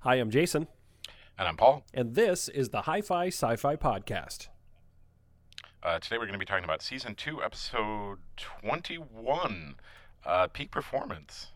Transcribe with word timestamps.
Hi, 0.00 0.16
I'm 0.16 0.30
Jason, 0.30 0.68
And 1.38 1.48
I'm 1.48 1.56
Paul. 1.56 1.84
and 1.92 2.14
this 2.14 2.48
is 2.48 2.68
the 2.70 2.82
Hi 2.82 3.00
Fi 3.00 3.26
Sci 3.28 3.56
Fi 3.56 3.76
Podcast. 3.76 4.48
Uh, 5.82 5.98
today 5.98 6.16
we're 6.18 6.24
going 6.26 6.32
to 6.32 6.38
be 6.38 6.44
talking 6.44 6.64
about 6.64 6.82
season 6.82 7.14
two, 7.14 7.42
episode 7.42 8.18
21 8.36 9.74
uh, 10.24 10.46
Peak 10.48 10.70
Performance. 10.70 11.48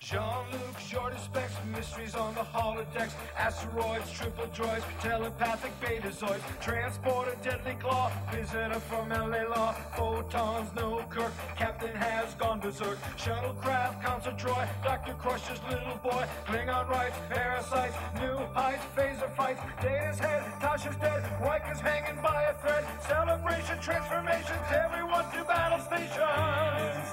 Jean-Luc 0.00 0.78
Shorty 0.78 1.18
specs, 1.18 1.52
mysteries 1.70 2.14
on 2.14 2.34
the 2.34 2.40
holodecks, 2.40 3.12
asteroids, 3.36 4.10
triple 4.10 4.46
droids, 4.46 4.82
telepathic 5.02 5.78
betazoids, 5.78 6.40
transporter 6.58 7.36
deadly 7.42 7.76
claw, 7.78 8.10
visitor 8.32 8.80
from 8.80 9.10
LA 9.10 9.42
Law, 9.54 9.72
photons, 9.94 10.70
no 10.74 11.04
Kirk, 11.10 11.32
captain 11.54 11.94
has 11.94 12.32
gone 12.36 12.60
berserk, 12.60 12.98
shuttlecraft, 13.18 14.02
concert 14.02 14.38
droid, 14.38 14.68
Dr. 14.82 15.12
Crusher's 15.12 15.60
little 15.68 16.00
boy, 16.02 16.24
Klingon 16.46 16.88
rights, 16.88 17.18
parasites, 17.28 17.94
new 18.20 18.38
heights, 18.54 18.82
phaser 18.96 19.30
fights, 19.36 19.60
Data's 19.82 20.18
head, 20.18 20.42
Tasha's 20.60 20.96
dead, 20.96 21.22
Riker's 21.42 21.80
hanging 21.80 22.22
by 22.22 22.44
a 22.44 22.54
thread, 22.54 22.86
celebration, 23.06 23.78
transformations, 23.80 24.64
everyone 24.72 25.30
to 25.30 25.44
battle 25.44 25.78
station. 25.78 26.08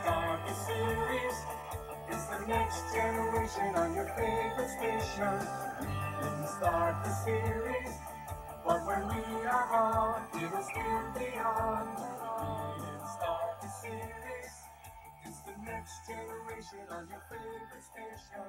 Start 0.01 0.39
the 0.47 0.53
series. 0.53 1.66
It's 2.09 2.25
the 2.25 2.47
next 2.47 2.93
generation 2.93 3.75
on 3.75 3.93
your 3.93 4.07
favorite 4.15 4.69
station. 4.69 5.47
Start 6.57 7.03
the 7.03 7.13
series, 7.25 7.93
but 8.65 8.85
when 8.85 9.07
we 9.07 9.45
are 9.45 9.67
gone, 9.69 10.21
it'll 10.35 10.63
still 10.63 11.03
be 11.15 11.37
on. 11.37 11.97
Start 13.13 13.61
the 13.61 13.67
series. 13.67 14.53
It's 15.25 15.39
the 15.41 15.53
next 15.65 16.07
generation 16.07 16.79
on 16.89 17.07
your 17.09 17.21
favorite 17.29 17.83
station. 17.83 18.45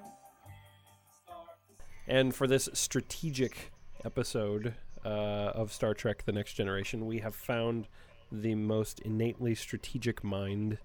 And 2.07 2.35
for 2.35 2.47
this 2.47 2.69
strategic 2.73 3.73
episode 4.05 4.75
uh, 5.05 5.09
of 5.09 5.73
Star 5.73 5.95
Trek 5.95 6.25
The 6.25 6.33
Next 6.33 6.55
Generation, 6.55 7.07
we 7.07 7.19
have 7.19 7.35
found 7.35 7.89
the 8.31 8.55
most 8.55 9.01
innately 9.01 9.55
strategic 9.55 10.23
mind 10.23 10.79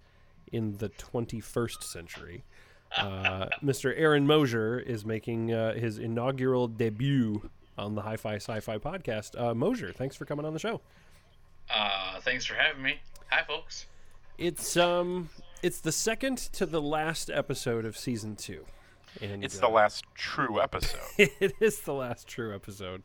in 0.51 0.77
the 0.77 0.89
21st 0.89 1.83
century. 1.83 2.43
Uh, 2.97 3.47
Mr. 3.63 3.93
Aaron 3.95 4.27
Mosier 4.27 4.79
is 4.79 5.05
making 5.05 5.51
uh, 5.51 5.73
his 5.73 5.97
inaugural 5.97 6.67
debut 6.67 7.49
on 7.77 7.95
the 7.95 8.01
Hi 8.01 8.17
Fi 8.17 8.35
Sci 8.35 8.59
Fi 8.59 8.77
podcast. 8.77 9.39
Uh, 9.39 9.53
Mosier, 9.53 9.91
thanks 9.91 10.15
for 10.15 10.25
coming 10.25 10.45
on 10.45 10.53
the 10.53 10.59
show. 10.59 10.81
Uh, 11.73 12.19
thanks 12.21 12.45
for 12.45 12.53
having 12.55 12.83
me. 12.83 12.99
Hi, 13.29 13.43
folks. 13.43 13.87
It's 14.37 14.77
um, 14.77 15.29
it's 15.61 15.79
the 15.79 15.91
second 15.91 16.37
to 16.53 16.65
the 16.65 16.81
last 16.81 17.29
episode 17.29 17.85
of 17.85 17.97
season 17.97 18.35
two, 18.35 18.65
and 19.21 19.43
It's 19.43 19.57
uh, 19.57 19.67
the 19.67 19.73
last 19.73 20.05
true 20.15 20.61
episode. 20.61 20.99
it 21.17 21.53
is 21.59 21.79
the 21.79 21.93
last 21.93 22.27
true 22.27 22.53
episode. 22.53 23.03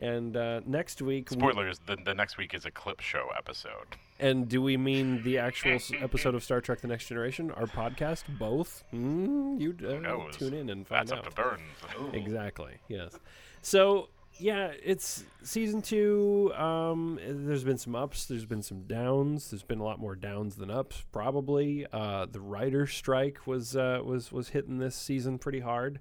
And 0.00 0.36
uh, 0.36 0.60
next 0.66 1.00
week, 1.02 1.30
we- 1.30 1.36
Spoilers, 1.38 1.78
the, 1.86 1.96
the 2.04 2.14
next 2.14 2.36
week 2.36 2.52
is 2.54 2.64
a 2.66 2.70
clip 2.70 3.00
show 3.00 3.28
episode. 3.36 3.96
and 4.18 4.48
do 4.48 4.60
we 4.60 4.76
mean 4.76 5.22
the 5.22 5.38
actual 5.38 5.78
episode 6.00 6.34
of 6.34 6.42
Star 6.42 6.60
Trek: 6.60 6.80
The 6.80 6.88
Next 6.88 7.06
Generation, 7.06 7.50
our 7.52 7.66
podcast, 7.66 8.24
both? 8.38 8.82
Mm, 8.92 9.60
you 9.60 9.74
uh, 9.86 10.32
tune 10.32 10.54
in 10.54 10.68
and 10.70 10.86
find 10.86 11.08
That's 11.08 11.12
out. 11.12 11.26
up 11.26 11.34
to 11.34 11.42
Burns. 11.42 12.14
Exactly. 12.14 12.74
Yes. 12.88 13.16
So 13.62 14.08
yeah, 14.36 14.72
it's 14.82 15.22
season 15.44 15.80
two. 15.80 16.52
Um, 16.56 17.20
there's 17.24 17.62
been 17.62 17.78
some 17.78 17.94
ups. 17.94 18.26
There's 18.26 18.46
been 18.46 18.62
some 18.62 18.82
downs. 18.88 19.50
There's 19.50 19.62
been 19.62 19.78
a 19.78 19.84
lot 19.84 20.00
more 20.00 20.16
downs 20.16 20.56
than 20.56 20.72
ups, 20.72 21.04
probably. 21.12 21.86
Uh, 21.92 22.26
the 22.30 22.40
writer 22.40 22.88
strike 22.88 23.46
was 23.46 23.76
uh, 23.76 24.00
was 24.04 24.32
was 24.32 24.48
hitting 24.48 24.78
this 24.78 24.96
season 24.96 25.38
pretty 25.38 25.60
hard. 25.60 26.00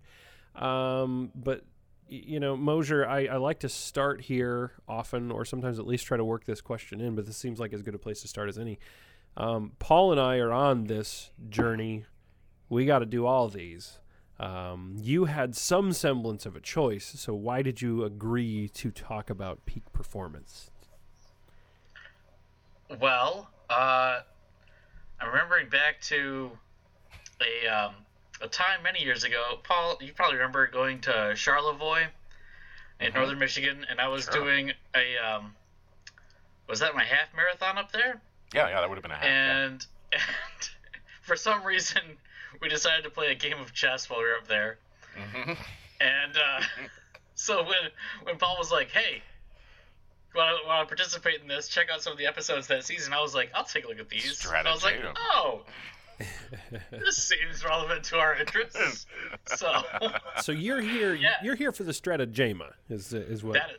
Um, 0.55 1.31
but 1.35 1.63
you 2.07 2.39
know, 2.39 2.55
Mosier, 2.55 3.07
I, 3.07 3.25
I 3.25 3.37
like 3.37 3.59
to 3.59 3.69
start 3.69 4.21
here 4.21 4.73
often, 4.87 5.31
or 5.31 5.45
sometimes 5.45 5.79
at 5.79 5.87
least 5.87 6.05
try 6.05 6.17
to 6.17 6.25
work 6.25 6.45
this 6.45 6.61
question 6.61 7.01
in. 7.01 7.15
But 7.15 7.25
this 7.25 7.37
seems 7.37 7.59
like 7.59 7.73
as 7.73 7.81
good 7.81 7.95
a 7.95 7.99
place 7.99 8.21
to 8.21 8.27
start 8.27 8.49
as 8.49 8.57
any. 8.57 8.79
Um, 9.35 9.71
Paul 9.79 10.11
and 10.11 10.21
I 10.21 10.37
are 10.37 10.51
on 10.51 10.85
this 10.85 11.31
journey. 11.49 12.05
We 12.69 12.85
got 12.85 12.99
to 12.99 13.05
do 13.05 13.25
all 13.25 13.49
these. 13.49 13.99
Um, 14.39 14.95
you 14.97 15.25
had 15.25 15.55
some 15.55 15.93
semblance 15.93 16.45
of 16.45 16.55
a 16.55 16.59
choice, 16.59 17.05
so 17.05 17.33
why 17.33 17.61
did 17.61 17.81
you 17.81 18.03
agree 18.03 18.67
to 18.69 18.91
talk 18.91 19.29
about 19.29 19.65
peak 19.65 19.83
performance? 19.93 20.71
Well, 22.99 23.49
uh, 23.69 24.21
I'm 25.19 25.27
remembering 25.27 25.69
back 25.69 26.01
to 26.01 26.51
a 27.41 27.67
um, 27.67 27.95
a 28.41 28.47
time 28.47 28.83
many 28.83 29.01
years 29.03 29.23
ago. 29.23 29.59
Paul, 29.63 29.97
you 30.01 30.13
probably 30.13 30.37
remember 30.37 30.67
going 30.67 31.01
to 31.01 31.33
Charlevoix 31.35 32.07
in 32.99 33.13
northern 33.13 33.39
Michigan, 33.39 33.85
and 33.89 33.99
I 33.99 34.07
was 34.07 34.25
Sure. 34.25 34.33
doing 34.33 34.71
a 34.95 35.17
um, 35.17 35.55
was 36.67 36.79
that 36.79 36.95
my 36.95 37.03
half 37.03 37.33
marathon 37.35 37.77
up 37.77 37.91
there? 37.91 38.21
Yeah, 38.53 38.69
yeah, 38.69 38.79
that 38.81 38.89
would 38.89 38.95
have 38.95 39.01
been 39.03 39.11
a 39.11 39.15
half. 39.15 39.23
yeah. 39.23 39.57
And 39.65 39.85
and 40.11 40.21
for 41.21 41.35
some 41.35 41.63
reason, 41.63 42.01
we 42.61 42.69
decided 42.69 43.03
to 43.03 43.09
play 43.09 43.31
a 43.31 43.35
game 43.35 43.59
of 43.59 43.73
chess 43.73 44.09
while 44.09 44.19
we 44.19 44.25
were 44.25 44.35
up 44.35 44.47
there. 44.47 44.77
Mhm. 45.17 45.57
And 45.99 46.37
uh, 46.37 46.61
so 47.35 47.63
when 47.63 47.89
when 48.23 48.37
Paul 48.37 48.57
was 48.57 48.71
like, 48.71 48.89
"Hey, 48.91 49.21
want 50.35 50.61
to, 50.61 50.67
want 50.67 50.87
to 50.87 50.95
participate 50.95 51.41
in 51.41 51.47
this? 51.47 51.67
Check 51.67 51.89
out 51.91 52.01
some 52.01 52.11
of 52.13 52.17
the 52.19 52.25
episodes 52.25 52.67
that 52.67 52.83
season." 52.85 53.13
I 53.13 53.21
was 53.21 53.33
like, 53.35 53.51
"I'll 53.53 53.63
take 53.63 53.85
a 53.85 53.87
look 53.87 53.99
at 53.99 54.09
these." 54.09 54.45
And 54.45 54.67
I 54.67 54.71
was 54.73 54.83
like, 54.83 55.01
"Oh, 55.33 55.63
this 56.91 57.17
seems 57.17 57.63
relevant 57.63 58.03
to 58.05 58.17
our 58.17 58.35
interests." 58.35 59.05
So 59.45 59.81
So 60.41 60.51
you're 60.51 60.81
here. 60.81 61.13
Yeah. 61.23 61.35
You're 61.43 61.55
here 61.55 61.71
for 61.71 61.83
the 61.83 61.91
stratagema. 61.91 62.73
Is 62.89 63.13
is 63.13 63.43
what? 63.43 63.53
that 63.53 63.71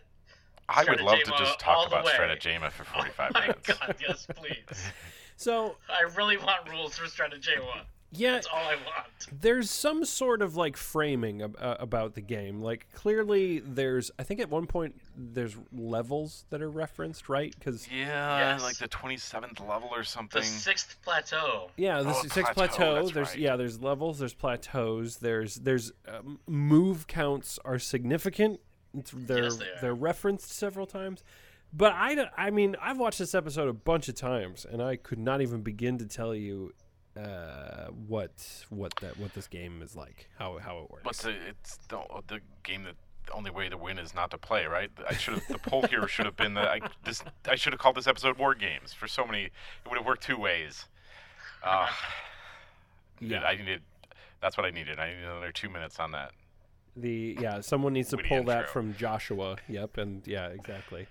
I 0.69 0.85
would 0.85 1.01
love 1.01 1.19
to 1.25 1.31
just 1.39 1.59
talk 1.59 1.89
about 1.89 2.05
way. 2.05 2.13
Stratagema 2.13 2.71
for 2.71 2.85
45 2.85 3.33
my 3.35 3.41
minutes. 3.41 3.67
God, 3.67 3.97
yes, 4.01 4.27
please. 4.35 4.91
so 5.37 5.77
I 5.89 6.03
really 6.17 6.37
want 6.39 6.69
rules 6.71 6.97
for 6.97 7.07
Stratagema. 7.07 7.83
Yeah, 8.15 8.33
That's 8.33 8.47
all 8.47 8.59
I 8.59 8.75
want. 8.77 9.41
there's 9.41 9.71
some 9.71 10.05
sort 10.05 10.43
of 10.43 10.57
like 10.57 10.77
framing 10.77 11.43
ab- 11.43 11.57
uh, 11.61 11.77
about 11.81 12.15
the 12.15 12.21
game. 12.21 12.61
Like 12.61 12.87
clearly, 12.95 13.61
there's. 13.61 14.11
I 14.19 14.23
think 14.23 14.41
at 14.41 14.51
one 14.51 14.67
point 14.67 14.95
there's 15.17 15.57
levels 15.73 16.45
that 16.51 16.63
are 16.63 16.71
referenced, 16.71 17.29
right? 17.29 17.55
Because 17.59 17.89
Yeah, 17.91 18.39
Yes. 18.55 18.63
like 18.63 18.79
the 18.79 18.89
27th 18.89 19.61
level 19.67 19.89
or 19.93 20.05
something. 20.05 20.41
The 20.41 20.47
sixth 20.47 20.97
plateau. 21.03 21.71
Yeah, 21.77 22.03
the 22.03 22.09
Oh, 22.11 22.21
s- 22.21 22.33
six 22.33 22.51
plateau, 22.51 22.77
plateau. 22.77 23.09
There's 23.09 23.29
right. 23.31 23.39
yeah, 23.39 23.57
there's 23.57 23.81
levels. 23.83 24.19
There's 24.19 24.35
plateaus. 24.35 25.17
There's 25.19 25.57
there's 25.57 25.93
um, 26.09 26.39
move 26.47 27.07
counts 27.07 27.59
are 27.65 27.79
significant. 27.79 28.61
It's, 28.97 29.11
they're 29.15 29.45
Yes, 29.45 29.57
they 29.57 29.65
are. 29.65 29.81
they're 29.81 29.95
referenced 29.95 30.53
several 30.53 30.87
times. 30.87 31.23
But 31.77 31.93
I, 31.97 32.31
I 32.37 32.51
mean 32.51 32.77
I've 32.81 32.99
watched 32.99 33.19
this 33.19 33.35
episode 33.35 33.69
a 33.69 33.73
bunch 33.73 34.09
of 34.09 34.15
times 34.15 34.65
and 34.65 34.81
I 34.81 34.95
could 34.95 35.19
not 35.19 35.41
even 35.41 35.63
begin 35.63 35.99
to 35.99 36.07
tell 36.07 36.33
you 36.33 36.73
uh, 37.17 37.87
what 38.09 38.65
what 38.71 38.95
that 38.97 39.19
what 39.19 39.35
this 39.35 39.47
game 39.47 39.83
is 39.83 39.95
like 39.95 40.29
how 40.39 40.59
how 40.59 40.79
it 40.79 40.91
works. 40.91 41.03
But 41.05 41.17
the, 41.19 41.35
it's 41.49 41.77
the, 41.89 42.01
the 42.27 42.41
game 42.63 42.85
that 42.85 42.95
the 43.27 43.33
only 43.33 43.51
way 43.51 43.69
to 43.69 43.77
win 43.79 43.99
is 43.99 44.15
not 44.15 44.31
to 44.33 44.39
play, 44.39 44.67
right? 44.67 44.91
I 45.09 45.15
should 45.15 45.35
have 45.35 45.47
the 45.49 45.59
poll 45.59 45.83
here 45.83 46.07
should 46.15 46.27
have 46.27 46.37
been 46.37 46.55
that 46.55 46.69
I 46.69 46.81
this 47.05 47.23
I 47.49 47.55
should 47.55 47.73
have 47.73 47.81
called 47.81 47.97
this 47.97 48.07
episode 48.07 48.39
War 48.39 48.55
Games 48.55 48.93
for 48.93 49.07
so 49.09 49.27
many. 49.27 49.45
It 49.45 49.53
would 49.89 49.97
have 49.97 50.07
worked 50.07 50.25
two 50.25 50.39
ways. 50.39 50.87
Uh, 51.63 51.89
Yeah. 53.21 53.43
I 53.43 53.57
needed. 53.57 53.83
That's 54.43 54.57
what 54.59 54.67
I 54.67 54.71
needed. 54.71 54.99
I 54.99 55.09
needed 55.09 55.25
another 55.25 55.53
two 55.53 55.71
minutes 55.71 55.99
on 55.99 56.13
that. 56.13 56.33
The 56.97 57.37
yeah, 57.41 57.61
someone 57.61 57.93
needs 57.95 58.11
to 58.11 58.17
Witty 58.17 58.29
pull 58.29 58.45
that 58.45 58.71
from 58.71 58.95
Joshua. 58.95 59.57
Yep, 59.69 59.97
and 59.99 60.27
yeah, 60.27 60.49
exactly. 60.49 61.07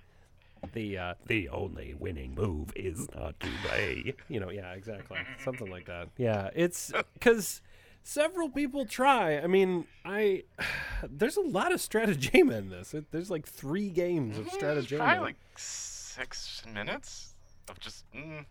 The 0.72 0.98
uh, 0.98 1.14
the 1.28 1.50
only 1.50 1.94
winning 1.94 2.34
move 2.36 2.72
is 2.76 3.08
not 3.16 3.40
to 3.42 3.48
play. 3.66 4.16
You 4.30 4.40
know, 4.40 4.50
yeah, 4.50 4.72
exactly, 4.74 5.18
something 5.44 5.70
like 5.70 5.86
that. 5.88 6.10
Yeah, 6.18 6.50
it's 6.56 6.92
because 7.14 7.62
several 8.04 8.50
people 8.50 8.86
try. 8.86 9.38
I 9.40 9.48
mean, 9.48 9.86
I 10.06 10.44
there's 11.10 11.38
a 11.38 11.42
lot 11.42 11.72
of 11.72 11.80
stratagema 11.80 12.54
in 12.58 12.70
this. 12.70 12.94
It, 12.94 13.12
there's 13.12 13.30
like 13.30 13.46
three 13.46 13.90
games 13.90 14.38
of 14.38 14.48
It's 14.48 14.56
stratagema. 14.56 14.98
Probably 14.98 15.24
like 15.24 15.38
six 15.58 16.64
minutes 16.74 17.34
of 17.70 17.80
just 17.80 18.06
mm, 18.14 18.46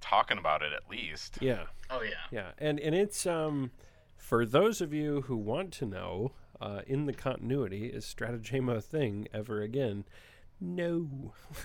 talking 0.00 0.38
about 0.38 0.62
it 0.62 0.72
at 0.72 0.90
least. 0.90 1.38
yeah. 1.40 1.64
Oh 1.90 2.02
yeah. 2.02 2.10
Yeah, 2.30 2.50
and 2.58 2.78
and 2.80 2.94
it's 2.94 3.26
um 3.26 3.70
for 4.16 4.46
those 4.46 4.80
of 4.80 4.92
you 4.94 5.22
who 5.22 5.36
want 5.36 5.72
to 5.72 5.84
know, 5.86 6.32
uh, 6.60 6.82
in 6.86 7.06
the 7.06 7.12
continuity, 7.12 7.86
is 7.86 8.04
stratagema 8.04 8.76
a 8.76 8.80
thing 8.80 9.26
ever 9.34 9.60
again? 9.60 10.04
No, 10.62 11.32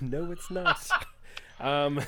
no, 0.00 0.32
it's 0.32 0.50
not. 0.50 0.90
um, 1.60 2.00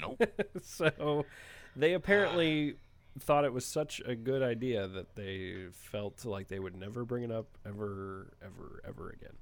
so 0.62 1.26
they 1.74 1.94
apparently 1.94 2.76
thought 3.18 3.44
it 3.44 3.52
was 3.52 3.66
such 3.66 4.00
a 4.06 4.14
good 4.14 4.42
idea 4.42 4.86
that 4.86 5.16
they 5.16 5.66
felt 5.72 6.24
like 6.24 6.46
they 6.46 6.60
would 6.60 6.76
never 6.76 7.04
bring 7.04 7.24
it 7.24 7.32
up 7.32 7.46
ever, 7.66 8.32
ever, 8.40 8.80
ever 8.86 9.10
again. 9.10 9.36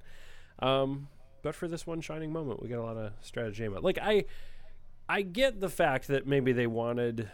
Um, 0.60 1.08
but 1.42 1.54
for 1.54 1.68
this 1.68 1.86
one 1.86 2.00
shining 2.00 2.32
moment, 2.32 2.62
we 2.62 2.70
got 2.70 2.78
a 2.78 2.82
lot 2.82 2.96
of 2.96 3.12
stratagema. 3.22 3.82
Like 3.82 3.98
I, 4.00 4.24
I 5.10 5.20
get 5.20 5.60
the 5.60 5.68
fact 5.68 6.08
that 6.08 6.26
maybe 6.26 6.52
they 6.52 6.66
wanted, 6.66 7.30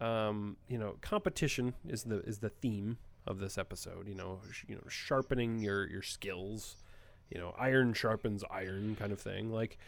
um, 0.00 0.56
you 0.68 0.78
know, 0.78 0.96
competition 1.02 1.74
is 1.86 2.04
the 2.04 2.20
is 2.22 2.38
the 2.38 2.48
theme 2.48 2.96
of 3.26 3.40
this 3.40 3.58
episode. 3.58 4.08
You 4.08 4.14
know, 4.14 4.40
sh- 4.50 4.64
you 4.68 4.74
know, 4.76 4.84
sharpening 4.88 5.60
your 5.60 5.86
your 5.86 6.02
skills. 6.02 6.76
You 7.34 7.40
know, 7.40 7.54
iron 7.58 7.94
sharpens 7.94 8.44
iron, 8.50 8.96
kind 8.98 9.12
of 9.12 9.20
thing. 9.20 9.50
Like, 9.50 9.78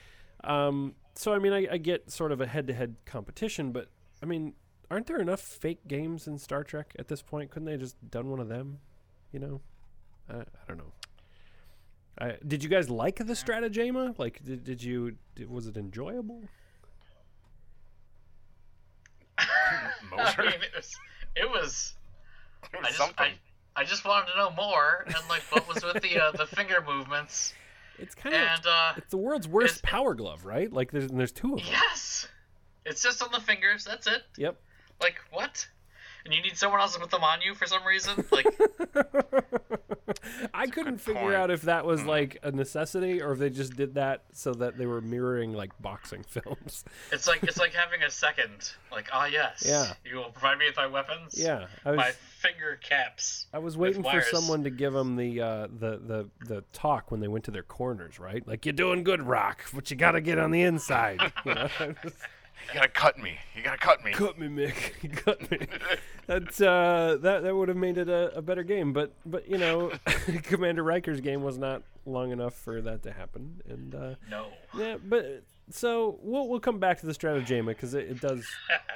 um, 0.45 0.95
so 1.15 1.35
I 1.35 1.39
mean, 1.39 1.53
I, 1.53 1.67
I 1.73 1.77
get 1.77 2.11
sort 2.11 2.33
of 2.33 2.41
a 2.41 2.47
head-to-head 2.47 2.97
competition, 3.05 3.73
but 3.73 3.89
I 4.23 4.27
mean, 4.27 4.55
aren't 4.91 5.07
there 5.07 5.21
enough 5.21 5.41
fake 5.41 5.87
games 5.87 6.27
in 6.27 6.39
Star 6.39 6.65
Trek 6.65 6.95
at 6.99 7.09
this 7.09 7.23
point? 7.23 7.51
Couldn't 7.51 7.67
they 7.67 7.73
have 7.73 7.81
just 7.81 7.97
done 8.11 8.31
one 8.31 8.41
of 8.41 8.49
them? 8.49 8.79
You 9.33 9.41
know, 9.41 9.61
I, 10.31 10.37
I 10.37 10.65
don't 10.69 10.79
know. 10.79 10.93
I, 12.19 12.37
did 12.47 12.63
you 12.63 12.69
guys 12.69 12.89
like 12.89 13.17
the 13.17 13.33
stratagema? 13.33 14.17
Like, 14.19 14.43
did, 14.45 14.65
did 14.65 14.83
you? 14.83 15.17
Did, 15.35 15.51
was 15.51 15.67
it 15.67 15.77
enjoyable? 15.77 16.43
I 19.39 20.33
mean, 20.39 20.53
it 20.53 20.73
was. 20.77 20.97
It 21.37 21.51
was 21.51 21.95
It 22.73 22.79
I 22.81 22.87
just, 22.87 22.99
something. 22.99 23.17
I, 23.19 23.33
I 23.77 23.85
just 23.85 24.05
wanted 24.05 24.31
to 24.33 24.37
know 24.39 24.51
more, 24.51 25.05
and 25.07 25.15
like 25.29 25.43
what 25.51 25.69
was 25.69 25.83
with 25.85 26.03
the 26.03 26.19
uh, 26.19 26.33
the 26.33 26.47
finger 26.47 26.83
movements, 26.87 27.53
It's 27.99 28.15
kind 28.15 28.35
of 28.35 28.41
and 28.41 28.67
uh, 28.67 28.93
it's 28.97 29.11
the 29.11 29.17
world's 29.17 29.49
worst 29.49 29.83
power 29.83 30.15
glove, 30.15 30.45
right? 30.45 30.73
Like, 30.73 30.91
there's 30.93 31.11
and 31.11 31.19
there's 31.19 31.33
two 31.33 31.55
of 31.55 31.59
them. 31.61 31.69
yes, 31.71 32.29
it's 32.85 33.03
just 33.03 33.23
on 33.23 33.31
the 33.33 33.41
fingers. 33.41 33.85
That's 33.85 34.07
it. 34.07 34.23
Yep. 34.37 34.57
Like 35.03 35.17
what? 35.33 35.67
And 36.25 36.33
you 36.33 36.41
need 36.41 36.57
someone 36.57 36.81
else 36.81 36.95
to 36.95 37.01
put 37.01 37.11
them 37.11 37.23
on 37.23 37.43
you 37.43 37.55
for 37.55 37.67
some 37.67 37.85
reason? 37.85 38.25
Like 38.31 38.47
I 40.55 40.67
couldn't 40.67 40.99
figure 40.99 41.21
point. 41.21 41.35
out 41.35 41.51
if 41.51 41.63
that 41.63 41.85
was 41.85 42.05
like 42.05 42.39
a 42.43 42.51
necessity 42.51 43.21
or 43.21 43.33
if 43.33 43.39
they 43.39 43.51
just 43.51 43.77
did 43.77 43.95
that 43.95 44.23
so 44.33 44.53
that 44.55 44.79
they 44.79 44.87
were 44.87 45.01
mirroring 45.01 45.53
like 45.53 45.71
boxing 45.83 46.23
films. 46.29 46.85
it's 47.13 47.27
like 47.27 47.43
it's 47.43 47.59
like 47.59 47.75
having 47.75 48.03
a 48.03 48.11
second. 48.11 48.73
Like 48.91 49.09
ah 49.13 49.27
yes, 49.27 49.65
Yeah. 49.67 49.93
You 50.05 50.17
will 50.17 50.31
provide 50.31 50.59
me 50.59 50.67
with 50.67 50.77
my 50.77 50.87
weapons. 50.87 51.35
Yeah, 51.37 51.67
I 51.85 51.91
was 51.91 51.97
My 51.99 52.13
finger 52.49 52.79
caps. 52.83 53.47
I 53.53 53.59
was 53.59 53.77
waiting 53.77 54.03
for 54.03 54.21
someone 54.23 54.65
to 54.65 54.71
give 54.71 54.93
them 54.93 55.17
the 55.17 55.41
uh, 55.41 55.67
the 55.79 55.99
the 55.99 56.29
the 56.47 56.65
talk 56.73 57.11
when 57.11 57.21
they 57.21 57.29
went 57.29 57.45
to 57.45 57.51
their 57.51 57.63
corners, 57.63 58.19
right? 58.19 58.47
Like 58.47 58.67
you're 58.67 58.73
doing 58.73 59.05
good, 59.05 59.23
Rock, 59.23 59.65
but 59.75 59.91
you 59.91 59.97
got 59.97 60.13
to 60.13 60.21
get 60.21 60.39
on 60.39 60.51
the 60.51 60.63
inside. 60.63 61.21
You 61.45 61.55
know? 61.55 61.69
You 62.69 62.75
gotta 62.75 62.89
cut 62.89 63.19
me. 63.19 63.37
You 63.55 63.63
gotta 63.63 63.77
cut 63.77 64.03
me. 64.05 64.13
cut 64.13 64.39
me, 64.39 64.47
Mick. 64.49 65.17
cut 65.25 65.51
me. 65.51 65.59
That 66.27 66.61
uh, 66.63 67.17
that 67.21 67.43
that 67.43 67.55
would 67.55 67.69
have 67.69 67.77
made 67.77 67.99
it 67.99 68.09
a, 68.09 68.35
a 68.39 68.41
better 68.41 68.63
game, 68.63 68.93
but 68.95 69.13
but 69.27 69.49
you 69.51 69.59
know, 69.59 69.93
Commander 70.45 70.83
Riker's 70.83 71.21
game 71.21 71.43
was 71.43 71.59
not 71.59 71.83
long 72.07 72.31
enough 72.33 72.55
for 72.55 72.81
that 72.81 73.03
to 73.03 73.13
happen, 73.13 73.61
and 73.69 73.95
uh, 73.95 74.15
No. 74.31 74.47
yeah, 74.79 74.97
but 75.05 75.43
so 75.71 76.19
we'll 76.23 76.49
we'll 76.49 76.61
come 76.61 76.79
back 76.79 77.01
to 77.01 77.07
the 77.07 77.13
stratagema 77.13 77.67
because 77.69 77.95
it, 77.95 78.09
it 78.11 78.21
does 78.21 78.47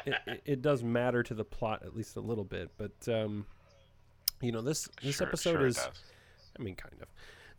it, 0.06 0.14
it, 0.26 0.42
it 0.44 0.62
does 0.62 0.82
matter 0.82 1.22
to 1.22 1.34
the 1.34 1.44
plot 1.44 1.82
at 1.84 1.94
least 1.96 2.16
a 2.16 2.20
little 2.20 2.44
bit, 2.44 2.70
but 2.76 2.92
um, 3.08 3.46
you 4.40 4.52
know 4.52 4.60
this 4.62 4.88
this 5.02 5.16
Sure- 5.16 5.26
episode 5.28 5.52
sure 5.52 5.66
it 5.66 5.68
is 5.70 5.76
does. 5.76 5.88
I 6.58 6.62
mean 6.62 6.74
kind 6.74 6.94
of 7.02 7.08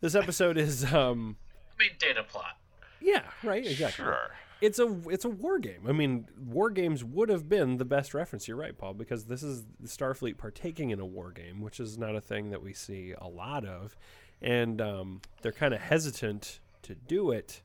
this 0.00 0.14
episode 0.14 0.56
is 0.58 0.84
um 0.92 1.36
I 1.78 1.82
mean 1.82 1.92
data 1.98 2.22
plot. 2.22 2.56
yeah 3.00 3.22
right 3.42 3.64
exactly 3.66 4.04
Sure. 4.04 4.30
it's 4.60 4.78
a 4.78 4.94
it's 5.08 5.24
a 5.24 5.30
war 5.30 5.58
game. 5.58 5.80
I 5.88 5.92
mean, 5.92 6.26
war 6.38 6.68
games 6.70 7.02
would 7.02 7.30
have 7.30 7.48
been 7.48 7.78
the 7.78 7.84
best 7.86 8.12
reference. 8.12 8.46
You're 8.46 8.58
right, 8.58 8.76
Paul, 8.76 8.92
because 8.94 9.24
this 9.24 9.42
is 9.42 9.64
Starfleet 9.84 10.36
partaking 10.36 10.90
in 10.90 11.00
a 11.00 11.06
war 11.06 11.30
game, 11.32 11.60
which 11.62 11.80
is 11.80 11.96
not 11.96 12.14
a 12.14 12.20
thing 12.20 12.50
that 12.50 12.62
we 12.62 12.74
see 12.74 13.14
a 13.18 13.26
lot 13.26 13.64
of, 13.64 13.96
and 14.42 14.80
um, 14.82 15.22
they're 15.40 15.52
kind 15.52 15.72
of 15.72 15.80
hesitant 15.80 16.60
to 16.82 16.94
do 16.94 17.30
it, 17.30 17.62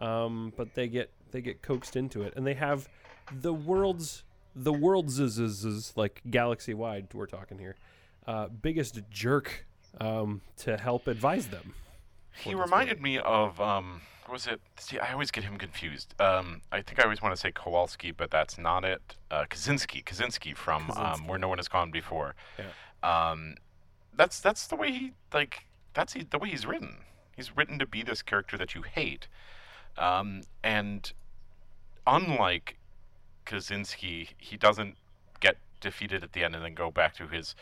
um, 0.00 0.52
but 0.56 0.74
they 0.74 0.88
get 0.88 1.10
they 1.30 1.40
get 1.40 1.62
coaxed 1.62 1.96
into 1.96 2.22
it, 2.22 2.34
and 2.36 2.46
they 2.46 2.54
have 2.54 2.88
the 3.32 3.52
world's 3.52 4.24
the 4.54 4.72
world's 4.72 5.96
like 5.96 6.22
galaxy 6.30 6.74
wide. 6.74 7.08
We're 7.14 7.26
talking 7.26 7.58
here, 7.58 7.76
uh, 8.26 8.48
biggest 8.48 9.00
jerk 9.10 9.66
um, 10.00 10.40
to 10.58 10.76
help 10.76 11.06
advise 11.06 11.48
them. 11.48 11.74
He 12.32 12.54
reminded 12.54 13.02
me 13.02 13.18
of 13.18 13.60
um, 13.60 14.00
what 14.30 14.32
was 14.32 14.46
it? 14.46 14.60
See, 14.78 14.98
I 14.98 15.12
always 15.12 15.30
get 15.30 15.44
him 15.44 15.58
confused. 15.58 16.14
Um, 16.20 16.62
I 16.70 16.82
think 16.82 17.00
I 17.00 17.02
always 17.02 17.20
want 17.20 17.34
to 17.34 17.40
say 17.40 17.50
Kowalski, 17.52 18.12
but 18.12 18.30
that's 18.30 18.58
not 18.58 18.84
it. 18.84 19.16
Uh, 19.30 19.44
Kaczynski, 19.50 20.04
Kaczynski 20.04 20.56
from 20.56 20.90
Um, 20.92 21.26
Where 21.26 21.38
No 21.38 21.48
One 21.48 21.58
Has 21.58 21.68
Gone 21.68 21.90
Before. 21.90 22.34
Um, 23.02 23.56
that's 24.16 24.40
that's 24.40 24.66
the 24.66 24.76
way 24.76 24.92
he 24.92 25.12
like. 25.32 25.66
That's 25.94 26.12
he, 26.12 26.22
the 26.22 26.38
way 26.38 26.50
he's 26.50 26.66
written. 26.66 26.98
He's 27.34 27.56
written 27.56 27.78
to 27.78 27.86
be 27.86 28.02
this 28.02 28.22
character 28.22 28.56
that 28.58 28.74
you 28.74 28.82
hate, 28.82 29.26
um, 29.98 30.42
and 30.62 31.12
unlike 32.06 32.76
Kaczynski, 33.46 34.28
he 34.38 34.56
doesn't 34.56 34.96
get 35.40 35.56
defeated 35.80 36.22
at 36.22 36.32
the 36.32 36.44
end 36.44 36.54
and 36.54 36.64
then 36.64 36.74
go 36.74 36.90
back 36.90 37.14
to 37.16 37.26
his. 37.26 37.54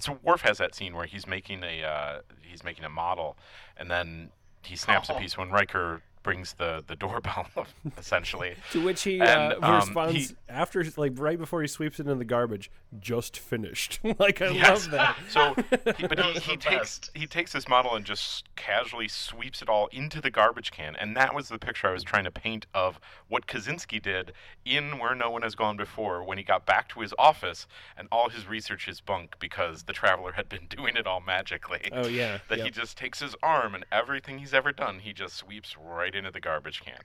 So 0.00 0.18
Worf 0.22 0.42
has 0.42 0.58
that 0.58 0.74
scene 0.74 0.94
where 0.94 1.06
he's 1.06 1.26
making 1.26 1.62
a 1.62 1.82
uh, 1.82 2.20
he's 2.42 2.62
making 2.64 2.84
a 2.84 2.88
model, 2.88 3.36
and 3.76 3.90
then 3.90 4.30
he 4.62 4.76
snaps 4.76 5.10
Oh. 5.10 5.16
a 5.16 5.20
piece 5.20 5.36
when 5.36 5.50
Riker 5.50 6.02
brings 6.26 6.54
the 6.54 6.82
the 6.86 6.96
doorbell, 6.96 7.46
essentially. 7.98 8.56
To 8.72 8.84
which 8.84 9.02
he 9.04 9.20
And, 9.20 9.52
uh, 9.54 9.58
um, 9.62 9.74
responds 9.76 10.30
he- 10.30 10.36
after, 10.48 10.84
like 10.96 11.12
right 11.16 11.38
before 11.38 11.62
he 11.62 11.68
sweeps 11.68 12.00
it 12.00 12.08
in 12.08 12.18
the 12.18 12.24
garbage. 12.24 12.70
Just 12.98 13.38
finished. 13.38 14.00
like 14.18 14.42
I 14.42 14.48
Yes. 14.50 14.86
love 14.86 14.90
that. 14.92 15.16
So, 15.28 15.54
he, 15.96 16.06
but 16.06 16.18
he, 16.18 16.32
he 16.40 16.56
takes 16.56 16.98
best. 16.98 17.10
he 17.14 17.26
takes 17.26 17.52
this 17.52 17.68
model 17.68 17.94
and 17.94 18.04
just 18.04 18.44
casually 18.56 19.06
sweeps 19.08 19.62
it 19.62 19.68
all 19.68 19.86
into 19.92 20.20
the 20.20 20.30
garbage 20.30 20.70
can, 20.72 20.96
and 20.96 21.16
that 21.16 21.34
was 21.34 21.48
the 21.48 21.58
picture 21.58 21.88
I 21.88 21.92
was 21.92 22.02
trying 22.02 22.24
to 22.24 22.30
paint 22.30 22.66
of 22.74 22.98
what 23.28 23.46
Kaczynski 23.46 24.02
did 24.02 24.32
in 24.64 24.98
Where 24.98 25.14
No 25.14 25.30
One 25.30 25.42
Has 25.42 25.54
Gone 25.54 25.76
Before 25.76 26.24
when 26.24 26.38
he 26.38 26.44
got 26.44 26.66
back 26.66 26.88
to 26.90 27.00
his 27.00 27.14
office 27.18 27.66
and 27.96 28.08
all 28.10 28.28
his 28.30 28.46
research 28.48 28.88
is 28.88 29.00
bunk 29.00 29.36
because 29.38 29.84
the 29.84 29.92
Traveler 29.92 30.32
had 30.32 30.48
been 30.48 30.66
doing 30.68 30.96
it 30.96 31.06
all 31.06 31.20
magically. 31.20 31.88
Oh 31.92 32.08
yeah. 32.08 32.38
That 32.48 32.60
he 32.60 32.70
just 32.70 32.96
takes 32.98 33.20
his 33.20 33.36
arm 33.42 33.74
and 33.76 33.84
everything 33.92 34.38
he's 34.38 34.54
ever 34.54 34.72
done, 34.72 35.00
he 35.00 35.12
just 35.12 35.36
sweeps 35.36 35.76
right 35.78 36.14
into 36.16 36.30
the 36.30 36.40
garbage 36.40 36.82
can. 36.84 36.98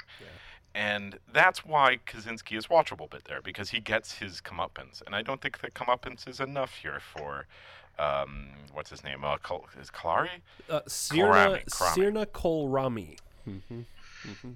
And 0.73 1.19
that's 1.33 1.65
why 1.65 1.97
Kaczynski 2.07 2.57
is 2.57 2.67
watchable 2.67 3.09
bit 3.09 3.25
there 3.25 3.41
because 3.41 3.71
he 3.71 3.79
gets 3.81 4.13
his 4.19 4.39
comeuppance, 4.41 5.01
and 5.05 5.13
I 5.13 5.21
don't 5.21 5.41
think 5.41 5.59
that 5.59 5.73
comeuppance 5.73 6.27
is 6.29 6.39
enough 6.39 6.75
here 6.75 7.01
for, 7.01 7.45
um, 7.99 8.47
what's 8.71 8.89
his 8.89 9.03
name? 9.03 9.23
Uh, 9.25 9.35
Kal- 9.37 9.65
is 9.79 9.89
Kalari? 9.91 10.29
uh, 10.69 10.79
Sirna 10.87 11.59
Karami, 11.59 11.65
Karami. 11.65 11.95
Sirna 11.97 12.25
Kolrami. 12.25 13.17
hmm 13.43 13.81
hmm 14.23 14.51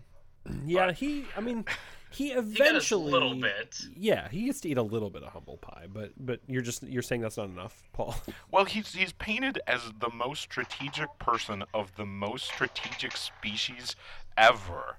Yeah, 0.65 0.93
he. 0.93 1.25
I 1.35 1.41
mean, 1.41 1.65
he 2.11 2.29
He 2.29 2.33
got 2.35 2.45
his 2.45 2.57
eventually. 2.61 3.11
little 3.11 3.35
bit. 3.35 3.81
Yeah, 3.97 4.29
he 4.29 4.45
gets 4.45 4.61
to 4.61 4.69
eat 4.69 4.77
a 4.77 4.81
little 4.83 5.09
bit 5.09 5.23
of 5.23 5.33
humble 5.33 5.57
pie, 5.57 5.87
but 5.91 6.11
but 6.17 6.39
you're 6.47 6.61
just 6.61 6.83
you're 6.83 7.01
saying 7.01 7.21
that's 7.21 7.35
not 7.35 7.49
enough, 7.49 7.83
Paul. 7.91 8.15
Well, 8.51 8.63
he's 8.63 8.93
he's 8.93 9.11
painted 9.11 9.59
as 9.67 9.81
the 9.99 10.09
most 10.11 10.41
strategic 10.43 11.09
person 11.19 11.65
of 11.73 11.93
the 11.97 12.05
most 12.05 12.45
strategic 12.45 13.17
species 13.17 13.97
ever, 14.37 14.97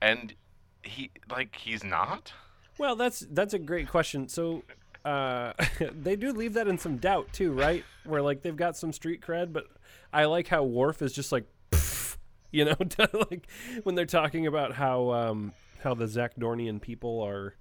and 0.00 0.34
he 0.82 1.10
like 1.30 1.56
he's 1.56 1.84
not. 1.84 2.32
Well, 2.78 2.96
that's 2.96 3.20
that's 3.30 3.54
a 3.54 3.58
great 3.58 3.88
question. 3.88 4.28
So, 4.28 4.64
uh, 5.04 5.52
they 5.92 6.16
do 6.16 6.32
leave 6.32 6.54
that 6.54 6.68
in 6.68 6.78
some 6.78 6.96
doubt 6.96 7.32
too, 7.32 7.52
right? 7.52 7.84
Where 8.04 8.22
like 8.22 8.42
they've 8.42 8.56
got 8.56 8.76
some 8.76 8.92
street 8.92 9.20
cred, 9.20 9.52
but 9.52 9.66
I 10.12 10.24
like 10.26 10.48
how 10.48 10.64
Worf 10.64 11.02
is 11.02 11.12
just 11.12 11.32
like, 11.32 11.44
you 12.50 12.64
know, 12.64 12.76
like 13.30 13.46
when 13.84 13.94
they're 13.94 14.06
talking 14.06 14.46
about 14.46 14.72
how 14.74 15.10
um, 15.10 15.52
how 15.82 15.94
the 15.94 16.06
Zakdornian 16.06 16.80
people 16.80 17.20
are, 17.20 17.54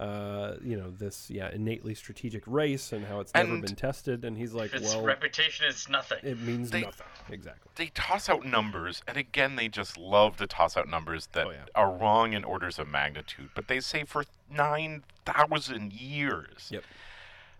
uh, 0.00 0.54
you 0.62 0.76
know, 0.76 0.90
this 0.90 1.28
yeah 1.28 1.50
innately 1.50 1.94
strategic 1.94 2.42
race 2.46 2.92
and 2.92 3.04
how 3.06 3.18
it's 3.20 3.34
never 3.34 3.56
been 3.58 3.74
tested, 3.74 4.24
and 4.24 4.36
he's 4.38 4.52
like, 4.52 4.72
Its 4.72 4.94
well, 4.94 5.02
reputation 5.04 5.66
is 5.66 5.88
nothing. 5.88 6.18
it 6.22 6.38
means 6.38 6.70
They- 6.70 6.82
nothing. 6.82 7.06
Exactly. 7.30 7.70
they 7.74 7.86
toss 7.88 8.28
out 8.28 8.44
numbers, 8.46 9.02
and 9.08 9.16
again, 9.16 9.56
they 9.56 9.68
just 9.68 9.96
love 9.98 10.36
to 10.38 10.46
toss 10.46 10.76
out 10.76 10.88
numbers 10.88 11.26
that 11.32 11.46
Oh, 11.46 11.50
yeah. 11.50 11.64
are 11.74 11.90
wrong 11.92 12.32
in 12.32 12.44
orders 12.44 12.78
of 12.78 12.88
magnitude. 12.88 13.50
But 13.54 13.68
they 13.68 13.80
say 13.80 14.04
for 14.04 14.24
9,000 14.50 15.92
years, 15.92 16.68
Yep. 16.70 16.84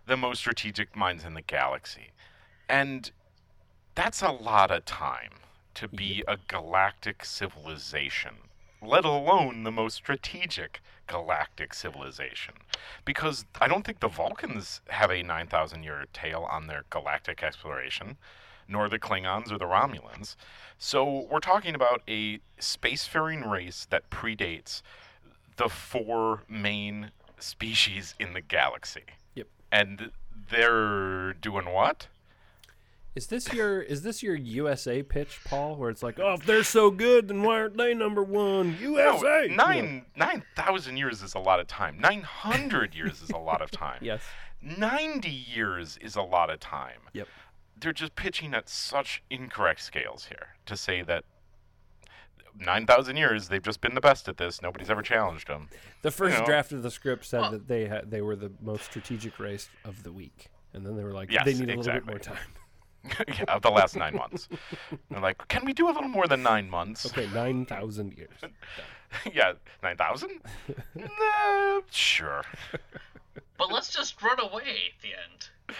the 0.07 0.17
most 0.17 0.39
strategic 0.39 0.95
minds 0.95 1.23
in 1.23 1.33
the 1.35 1.41
galaxy. 1.41 2.11
And 2.67 3.11
that's 3.95 4.21
a 4.21 4.31
lot 4.31 4.71
of 4.71 4.85
time 4.85 5.33
to 5.75 5.87
be 5.87 6.23
a 6.27 6.37
galactic 6.47 7.23
civilization, 7.25 8.35
let 8.81 9.05
alone 9.05 9.63
the 9.63 9.71
most 9.71 9.95
strategic 9.95 10.81
galactic 11.07 11.73
civilization. 11.73 12.53
Because 13.05 13.45
I 13.59 13.67
don't 13.67 13.85
think 13.85 13.99
the 13.99 14.07
Vulcans 14.07 14.81
have 14.89 15.11
a 15.11 15.23
9,000 15.23 15.83
year 15.83 16.05
tail 16.13 16.47
on 16.49 16.67
their 16.67 16.83
galactic 16.89 17.43
exploration, 17.43 18.17
nor 18.67 18.87
the 18.87 18.99
Klingons 18.99 19.51
or 19.51 19.57
the 19.57 19.65
Romulans. 19.65 20.35
So 20.77 21.27
we're 21.29 21.39
talking 21.39 21.75
about 21.75 22.01
a 22.07 22.39
spacefaring 22.59 23.49
race 23.49 23.87
that 23.89 24.09
predates 24.09 24.81
the 25.57 25.67
four 25.69 26.43
main 26.47 27.11
species 27.39 28.15
in 28.19 28.33
the 28.33 28.41
galaxy. 28.41 29.03
Yep. 29.35 29.47
And 29.71 30.11
they're 30.49 31.33
doing 31.33 31.65
what? 31.65 32.07
Is 33.15 33.27
this 33.27 33.51
your 33.53 33.81
is 33.81 34.03
this 34.03 34.21
your 34.23 34.35
USA 34.35 35.01
pitch, 35.03 35.39
Paul? 35.45 35.75
Where 35.75 35.89
it's 35.89 36.03
like, 36.03 36.19
oh, 36.19 36.33
if 36.33 36.45
they're 36.45 36.63
so 36.63 36.91
good, 36.91 37.27
then 37.27 37.41
why 37.41 37.55
aren't 37.61 37.77
they 37.77 37.93
number 37.93 38.23
one? 38.23 38.77
USA. 38.79 39.43
You 39.43 39.49
know. 39.49 39.55
nine 39.55 40.05
nine 40.15 40.43
thousand 40.55 40.97
years 40.97 41.21
is 41.21 41.33
a 41.33 41.39
lot 41.39 41.59
of 41.59 41.67
time. 41.67 41.99
Nine 41.99 42.21
hundred 42.21 42.93
years 42.95 43.21
is 43.21 43.31
a 43.31 43.37
lot 43.37 43.61
of 43.61 43.71
time. 43.71 43.99
Yes. 44.01 44.21
90 44.61 45.29
years 45.29 45.97
is 46.01 46.17
a 46.17 46.21
lot 46.21 46.49
of 46.49 46.59
time. 46.59 46.99
Yep. 47.13 47.27
They're 47.79 47.93
just 47.93 48.15
pitching 48.15 48.53
at 48.53 48.67
such 48.67 49.23
incorrect 49.29 49.81
scales 49.81 50.25
here 50.25 50.55
to 50.65 50.75
say 50.75 51.01
that 51.03 51.23
9,000 52.59 53.15
years 53.15 53.47
they've 53.47 53.63
just 53.63 53.79
been 53.79 53.95
the 53.95 54.01
best 54.01 54.27
at 54.27 54.35
this. 54.37 54.61
Nobody's 54.61 54.89
ever 54.89 55.01
challenged 55.01 55.47
them. 55.47 55.69
The 56.01 56.11
first 56.11 56.39
know. 56.39 56.45
draft 56.45 56.73
of 56.73 56.83
the 56.83 56.91
script 56.91 57.25
said 57.25 57.41
Well- 57.41 57.51
that 57.51 57.67
they 57.69 57.85
had 57.87 58.11
they 58.11 58.21
were 58.21 58.35
the 58.35 58.51
most 58.61 58.83
strategic 58.83 59.39
race 59.39 59.69
of 59.85 60.03
the 60.03 60.11
week, 60.11 60.47
and 60.73 60.85
then 60.85 60.97
they 60.97 61.03
were 61.05 61.13
like, 61.13 61.31
Yes, 61.31 61.45
they 61.45 61.53
need 61.53 61.69
a 61.69 61.77
little 61.77 61.93
bit 61.93 62.05
more 62.05 62.19
time. 62.19 62.37
Yeah, 63.27 63.43
of 63.47 63.61
the 63.61 63.69
last 63.71 63.95
nine 63.95 64.15
months. 64.15 64.47
They're 65.09 65.19
like, 65.21 65.47
can 65.47 65.65
we 65.65 65.73
do 65.73 65.87
a 65.87 65.91
little 65.91 66.09
more 66.09 66.27
than 66.27 66.43
nine 66.43 66.69
months? 66.69 67.05
Okay, 67.05 67.27
nine 67.33 67.65
thousand 67.65 68.13
years. 68.17 68.29
yeah, 69.33 69.53
9,000? 69.81 70.29
nah, 70.95 71.81
sure. 71.89 72.43
But 73.57 73.71
let's 73.71 73.89
just 73.91 74.21
run 74.21 74.39
away 74.39 74.61
at 74.61 75.01
the 75.01 75.09
end. 75.09 75.75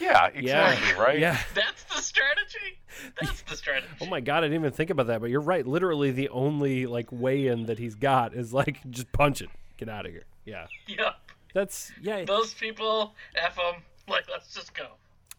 Yeah, 0.00 0.26
exactly, 0.26 0.42
yeah. 0.48 1.02
right? 1.02 1.18
Yeah. 1.18 1.38
That's 1.54 1.84
the 1.84 2.00
strategy. 2.02 2.78
That's 3.20 3.42
the 3.42 3.56
strategy. 3.56 3.86
Oh 4.00 4.06
my 4.06 4.20
god, 4.20 4.38
I 4.38 4.48
didn't 4.48 4.60
even 4.60 4.72
think 4.72 4.90
about 4.90 5.06
that, 5.06 5.20
but 5.20 5.30
you're 5.30 5.40
right. 5.40 5.66
Literally, 5.66 6.10
the 6.10 6.28
only 6.30 6.86
like 6.86 7.10
way 7.12 7.46
in 7.46 7.66
that 7.66 7.78
he's 7.78 7.94
got 7.94 8.34
is 8.34 8.52
like 8.52 8.78
just 8.90 9.10
punch 9.12 9.40
it, 9.40 9.48
get 9.76 9.88
out 9.88 10.04
of 10.06 10.12
here. 10.12 10.24
Yeah, 10.44 10.66
Yep. 10.88 11.14
that's 11.54 11.92
yeah. 12.02 12.24
Those 12.24 12.52
people, 12.54 13.14
f 13.36 13.56
them. 13.56 13.82
Like, 14.08 14.24
let's 14.30 14.52
just 14.52 14.74
go. 14.74 14.88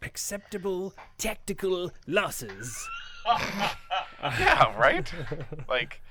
Acceptable 0.06 0.94
tactical 1.18 1.92
losses. 2.08 2.88
Yeah, 4.22 4.76
right? 4.80 5.12
like, 5.70 6.02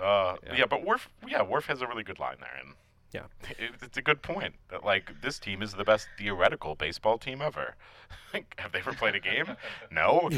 uh, 0.00 0.36
yeah. 0.56 0.66
but 0.66 0.84
Worf, 0.84 1.08
yeah, 1.28 1.42
Worf 1.42 1.66
has 1.66 1.80
a 1.82 1.86
really 1.86 2.02
good 2.02 2.18
line 2.18 2.36
there, 2.40 2.56
and 2.60 2.74
Yeah. 3.12 3.26
it, 3.58 3.70
it's 3.82 3.96
a 3.98 4.02
good 4.02 4.20
point 4.22 4.54
that 4.70 4.84
like 4.84 5.20
this 5.22 5.38
team 5.38 5.62
is 5.62 5.74
the 5.74 5.84
best 5.84 6.08
theoretical 6.18 6.74
baseball 6.74 7.18
team 7.18 7.40
ever. 7.40 7.74
Have 8.58 8.72
they 8.72 8.78
ever 8.80 8.92
played 8.92 9.14
a 9.14 9.20
game? 9.20 9.56
No. 9.92 10.28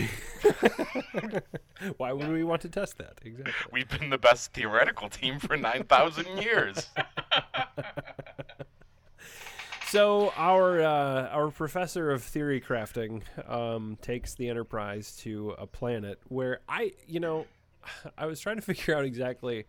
Why 1.96 2.12
would 2.12 2.28
we 2.30 2.44
want 2.44 2.60
to 2.62 2.68
test 2.68 2.98
that? 2.98 3.20
Exactly. 3.24 3.52
We've 3.70 3.88
been 3.88 4.10
the 4.10 4.18
best 4.18 4.52
theoretical 4.52 5.08
team 5.08 5.38
for 5.38 5.56
nine 5.56 5.84
thousand 5.84 6.26
years. 6.42 6.90
So 9.92 10.32
our 10.38 10.80
uh, 10.80 11.28
our 11.28 11.50
professor 11.50 12.10
of 12.12 12.22
theory 12.24 12.62
crafting 12.62 13.20
um, 13.46 13.98
takes 14.00 14.32
the 14.34 14.48
Enterprise 14.48 15.14
to 15.18 15.50
a 15.58 15.66
planet 15.66 16.18
where 16.28 16.60
I, 16.66 16.92
you 17.06 17.20
know, 17.20 17.44
I 18.16 18.24
was 18.24 18.40
trying 18.40 18.56
to 18.56 18.62
figure 18.72 18.96
out 18.96 19.04
exactly 19.04 19.66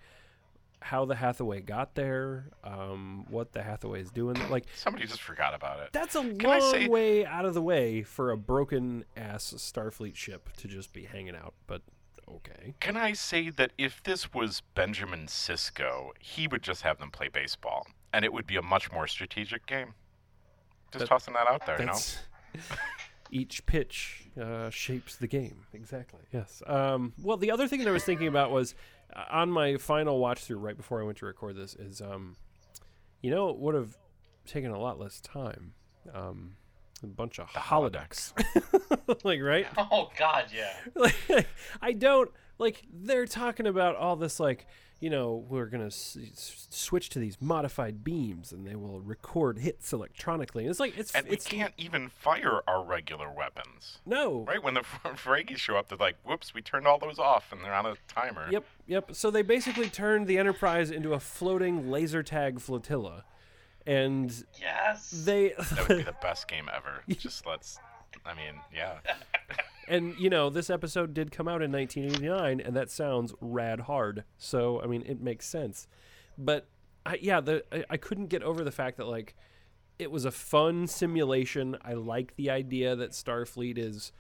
how 0.79 1.03
the 1.03 1.15
Hathaway 1.15 1.59
got 1.59 1.95
there, 1.95 2.45
um, 2.63 3.25
what 3.29 3.51
the 3.51 3.63
Hathaway 3.63 3.99
is 3.99 4.11
doing. 4.11 4.37
Like 4.49 4.63
Somebody 4.73 5.07
just 5.07 5.21
forgot 5.21 5.53
about 5.53 5.81
it. 5.81 5.89
that's 5.91 6.15
a 6.15 6.19
I 6.19 6.23
long 6.23 6.71
say- 6.71 6.87
way 6.87 7.25
out 7.25 7.43
of 7.43 7.53
the 7.53 7.61
way 7.61 8.01
for 8.03 8.31
a 8.31 8.37
broken 8.37 9.03
ass 9.17 9.53
Starfleet 9.57 10.15
ship 10.15 10.49
to 10.55 10.69
just 10.69 10.93
be 10.93 11.03
hanging 11.03 11.35
out. 11.35 11.53
But 11.67 11.81
okay, 12.29 12.75
Can 12.79 12.95
I 12.95 13.11
say 13.11 13.49
that 13.49 13.71
if 13.77 14.01
this 14.03 14.33
was 14.33 14.61
Benjamin 14.73 15.25
Sisko, 15.27 16.11
he 16.21 16.47
would 16.47 16.63
just 16.63 16.83
have 16.83 16.97
them 16.99 17.11
play 17.11 17.27
baseball, 17.27 17.85
and 18.13 18.23
it 18.23 18.31
would 18.31 18.47
be 18.47 18.55
a 18.55 18.61
much 18.61 18.89
more 18.89 19.05
strategic 19.05 19.65
game? 19.65 19.95
Just 20.93 21.00
That- 21.00 21.09
tossing 21.09 21.33
that 21.33 21.47
out 21.47 21.65
there, 21.65 21.77
no? 21.79 21.85
That's 21.88 22.17
each 23.31 23.65
pitch 23.65 24.27
uh, 24.39 24.69
shapes 24.69 25.15
the 25.15 25.27
game. 25.27 25.65
Exactly. 25.73 26.21
Yes. 26.31 26.62
Um, 26.67 27.13
well, 27.21 27.38
the 27.38 27.51
other 27.51 27.67
thing 27.67 27.79
that 27.79 27.88
I 27.88 27.91
was 27.91 28.03
thinking 28.03 28.27
about 28.27 28.51
was 28.51 28.75
uh, 29.15 29.23
on 29.31 29.50
my 29.51 29.77
final 29.77 30.19
watch 30.19 30.43
through 30.45 30.57
right 30.57 30.77
before 30.77 31.01
I 31.01 31.03
went 31.03 31.17
to 31.19 31.25
record 31.25 31.55
this 31.55 31.73
is, 31.75 32.00
um, 32.01 32.35
you 33.21 33.31
know, 33.31 33.50
it 33.50 33.57
would 33.57 33.75
have 33.75 33.97
taken 34.45 34.71
a 34.71 34.79
lot 34.79 35.00
less 35.00 35.19
time. 35.21 35.73
Um, 36.13 36.57
a 37.01 37.07
bunch 37.07 37.38
of 37.39 37.47
holodecks, 37.50 38.31
like 39.25 39.41
right? 39.41 39.67
Oh 39.77 40.09
God, 40.17 40.45
yeah. 40.55 40.73
like, 40.95 41.47
I 41.81 41.91
don't 41.91 42.31
like 42.59 42.81
they're 42.93 43.25
talking 43.25 43.67
about 43.67 43.95
all 43.97 44.15
this 44.15 44.39
like 44.39 44.65
you 45.03 45.10
know 45.10 45.45
we're 45.50 45.65
gonna 45.65 45.88
s- 45.88 46.17
s- 46.31 46.67
switch 46.69 47.10
to 47.10 47.19
these 47.19 47.36
modified 47.41 48.03
beams 48.05 48.53
and 48.53 48.65
they 48.65 48.75
will 48.75 49.01
record 49.01 49.57
hits 49.60 49.91
electronically. 49.91 50.63
And 50.63 50.72
it's 50.72 50.79
like 50.79 50.98
it's 50.98 51.13
And 51.13 51.27
we 51.27 51.36
can't 51.36 51.74
even 51.77 52.07
fire 52.07 52.62
our 52.67 52.81
regular 52.83 53.29
weapons. 53.29 54.00
no 54.05 54.45
Right 54.45 54.63
when 54.63 54.75
the 54.75 54.81
Ferengis 55.03 55.57
show 55.57 55.75
up, 55.75 55.89
they're 55.89 55.98
like, 55.98 56.15
"Whoops, 56.24 56.53
we 56.53 56.62
turned 56.62 56.88
all 56.88 57.00
those 57.00 57.19
off, 57.19 57.51
and 57.51 57.62
they're 57.62 57.74
on 57.74 57.86
a 57.86 57.95
timer." 58.07 58.48
Yep, 58.50 58.63
yep. 58.88 59.10
So 59.13 59.29
they 59.29 59.41
basically 59.41 59.89
turned 59.89 60.25
the 60.27 60.38
Enterprise 60.38 60.89
into 60.89 61.13
a 61.13 61.19
floating 61.19 61.91
laser 61.91 62.24
tag 62.24 62.62
flotilla, 62.62 63.25
and 63.86 64.31
Yes. 64.62 65.10
they 65.10 65.50
That 65.50 65.89
would 65.89 65.98
be 65.98 66.03
the 66.13 66.15
best 66.22 66.48
game 66.48 66.69
ever. 66.74 67.03
Just 67.10 67.45
let's. 67.45 67.77
I 68.25 68.33
mean, 68.36 68.53
yeah. 68.74 69.00
And 69.87 70.15
you 70.17 70.29
know 70.29 70.49
this 70.49 70.69
episode 70.69 71.13
did 71.13 71.31
come 71.31 71.47
out 71.47 71.61
in 71.61 71.71
1989, 71.71 72.59
and 72.59 72.75
that 72.75 72.89
sounds 72.89 73.33
rad 73.39 73.81
hard. 73.81 74.23
So 74.37 74.81
I 74.81 74.87
mean, 74.87 75.03
it 75.05 75.21
makes 75.21 75.47
sense. 75.47 75.87
But 76.37 76.67
I, 77.05 77.19
yeah, 77.21 77.39
the 77.39 77.63
I, 77.71 77.83
I 77.91 77.97
couldn't 77.97 78.27
get 78.27 78.43
over 78.43 78.63
the 78.63 78.71
fact 78.71 78.97
that 78.97 79.07
like 79.07 79.35
it 79.99 80.11
was 80.11 80.25
a 80.25 80.31
fun 80.31 80.87
simulation. 80.87 81.77
I 81.83 81.93
like 81.93 82.35
the 82.35 82.49
idea 82.49 82.95
that 82.95 83.11
Starfleet 83.11 83.77
is. 83.77 84.11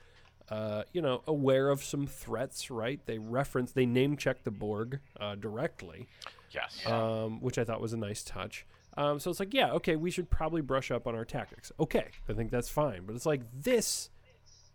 Uh, 0.49 0.83
you 0.91 1.01
know, 1.01 1.23
aware 1.25 1.69
of 1.69 1.81
some 1.81 2.05
threats, 2.05 2.69
right? 2.69 2.99
They 3.05 3.17
reference, 3.17 3.71
they 3.71 3.85
name 3.85 4.17
check 4.17 4.43
the 4.43 4.51
Borg 4.51 4.99
uh, 5.17 5.35
directly. 5.35 6.09
Yes. 6.51 6.85
um, 6.85 7.39
which 7.41 7.57
I 7.57 7.63
thought 7.63 7.81
was 7.81 7.93
a 7.93 7.97
nice 7.97 8.23
touch. 8.23 8.65
Um, 8.95 9.19
so 9.19 9.31
it's 9.31 9.39
like, 9.39 9.53
yeah, 9.53 9.71
okay, 9.71 9.95
we 9.95 10.11
should 10.11 10.29
probably 10.29 10.61
brush 10.61 10.91
up 10.91 11.07
on 11.07 11.15
our 11.15 11.25
tactics. 11.25 11.71
Okay, 11.79 12.07
I 12.29 12.33
think 12.33 12.51
that's 12.51 12.69
fine. 12.69 13.05
But 13.05 13.15
it's 13.15 13.25
like 13.25 13.41
this 13.53 14.09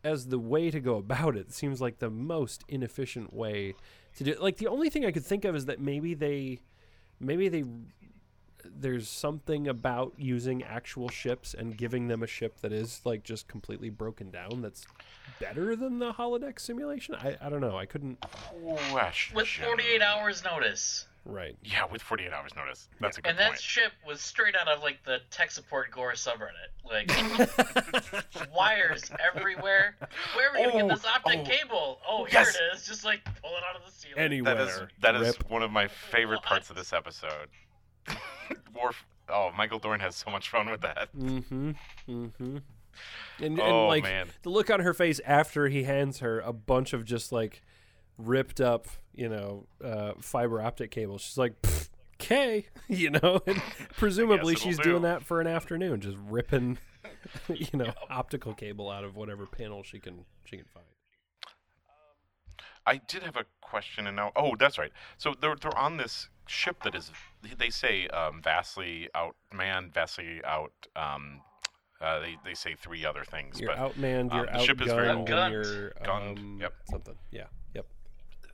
as 0.05 0.27
the 0.27 0.39
way 0.39 0.71
to 0.71 0.81
go 0.81 0.97
about 0.97 1.37
it 1.37 1.53
seems 1.53 1.81
like 1.81 1.99
the 1.99 2.11
most 2.11 2.65
inefficient 2.69 3.33
way 3.33 3.75
to 4.17 4.25
do. 4.25 4.31
It. 4.33 4.43
Like 4.43 4.57
the 4.59 4.69
only 4.69 4.91
thing 4.91 5.05
I 5.05 5.11
could 5.11 5.25
think 5.25 5.45
of 5.45 5.57
is 5.57 5.67
that 5.67 5.81
maybe 5.81 6.15
they, 6.15 6.61
maybe 7.21 7.49
they, 7.49 7.65
there's 8.65 9.09
something 9.09 9.67
about 9.67 10.15
using 10.17 10.63
actual 10.63 11.09
ships 11.09 11.55
and 11.55 11.77
giving 11.77 12.09
them 12.09 12.23
a 12.23 12.27
ship 12.27 12.61
that 12.61 12.73
is 12.73 13.01
like 13.05 13.25
just 13.25 13.49
completely 13.49 13.91
broken 13.91 14.31
down. 14.31 14.63
That's 14.63 14.87
better 15.41 15.75
than 15.75 15.99
the 15.99 16.13
holodeck 16.13 16.61
simulation. 16.61 17.17
I, 17.17 17.37
I 17.41 17.49
don't 17.49 17.61
know. 17.61 17.77
I 17.77 17.87
couldn't. 17.87 18.21
Question. 18.91 19.37
With 19.37 19.49
48 19.49 20.03
hours 20.03 20.45
notice. 20.45 21.08
Right. 21.25 21.57
Yeah, 21.63 21.85
with 21.91 22.01
48 22.01 22.33
hours 22.33 22.53
notice. 22.57 22.89
That's 23.01 23.19
a 23.19 23.21
good 23.23 23.29
And 23.31 23.39
that 23.39 23.49
point. 23.51 23.61
ship 23.61 23.93
was 24.07 24.21
straight 24.21 24.55
out 24.57 24.67
of 24.69 24.83
like 24.83 25.05
the 25.05 25.19
tech 25.31 25.51
support 25.51 25.91
gore 25.91 26.13
subreddit. 26.13 26.73
Like 26.91 27.11
wires 28.57 29.11
everywhere. 29.35 29.97
Where 30.35 30.49
are 30.49 30.53
we 30.55 30.63
gonna 30.73 30.85
Oh, 30.85 30.89
get 30.89 30.97
this 30.97 31.05
optic 31.05 31.41
oh, 31.41 31.45
cable? 31.45 31.99
Oh, 32.09 32.25
here 32.25 32.41
yes. 32.41 32.57
it 32.57 32.77
is. 32.77 32.87
Just 32.87 33.05
like 33.05 33.23
pull 33.43 33.51
it 33.51 33.63
out 33.69 33.77
of 33.79 33.85
the 33.85 33.93
ceiling. 33.93 34.19
Anywhere. 34.19 34.55
That 34.55 34.69
is 34.69 34.81
that 35.01 35.15
is 35.17 35.37
Rip. 35.39 35.51
one 35.51 35.63
of 35.63 35.71
my 35.71 35.87
favorite 35.89 36.43
parts 36.43 36.71
of 36.71 36.77
this 36.77 36.93
episode. 36.93 37.49
Worf. 38.75 39.05
Oh, 39.29 39.51
Michael 39.57 39.79
Dorn 39.79 40.01
has 40.01 40.17
so 40.17 40.31
much 40.31 40.49
fun 40.49 40.71
with 40.71 40.81
that. 40.81 41.09
Mm-hmm. 41.15 41.73
Mm-hmm. 42.09 42.57
And, 42.57 42.63
and 43.41 43.61
Oh, 43.61 43.87
like 43.89 44.03
man. 44.05 44.29
the 44.43 44.49
look 44.51 44.71
on 44.71 44.81
her 44.81 44.95
face 44.95 45.21
after 45.27 45.69
he 45.69 45.83
hands 45.85 46.21
her 46.21 46.41
a 46.41 46.53
bunch 46.55 46.93
of 46.95 47.05
just 47.05 47.31
like 47.31 47.63
ripped 48.19 48.61
up, 48.61 48.87
you 49.15 49.29
know, 49.29 49.67
uh, 49.83 50.13
fiber 50.21 50.61
optic 50.61 50.91
cable. 50.91 51.19
She's 51.19 51.39
like, 51.39 51.55
"Okay," 52.21 52.67
you 52.89 53.11
know. 53.11 53.41
And 53.47 53.63
presumably 53.97 54.55
she's 54.57 54.77
do. 54.77 54.83
doing 54.85 55.03
that 55.03 55.25
for 55.25 55.41
an 55.41 55.47
afternoon, 55.47 56.01
just 56.01 56.19
ripping, 56.29 56.79
you 57.49 57.79
know, 57.79 57.93
optical 58.11 58.55
cable 58.55 58.91
out 58.91 59.05
of 59.05 59.17
whatever 59.17 59.47
panel 59.47 59.83
she 59.83 59.99
can 59.99 60.25
she 60.45 60.57
can 60.57 60.67
find. 60.67 60.87
I 62.87 62.97
did 63.07 63.23
have 63.23 63.37
a 63.37 63.45
question, 63.61 64.07
and 64.07 64.17
now, 64.17 64.33
oh, 64.35 64.57
that's 64.59 64.79
right. 64.79 64.93
So 65.19 65.35
they're 65.41 65.57
they're 65.61 65.77
on 65.77 65.99
this 65.99 66.29
ship 66.47 66.83
that 66.85 66.95
is, 66.95 67.13
they 67.59 67.69
say, 67.69 68.09
um, 68.09 68.41
vastly 68.43 69.09
outmanned, 69.15 69.93
vastly 69.93 70.41
out. 70.45 70.73
Um, 70.97 71.43
uh, 72.01 72.21
they 72.21 72.37
they 72.45 72.55
say 72.55 72.75
three 72.81 73.05
other 73.05 73.25
things, 73.25 73.61
You're 73.61 73.75
but 73.75 73.79
outmanned, 73.95 74.33
um, 74.33 74.39
you're 74.39 74.47
the 74.47 74.59
ship 74.61 74.81
is 74.81 74.87
very 74.93 75.09
old. 75.09 75.29
and 75.29 75.53
you're 75.53 75.91
Gunned, 76.05 76.39
um, 76.39 76.59
yep. 76.61 76.73
something. 76.91 77.15
Yeah. 77.31 77.45
Yep. 77.75 77.87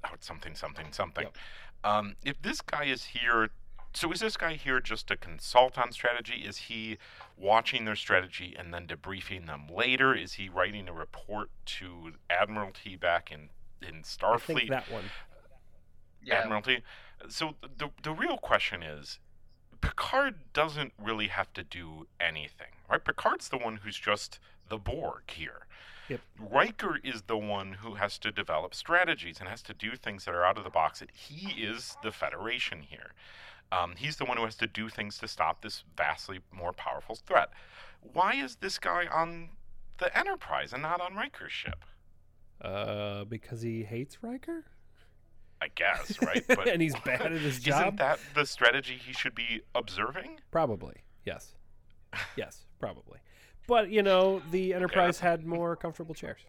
Out 0.05 0.23
something, 0.23 0.55
something, 0.55 0.93
something. 0.93 1.25
Yep. 1.25 1.37
Um, 1.85 2.17
if 2.25 2.41
this 2.41 2.61
guy 2.61 2.85
is 2.85 3.05
here, 3.05 3.51
so 3.93 4.11
is 4.11 4.21
this 4.21 4.37
guy 4.37 4.55
here 4.55 4.81
just 4.81 5.07
to 5.09 5.17
consult 5.17 5.79
on 5.79 5.93
strategy? 5.93 6.43
Is 6.47 6.57
he 6.57 6.99
watching 7.37 7.85
their 7.85 7.97
strategy 7.97 8.55
and 8.59 8.73
then 8.73 8.87
debriefing 8.87 9.47
them 9.47 9.67
later? 9.73 10.15
Is 10.15 10.35
he 10.35 10.49
writing 10.49 10.89
a 10.89 10.93
report 10.93 11.51
to 11.67 12.13
Admiralty 12.31 12.97
back 12.97 13.31
in 13.31 13.51
in 13.83 13.89
I 13.89 13.93
think 13.93 14.05
Starfleet? 14.07 14.69
that 14.71 14.91
one. 14.91 15.05
Yeah. 16.23 16.41
Admiralty. 16.41 16.83
So 17.29 17.55
the 17.61 17.91
the 18.03 18.13
real 18.13 18.39
question 18.39 18.83
is, 18.83 19.19
Picard 19.81 20.53
doesn't 20.53 20.95
really 20.99 21.29
have 21.29 21.53
to 21.53 21.63
do 21.63 22.07
anything, 22.19 22.73
right? 22.91 23.05
Picard's 23.05 23.49
the 23.49 23.59
one 23.59 23.77
who's 23.77 23.99
just 23.99 24.39
the 24.69 24.79
Borg 24.79 25.31
here. 25.31 25.67
Yep. 26.09 26.21
Riker 26.39 26.99
is 27.03 27.23
the 27.23 27.39
one 27.39 27.73
who 27.75 27.95
has 27.95 28.19
to 28.19 28.31
develop 28.31 28.75
strategies 28.75 29.41
and 29.41 29.49
has 29.49 29.63
to 29.63 29.75
do 29.75 29.97
things 29.97 30.25
that 30.25 30.35
are 30.35 30.45
out 30.45 30.59
of 30.59 30.65
the 30.65 30.71
box. 30.71 31.03
He 31.13 31.63
is 31.63 31.97
the 32.03 32.13
Federation 32.13 32.83
here. 32.83 33.13
Um, 33.73 33.95
he's 33.97 34.17
the 34.17 34.25
one 34.25 34.37
who 34.37 34.45
has 34.45 34.57
to 34.57 34.67
do 34.67 34.89
things 34.89 35.19
to 35.19 35.29
stop 35.29 35.63
this 35.63 35.85
vastly 35.97 36.41
more 36.53 36.73
powerful 36.73 37.15
threat. 37.15 37.51
Why 38.01 38.35
is 38.35 38.57
this 38.57 38.79
guy 38.79 39.07
on 39.07 39.51
the 39.99 40.17
Enterprise 40.17 40.73
and 40.73 40.83
not 40.83 41.01
on 41.01 41.15
Riker's 41.15 41.53
ship? 41.53 41.85
Uh, 42.61 43.25
because 43.25 43.63
he 43.63 43.83
hates 43.83 44.23
Riker, 44.23 44.65
I 45.61 45.69
guess, 45.75 46.21
right? 46.23 46.45
But 46.47 46.69
and 46.69 46.81
he's 46.83 46.95
bad 47.05 47.23
at 47.23 47.33
his 47.33 47.61
job. 47.61 47.81
isn't 47.83 47.97
that 47.97 48.19
the 48.35 48.47
strategy 48.47 48.95
he 49.03 49.13
should 49.13 49.35
be 49.35 49.63
observing? 49.75 50.41
Probably, 50.51 50.97
yes, 51.25 51.55
yes, 52.37 52.67
probably. 52.79 53.19
But 53.67 53.91
you 53.91 54.03
know, 54.03 54.43
the 54.51 54.75
Enterprise 54.75 55.21
had 55.21 55.47
more 55.47 55.77
comfortable 55.77 56.15
chairs. 56.15 56.41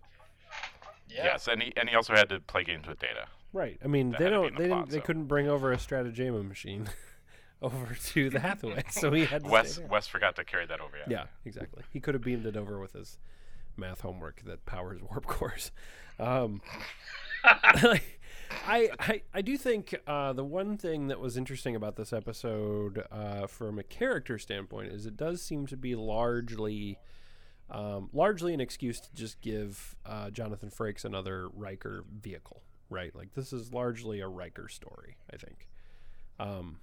Yeah. 1.09 1.23
Yes, 1.25 1.47
and 1.47 1.61
he 1.63 1.71
and 1.77 1.87
he 1.89 1.95
also 1.95 2.13
had 2.13 2.29
to 2.29 2.39
play 2.41 2.63
games 2.63 2.87
with 2.87 2.99
data. 2.99 3.27
Right. 3.53 3.79
I 3.83 3.87
mean, 3.87 4.11
That 4.11 4.19
they 4.19 4.25
had 4.25 4.31
to 4.31 4.41
be 4.41 4.47
don't. 4.49 4.55
the 4.57 4.63
They 4.63 4.67
plot, 4.69 4.79
didn't. 4.89 4.91
They 4.91 5.05
couldn't 5.05 5.25
bring 5.27 5.47
over 5.47 5.71
a 5.71 5.77
Stratagema 5.77 6.45
machine 6.45 6.89
over 7.61 7.95
to 8.07 8.29
the 8.29 8.39
Hathaway, 8.39 8.83
so 8.89 9.11
he 9.11 9.23
had 9.25 9.43
to 9.45 9.49
Wes 9.49 9.75
stay. 9.75 9.85
Wes 9.89 10.07
forgot 10.07 10.35
to 10.35 10.43
carry 10.43 10.65
that 10.65 10.81
over. 10.81 10.97
Yeah, 11.07 11.25
exactly. 11.45 11.83
He 11.89 11.99
could 12.01 12.15
have 12.15 12.23
beamed 12.23 12.45
it 12.45 12.57
over 12.57 12.79
with 12.79 12.93
his 12.93 13.17
math 13.77 14.01
homework 14.01 14.41
that 14.45 14.65
powers 14.65 15.01
warp 15.01 15.25
cores. 15.25 15.71
Um, 16.19 16.61
I, 18.65 18.89
I 18.99 19.21
I 19.33 19.41
do 19.41 19.57
think 19.57 19.95
uh, 20.07 20.33
the 20.33 20.43
one 20.43 20.77
thing 20.77 21.07
that 21.07 21.19
was 21.19 21.37
interesting 21.37 21.75
about 21.75 21.95
this 21.95 22.13
episode, 22.13 23.03
uh, 23.11 23.47
from 23.47 23.79
a 23.79 23.83
character 23.83 24.37
standpoint, 24.37 24.91
is 24.91 25.05
it 25.05 25.17
does 25.17 25.41
seem 25.41 25.67
to 25.67 25.77
be 25.77 25.95
largely. 25.95 26.97
Um, 27.67 28.11
largely 28.13 28.53
an 28.53 28.61
excuse 28.61 28.99
to 28.99 29.11
just 29.15 29.41
give 29.41 29.95
uh, 30.05 30.29
Jonathan 30.29 30.69
Frakes 30.69 31.03
another 31.03 31.49
Riker 31.49 32.03
vehicle, 32.21 32.61
right? 32.91 33.15
Like 33.15 33.33
this 33.33 33.51
is 33.51 33.73
largely 33.73 34.19
a 34.19 34.27
Riker 34.27 34.67
story, 34.69 35.17
I 35.33 35.37
think. 35.37 35.67
Um, 36.39 36.77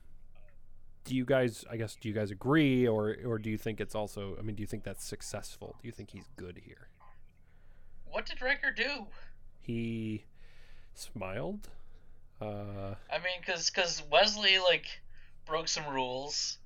do 1.04 1.14
you 1.16 1.24
guys 1.24 1.64
i 1.70 1.76
guess 1.76 1.96
do 2.00 2.08
you 2.08 2.14
guys 2.14 2.30
agree 2.30 2.86
or 2.86 3.16
or 3.24 3.36
do 3.38 3.50
you 3.50 3.58
think 3.58 3.80
it's 3.80 3.94
also 3.94 4.36
i 4.38 4.42
mean 4.42 4.54
do 4.54 4.60
you 4.60 4.68
think 4.68 4.84
that's 4.84 5.04
successful 5.04 5.74
do 5.82 5.88
you 5.88 5.92
think 5.92 6.10
he's 6.10 6.28
good 6.36 6.60
here 6.64 6.88
What 8.08 8.24
did 8.24 8.40
Riker 8.40 8.70
do? 8.70 9.06
he 9.60 10.24
smiled 10.94 11.68
uh 12.40 12.94
I 13.10 13.18
mean, 13.18 13.40
cause, 13.46 13.70
cause 13.70 14.02
Wesley 14.10 14.58
like 14.58 14.86
broke 15.46 15.68
some 15.68 15.86
rules, 15.94 16.58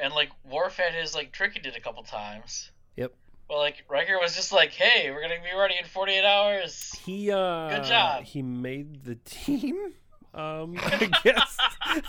and 0.00 0.14
like 0.14 0.30
Worf 0.50 0.76
had 0.78 0.94
his 0.94 1.14
like 1.14 1.30
trick 1.32 1.52
he 1.52 1.58
did 1.60 1.76
a 1.76 1.80
couple 1.80 2.02
times. 2.04 2.70
yep 2.96 3.12
But 3.48 3.58
like 3.58 3.84
Riker 3.88 4.18
was 4.18 4.34
just 4.34 4.50
like, 4.50 4.70
"Hey, 4.72 5.10
we're 5.10 5.20
gonna 5.20 5.34
be 5.42 5.58
ready 5.58 5.74
in 5.78 5.84
48 5.86 6.24
hours." 6.24 6.94
he 7.04 7.30
uh 7.30 7.68
Good 7.68 7.84
job. 7.84 8.24
he 8.24 8.40
made 8.40 9.04
the 9.04 9.16
team 9.16 9.92
um 10.34 10.76
i 10.80 11.10
guess 11.24 11.58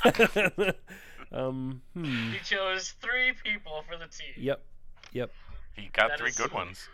um 1.33 1.81
hmm. 1.93 2.31
He 2.31 2.39
chose 2.43 2.93
three 3.01 3.33
people 3.43 3.83
for 3.89 3.97
the 3.97 4.07
team. 4.07 4.33
yep 4.37 4.63
yep 5.11 5.31
He 5.75 5.89
got 5.91 6.09
That 6.09 6.19
three 6.19 6.29
is- 6.29 6.37
good 6.37 6.51
ones. 6.53 6.87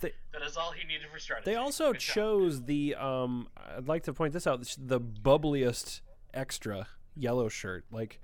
That 0.00 0.42
is 0.44 0.56
all 0.56 0.72
he 0.72 0.86
needed 0.86 1.06
for 1.12 1.18
strategy. 1.18 1.50
They 1.50 1.56
also 1.56 1.92
Good 1.92 2.00
job. 2.00 2.14
chose 2.14 2.62
the 2.64 2.94
um 2.94 3.48
I'd 3.76 3.88
like 3.88 4.02
to 4.04 4.12
point 4.12 4.32
this 4.32 4.46
out 4.46 4.62
the 4.78 5.00
bubbliest 5.00 6.00
extra 6.34 6.88
yellow 7.14 7.48
shirt. 7.48 7.84
Like 7.90 8.20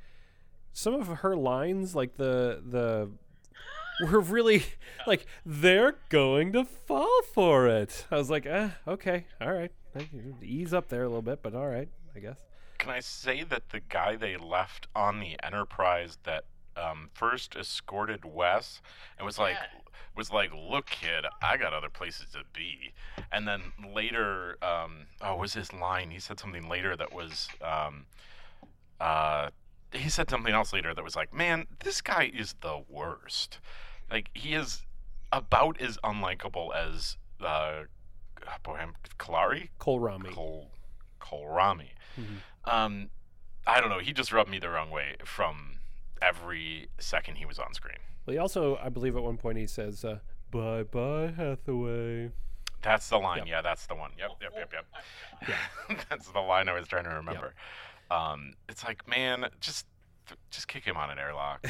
some 0.73 0.95
of 0.95 1.07
her 1.09 1.37
lines 1.37 1.95
like 1.95 2.17
the 2.17 2.63
the 2.65 3.11
were 4.11 4.21
really 4.21 4.65
like 5.07 5.27
they're 5.45 5.97
going 6.09 6.53
to 6.53 6.65
fall 6.65 7.23
for 7.33 7.67
it. 7.69 8.07
I 8.11 8.17
was 8.17 8.31
like, 8.31 8.47
"Eh, 8.47 8.71
okay. 8.87 9.27
All 9.41 9.53
right. 9.53 9.73
Ease 10.43 10.73
up 10.73 10.89
there 10.89 11.03
a 11.03 11.09
little 11.09 11.23
bit, 11.23 11.43
but 11.43 11.55
all 11.55 11.69
right, 11.69 11.89
I 12.17 12.19
guess." 12.21 12.39
Can 12.79 12.91
I 12.91 13.01
say 13.01 13.45
that 13.45 13.69
the 13.69 13.81
guy 13.81 14.17
they 14.17 14.37
left 14.37 14.89
on 14.97 15.21
the 15.21 15.37
Enterprise 15.43 16.19
that 16.25 16.45
um, 16.77 17.11
first 17.15 17.55
escorted 17.57 18.25
Wes 18.25 18.81
and 19.19 19.27
was 19.27 19.39
like 19.39 19.55
Yeah. 19.55 19.81
was 20.15 20.31
like, 20.31 20.51
"Look, 20.55 20.87
kid, 20.91 21.25
I 21.41 21.57
got 21.57 21.73
other 21.73 21.89
places 21.91 22.27
to 22.33 22.43
be," 22.53 22.93
and 23.31 23.47
then 23.49 23.73
later, 23.95 24.59
um, 24.63 25.07
oh, 25.21 25.37
was 25.37 25.55
his 25.55 25.73
line? 25.73 26.11
He 26.11 26.19
said 26.19 26.39
something 26.39 26.69
later 26.69 26.97
that 26.97 27.13
was, 27.13 27.49
um, 27.63 28.07
uh, 29.01 29.51
he 29.93 30.09
said 30.09 30.31
something 30.31 30.53
else 30.55 30.73
later 30.73 30.95
that 30.95 31.03
was 31.05 31.17
like, 31.17 31.33
"Man, 31.33 31.67
this 31.81 32.01
guy 32.01 32.31
is 32.35 32.55
the 32.61 32.83
worst. 32.89 33.59
Like 34.11 34.31
he 34.35 34.55
is 34.55 34.83
about 35.33 35.81
as 35.81 35.99
unlikable 36.05 36.75
as 36.75 37.17
uh, 37.41 37.85
boy, 38.63 38.77
I'm 38.77 38.95
Kalari." 39.19 39.69
Kolrami. 39.81 40.33
Col 40.33 40.71
Kolrami. 41.21 41.91
Mhm. 42.19 42.41
Um, 42.65 43.11
I 43.67 43.81
don't 43.81 43.89
know. 43.91 43.99
He 44.01 44.13
just 44.13 44.33
rubbed 44.33 44.51
me 44.51 44.59
the 44.59 44.69
wrong 44.69 44.91
way 44.91 45.17
from 45.25 45.72
every 46.23 46.89
second 46.99 47.37
he 47.37 47.47
was 47.47 47.59
on 47.59 47.75
screen. 47.75 47.99
Well, 48.25 48.33
he 48.33 48.39
also, 48.39 48.79
I 48.83 48.89
believe, 48.89 49.17
at 49.17 49.23
one 49.23 49.37
point 49.37 49.59
he 49.59 49.67
says, 49.67 50.05
uh, 50.05 50.19
"Bye 50.51 50.85
bye 50.85 51.33
Hathaway." 51.37 52.31
That's 52.83 53.09
the 53.09 53.19
line. 53.19 53.39
Yep. 53.39 53.47
Yeah, 53.47 53.63
that's 53.63 53.87
the 53.87 53.95
one. 53.95 54.11
Yep, 54.19 54.31
yep, 54.41 54.53
yep, 54.57 54.73
yep. 54.73 55.57
that's 56.11 56.29
the 56.29 56.41
line 56.41 56.69
I 56.69 56.73
was 56.73 56.89
trying 56.89 57.05
to 57.05 57.11
remember. 57.11 57.55
Um, 58.11 58.55
it's 58.69 58.85
like, 58.85 59.09
man, 59.09 59.47
just 59.61 59.87
just 60.51 60.69
kick 60.69 60.85
him 60.85 60.97
on 60.97 61.11
an 61.11 61.19
airlock. 61.19 61.67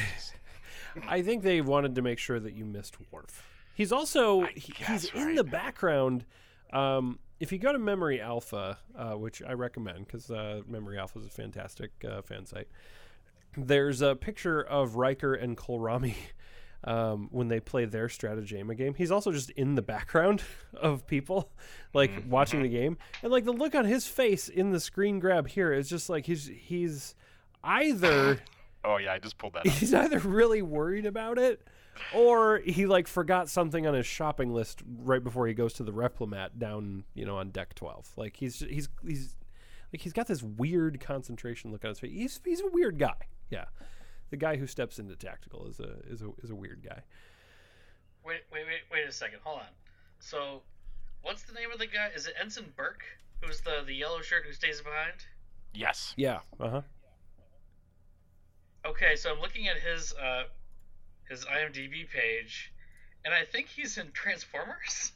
I 1.09 1.23
think 1.23 1.43
they 1.43 1.61
wanted 1.61 1.95
to 1.95 2.03
make 2.03 2.19
sure 2.19 2.41
that 2.41 2.55
you 2.55 2.65
missed 2.65 2.97
Worf. 3.11 3.49
He's 3.75 3.93
also 3.93 4.43
he- 4.55 4.73
guess, 4.73 5.09
he's 5.09 5.15
in 5.15 5.35
the 5.35 5.45
background. 5.45 6.25
Um, 6.73 7.19
if 7.41 7.51
you 7.53 7.59
go 7.59 7.73
to 7.73 7.79
Memory 7.79 8.21
Alpha, 8.21 8.79
uh, 8.97 9.13
which 9.13 9.43
I 9.43 9.53
recommend 9.53 10.07
because 10.07 10.31
uh, 10.31 10.63
Memory 10.67 10.99
Alpha 10.99 11.19
is 11.19 11.27
a 11.27 11.31
fantastic 11.31 11.91
uh, 12.09 12.23
fan 12.23 12.47
site, 12.47 12.69
there's 13.57 14.01
a 14.03 14.15
picture 14.17 14.61
of 14.63 14.97
Riker 14.97 15.35
and 15.35 15.57
Kolrami 15.57 16.15
um, 16.85 17.29
when 17.31 17.49
they 17.49 17.61
play 17.61 17.85
their 17.85 18.09
Stratagema 18.09 18.77
game. 18.77 18.95
He's 18.95 19.11
also 19.11 19.31
just 19.33 19.51
in 19.51 19.75
the 19.75 19.83
background 19.83 20.43
of 20.75 21.07
people, 21.07 21.51
like 21.95 22.11
Mm-hmm. 22.13 22.31
watching 22.31 22.63
the 22.63 22.69
game, 22.69 22.99
and 23.23 23.31
like 23.33 23.45
the 23.45 23.53
look 23.53 23.75
on 23.75 23.85
his 23.85 24.07
face 24.07 24.49
in 24.49 24.71
the 24.71 24.81
screen 24.81 25.19
grab 25.21 25.49
here 25.49 25.73
is 25.73 25.89
just 25.89 26.09
like 26.09 26.27
he's 26.27 26.47
he's 26.47 27.15
either 27.63 28.41
oh 28.85 28.97
yeah, 28.97 29.13
I 29.13 29.19
just 29.19 29.39
pulled 29.39 29.53
that. 29.55 29.61
up. 29.67 29.73
he's 29.73 29.95
either 29.95 30.19
really 30.19 30.63
worried 30.63 31.07
about 31.07 31.39
it 31.39 31.61
or 32.15 32.59
he 32.65 32.87
like 32.87 33.07
forgot 33.07 33.49
something 33.51 33.87
on 33.87 33.93
his 33.95 34.07
shopping 34.07 34.53
list 34.53 34.83
right 35.03 35.23
before 35.23 35.47
he 35.47 35.53
goes 35.55 35.75
to 35.75 35.83
the 35.85 35.93
replimat 35.93 36.49
down 36.59 37.05
you 37.15 37.27
know 37.27 37.37
on 37.37 37.51
deck 37.51 37.75
12 37.75 38.09
like 38.17 38.35
he's 38.39 38.61
he's 38.61 38.89
he's 39.07 39.37
like 39.93 40.01
he's 40.01 40.15
got 40.15 40.27
this 40.27 40.43
weird 40.43 40.99
concentration 41.01 41.71
look 41.71 41.85
on 41.85 41.91
his 41.91 42.01
face 42.01 42.11
he's 42.11 42.41
he's 42.47 42.61
a 42.63 42.67
weird 42.69 42.99
guy 42.99 43.13
yeah 43.53 43.65
the 44.31 44.37
guy 44.37 44.57
who 44.57 44.67
steps 44.67 44.99
into 44.99 45.15
tactical 45.15 45.67
is 45.67 45.79
a 45.79 45.99
is 46.11 46.23
a 46.23 46.31
is 46.43 46.51
a 46.51 46.55
weird 46.55 46.83
guy 46.83 47.03
Wait, 48.25 48.43
wait, 48.53 48.63
wait, 48.67 48.83
wait 48.91 49.09
a 49.09 49.13
second. 49.13 49.41
Hold 49.43 49.61
on. 49.61 49.67
So, 50.21 50.63
what's 51.23 51.43
the 51.43 51.53
name 51.55 51.73
of 51.73 51.79
the 51.81 51.87
guy? 51.87 52.11
Is 52.15 52.27
it 52.27 52.35
Ensign 52.41 52.73
Burke? 52.77 53.03
Who's 53.41 53.61
the 53.61 53.83
the 53.85 53.95
yellow 53.95 54.21
shirt 54.21 54.45
who 54.47 54.53
stays 54.53 54.81
behind? 54.81 55.15
Yes. 55.75 56.13
yeah 56.17 56.41
uh-huh 56.61 56.83
Okay, 58.85 59.17
so 59.17 59.33
I'm 59.33 59.41
looking 59.41 59.69
at 59.69 59.79
his 59.79 60.13
uh 60.15 60.45
his 61.29 61.45
IMDb 61.47 62.09
page, 62.09 62.73
and 63.25 63.33
I 63.35 63.45
think 63.45 63.69
he's 63.69 63.97
in 63.97 64.13
Transformers. 64.13 65.13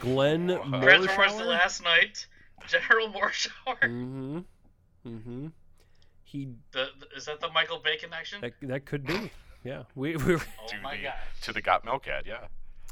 glenn 0.00 0.50
Uh, 0.50 0.80
Transformers: 0.82 1.36
The 1.36 1.44
Last 1.44 1.82
Knight. 1.82 2.26
General 2.66 3.08
Morshower. 3.08 3.80
mm-hmm 3.82 4.38
mm-hmm 5.06 5.46
he 6.28 6.48
The, 6.72 6.88
the- 7.00 7.16
is 7.16 7.24
that 7.26 7.40
the 7.40 7.48
Michael 7.50 7.78
Bay 7.78 7.96
connection? 7.96 8.40
that, 8.40 8.52
that 8.62 8.84
could 8.86 9.04
be 9.06 9.30
yeah 9.64 9.82
we, 9.94 10.16
we 10.16 10.34
oh 10.34 10.38
to 10.68 10.76
my 10.82 10.96
the 10.96 11.02
gosh. 11.04 11.14
to 11.42 11.52
the 11.52 11.60
got 11.62 11.84
milk 11.84 12.06
ad. 12.08 12.24
Yeah. 12.26 12.46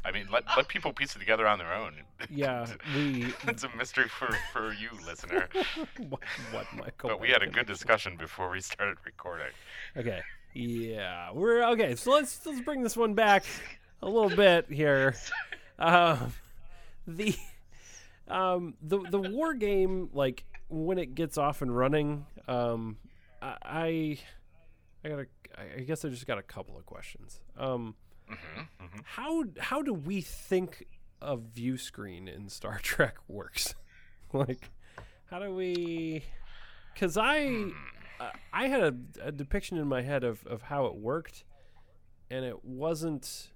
I 0.05 0.11
mean, 0.11 0.27
let 0.31 0.43
let 0.55 0.67
people 0.69 0.93
piece 0.93 1.15
it 1.15 1.19
together 1.19 1.47
on 1.47 1.57
their 1.59 1.73
own. 1.73 1.93
yeah 2.29 2.65
we 2.95 3.33
it's 3.47 3.63
a 3.63 3.69
mystery 3.77 4.07
for 4.07 4.29
for 4.53 4.71
you, 4.73 4.89
listener. 5.05 5.49
what, 6.09 6.21
what 6.51 6.65
michael 6.75 7.09
But 7.09 7.19
we 7.19 7.29
had 7.29 7.41
a 7.43 7.47
good 7.47 7.65
discussion 7.67 8.15
before 8.17 8.49
we 8.49 8.59
started 8.61 8.97
recording. 9.05 9.47
Okay. 9.97 10.21
Yeah, 10.53 11.31
we're 11.33 11.63
okay. 11.71 11.95
So 11.95 12.11
let's 12.11 12.43
let's 12.45 12.61
bring 12.61 12.81
this 12.83 12.95
one 12.97 13.13
back 13.13 13.43
a 14.01 14.09
little 14.09 14.35
bit 14.35 14.65
here. 14.71 15.15
Um, 15.77 16.33
the 17.05 17.35
um 18.27 18.73
the 18.81 18.99
the 18.99 19.19
war 19.19 19.53
game 19.53 20.09
like 20.13 20.43
when 20.69 20.97
it 20.97 21.15
gets 21.15 21.37
off 21.37 21.61
and 21.61 21.75
running, 21.75 22.25
um, 22.47 22.97
I 23.41 24.19
I, 25.03 25.09
got 25.09 25.19
a 25.19 25.25
I 25.77 25.81
guess 25.81 26.03
I 26.03 26.09
just 26.09 26.27
got 26.27 26.37
a 26.37 26.43
couple 26.43 26.77
of 26.77 26.85
questions. 26.85 27.41
Um, 27.57 27.95
hmm 28.27 28.61
hmm 28.79 28.99
how 29.03 29.43
how 29.59 29.81
do 29.81 29.93
we 29.93 30.21
think 30.21 30.85
a 31.21 31.37
view 31.37 31.77
screen 31.77 32.27
in 32.27 32.49
Star 32.49 32.79
Trek 32.83 33.17
works? 33.27 33.75
like, 34.33 34.69
how 35.25 35.39
do 35.39 35.53
we? 35.53 36.23
Because 36.93 37.17
I 37.17 37.71
uh, 38.19 38.29
I 38.51 38.67
had 38.67 38.81
a, 38.81 38.95
a 39.27 39.31
depiction 39.31 39.77
in 39.77 39.87
my 39.87 40.01
head 40.01 40.23
of 40.23 40.45
of 40.47 40.63
how 40.63 40.85
it 40.87 40.95
worked, 40.95 41.43
and 42.29 42.43
it 42.43 42.63
wasn't 42.65 43.49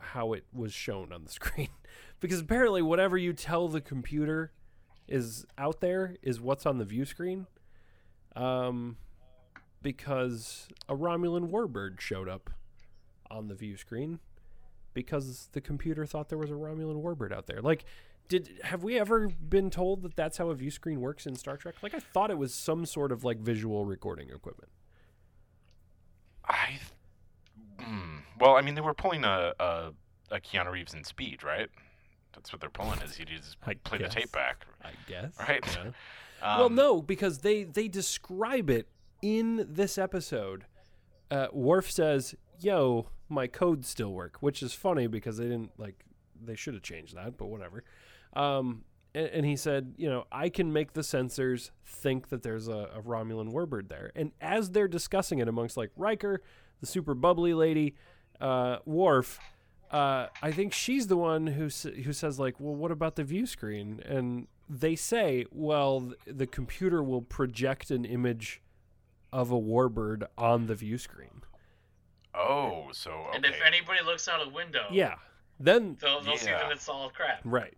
how 0.00 0.32
it 0.32 0.44
was 0.52 0.72
shown 0.72 1.12
on 1.12 1.24
the 1.24 1.30
screen. 1.30 1.68
because 2.20 2.40
apparently, 2.40 2.82
whatever 2.82 3.16
you 3.16 3.32
tell 3.32 3.68
the 3.68 3.80
computer 3.80 4.52
is 5.06 5.44
out 5.58 5.80
there 5.80 6.16
is 6.22 6.40
what's 6.40 6.66
on 6.66 6.78
the 6.78 6.84
view 6.84 7.04
screen. 7.04 7.46
Um, 8.36 8.96
because 9.82 10.68
a 10.88 10.94
Romulan 10.94 11.50
warbird 11.50 12.00
showed 12.00 12.28
up 12.28 12.50
on 13.30 13.48
the 13.48 13.54
view 13.54 13.76
screen 13.76 14.20
because 14.92 15.48
the 15.52 15.60
computer 15.60 16.06
thought 16.06 16.28
there 16.28 16.38
was 16.38 16.50
a 16.50 16.54
Romulan 16.54 17.02
warbird 17.02 17.32
out 17.32 17.46
there. 17.46 17.60
Like, 17.60 17.84
did 18.28 18.60
have 18.62 18.82
we 18.82 18.98
ever 18.98 19.28
been 19.28 19.70
told 19.70 20.02
that 20.02 20.16
that's 20.16 20.38
how 20.38 20.48
a 20.50 20.54
view 20.54 20.70
screen 20.70 21.00
works 21.00 21.26
in 21.26 21.36
Star 21.36 21.56
Trek? 21.56 21.74
Like, 21.82 21.94
I 21.94 21.98
thought 21.98 22.30
it 22.30 22.38
was 22.38 22.54
some 22.54 22.86
sort 22.86 23.12
of 23.12 23.24
like 23.24 23.38
visual 23.38 23.84
recording 23.84 24.30
equipment. 24.30 24.70
I. 26.46 26.78
Mm, 27.78 28.20
well, 28.40 28.56
I 28.56 28.62
mean, 28.62 28.74
they 28.74 28.80
were 28.80 28.94
pulling 28.94 29.24
a, 29.24 29.52
a, 29.58 29.92
a 30.30 30.40
Keanu 30.40 30.70
Reeves 30.70 30.94
in 30.94 31.04
Speed, 31.04 31.42
right? 31.42 31.68
That's 32.34 32.52
what 32.52 32.60
they're 32.60 32.70
pulling. 32.70 33.00
Is 33.02 33.18
you 33.18 33.24
just 33.24 33.56
I 33.66 33.74
play 33.74 33.98
the 33.98 34.08
tape 34.08 34.32
back, 34.32 34.64
I 34.82 34.90
guess. 35.06 35.34
right? 35.38 35.64
Yeah. 35.66 35.90
Um, 36.44 36.58
well, 36.58 36.70
no, 36.70 37.02
because 37.02 37.38
they 37.38 37.64
they 37.64 37.88
describe 37.88 38.68
it 38.68 38.86
in 39.22 39.66
this 39.68 39.96
episode. 39.96 40.66
Uh, 41.30 41.46
Worf 41.52 41.90
says, 41.90 42.34
"Yo, 42.60 43.08
my 43.28 43.46
codes 43.46 43.88
still 43.88 44.12
work," 44.12 44.36
which 44.40 44.62
is 44.62 44.74
funny 44.74 45.06
because 45.06 45.38
they 45.38 45.44
didn't 45.44 45.72
like 45.78 46.04
they 46.40 46.54
should 46.54 46.74
have 46.74 46.82
changed 46.82 47.16
that, 47.16 47.38
but 47.38 47.46
whatever. 47.46 47.82
Um, 48.34 48.84
and, 49.14 49.26
and 49.28 49.46
he 49.46 49.56
said, 49.56 49.94
"You 49.96 50.10
know, 50.10 50.26
I 50.30 50.50
can 50.50 50.70
make 50.70 50.92
the 50.92 51.00
sensors 51.00 51.70
think 51.86 52.28
that 52.28 52.42
there's 52.42 52.68
a, 52.68 52.90
a 52.94 53.00
Romulan 53.00 53.50
warbird 53.52 53.88
there." 53.88 54.12
And 54.14 54.32
as 54.40 54.70
they're 54.70 54.86
discussing 54.86 55.38
it 55.38 55.48
amongst 55.48 55.78
like 55.78 55.90
Riker, 55.96 56.42
the 56.80 56.86
super 56.86 57.14
bubbly 57.14 57.54
lady, 57.54 57.94
uh, 58.40 58.78
Worf. 58.84 59.38
Uh, 59.90 60.26
I 60.42 60.50
think 60.50 60.72
she's 60.72 61.06
the 61.06 61.16
one 61.16 61.46
who 61.46 61.64
who 61.64 62.12
says 62.12 62.38
like, 62.38 62.60
"Well, 62.60 62.74
what 62.74 62.90
about 62.90 63.16
the 63.16 63.24
view 63.24 63.46
screen?" 63.46 64.02
And 64.04 64.46
they 64.68 64.96
say, 64.96 65.46
"Well, 65.50 66.12
the 66.26 66.46
computer 66.46 67.02
will 67.02 67.22
project 67.22 67.90
an 67.90 68.04
image 68.04 68.62
of 69.32 69.50
a 69.50 69.58
warbird 69.60 70.26
on 70.38 70.66
the 70.66 70.74
view 70.74 70.98
screen." 70.98 71.42
Oh, 72.34 72.88
so 72.92 73.10
okay. 73.10 73.36
And 73.36 73.44
if 73.44 73.60
anybody 73.64 74.00
looks 74.04 74.28
out 74.28 74.44
a 74.46 74.50
window, 74.50 74.86
Yeah. 74.90 75.14
Then 75.60 75.96
they'll, 76.00 76.20
they'll 76.20 76.36
see 76.36 76.46
Yeah. 76.50 76.58
that 76.58 76.72
it's 76.72 76.88
all 76.88 77.08
crap. 77.10 77.40
right. 77.44 77.74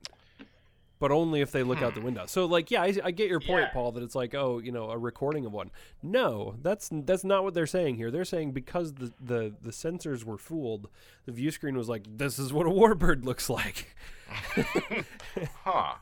But 0.99 1.11
only 1.13 1.43
if 1.43 1.53
they 1.53 1.63
look 1.63 1.83
out 1.83 1.93
the 1.93 2.01
hmm. 2.01 2.07
window. 2.07 2.25
So 2.25 2.47
like, 2.47 2.71
yeah, 2.71 2.81
I, 2.83 2.95
I 3.05 3.11
get 3.11 3.29
your 3.29 3.39
point, 3.41 3.65
Yeah. 3.67 3.73
Paul, 3.75 3.93
that 3.93 4.03
it's 4.03 4.15
like, 4.15 4.35
oh, 4.35 4.59
you 4.59 4.73
know, 4.73 4.89
a 4.91 4.97
recording 4.97 5.45
of 5.45 5.53
one. 5.53 5.71
No, 6.03 6.55
that's 6.63 6.89
that's 6.91 7.23
not 7.23 7.45
what 7.45 7.53
they're 7.53 7.67
saying 7.67 7.97
here. 7.97 8.11
They're 8.11 8.25
saying 8.25 8.53
because 8.53 8.95
the 8.95 9.13
the 9.21 9.55
the 9.61 9.73
sensors 9.73 10.25
were 10.25 10.39
fooled, 10.39 10.89
the 11.27 11.33
view 11.33 11.51
screen 11.51 11.77
was 11.77 11.91
like, 11.91 12.05
this 12.17 12.39
is 12.39 12.51
what 12.51 12.67
a 12.67 12.71
warbird 12.81 13.25
looks 13.25 13.51
like. 13.51 13.95
Huh. 15.65 15.97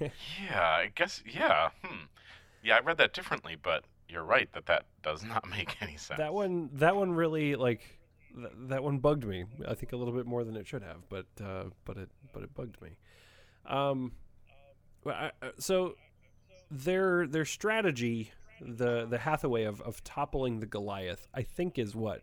Yeah, 0.00 0.60
I 0.60 0.90
guess. 0.94 1.22
Yeah. 1.26 1.70
Hmm. 1.82 2.04
Yeah, 2.62 2.76
I 2.76 2.80
read 2.80 2.98
that 2.98 3.12
differently, 3.14 3.56
but 3.60 3.84
you're 4.08 4.24
right 4.24 4.52
that 4.52 4.66
that 4.66 4.84
does 5.02 5.22
not 5.24 5.48
make 5.56 5.76
any 5.80 5.96
sense. 5.96 6.18
that 6.18 6.34
one 6.34 6.68
that 6.74 6.96
one 6.96 7.12
really 7.12 7.54
like 7.56 7.80
th- 8.34 8.52
that 8.68 8.82
one 8.82 8.98
bugged 8.98 9.24
me 9.24 9.44
i 9.68 9.74
think 9.74 9.92
a 9.92 9.96
little 9.96 10.12
bit 10.12 10.26
more 10.26 10.42
than 10.42 10.56
it 10.56 10.66
should 10.66 10.82
have 10.82 10.96
but 11.08 11.26
uh 11.44 11.64
but 11.84 11.96
it 11.96 12.08
but 12.32 12.42
it 12.42 12.52
bugged 12.54 12.80
me 12.82 12.88
um 13.66 14.10
well, 15.04 15.14
I, 15.14 15.30
uh, 15.46 15.50
so 15.58 15.94
their 16.72 17.26
their 17.28 17.44
strategy 17.44 18.32
the 18.60 19.06
the 19.06 19.18
hathaway 19.18 19.62
of 19.62 19.80
of 19.82 20.02
toppling 20.02 20.58
the 20.58 20.66
goliath 20.66 21.28
i 21.32 21.42
think 21.42 21.78
is 21.78 21.94
what 21.94 22.22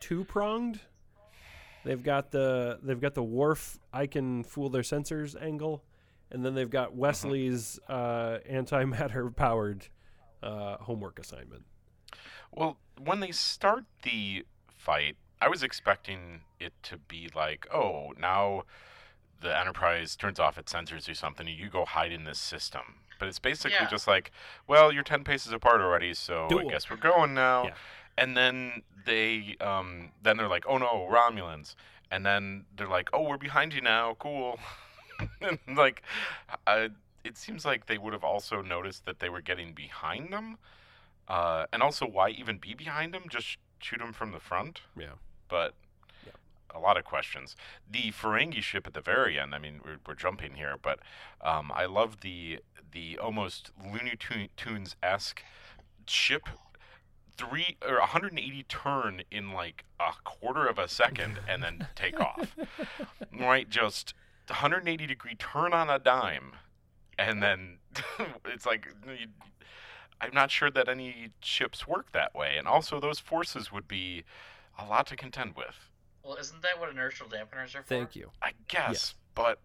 two 0.00 0.24
pronged 0.24 0.80
they've 1.84 2.02
got 2.02 2.32
the 2.32 2.80
they've 2.82 3.00
got 3.00 3.14
the 3.14 3.22
Worf 3.22 3.78
i 3.92 4.06
can 4.08 4.42
fool 4.42 4.70
their 4.70 4.82
sensors 4.82 5.40
angle 5.40 5.84
and 6.32 6.44
then 6.44 6.54
they've 6.54 6.70
got 6.70 6.94
wesley's 6.96 7.78
uh 7.88 8.38
antimatter 8.50 9.34
powered 9.36 9.86
uh 10.42 10.76
homework 10.78 11.18
assignment 11.20 11.62
Well, 12.50 12.78
when 12.98 13.20
they 13.20 13.30
start 13.32 13.84
the 14.02 14.44
fight, 14.68 15.16
I 15.40 15.48
was 15.48 15.62
expecting 15.62 16.40
it 16.60 16.72
to 16.84 16.98
be 16.98 17.28
like, 17.34 17.66
oh, 17.72 18.12
now 18.18 18.64
the 19.40 19.56
Enterprise 19.58 20.14
turns 20.16 20.38
off 20.38 20.58
its 20.58 20.72
sensors 20.72 21.08
or 21.08 21.14
something, 21.14 21.48
and 21.48 21.56
you 21.56 21.68
go 21.68 21.84
hide 21.84 22.12
in 22.12 22.24
this 22.24 22.38
system. 22.38 22.82
But 23.18 23.28
it's 23.28 23.38
basically 23.40 23.78
Yeah. 23.80 23.88
just 23.88 24.06
like, 24.06 24.30
well, 24.68 24.92
you're 24.92 25.02
10 25.02 25.24
paces 25.24 25.52
apart 25.52 25.80
already, 25.80 26.12
so 26.14 26.46
Duel. 26.48 26.68
I 26.68 26.70
guess 26.72 26.90
we're 26.90 26.96
going 26.96 27.32
now. 27.34 27.64
Yeah. 27.64 27.74
And 28.18 28.36
then 28.36 28.82
they, 29.06 29.56
um, 29.60 30.12
then 30.22 30.36
they're 30.36 30.48
like, 30.48 30.64
oh 30.68 30.78
no, 30.78 31.08
Romulans. 31.10 31.74
And 32.10 32.24
then 32.26 32.66
they're 32.76 32.86
like, 32.98 33.08
oh, 33.12 33.22
we're 33.28 33.38
behind 33.38 33.72
you 33.74 33.80
now, 33.80 34.14
cool. 34.18 34.58
like, 35.76 36.02
uh, 36.66 36.88
it 37.24 37.36
seems 37.36 37.64
like 37.64 37.86
they 37.86 37.98
would 37.98 38.12
have 38.12 38.24
also 38.24 38.62
noticed 38.62 39.04
that 39.06 39.18
they 39.20 39.28
were 39.28 39.40
getting 39.40 39.72
behind 39.72 40.32
them. 40.32 40.58
Uh, 41.28 41.66
and 41.72 41.82
also, 41.82 42.06
why 42.06 42.30
even 42.30 42.58
be 42.58 42.74
behind 42.74 43.14
them? 43.14 43.24
Just 43.28 43.58
shoot 43.78 43.98
them 43.98 44.12
from 44.12 44.32
the 44.32 44.40
front. 44.40 44.80
yeah 44.98 45.14
But 45.48 45.74
Yeah. 46.26 46.32
a 46.74 46.78
lot 46.80 46.96
of 46.96 47.04
questions. 47.04 47.56
The 47.90 48.10
Ferengi 48.12 48.60
ship 48.62 48.86
at 48.86 48.94
the 48.94 49.00
very 49.00 49.38
end. 49.38 49.54
I 49.54 49.58
mean, 49.58 49.80
we're, 49.84 49.98
we're 50.06 50.14
jumping 50.14 50.54
here, 50.54 50.76
but 50.80 50.98
um, 51.40 51.70
I 51.74 51.86
love 51.86 52.20
the 52.20 52.60
the 52.92 53.18
almost 53.18 53.70
Looney 53.82 54.16
Tunes 54.56 54.96
esque 55.02 55.42
ship. 56.06 56.48
Three 57.38 57.78
or 57.88 57.98
180 57.98 58.62
turn 58.64 59.22
in 59.30 59.52
like 59.52 59.84
a 59.98 60.12
quarter 60.22 60.66
of 60.66 60.78
a 60.78 60.86
second 60.86 61.38
and 61.48 61.62
then 61.62 61.88
take 61.94 62.20
off. 62.20 62.54
Right, 63.32 63.68
just 63.70 64.12
180 64.48 65.06
degree 65.06 65.34
turn 65.36 65.72
on 65.72 65.88
a 65.90 65.98
dime, 65.98 66.52
and 67.18 67.42
then 67.42 67.78
it's 68.46 68.66
like 68.66 68.88
you, 69.06 69.26
I'm 70.20 70.32
not 70.32 70.50
sure 70.50 70.70
that 70.70 70.88
any 70.88 71.30
ships 71.40 71.86
work 71.86 72.12
that 72.12 72.34
way, 72.34 72.56
and 72.56 72.66
also 72.66 73.00
those 73.00 73.18
forces 73.18 73.70
would 73.72 73.88
be 73.88 74.24
a 74.78 74.84
lot 74.86 75.06
to 75.08 75.16
contend 75.16 75.54
with. 75.56 75.90
Well, 76.24 76.36
isn't 76.36 76.62
that 76.62 76.78
what 76.78 76.88
inertial 76.90 77.26
dampeners 77.26 77.74
are 77.74 77.82
for? 77.82 77.88
thank 77.88 78.14
you 78.14 78.30
I 78.42 78.52
guess, 78.68 78.88
Yes. 78.90 79.14
but 79.34 79.58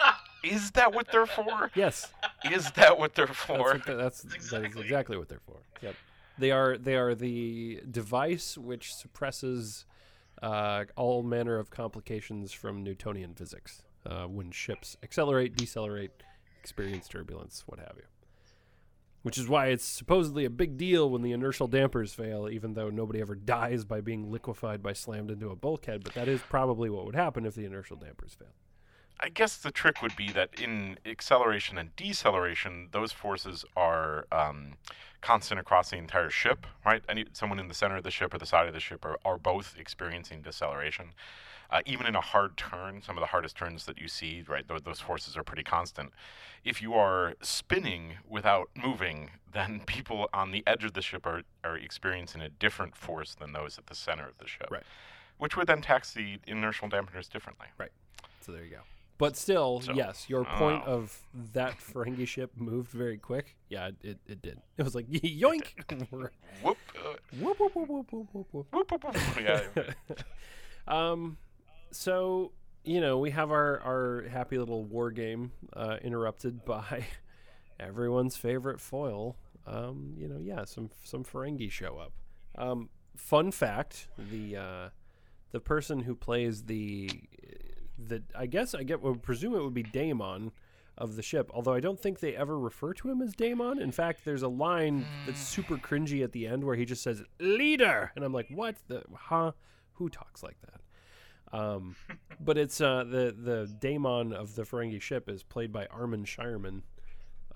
is 0.44 0.70
that 0.72 0.94
what 0.94 1.08
they're 1.12 1.26
for? 1.26 1.70
yes 1.74 2.10
Is 2.50 2.70
that 2.72 2.98
what 2.98 3.14
they're 3.14 3.26
That's 3.26 3.38
for? 3.38 3.58
what 3.58 3.84
the- 3.86 3.94
that's 3.96 4.22
that 4.22 4.28
is 4.28 4.34
Exactly. 4.34 4.82
exactly 4.82 5.16
what 5.18 5.28
they're 5.28 5.40
for. 5.46 5.58
Yep. 5.82 5.94
They 6.38 6.50
are 6.50 6.76
they 6.78 6.96
are 6.96 7.14
the 7.14 7.80
device 7.90 8.56
which 8.58 8.94
suppresses 8.94 9.84
uh, 10.42 10.84
all 10.96 11.22
manner 11.22 11.58
of 11.58 11.70
complications 11.70 12.52
from 12.52 12.82
Newtonian 12.82 13.34
physics 13.34 13.82
uh, 14.06 14.24
when 14.24 14.50
ships 14.50 14.96
accelerate, 15.02 15.56
decelerate, 15.56 16.10
experience 16.60 17.08
turbulence, 17.08 17.64
what 17.66 17.78
have 17.78 17.94
you. 17.96 18.04
Which 19.22 19.38
is 19.38 19.48
why 19.48 19.68
it's 19.68 19.84
supposedly 19.84 20.44
a 20.44 20.50
big 20.50 20.76
deal 20.76 21.08
when 21.08 21.22
the 21.22 21.32
inertial 21.32 21.66
dampers 21.66 22.12
fail, 22.12 22.48
even 22.50 22.74
though 22.74 22.90
nobody 22.90 23.22
ever 23.22 23.34
dies 23.34 23.84
by 23.84 24.02
being 24.02 24.30
liquefied 24.30 24.82
by 24.82 24.92
slammed 24.92 25.30
into 25.30 25.48
a 25.48 25.56
bulkhead. 25.56 26.04
But 26.04 26.12
that 26.14 26.28
is 26.28 26.40
probably 26.42 26.90
what 26.90 27.06
would 27.06 27.14
happen 27.14 27.46
if 27.46 27.54
the 27.54 27.64
inertial 27.64 27.96
dampers 27.96 28.34
fail. 28.34 28.52
I 29.20 29.28
guess 29.30 29.56
the 29.56 29.70
trick 29.70 30.02
would 30.02 30.16
be 30.16 30.30
that 30.32 30.60
in 30.60 30.98
acceleration 31.06 31.78
and 31.78 31.94
deceleration, 31.96 32.88
those 32.92 33.12
forces 33.12 33.64
are 33.76 34.26
um, 34.32 34.74
constant 35.20 35.60
across 35.60 35.90
the 35.90 35.96
entire 35.96 36.30
ship, 36.30 36.66
right? 36.84 37.02
Any 37.08 37.24
someone 37.32 37.58
in 37.58 37.68
the 37.68 37.74
center 37.74 37.96
of 37.96 38.02
the 38.02 38.10
ship 38.10 38.34
or 38.34 38.38
the 38.38 38.46
side 38.46 38.66
of 38.66 38.74
the 38.74 38.80
ship 38.80 39.04
are, 39.04 39.16
are 39.24 39.38
both 39.38 39.76
experiencing 39.78 40.42
deceleration. 40.42 41.14
Uh, 41.70 41.80
even 41.86 42.06
in 42.06 42.14
a 42.14 42.20
hard 42.20 42.56
turn, 42.56 43.02
some 43.02 43.16
of 43.16 43.20
the 43.20 43.26
hardest 43.26 43.56
turns 43.56 43.86
that 43.86 43.98
you 43.98 44.08
see, 44.08 44.44
right, 44.46 44.66
those, 44.68 44.82
those 44.82 45.00
forces 45.00 45.36
are 45.36 45.42
pretty 45.42 45.62
constant. 45.62 46.12
If 46.64 46.80
you 46.80 46.94
are 46.94 47.34
spinning 47.42 48.14
without 48.28 48.68
moving, 48.76 49.30
then 49.52 49.82
people 49.86 50.28
on 50.32 50.50
the 50.50 50.62
edge 50.66 50.84
of 50.84 50.92
the 50.92 51.02
ship 51.02 51.26
are, 51.26 51.42
are 51.62 51.76
experiencing 51.76 52.40
a 52.40 52.48
different 52.48 52.96
force 52.96 53.34
than 53.34 53.52
those 53.52 53.78
at 53.78 53.86
the 53.86 53.94
center 53.94 54.28
of 54.28 54.38
the 54.38 54.46
ship. 54.46 54.68
Right. 54.70 54.84
Which 55.38 55.56
would 55.56 55.66
then 55.66 55.82
tax 55.82 56.12
the 56.12 56.38
inertial 56.46 56.88
dampeners 56.88 57.28
differently. 57.28 57.66
Right. 57.78 57.90
So 58.40 58.52
there 58.52 58.62
you 58.62 58.70
go. 58.70 58.80
But 59.16 59.36
still, 59.36 59.80
So, 59.80 59.92
yes, 59.92 60.28
your 60.28 60.44
point 60.44 60.82
oh. 60.86 60.94
of 60.94 61.22
that 61.52 61.78
Ferengi 61.78 62.26
ship 62.26 62.50
moved 62.56 62.90
very 62.90 63.16
quick. 63.16 63.54
Yeah, 63.68 63.90
it, 64.02 64.18
it, 64.26 64.42
did. 64.42 64.60
It 64.76 64.82
was 64.82 64.94
like 64.94 65.08
yoink. 65.08 65.66
Whoop. 66.62 66.76
Uh, 66.96 67.14
whoop, 67.40 67.60
whoop, 67.60 67.76
whoop, 67.76 67.88
whoop, 67.88 68.12
whoop, 68.12 68.28
whoop, 68.32 68.46
whoop. 68.52 68.66
whoop, 68.72 68.90
whoop, 68.90 69.04
whoop. 69.04 69.16
Yeah. 69.40 69.84
Um, 70.86 71.38
so 71.94 72.52
you 72.84 73.00
know 73.00 73.18
we 73.18 73.30
have 73.30 73.50
our 73.50 73.80
our 73.80 74.24
happy 74.28 74.58
little 74.58 74.84
war 74.84 75.10
game 75.10 75.52
uh, 75.74 75.96
interrupted 76.02 76.64
by 76.66 77.06
everyone's 77.80 78.36
favorite 78.36 78.80
foil. 78.80 79.36
Um, 79.66 80.14
you 80.18 80.28
know, 80.28 80.38
yeah, 80.38 80.64
some 80.64 80.90
some 81.04 81.24
Ferengi 81.24 81.70
show 81.70 81.98
up. 81.98 82.12
Um, 82.56 82.90
fun 83.16 83.50
fact: 83.50 84.08
the 84.18 84.56
uh, 84.56 84.88
the 85.52 85.60
person 85.60 86.00
who 86.00 86.14
plays 86.14 86.64
the 86.64 87.10
the 87.98 88.22
I 88.36 88.46
guess 88.46 88.74
I 88.74 88.82
get 88.82 89.02
would 89.02 89.22
presume 89.22 89.54
it 89.54 89.62
would 89.62 89.74
be 89.74 89.84
DaiMon 89.84 90.50
of 90.96 91.16
the 91.16 91.22
ship. 91.22 91.50
Although 91.54 91.72
I 91.74 91.80
don't 91.80 91.98
think 91.98 92.20
they 92.20 92.36
ever 92.36 92.58
refer 92.58 92.92
to 92.94 93.10
him 93.10 93.22
as 93.22 93.34
DaiMon. 93.34 93.80
In 93.80 93.90
fact, 93.90 94.24
there's 94.24 94.42
a 94.42 94.48
line 94.48 95.04
that's 95.26 95.40
super 95.40 95.76
cringy 95.76 96.22
at 96.22 96.32
the 96.32 96.46
end 96.46 96.64
where 96.64 96.76
he 96.76 96.84
just 96.84 97.02
says 97.02 97.22
"leader," 97.40 98.12
and 98.14 98.24
I'm 98.24 98.32
like, 98.32 98.48
"What 98.50 98.76
the? 98.88 99.02
Huh? 99.14 99.52
Who 99.94 100.08
talks 100.08 100.42
like 100.42 100.60
that?" 100.62 100.80
Um, 101.52 101.94
but 102.40 102.58
it's 102.58 102.80
uh, 102.80 103.04
the 103.04 103.34
the 103.36 103.70
DaiMon 103.80 104.32
of 104.32 104.54
the 104.54 104.62
Ferengi 104.62 105.00
ship 105.00 105.28
is 105.28 105.42
played 105.42 105.72
by 105.72 105.86
Armin 105.86 106.24
Shimerman, 106.24 106.82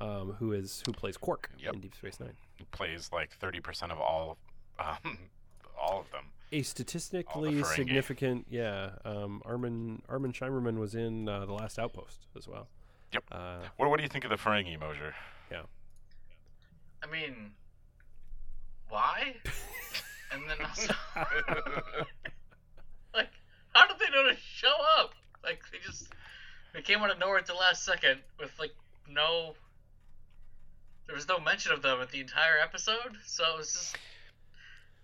um, 0.00 0.36
who 0.38 0.52
is 0.52 0.82
who 0.86 0.92
plays 0.92 1.16
Quark 1.16 1.50
Yep. 1.58 1.74
in 1.74 1.80
Deep 1.80 1.94
Space 1.96 2.20
Nine. 2.20 2.34
Plays 2.72 3.10
like 3.12 3.32
thirty 3.32 3.60
percent 3.60 3.90
of 3.92 3.98
all, 4.00 4.38
um, 4.78 5.18
all 5.80 6.00
of 6.00 6.10
them. 6.12 6.24
A 6.50 6.62
statistically 6.62 7.62
significant, 7.62 8.46
yeah. 8.48 8.90
Um, 9.04 9.42
Armin 9.44 10.00
Armin 10.08 10.32
Shimerman 10.32 10.78
was 10.78 10.94
in 10.94 11.28
uh, 11.28 11.44
the 11.44 11.52
Last 11.52 11.78
Outpost 11.78 12.26
as 12.36 12.46
well. 12.48 12.68
Yep. 13.12 13.24
Uh, 13.32 13.58
What 13.76 13.90
What 13.90 13.96
do 13.96 14.02
you 14.02 14.08
think 14.08 14.24
of 14.24 14.30
the 14.30 14.36
Ferengi, 14.36 14.78
Mosier? 14.78 15.14
Yeah. 15.50 15.62
I 17.02 17.06
mean, 17.06 17.52
why? 18.88 19.34
and 20.32 20.42
then 20.48 20.56
also, 20.66 20.92
like, 21.16 22.06
how 23.78 23.86
did 23.86 23.98
they 23.98 24.10
know 24.10 24.28
to 24.28 24.36
show 24.36 24.74
up? 24.98 25.14
Like, 25.44 25.60
they 25.72 25.78
just 25.84 26.08
they 26.74 26.82
came 26.82 26.98
out 27.00 27.10
of 27.10 27.18
nowhere 27.18 27.38
at 27.38 27.46
the 27.46 27.54
last 27.54 27.84
second 27.84 28.20
with 28.38 28.50
like 28.58 28.72
no. 29.10 29.54
There 31.06 31.14
was 31.16 31.26
no 31.28 31.38
mention 31.40 31.72
of 31.72 31.80
them 31.80 32.00
at 32.00 32.10
the 32.10 32.20
entire 32.20 32.58
episode, 32.62 33.16
so 33.24 33.44
it's 33.58 33.72
just. 33.72 33.96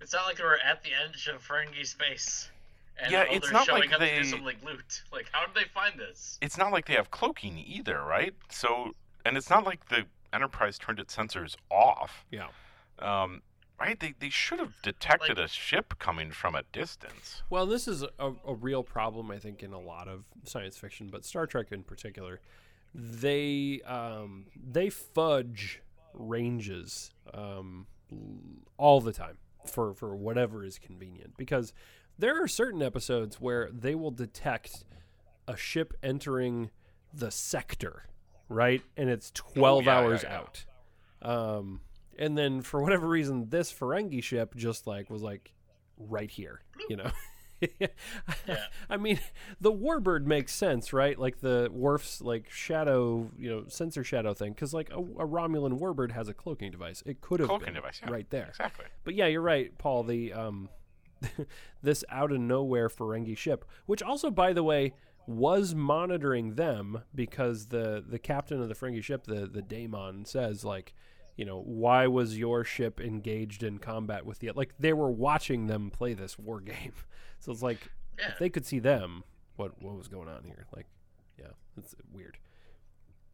It's 0.01 0.13
not 0.13 0.27
like 0.27 0.37
they 0.37 0.45
were 0.45 0.59
at 0.59 0.83
the 0.83 0.91
edge 0.93 1.29
of 1.29 1.47
Ferengi 1.47 1.87
space. 1.87 2.51
And 3.01 3.11
Yeah, 3.11 3.25
oh, 3.31 3.35
it's 3.35 3.47
they're 3.47 3.55
not 3.55 3.65
showing 3.67 3.83
like 3.83 3.93
up 3.93 4.01
to 4.01 4.05
they- 4.05 4.19
do 4.19 4.25
some 4.25 4.45
like 4.45 4.63
loot. 4.63 5.03
Like, 5.13 5.27
how 5.33 5.47
did 5.47 5.55
they 5.55 5.67
find 5.73 5.99
this? 5.99 6.39
it's 6.43 6.59
not 6.59 6.73
like 6.73 6.87
they 6.87 6.95
have 6.95 7.11
cloaking 7.11 7.59
either, 7.59 8.03
right? 8.03 8.35
So, 8.51 8.95
and 9.25 9.37
it's 9.37 9.49
not 9.49 9.65
like 9.65 9.89
the 9.89 10.05
Enterprise 10.33 10.79
turned 10.79 10.99
its 10.99 11.15
sensors 11.17 11.57
off. 11.71 12.25
yeah. 12.31 12.49
Um, 12.99 13.41
right? 13.85 14.01
They 14.01 14.15
they 14.19 14.31
should 14.31 14.59
have 14.59 14.81
detected 14.83 15.39
Like- 15.39 15.47
a 15.47 15.49
ship 15.49 15.95
coming 15.99 16.31
from 16.31 16.55
a 16.55 16.63
distance. 16.73 17.43
Well, 17.51 17.67
this 17.67 17.87
is 17.87 18.03
a, 18.19 18.33
a 18.47 18.55
real 18.55 18.83
problem, 18.83 19.31
I 19.31 19.39
think, 19.39 19.63
in 19.63 19.73
a 19.73 19.81
lot 19.81 20.09
of 20.09 20.25
science 20.45 20.77
fiction, 20.77 21.09
but 21.11 21.25
Star 21.25 21.47
Trek 21.47 21.73
in 21.73 21.83
particular. 21.83 22.41
They 22.95 23.81
um, 23.87 24.47
they 24.57 24.89
fudge 24.89 25.83
ranges 26.13 27.11
um, 27.33 27.87
all 28.77 29.01
the 29.01 29.13
time 29.13 29.39
for 29.67 29.95
for 29.95 30.15
whatever 30.15 30.65
is 30.65 30.79
convenient 30.79 31.37
because 31.37 31.73
there 32.19 32.41
are 32.41 32.47
certain 32.47 32.83
episodes 32.83 33.41
where 33.41 33.69
they 33.73 33.97
will 33.97 34.13
detect 34.13 34.85
a 35.49 35.57
ship 35.57 35.93
entering 36.05 36.71
the 37.13 37.33
sector, 37.33 38.05
right, 38.49 38.83
and 38.97 39.11
it's 39.11 39.33
twelve 39.33 39.87
yeah, 39.87 39.99
yeah, 39.99 40.07
hours 40.07 40.23
yeah. 40.23 40.37
out. 40.39 40.65
Um, 41.23 41.81
and 42.19 42.37
then 42.37 42.63
for 42.63 42.83
whatever 42.83 43.07
reason, 43.09 43.49
this 43.51 43.73
Ferengi 43.73 44.23
ship 44.23 44.55
just 44.55 44.87
like 44.87 45.11
was 45.11 45.23
like 45.23 45.53
right 45.99 46.31
here, 46.31 46.61
you 46.89 46.97
know. 46.97 47.11
I 48.91 48.97
mean, 48.97 49.21
the 49.61 49.73
Warbird 49.73 50.27
makes 50.27 50.53
sense, 50.55 50.93
right? 50.93 51.19
Like 51.19 51.41
the 51.41 51.69
Worf's 51.73 52.21
like 52.21 52.51
shadow, 52.51 53.31
you 53.39 53.51
know, 53.51 53.65
sensor 53.69 54.05
shadow 54.05 54.35
thing, 54.35 54.53
because 54.53 54.75
like 54.75 54.91
a, 54.91 54.99
a 54.99 55.27
Romulan 55.27 55.79
Warbird 55.79 56.13
has 56.13 56.29
a 56.29 56.35
cloaking 56.35 56.71
device. 56.71 57.03
It 57.07 57.21
could 57.21 57.41
have 57.41 57.49
Cloaking 57.49 57.67
been 57.67 57.75
device, 57.75 58.01
yeah. 58.03 58.11
right 58.11 58.29
there. 58.31 58.49
Exactly. 58.49 58.87
But 59.05 59.15
yeah, 59.15 59.27
you're 59.27 59.41
right, 59.41 59.77
Paul. 59.79 60.05
The 60.05 60.33
um, 60.33 60.69
this 61.83 62.05
out 62.11 62.33
of 62.33 62.41
nowhere 62.41 62.89
Ferengi 62.89 63.37
ship, 63.37 63.65
which 63.87 64.03
also, 64.03 64.31
by 64.31 64.53
the 64.53 64.63
way, 64.63 64.95
was 65.27 65.75
monitoring 65.75 66.55
them 66.55 67.03
because 67.15 67.67
the 67.67 68.05
the 68.07 68.19
captain 68.19 68.61
of 68.61 68.69
the 68.69 68.75
Ferengi 68.75 69.03
ship, 69.03 69.25
the 69.25 69.47
the 69.47 69.63
DaiMon, 69.63 70.27
says 70.27 70.65
like, 70.65 70.95
you 71.37 71.45
know, 71.45 71.61
why 71.61 72.07
was 72.07 72.39
your 72.39 72.63
ship 72.65 73.01
engaged 73.01 73.63
in 73.63 73.79
combat 73.79 74.25
with 74.25 74.39
the 74.39 74.51
like 74.53 74.75
they 74.79 74.93
were 74.93 75.11
watching 75.11 75.67
them 75.67 75.91
play 75.91 76.15
this 76.15 76.39
war 76.39 76.61
game. 76.61 76.93
So 77.41 77.53
it's 77.53 77.63
like 77.63 77.91
Yeah. 78.19 78.29
if 78.29 78.39
they 78.39 78.49
could 78.49 78.65
see 78.65 78.79
them, 78.79 79.23
what 79.57 79.83
what 79.83 79.97
was 79.97 80.09
going 80.09 80.29
on 80.29 80.45
here? 80.45 80.67
Like, 80.75 80.87
yeah, 81.39 81.49
it's 81.77 81.95
weird. 82.13 82.39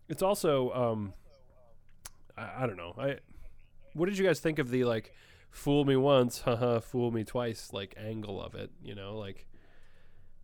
It's 0.09 0.23
also 0.23 0.71
um, 0.73 1.13
I, 2.37 2.65
I 2.65 2.67
don't 2.67 2.77
know. 2.77 2.95
I 2.99 3.19
what 3.93 4.09
did 4.09 4.19
you 4.19 4.27
guys 4.27 4.41
think 4.41 4.59
of 4.59 4.71
the 4.71 4.83
like 4.85 5.15
fool 5.51 5.85
me 5.85 5.95
once, 5.97 6.41
haha, 6.41 6.81
fool 6.81 7.11
me 7.13 7.23
twice 7.23 7.73
like 7.73 7.95
angle 7.97 8.43
of 8.43 8.55
it? 8.57 8.71
You 8.83 8.97
know, 8.97 9.17
like 9.17 9.47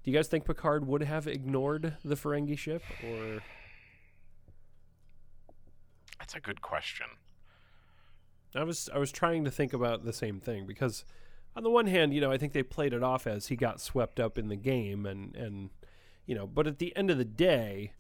do 0.05 0.11
you 0.13 0.17
guys 0.17 0.29
think 0.29 0.45
Picard 0.45 0.87
would 0.87 1.03
have 1.03 1.27
ignored 1.27 1.97
the 2.05 2.15
Ferengi 2.15 2.57
ship 2.57 2.83
or 3.03 3.43
That's 6.21 6.35
a 6.37 6.41
good 6.41 6.61
question. 6.63 7.07
I 8.59 8.65
was 8.65 8.89
I 8.95 8.99
was 8.99 9.13
trying 9.13 9.45
to 9.45 9.51
think 9.51 9.73
about 9.73 10.05
the 10.05 10.13
same 10.13 10.41
thing 10.41 10.67
because 10.67 11.05
on 11.55 11.63
the 11.63 11.71
one 11.71 11.87
hand, 11.87 12.13
you 12.13 12.21
know, 12.21 12.31
I 12.31 12.39
think 12.39 12.53
they 12.53 12.63
played 12.63 12.93
it 12.93 13.03
off 13.03 13.27
as 13.27 13.49
he 13.49 13.57
got 13.57 13.81
swept 13.81 14.21
up 14.21 14.39
in 14.39 14.49
the 14.49 14.57
game 14.57 15.07
and 15.07 15.35
and 15.35 15.71
you 16.27 16.35
know, 16.35 16.47
but 16.47 16.67
at 16.67 16.79
the 16.79 16.95
end 16.97 17.11
of 17.11 17.19
the 17.19 17.25
day, 17.25 17.93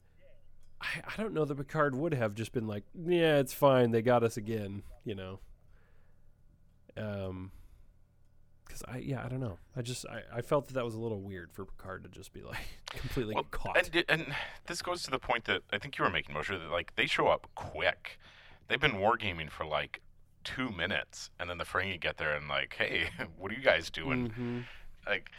I, 0.80 0.86
I 1.06 1.22
don't 1.22 1.32
know 1.32 1.44
that 1.44 1.56
Picard 1.56 1.94
would 1.94 2.12
have 2.12 2.34
just 2.34 2.52
been 2.52 2.66
like, 2.66 2.84
yeah, 2.94 3.38
it's 3.38 3.52
fine, 3.52 3.92
they 3.92 4.02
got 4.02 4.22
us 4.22 4.36
again, 4.36 4.82
you 5.04 5.14
know. 5.14 5.40
Um 6.96 7.52
because 8.66 8.82
I 8.88 8.98
yeah 8.98 9.24
I 9.24 9.28
don't 9.28 9.40
know 9.40 9.58
I 9.76 9.82
just 9.82 10.06
I, 10.06 10.22
I 10.38 10.40
felt 10.40 10.66
that 10.66 10.74
that 10.74 10.84
was 10.84 10.94
a 10.94 10.98
little 10.98 11.20
weird 11.20 11.52
for 11.52 11.64
Picard 11.64 12.02
to 12.02 12.08
just 12.08 12.32
be 12.32 12.42
like 12.42 12.66
completely 12.90 13.34
Well, 13.34 13.44
caught 13.50 13.76
And, 13.94 14.04
and 14.08 14.34
this 14.66 14.82
goes 14.82 15.02
to 15.04 15.10
the 15.10 15.18
point 15.18 15.44
that 15.44 15.62
I 15.72 15.78
think 15.78 15.98
you 15.98 16.04
were 16.04 16.10
making, 16.10 16.34
Moshe, 16.34 16.48
that 16.48 16.70
like 16.70 16.94
they 16.96 17.06
show 17.06 17.28
up 17.28 17.46
quick. 17.54 18.18
They've 18.68 18.80
been 18.80 18.94
wargaming 18.94 19.50
for 19.50 19.64
like 19.64 20.00
two 20.46 20.70
minutes, 20.70 21.30
and 21.40 21.50
then 21.50 21.58
the 21.58 21.64
Ferengi 21.64 21.98
get 22.00 22.16
there 22.18 22.34
and 22.34 22.48
like, 22.48 22.76
hey, 22.78 23.08
what 23.36 23.50
are 23.50 23.54
you 23.54 23.60
guys 23.62 23.90
doing? 23.90 24.30
Mhm. 24.30 24.64
Like, 25.06 25.30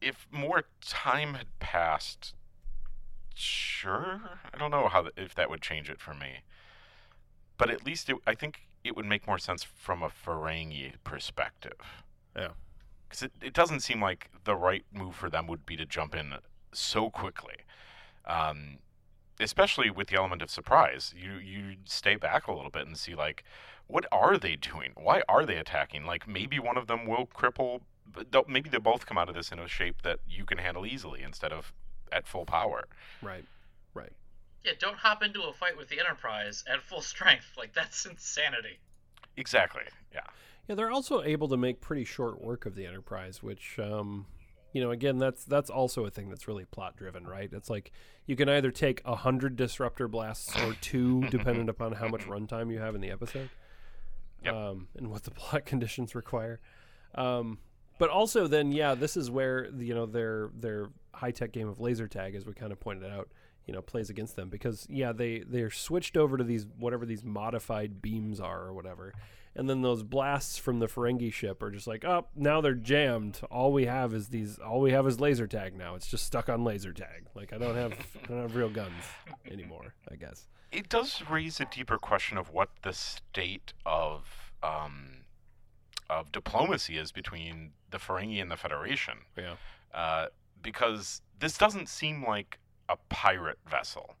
if 0.00 0.26
more 0.30 0.64
time 0.80 1.34
had 1.34 1.46
passed, 1.58 2.34
sure, 3.34 4.20
I 4.54 4.58
don't 4.58 4.70
know 4.70 4.88
how 4.88 5.02
th- 5.02 5.14
if 5.16 5.34
that 5.34 5.50
would 5.50 5.62
change 5.62 5.90
it 5.90 6.00
for 6.00 6.14
me. 6.14 6.40
But 7.58 7.70
at 7.70 7.84
least 7.84 8.08
it, 8.08 8.16
I 8.26 8.34
think 8.34 8.66
it 8.84 8.96
would 8.96 9.06
make 9.06 9.26
more 9.26 9.38
sense 9.38 9.62
from 9.64 10.02
a 10.02 10.08
Ferengi 10.08 10.92
perspective. 11.04 11.80
Yeah. 12.36 12.48
Because 13.08 13.22
it, 13.24 13.32
it 13.42 13.52
doesn't 13.52 13.80
seem 13.80 14.00
like 14.00 14.30
the 14.44 14.56
right 14.56 14.84
move 14.92 15.14
for 15.14 15.28
them 15.28 15.46
would 15.46 15.66
be 15.66 15.76
to 15.76 15.84
jump 15.84 16.14
in 16.14 16.34
so 16.72 17.10
quickly. 17.10 17.56
Um, 18.24 18.78
especially 19.42 19.90
with 19.90 20.08
the 20.08 20.16
element 20.16 20.42
of 20.42 20.50
surprise. 20.50 21.14
You 21.16 21.32
you 21.34 21.76
stay 21.84 22.16
back 22.16 22.46
a 22.46 22.52
little 22.52 22.70
bit 22.70 22.86
and 22.86 22.96
see 22.96 23.14
like 23.14 23.44
what 23.86 24.06
are 24.12 24.38
they 24.38 24.56
doing? 24.56 24.92
Why 24.96 25.22
are 25.28 25.44
they 25.44 25.56
attacking? 25.56 26.04
Like 26.06 26.26
maybe 26.28 26.58
one 26.58 26.76
of 26.78 26.86
them 26.86 27.06
will 27.06 27.26
cripple 27.26 27.80
but 28.14 28.30
they'll- 28.32 28.44
maybe 28.48 28.68
they 28.68 28.78
both 28.78 29.06
come 29.06 29.16
out 29.16 29.28
of 29.28 29.34
this 29.34 29.52
in 29.52 29.58
a 29.58 29.68
shape 29.68 30.02
that 30.02 30.18
you 30.28 30.44
can 30.44 30.58
handle 30.58 30.84
easily 30.84 31.22
instead 31.22 31.52
of 31.52 31.72
at 32.10 32.26
full 32.26 32.44
power. 32.44 32.84
right 33.22 33.44
right 33.94 34.12
Yeah, 34.64 34.72
don't 34.78 34.96
hop 34.98 35.22
into 35.22 35.42
a 35.42 35.52
fight 35.52 35.76
with 35.76 35.88
the 35.88 35.98
Enterprise 36.00 36.62
at 36.70 36.82
full 36.82 37.00
strength. 37.14 37.52
Like 37.56 37.72
that's 37.74 38.04
insanity. 38.06 38.78
Exactly. 39.36 39.82
Yeah. 40.12 40.20
Yeah, 40.68 40.74
they're 40.76 40.90
also 40.90 41.22
able 41.22 41.48
to 41.48 41.56
make 41.56 41.80
pretty 41.80 42.04
short 42.04 42.40
work 42.40 42.66
of 42.66 42.74
the 42.76 42.86
Enterprise, 42.86 43.42
which, 43.42 43.78
um, 43.78 44.26
you 44.72 44.80
know, 44.82 44.90
again, 44.90 45.18
that's 45.18 45.44
that's 45.44 45.70
also 45.70 46.04
a 46.06 46.10
thing 46.10 46.28
that's 46.28 46.48
really 46.48 46.64
plot 46.64 46.96
driven, 46.96 47.26
right? 47.26 47.50
It's 47.52 47.68
like 47.70 47.92
you 48.26 48.36
can 48.36 48.48
either 48.48 48.70
take 48.70 49.02
a 49.04 49.14
hundred 49.16 49.56
disruptor 49.56 50.08
blasts 50.08 50.56
or 50.62 50.74
two, 50.80 51.22
dependent 51.30 51.68
upon 51.68 51.92
how 51.92 52.08
much 52.08 52.22
runtime 52.22 52.72
you 52.72 52.78
have 52.78 52.94
in 52.94 53.00
the 53.00 53.10
episode, 53.10 53.50
Yep. 54.44 54.54
um, 54.54 54.88
and 54.96 55.10
what 55.10 55.24
the 55.24 55.30
plot 55.32 55.64
conditions 55.66 56.14
require. 56.14 56.60
Um, 57.14 57.58
but 57.98 58.08
also, 58.10 58.46
then, 58.46 58.72
yeah, 58.72 58.94
this 58.94 59.16
is 59.16 59.30
where 59.30 59.66
you 59.76 59.94
know 59.94 60.06
their 60.06 60.50
their 60.58 60.88
high 61.14 61.30
tech 61.30 61.52
game 61.52 61.68
of 61.68 61.78
laser 61.80 62.08
tag, 62.08 62.34
as 62.34 62.46
we 62.46 62.52
kind 62.54 62.72
of 62.72 62.80
pointed 62.80 63.10
out, 63.12 63.28
you 63.66 63.74
know, 63.74 63.82
plays 63.82 64.08
against 64.10 64.34
them 64.34 64.48
because 64.48 64.86
yeah, 64.90 65.12
they 65.12 65.40
they're 65.46 65.70
switched 65.70 66.16
over 66.16 66.36
to 66.38 66.44
these 66.44 66.66
whatever 66.78 67.04
these 67.06 67.22
modified 67.22 68.00
beams 68.02 68.40
are 68.40 68.62
or 68.62 68.72
whatever, 68.72 69.12
and 69.54 69.68
then 69.68 69.82
those 69.82 70.02
blasts 70.02 70.58
from 70.58 70.78
the 70.78 70.86
Ferengi 70.86 71.32
ship 71.32 71.62
are 71.62 71.70
just 71.70 71.86
like, 71.86 72.04
oh, 72.04 72.26
now 72.34 72.60
they're 72.60 72.74
jammed. 72.74 73.40
All 73.50 73.72
we 73.72 73.84
have 73.86 74.14
is 74.14 74.28
these. 74.28 74.58
All 74.58 74.80
we 74.80 74.92
have 74.92 75.06
is 75.06 75.20
laser 75.20 75.46
tag 75.46 75.76
now. 75.76 75.94
It's 75.94 76.06
just 76.06 76.24
stuck 76.24 76.48
on 76.48 76.64
laser 76.64 76.92
tag. 76.92 77.26
Like 77.34 77.52
I 77.52 77.58
don't 77.58 77.76
have 77.76 77.92
I 78.24 78.26
don't 78.28 78.40
have 78.42 78.56
real 78.56 78.70
guns 78.70 79.04
anymore. 79.50 79.94
I 80.10 80.16
guess. 80.16 80.46
It 80.70 80.88
does 80.88 81.22
raise 81.30 81.60
a 81.60 81.66
deeper 81.66 81.98
question 81.98 82.38
of 82.38 82.50
what 82.50 82.70
the 82.82 82.92
state 82.94 83.74
of 83.84 84.52
um, 84.62 85.24
of 86.08 86.32
diplomacy 86.32 86.96
is 86.96 87.12
between 87.12 87.72
the 87.90 87.98
Ferengi 87.98 88.40
and 88.40 88.50
the 88.50 88.56
Federation. 88.56 89.18
Yeah. 89.36 89.54
uh, 89.94 90.26
because 90.62 91.20
this 91.40 91.58
doesn't 91.58 91.88
seem 91.88 92.24
like 92.24 92.58
a 92.88 92.96
pirate 93.08 93.58
vessel. 93.68 94.14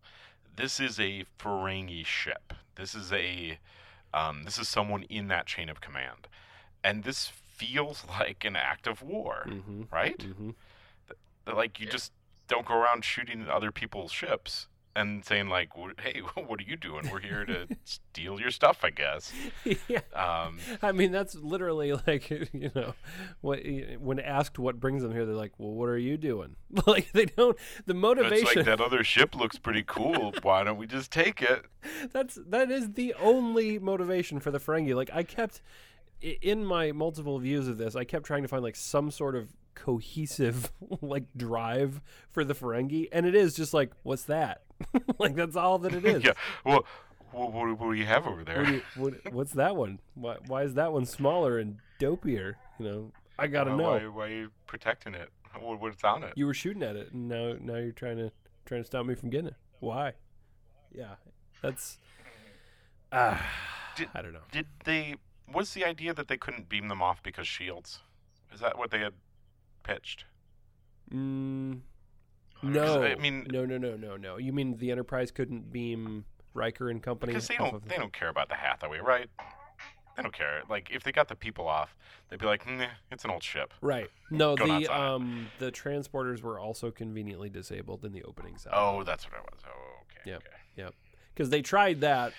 This 0.56 0.80
is 0.80 0.98
a 1.00 1.24
Ferengi 1.38 2.04
ship. 2.04 2.52
This 2.74 2.94
is 2.94 3.12
a 3.12 3.58
um, 4.14 4.42
this 4.44 4.58
is 4.58 4.68
someone 4.68 5.02
in 5.04 5.28
that 5.28 5.46
chain 5.46 5.68
of 5.68 5.80
command, 5.80 6.28
and 6.84 7.04
this 7.04 7.28
feels 7.28 8.04
like 8.20 8.44
an 8.44 8.56
act 8.56 8.86
of 8.86 9.02
war, 9.02 9.44
Mm-hmm. 9.48 9.82
right? 9.90 10.18
Mm-hmm. 10.18 10.50
That, 11.46 11.56
Like 11.56 11.78
you 11.80 11.86
Yeah. 11.86 11.92
just 11.92 12.12
don't 12.48 12.66
go 12.66 12.74
around 12.74 13.04
shooting 13.04 13.48
other 13.48 13.70
people's 13.72 14.12
ships 14.12 14.66
and 14.94 15.24
saying 15.24 15.48
like, 15.48 15.70
"Hey, 16.00 16.20
what 16.34 16.60
are 16.60 16.64
you 16.64 16.76
doing? 16.76 17.08
We're 17.10 17.20
here 17.20 17.44
to 17.44 17.66
steal 17.84 18.40
your 18.40 18.50
stuff, 18.50 18.80
I 18.82 18.90
guess." 18.90 19.32
yeah. 19.88 20.00
Um, 20.14 20.58
I 20.82 20.92
mean, 20.92 21.12
that's 21.12 21.34
literally 21.34 21.92
like 22.06 22.30
you 22.30 22.70
know, 22.74 22.94
what 23.40 23.60
when 23.98 24.20
asked 24.20 24.58
what 24.58 24.80
brings 24.80 25.02
them 25.02 25.12
here, 25.12 25.24
they're 25.26 25.34
like, 25.34 25.52
"Well, 25.58 25.72
what 25.72 25.88
are 25.88 25.98
you 25.98 26.16
doing?" 26.16 26.56
like 26.86 27.12
they 27.12 27.26
don't 27.26 27.56
the 27.86 27.92
it's 27.92 28.00
motivation. 28.00 28.46
like 28.56 28.66
that 28.66 28.80
other 28.80 29.04
ship 29.04 29.34
looks 29.34 29.58
pretty 29.58 29.84
cool. 29.86 30.32
Why 30.42 30.64
don't 30.64 30.76
we 30.76 30.86
just 30.86 31.10
take 31.10 31.42
it? 31.42 31.64
That's 32.12 32.38
that 32.48 32.70
is 32.70 32.92
the 32.92 33.14
only 33.14 33.78
motivation 33.78 34.40
for 34.40 34.50
the 34.50 34.58
Ferengi. 34.58 34.94
Like 34.94 35.10
I 35.12 35.22
kept 35.22 35.62
in 36.22 36.64
my 36.64 36.92
multiple 36.92 37.38
views 37.38 37.66
of 37.68 37.78
this, 37.78 37.96
I 37.96 38.04
kept 38.04 38.24
trying 38.24 38.42
to 38.42 38.48
find 38.48 38.62
like 38.62 38.76
some 38.76 39.10
sort 39.10 39.34
of 39.34 39.52
cohesive 39.74 40.70
like 41.00 41.24
drive 41.36 42.00
for 42.30 42.44
the 42.44 42.54
Ferengi, 42.54 43.08
and 43.12 43.26
it 43.26 43.34
is 43.34 43.54
just 43.54 43.74
like, 43.74 43.92
what's 44.02 44.24
that? 44.24 44.62
like 45.18 45.34
that's 45.34 45.56
all 45.56 45.78
that 45.78 45.92
it 45.94 46.04
is. 46.14 46.24
Yeah. 46.24 46.32
Well, 46.64 46.84
what, 47.32 47.52
what, 47.52 47.78
what 47.78 47.86
do 47.92 47.94
you 47.94 48.06
have 48.06 48.26
over 48.26 48.44
there? 48.44 48.62
What 48.64 48.72
you, 48.72 48.82
what, 48.96 49.32
what's 49.32 49.52
that 49.52 49.74
one? 49.76 50.00
Why, 50.14 50.36
why 50.46 50.62
is 50.64 50.74
that 50.74 50.92
one 50.92 51.06
smaller 51.06 51.58
and 51.58 51.78
dopier? 51.98 52.54
You 52.78 52.84
know, 52.84 53.12
I 53.38 53.46
gotta 53.46 53.72
Uh, 53.72 53.76
know. 53.76 53.84
Why, 53.90 54.06
why 54.08 54.26
are 54.26 54.30
you 54.30 54.50
protecting 54.66 55.14
it? 55.14 55.30
What, 55.58 55.80
what's 55.80 56.02
on 56.04 56.22
it? 56.24 56.32
You 56.36 56.46
were 56.46 56.54
shooting 56.54 56.82
at 56.82 56.96
it, 56.96 57.12
and 57.12 57.28
now 57.28 57.54
now 57.60 57.76
you're 57.76 57.92
trying 57.92 58.16
to 58.18 58.30
trying 58.66 58.82
to 58.82 58.86
stop 58.86 59.04
me 59.06 59.14
from 59.14 59.30
getting 59.30 59.48
it. 59.48 59.56
Why? 59.80 60.12
Yeah, 60.94 61.14
that's. 61.62 61.98
Ah, 63.10 63.44
Did- 63.96 64.08
I 64.14 64.22
don't 64.22 64.32
know. 64.32 64.40
Did 64.50 64.66
they? 64.84 65.16
Was 65.52 65.74
the 65.74 65.84
idea 65.84 66.14
that 66.14 66.28
they 66.28 66.36
couldn't 66.38 66.68
beam 66.70 66.88
them 66.88 67.02
off 67.02 67.22
because 67.22 67.46
shields? 67.46 67.98
Is 68.54 68.60
that 68.60 68.78
what 68.78 68.90
they 68.90 68.98
had 69.00 69.12
pitched? 69.82 70.24
Mm, 71.12 71.80
no, 72.62 73.02
I 73.02 73.14
mean, 73.16 73.46
no, 73.50 73.64
no, 73.64 73.78
no, 73.78 73.96
no, 73.96 74.16
no. 74.16 74.36
You 74.36 74.52
mean 74.52 74.76
the 74.76 74.90
Enterprise 74.90 75.30
couldn't 75.30 75.72
beam 75.72 76.24
Riker 76.54 76.90
and 76.90 77.02
company? 77.02 77.32
because 77.32 77.48
they 77.48 77.56
don't 77.56 77.74
of 77.74 77.88
they 77.88 77.96
don't 77.96 78.12
care 78.12 78.28
about 78.28 78.48
the 78.48 78.54
Hathaway, 78.54 78.98
right? 79.00 79.28
They 80.16 80.22
don't 80.22 80.34
care. 80.34 80.62
Like 80.68 80.90
if 80.92 81.02
they 81.02 81.12
got 81.12 81.28
the 81.28 81.34
people 81.34 81.66
off, 81.66 81.96
they'd 82.28 82.38
be 82.38 82.46
like, 82.46 82.68
nah, 82.68 82.86
it's 83.10 83.24
an 83.24 83.30
old 83.30 83.42
ship. 83.42 83.72
Right. 83.80 84.10
No, 84.30 84.56
the 84.56 84.86
um 84.88 85.48
the 85.58 85.72
transporters 85.72 86.42
were 86.42 86.58
also 86.58 86.90
conveniently 86.90 87.48
disabled 87.48 88.04
in 88.04 88.12
the 88.12 88.22
opening 88.24 88.58
salvo. 88.58 89.00
Oh, 89.00 89.04
that's 89.04 89.24
what 89.24 89.34
it 89.34 89.44
was. 89.50 89.60
Oh, 89.66 90.02
okay. 90.02 90.30
Yep. 90.30 90.42
okay. 90.46 90.56
Yep. 90.76 90.94
Because 91.34 91.50
they 91.50 91.62
tried 91.62 92.02
that 92.02 92.32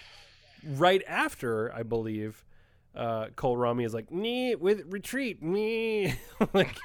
right 0.66 1.02
after, 1.08 1.74
I 1.74 1.84
believe. 1.84 2.46
Uh, 2.96 3.28
Kolrami 3.36 3.86
is 3.86 3.94
like, 3.94 4.12
me 4.12 4.54
with 4.56 4.84
retreat, 4.94 5.42
me. 5.42 6.14
like 6.54 6.78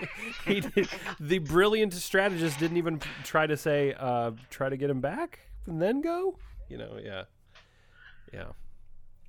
he 0.47 0.61
did, 0.61 0.89
the 1.21 1.39
brilliant 1.39 1.93
strategist 1.93 2.59
didn't 2.59 2.79
even 2.79 3.01
try 3.25 3.47
to 3.47 3.57
say, 3.57 3.95
uh, 3.99 4.31
try 4.49 4.69
to 4.71 4.77
get 4.79 4.89
him 4.89 5.01
back 5.01 5.41
and 5.67 5.83
then 5.83 6.01
go. 6.01 6.39
You 6.71 6.79
know, 6.79 6.99
yeah, 7.03 7.25
yeah. 8.33 8.49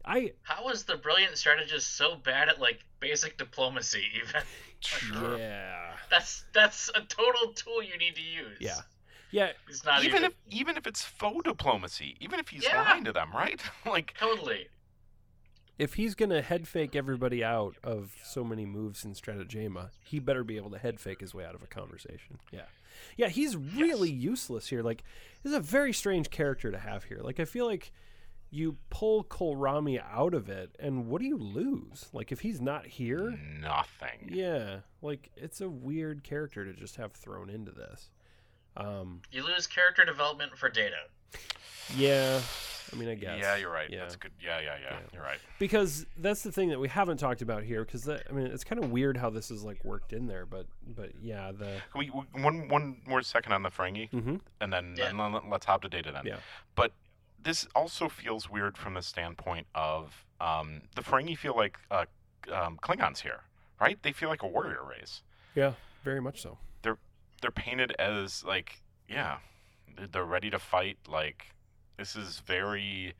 I 0.05 0.31
How 0.43 0.63
was 0.65 0.85
the 0.85 0.95
brilliant 0.95 1.37
strategist 1.37 1.95
so 1.97 2.15
bad 2.15 2.47
at 2.49 2.59
like 2.59 2.79
basic 2.99 3.37
diplomacy? 3.37 4.03
Even 4.15 4.41
Sure. 4.79 5.37
yeah, 5.37 5.91
that's 6.09 6.45
that's 6.53 6.89
a 6.95 7.01
total 7.01 7.51
tool 7.53 7.83
you 7.83 7.97
need 7.97 8.15
to 8.15 8.21
use. 8.21 8.57
yeah, 8.61 8.77
yeah. 9.31 9.51
It's 9.67 9.83
not 9.83 10.03
even 10.05 10.19
even, 10.19 10.23
if 10.31 10.33
even 10.49 10.77
if 10.77 10.87
it's 10.87 11.03
faux 11.03 11.43
diplomacy, 11.43 12.15
even 12.21 12.39
if 12.39 12.47
he's 12.47 12.63
Yeah. 12.63 12.81
lying 12.83 13.03
to 13.03 13.11
them, 13.11 13.31
right? 13.33 13.61
like 13.85 14.13
totally. 14.17 14.69
If 15.79 15.95
he's 15.95 16.13
gonna 16.13 16.41
head 16.41 16.67
fake 16.67 16.95
everybody 16.95 17.43
out 17.43 17.77
of 17.83 18.13
so 18.23 18.43
many 18.43 18.65
moves 18.65 19.03
in 19.05 19.13
Stratagema, 19.13 19.89
he 20.03 20.19
better 20.19 20.43
be 20.43 20.57
able 20.57 20.69
to 20.71 20.77
head 20.77 20.99
fake 20.99 21.21
his 21.21 21.33
way 21.33 21.45
out 21.45 21.55
of 21.55 21.63
a 21.63 21.67
conversation. 21.67 22.37
Yeah, 22.51 22.65
yeah. 23.17 23.29
He's 23.29 23.55
really 23.55 24.11
useless 24.11 24.67
here. 24.67 24.83
Like, 24.83 25.03
this 25.41 25.51
is 25.51 25.57
a 25.57 25.61
very 25.61 25.93
strange 25.93 26.29
character 26.29 26.69
to 26.69 26.77
have 26.77 27.05
here. 27.05 27.19
Like, 27.23 27.39
I 27.39 27.45
feel 27.45 27.65
like 27.65 27.91
you 28.51 28.75
pull 28.89 29.23
Kolrami 29.23 30.01
out 30.11 30.33
of 30.33 30.49
it, 30.49 30.75
and 30.79 31.07
what 31.07 31.21
do 31.21 31.27
you 31.27 31.37
lose? 31.37 32.09
Like, 32.13 32.31
if 32.31 32.41
he's 32.41 32.59
not 32.59 32.85
here, 32.85 33.39
nothing. 33.61 34.31
yeah. 34.33 34.79
Like, 35.01 35.29
it's 35.37 35.61
a 35.61 35.69
weird 35.69 36.23
character 36.23 36.65
to 36.65 36.73
just 36.73 36.95
have 36.97 37.13
thrown 37.13 37.49
into 37.49 37.71
this. 37.71 38.09
Um, 38.75 39.21
You 39.31 39.45
lose 39.45 39.65
character 39.67 40.03
development 40.03 40.57
for 40.57 40.67
data. 40.67 40.95
yeah. 41.95 42.41
I 42.91 42.95
mean, 42.95 43.09
I 43.09 43.15
guess. 43.15 43.39
Yeah, 43.39 43.55
you're 43.57 43.71
right. 43.71 43.89
Yeah. 43.89 43.99
That's 44.01 44.15
good. 44.15 44.31
Yeah, 44.43 44.59
yeah, 44.59 44.75
yeah, 44.81 44.89
Yeah. 44.91 44.99
You're 45.13 45.23
right. 45.23 45.39
because 45.59 46.05
that's 46.17 46.43
the 46.43 46.51
thing 46.51 46.69
that 46.69 46.79
we 46.79 46.87
haven't 46.87 47.17
talked 47.17 47.41
about 47.41 47.63
here 47.63 47.83
because 47.85 48.07
i 48.09 48.19
mean 48.31 48.47
it's 48.47 48.63
kind 48.63 48.83
of 48.83 48.91
weird 48.91 49.17
how 49.17 49.29
this 49.29 49.51
is 49.51 49.63
like 49.63 49.83
worked 49.85 50.13
in 50.13 50.27
there 50.27 50.45
but 50.45 50.65
but 50.95 51.11
yeah 51.21 51.51
the 51.51 51.81
Can 51.91 51.99
we, 51.99 52.09
we- 52.09 52.41
one 52.43 52.67
one 52.67 53.01
more 53.07 53.21
second 53.21 53.53
on 53.53 53.61
the 53.63 53.69
Ferengi, 53.69 54.09
hmm 54.09 54.35
and 54.61 54.71
then, 54.73 54.95
Yeah. 54.97 55.05
then 55.11 55.17
let- 55.33 55.47
let's 55.49 55.65
hop 55.65 55.81
to 55.83 55.89
data 55.89 56.11
then. 56.11 56.25
Yeah. 56.25 56.37
But 56.75 56.91
this 57.41 57.67
also 57.75 58.09
feels 58.09 58.49
weird 58.49 58.77
from 58.77 58.93
the 58.95 59.01
standpoint 59.01 59.67
of 59.75 60.25
um, 60.41 60.81
the 60.95 61.01
Ferengi 61.01 61.37
feel 61.37 61.55
like 61.55 61.77
uh, 61.91 62.05
um, 62.51 62.77
Klingons 62.81 63.19
here, 63.19 63.41
right? 63.79 64.01
They 64.03 64.11
feel 64.11 64.29
like 64.29 64.43
a 64.43 64.47
warrior 64.47 64.83
race. 64.83 65.21
yeah 65.55 65.73
very 66.03 66.21
much 66.21 66.41
so 66.41 66.57
They're 66.81 66.97
They're 67.41 67.51
painted 67.51 67.91
as 67.99 68.43
like, 68.43 68.81
yeah, 69.07 69.37
they're- 69.95 70.07
they're 70.07 70.25
ready 70.25 70.49
to 70.49 70.59
fight. 70.59 70.97
Like, 71.07 71.51
this 71.99 72.15
is 72.15 72.39
very, 72.39 73.13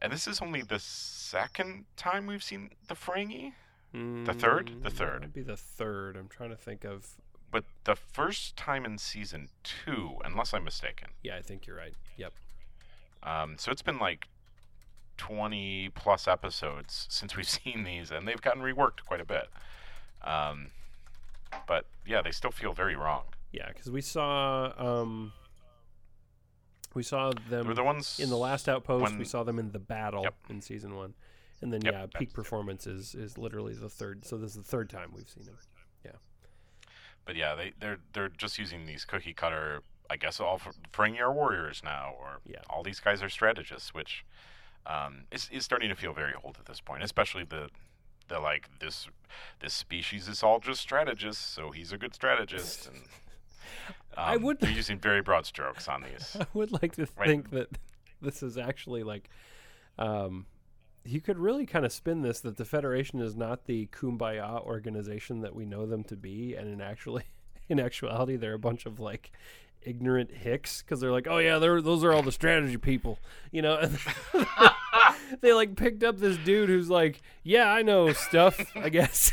and 0.00 0.12
this 0.12 0.26
is 0.26 0.40
only 0.40 0.62
the 0.62 0.78
second 0.78 1.84
time 1.96 2.26
we've 2.26 2.42
seen 2.42 2.70
the 2.88 2.94
Ferengi. 2.94 3.52
The 3.92 4.34
third? 4.34 4.70
The 4.82 4.90
Mm, 4.90 4.92
third. 4.92 5.20
that'd 5.22 5.32
be 5.32 5.42
the 5.42 5.56
third 5.56 6.16
i'm 6.16 6.28
trying 6.28 6.50
to 6.50 6.56
think 6.56 6.84
of 6.84 7.06
But 7.50 7.64
the 7.84 7.96
first 7.96 8.54
time 8.56 8.84
in 8.84 8.98
season 8.98 9.48
two, 9.62 10.16
unless 10.24 10.52
I'm 10.52 10.64
mistaken. 10.64 11.08
yeah 11.22 11.36
i 11.36 11.40
think 11.42 11.66
you're 11.66 11.76
right 11.76 11.94
yep 12.18 12.32
Um, 13.22 13.56
so 13.58 13.70
it's 13.72 13.80
been 13.82 13.98
like 13.98 14.28
20 15.16 15.90
plus 15.94 16.28
episodes 16.28 17.06
since 17.10 17.36
we've 17.36 17.48
seen 17.58 17.84
these, 17.84 18.10
and 18.10 18.28
they've 18.28 18.40
gotten 18.42 18.62
reworked 18.62 19.04
quite 19.06 19.20
a 19.20 19.24
bit. 19.24 19.48
Um, 20.22 20.68
but 21.66 21.86
yeah, 22.06 22.20
they 22.22 22.32
still 22.32 22.50
feel 22.50 22.72
very 22.74 22.96
wrong. 22.96 23.24
yeah 23.52 23.68
because 23.68 23.90
we 23.90 24.02
saw 24.02 24.72
um 24.76 25.32
we 26.96 27.02
saw 27.04 27.32
them 27.48 27.72
the 27.72 27.84
ones 27.84 28.18
in 28.18 28.28
the 28.30 28.36
last 28.36 28.68
outpost 28.68 29.16
we 29.16 29.24
saw 29.24 29.44
them 29.44 29.58
in 29.60 29.70
the 29.70 29.78
battle 29.78 30.22
Yep. 30.24 30.34
in 30.48 30.60
season 30.62 30.96
one 30.96 31.14
and 31.62 31.72
then 31.72 31.82
Yep, 31.82 31.92
yeah 31.94 32.06
peak 32.18 32.32
performance 32.32 32.86
is 32.86 33.14
is 33.14 33.38
literally 33.38 33.74
the 33.74 33.88
third 33.88 34.24
so 34.24 34.36
this 34.36 34.50
is 34.50 34.56
the 34.56 34.62
third 34.64 34.90
time 34.90 35.10
we've 35.14 35.28
seen 35.30 35.44
him 35.44 35.56
But 37.26 37.34
yeah, 37.34 37.56
they 37.56 37.72
they're 37.80 37.98
they're 38.12 38.28
just 38.28 38.56
using 38.56 38.86
these 38.86 39.04
cookie 39.04 39.34
cutter. 39.34 39.80
I 40.08 40.16
guess 40.16 40.38
all 40.38 40.60
Ferengi 40.92 41.18
are 41.20 41.32
warriors 41.32 41.82
now, 41.82 42.14
or 42.20 42.38
Yeah. 42.46 42.60
all 42.70 42.84
these 42.84 43.00
guys 43.00 43.20
are 43.20 43.28
strategists, 43.28 43.92
which 43.92 44.24
um, 44.86 45.24
is 45.32 45.48
is 45.50 45.64
starting 45.64 45.88
to 45.88 45.96
feel 45.96 46.12
very 46.12 46.34
old 46.44 46.56
at 46.60 46.66
this 46.66 46.80
point. 46.80 47.02
Especially 47.02 47.42
the 47.42 47.68
the 48.28 48.38
like 48.38 48.68
this 48.78 49.08
this 49.58 49.74
species 49.74 50.28
is 50.28 50.44
all 50.44 50.60
just 50.60 50.80
strategists, 50.80 51.44
so 51.44 51.72
he's 51.72 51.90
a 51.90 51.98
good 51.98 52.14
strategist. 52.14 52.86
And 52.86 53.02
um, 54.16 54.24
I 54.24 54.36
would- 54.36 54.60
they're 54.60 54.70
using 54.84 54.98
very 54.98 55.22
broad 55.22 55.46
strokes 55.46 55.88
on 55.88 56.02
these. 56.02 56.36
I 56.40 56.46
would 56.54 56.72
like 56.72 56.92
to 56.96 57.06
Right. 57.16 57.28
think 57.28 57.50
that 57.50 57.68
this 58.22 58.42
is 58.42 58.56
actually 58.58 59.02
like, 59.02 59.28
um, 59.98 60.46
you 61.04 61.20
could 61.20 61.38
really 61.38 61.66
kind 61.66 61.84
of 61.86 61.92
spin 61.92 62.22
this 62.22 62.40
that 62.40 62.56
the 62.56 62.64
Federation 62.64 63.20
is 63.20 63.36
not 63.36 63.66
the 63.66 63.86
kumbaya 63.92 64.60
organization 64.64 65.40
that 65.42 65.54
we 65.54 65.64
know 65.64 65.86
them 65.86 66.02
to 66.04 66.16
be, 66.16 66.54
and 66.54 66.68
in 66.68 66.80
actually, 66.80 67.24
in 67.68 67.78
actuality, 67.78 68.36
they're 68.36 68.54
a 68.54 68.58
bunch 68.58 68.86
of 68.86 68.98
like 68.98 69.30
ignorant 69.82 70.32
hicks 70.32 70.82
because 70.82 71.00
they're 71.00 71.12
like, 71.12 71.28
oh 71.28 71.38
yeah, 71.38 71.58
they're 71.60 71.80
those 71.80 72.02
are 72.02 72.12
all 72.12 72.22
the 72.22 72.32
strategy 72.32 72.76
people, 72.76 73.20
you 73.52 73.62
know. 73.62 73.88
they 75.40 75.52
like 75.52 75.76
picked 75.76 76.02
up 76.02 76.18
this 76.18 76.36
dude 76.38 76.68
who's 76.68 76.90
like, 76.90 77.20
yeah, 77.44 77.70
I 77.70 77.82
know 77.82 78.12
stuff, 78.12 78.58
I 78.74 78.88
guess, 78.88 79.30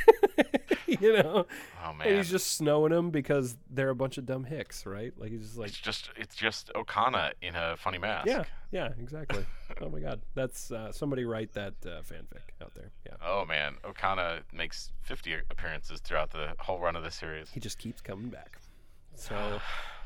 you 1.02 1.14
know. 1.14 1.46
Oh 1.84 1.94
And 2.04 2.18
he's 2.18 2.30
just 2.30 2.56
snowing 2.56 2.92
them 2.92 3.10
because 3.12 3.58
they're 3.70 3.90
a 3.90 3.96
bunch 3.96 4.18
of 4.18 4.26
dumb 4.26 4.44
hicks, 4.44 4.86
right? 4.86 5.14
Like 5.18 5.32
he's 5.32 5.42
just 5.42 5.58
like, 5.58 5.70
it's 5.70 5.80
just 5.80 6.10
it's 6.16 6.36
just 6.36 6.72
Okona 6.74 7.32
in 7.42 7.56
a 7.56 7.76
funny 7.78 7.98
mask. 7.98 8.28
yeah, 8.28 8.44
yeah, 8.72 8.90
exactly. 9.00 9.46
oh 9.82 9.90
my 9.90 10.00
god, 10.00 10.22
that's 10.36 10.72
uh, 10.72 10.92
somebody 10.92 11.26
write 11.26 11.54
that 11.54 11.74
uh, 11.86 12.02
fanfic 12.02 12.54
out 12.62 12.74
there. 12.76 12.92
Yeah, 13.06 13.14
Oh 13.22 13.46
man, 13.46 13.76
Okona 13.84 14.42
makes 14.54 14.92
50 15.04 15.36
appearances 15.50 16.00
throughout 16.00 16.32
the 16.32 16.54
whole 16.60 16.80
run 16.80 16.96
of 16.96 17.04
the 17.04 17.12
series. 17.12 17.50
he 17.50 17.60
just 17.60 17.78
keeps 17.78 18.02
coming 18.02 18.30
back. 18.30 18.58
So, 19.16 19.60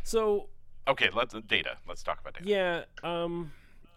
so 0.03 0.49
Okay, 0.85 1.09
let's 1.13 1.33
data. 1.47 1.77
Let's 1.87 2.03
talk 2.03 2.19
about 2.19 2.33
data. 2.33 2.45
yeah, 2.45 2.83
um, 3.09 3.51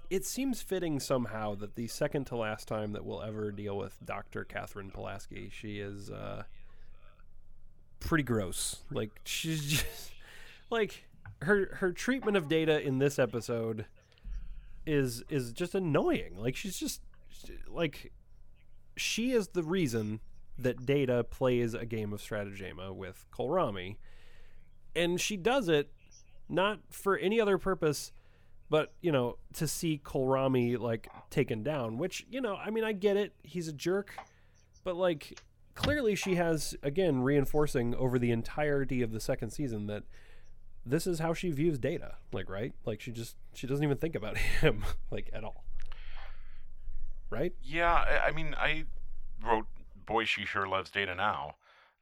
it 0.09 0.25
seems 0.25 0.61
fitting 0.61 0.99
somehow 0.99 1.55
that 1.57 1.77
the 1.77 1.87
second 1.87 2.27
to 2.27 2.37
last 2.37 2.67
time 2.67 2.93
that 2.93 3.05
we'll 3.05 3.23
ever 3.23 3.53
deal 3.53 3.77
with 3.77 3.97
Doctor 4.05 4.45
Katherine 4.45 4.91
Pulaski, 4.91 5.51
she 5.53 5.79
is 5.79 6.11
uh, 6.11 6.43
pretty 8.01 8.25
gross. 8.25 8.83
Like 8.91 9.21
she's 9.25 9.65
just 9.67 10.13
like 10.71 11.05
her 11.43 11.77
her 11.77 11.93
treatment 11.93 12.37
of 12.37 12.49
data 12.49 12.81
in 12.81 12.99
this 12.99 13.19
episode 13.19 13.87
is 14.87 15.23
is 15.29 15.53
just 15.53 15.75
annoying. 15.75 16.37
Like 16.39 16.57
she's 16.57 16.79
just 16.79 17.03
like 17.69 18.13
she 18.97 19.33
is 19.33 19.49
the 19.49 19.63
reason 19.63 20.21
that 20.59 20.85
Data 20.85 21.25
plays 21.25 21.75
a 21.75 21.87
game 21.87 22.13
of 22.13 22.21
Stratagema 22.21 22.95
with 22.95 23.27
Kolrami, 23.33 23.97
and 24.95 25.21
she 25.21 25.37
does 25.37 25.69
it 25.69 25.93
not 26.49 26.81
for 26.91 27.17
any 27.17 27.41
other 27.41 27.59
purpose 27.59 28.13
But 28.69 28.93
you 29.01 29.13
know, 29.13 29.39
to 29.55 29.67
see 29.67 30.01
Kolrami 30.05 30.79
like 30.79 31.09
taken 31.31 31.63
down, 31.63 31.99
which 31.99 32.27
you 32.31 32.41
know, 32.41 32.57
I 32.57 32.71
mean, 32.71 32.85
I 32.85 32.93
get 32.93 33.17
it. 33.17 33.35
He's 33.43 33.69
a 33.69 33.73
jerk, 33.73 34.21
but 34.85 34.97
like 34.97 35.41
clearly 35.75 36.15
she 36.15 36.35
has 36.37 36.75
again 36.83 37.23
reinforcing 37.23 37.95
over 37.95 38.19
the 38.19 38.31
entirety 38.31 39.03
of 39.03 39.13
the 39.13 39.21
second 39.21 39.51
season 39.51 39.87
that 39.87 40.03
this 40.85 41.07
is 41.07 41.19
how 41.19 41.33
she 41.35 41.51
views 41.51 41.79
data 41.79 42.17
like 42.33 42.49
right 42.51 42.73
like 42.85 43.01
she 43.01 43.11
just 43.13 43.37
she 43.55 43.67
doesn't 43.67 43.85
even 43.85 43.97
think 43.97 44.15
about 44.15 44.37
him 44.61 44.85
like 45.11 45.31
at 45.33 45.45
all 45.45 45.65
right 47.31 47.53
Yeah, 47.63 47.93
I, 47.93 48.29
I 48.29 48.31
mean, 48.33 48.55
I 48.59 48.85
wrote, 49.45 49.67
"Boy, 50.07 50.25
she 50.25 50.45
sure 50.45 50.67
loves 50.67 50.91
Data 50.91 51.15
now," 51.15 51.55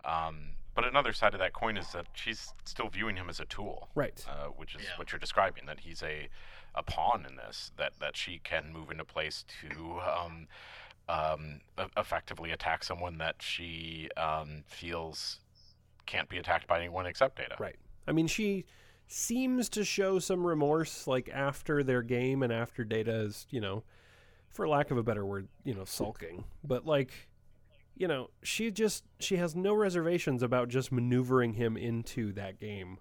um, 0.04 0.52
but 0.74 0.86
another 0.86 1.12
side 1.12 1.34
of 1.34 1.40
that 1.40 1.52
coin 1.52 1.76
is 1.76 1.92
that 1.92 2.06
she's 2.14 2.52
still 2.64 2.88
viewing 2.88 3.16
him 3.16 3.28
as 3.28 3.38
a 3.40 3.44
tool, 3.44 3.88
right 3.94 4.24
uh, 4.28 4.46
which 4.48 4.74
is 4.74 4.82
Yeah. 4.82 4.88
what 4.96 5.12
you're 5.12 5.18
describing. 5.18 5.66
That 5.66 5.80
he's 5.80 6.02
a 6.02 6.28
a 6.74 6.82
pawn 6.82 7.26
in 7.28 7.36
this. 7.36 7.72
That 7.76 7.92
that 8.00 8.16
she 8.16 8.40
can 8.42 8.72
move 8.72 8.90
into 8.90 9.04
place 9.04 9.44
to. 9.60 10.00
Um, 10.00 10.46
um, 11.08 11.60
effectively 11.96 12.50
attack 12.50 12.84
someone 12.84 13.18
that 13.18 13.36
she 13.40 14.08
um, 14.16 14.62
feels 14.66 15.40
can't 16.06 16.28
be 16.28 16.38
attacked 16.38 16.66
by 16.66 16.78
anyone 16.78 17.06
except 17.06 17.36
Data. 17.36 17.56
right 17.58 17.76
i 18.06 18.12
mean 18.12 18.26
she 18.26 18.64
seems 19.06 19.68
to 19.70 19.84
show 19.84 20.18
some 20.18 20.46
remorse 20.46 21.06
like 21.06 21.30
after 21.32 21.82
their 21.82 22.02
game 22.02 22.42
and 22.42 22.52
after 22.52 22.84
data 22.84 23.12
is 23.22 23.46
you 23.50 23.60
know 23.60 23.82
for 24.48 24.68
lack 24.68 24.90
of 24.90 24.98
a 24.98 25.02
better 25.02 25.24
word 25.24 25.48
you 25.64 25.74
know 25.74 25.84
sulking 25.84 26.44
but 26.62 26.86
like 26.86 27.28
you 27.96 28.06
know 28.06 28.30
she 28.42 28.70
just 28.70 29.04
she 29.18 29.36
has 29.36 29.56
no 29.56 29.74
reservations 29.74 30.42
about 30.42 30.68
just 30.68 30.92
maneuvering 30.92 31.54
him 31.54 31.76
into 31.76 32.32
that 32.32 32.58
game 32.60 32.98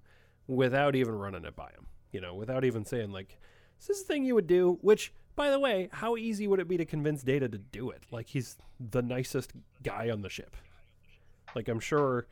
without 0.47 0.95
even 0.95 1.14
running 1.14 1.45
it 1.45 1.55
by 1.55 1.70
him 1.70 1.88
you 2.12 2.22
know 2.22 2.34
without 2.34 2.64
even 2.64 2.86
saying 2.86 3.12
like 3.12 3.38
this 3.80 3.89
is 3.89 3.97
this 3.97 4.01
a 4.03 4.05
thing 4.05 4.24
you 4.24 4.34
would 4.34 4.47
do 4.47 4.78
which 4.82 5.14
by 5.38 5.50
the 5.50 5.60
way 5.60 5.88
how 5.94 6.18
easy 6.18 6.48
would 6.48 6.60
it 6.60 6.68
be 6.68 6.76
to 6.76 6.86
convince 6.86 7.24
data 7.24 7.48
to 7.48 7.58
do 7.58 7.90
it 7.90 8.04
like 8.12 8.28
he's 8.28 8.58
the 8.80 9.02
nicest 9.02 9.54
guy 9.84 10.10
on 10.10 10.22
the 10.22 10.30
ship 10.30 10.58
like 11.56 11.70
i'm 11.70 11.80
sure 11.80 12.28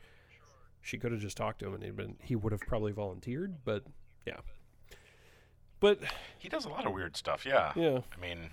she 0.82 0.98
could 0.98 1.10
have 1.10 1.20
just 1.22 1.36
talked 1.38 1.60
to 1.60 1.66
him 1.66 1.74
and 1.74 1.82
he'd 1.82 1.96
been 1.96 2.16
he 2.22 2.36
would 2.36 2.52
have 2.52 2.60
probably 2.60 2.92
volunteered 2.92 3.64
but 3.64 3.84
yeah 4.26 4.36
but 5.80 6.00
He 6.38 6.48
does 6.48 6.64
a 6.64 6.68
lot 6.68 6.86
of 6.86 6.92
weird 6.92 7.16
stuff. 7.16 7.44
Yeah. 7.44 7.72
yeah 7.76 8.00
I 8.16 8.20
mean, 8.20 8.50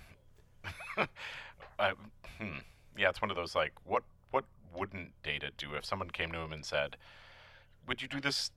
I, 1.78 1.92
hmm, 2.38 2.58
yeah, 2.96 3.08
it's 3.08 3.22
one 3.22 3.30
of 3.30 3.36
those 3.36 3.54
like, 3.54 3.72
what 3.84 4.02
what 4.30 4.44
wouldn't 4.74 5.12
Data 5.22 5.50
do 5.56 5.74
if 5.74 5.84
someone 5.84 6.10
came 6.10 6.32
to 6.32 6.38
him 6.38 6.52
and 6.52 6.64
said, 6.64 6.96
"Would 7.86 8.02
you 8.02 8.08
do 8.08 8.20
this 8.20 8.50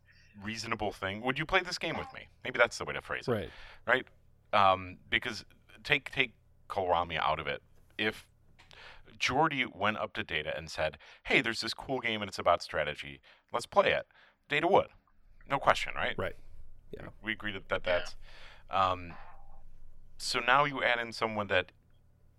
reasonable 0.43 0.91
thing? 0.91 1.21
Would 1.21 1.39
you 1.39 1.45
play 1.45 1.61
this 1.61 1.77
game 1.77 1.97
with 1.97 2.07
me?" 2.13 2.27
Maybe 2.43 2.57
that's 2.57 2.77
the 2.77 2.85
way 2.85 2.93
to 2.93 3.01
phrase 3.01 3.27
it, 3.27 3.31
right 3.31 3.49
right? 3.85 4.05
Um, 4.53 4.97
because 5.09 5.45
take 5.83 6.11
take 6.11 6.33
Kolrami 6.69 7.17
out 7.17 7.39
of 7.39 7.47
it. 7.47 7.61
If 7.97 8.25
Geordi 9.19 9.65
went 9.75 9.97
up 9.97 10.13
to 10.13 10.23
Data 10.23 10.55
and 10.55 10.69
said, 10.69 10.97
"Hey, 11.23 11.41
there's 11.41 11.61
this 11.61 11.73
cool 11.73 11.99
game 11.99 12.21
and 12.21 12.29
it's 12.29 12.39
about 12.39 12.61
strategy. 12.61 13.19
Let's 13.51 13.65
play 13.65 13.91
it," 13.91 14.05
Data 14.49 14.67
would, 14.67 14.87
no 15.49 15.59
question, 15.59 15.93
right? 15.95 16.15
right 16.17 16.35
Yeah. 16.91 17.07
we 17.23 17.33
agree 17.33 17.51
that, 17.53 17.69
that 17.69 17.83
that's 17.83 18.15
um, 18.69 19.13
so 20.17 20.39
now 20.39 20.65
you 20.65 20.83
add 20.83 20.99
in 20.99 21.11
someone 21.11 21.47
that 21.47 21.71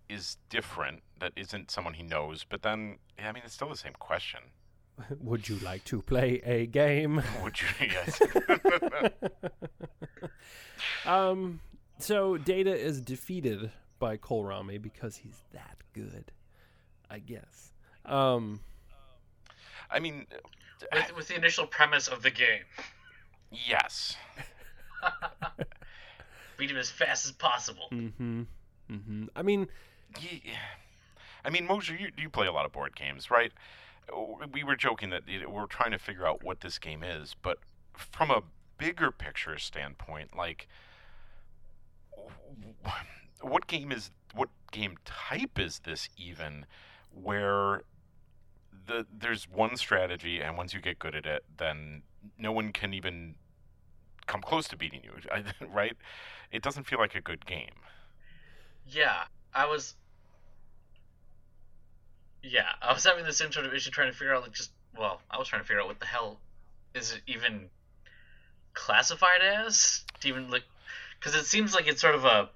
is 0.09 0.37
different 0.49 1.01
that 1.19 1.31
isn't 1.35 1.69
someone 1.69 1.93
he 1.93 2.03
knows 2.03 2.43
but 2.49 2.63
then 2.63 2.97
yeah, 3.17 3.29
i 3.29 3.31
mean 3.31 3.43
it's 3.45 3.53
still 3.53 3.69
the 3.69 3.77
same 3.77 3.93
question 3.99 4.39
would 5.19 5.47
you 5.47 5.57
like 5.59 5.83
to 5.83 6.01
play 6.01 6.41
a 6.43 6.65
game 6.65 7.21
would 7.43 7.61
you 7.61 7.67
yes 7.79 8.19
um 11.05 11.59
so 11.99 12.37
data 12.37 12.73
is 12.75 13.01
defeated 13.01 13.71
by 13.99 14.17
Kolrami 14.17 14.81
because 14.81 15.17
he's 15.17 15.43
that 15.53 15.77
good 15.93 16.31
i 17.09 17.19
guess 17.19 17.71
um 18.05 18.59
i 19.91 19.99
mean 19.99 20.25
With, 20.93 21.15
with 21.17 21.27
the 21.27 21.35
initial 21.35 21.65
premise 21.67 22.07
of 22.07 22.21
the 22.23 22.31
game, 22.31 22.61
yes 23.51 24.15
beat 26.57 26.69
him 26.71 26.77
as 26.77 26.89
fast 26.89 27.25
as 27.25 27.31
possible. 27.31 27.85
Mm-hmm. 27.91 28.43
Mm-hmm. 28.91 29.25
i 29.35 29.41
mean 29.41 29.67
Ye- 30.19 30.43
i 31.43 31.49
mean 31.49 31.65
Mosier 31.65 31.95
you, 31.95 32.09
you 32.17 32.29
play 32.29 32.47
a 32.47 32.51
lot 32.51 32.65
of 32.65 32.71
board 32.71 32.95
games 32.95 33.29
right 33.29 33.51
we 34.51 34.63
were 34.63 34.75
joking 34.75 35.09
that 35.11 35.27
you 35.27 35.47
we're 35.49 35.65
trying 35.67 35.91
to 35.91 35.99
figure 35.99 36.25
out 36.25 36.43
what 36.43 36.61
this 36.61 36.79
game 36.79 37.03
is 37.03 37.35
but 37.41 37.57
from 37.93 38.31
a 38.31 38.41
bigger 38.77 39.11
picture 39.11 39.57
standpoint 39.57 40.35
like 40.35 40.67
what 43.41 43.67
game 43.67 43.91
is 43.91 44.11
what 44.33 44.49
game 44.71 44.95
type 45.05 45.59
is 45.59 45.79
this 45.79 46.09
even 46.17 46.65
where 47.13 47.83
the 48.87 49.05
there's 49.17 49.47
one 49.49 49.75
strategy 49.77 50.41
and 50.41 50.57
once 50.57 50.73
you 50.73 50.81
get 50.81 50.99
good 50.99 51.15
at 51.15 51.25
it 51.25 51.43
then 51.57 52.01
no 52.37 52.51
one 52.51 52.71
can 52.71 52.93
even 52.93 53.35
come 54.27 54.41
close 54.41 54.67
to 54.67 54.75
beating 54.77 55.01
you 55.03 55.11
right 55.67 55.97
it 56.51 56.61
doesn't 56.61 56.85
feel 56.85 56.99
like 56.99 57.15
a 57.15 57.21
good 57.21 57.45
game 57.45 57.71
Yeah, 58.87 59.23
I 59.53 59.65
was. 59.67 59.95
Yeah, 62.41 62.69
I 62.81 62.93
was 62.93 63.03
having 63.03 63.25
the 63.25 63.33
same 63.33 63.51
sort 63.51 63.65
of 63.65 63.73
issue 63.73 63.91
trying 63.91 64.11
to 64.11 64.17
figure 64.17 64.33
out, 64.33 64.43
like, 64.43 64.53
just 64.53 64.71
well, 64.97 65.21
I 65.29 65.37
was 65.37 65.47
trying 65.47 65.61
to 65.61 65.67
figure 65.67 65.81
out 65.81 65.87
what 65.87 65.99
the 65.99 66.05
hell 66.05 66.39
is 66.95 67.11
it 67.13 67.21
even 67.27 67.69
classified 68.73 69.41
as? 69.43 70.03
To 70.21 70.27
even 70.27 70.49
like, 70.49 70.63
because 71.19 71.35
it 71.35 71.45
seems 71.45 71.73
like 71.73 71.87
it's 71.87 72.01
sort 72.01 72.15
of 72.15 72.25
a 72.25 72.49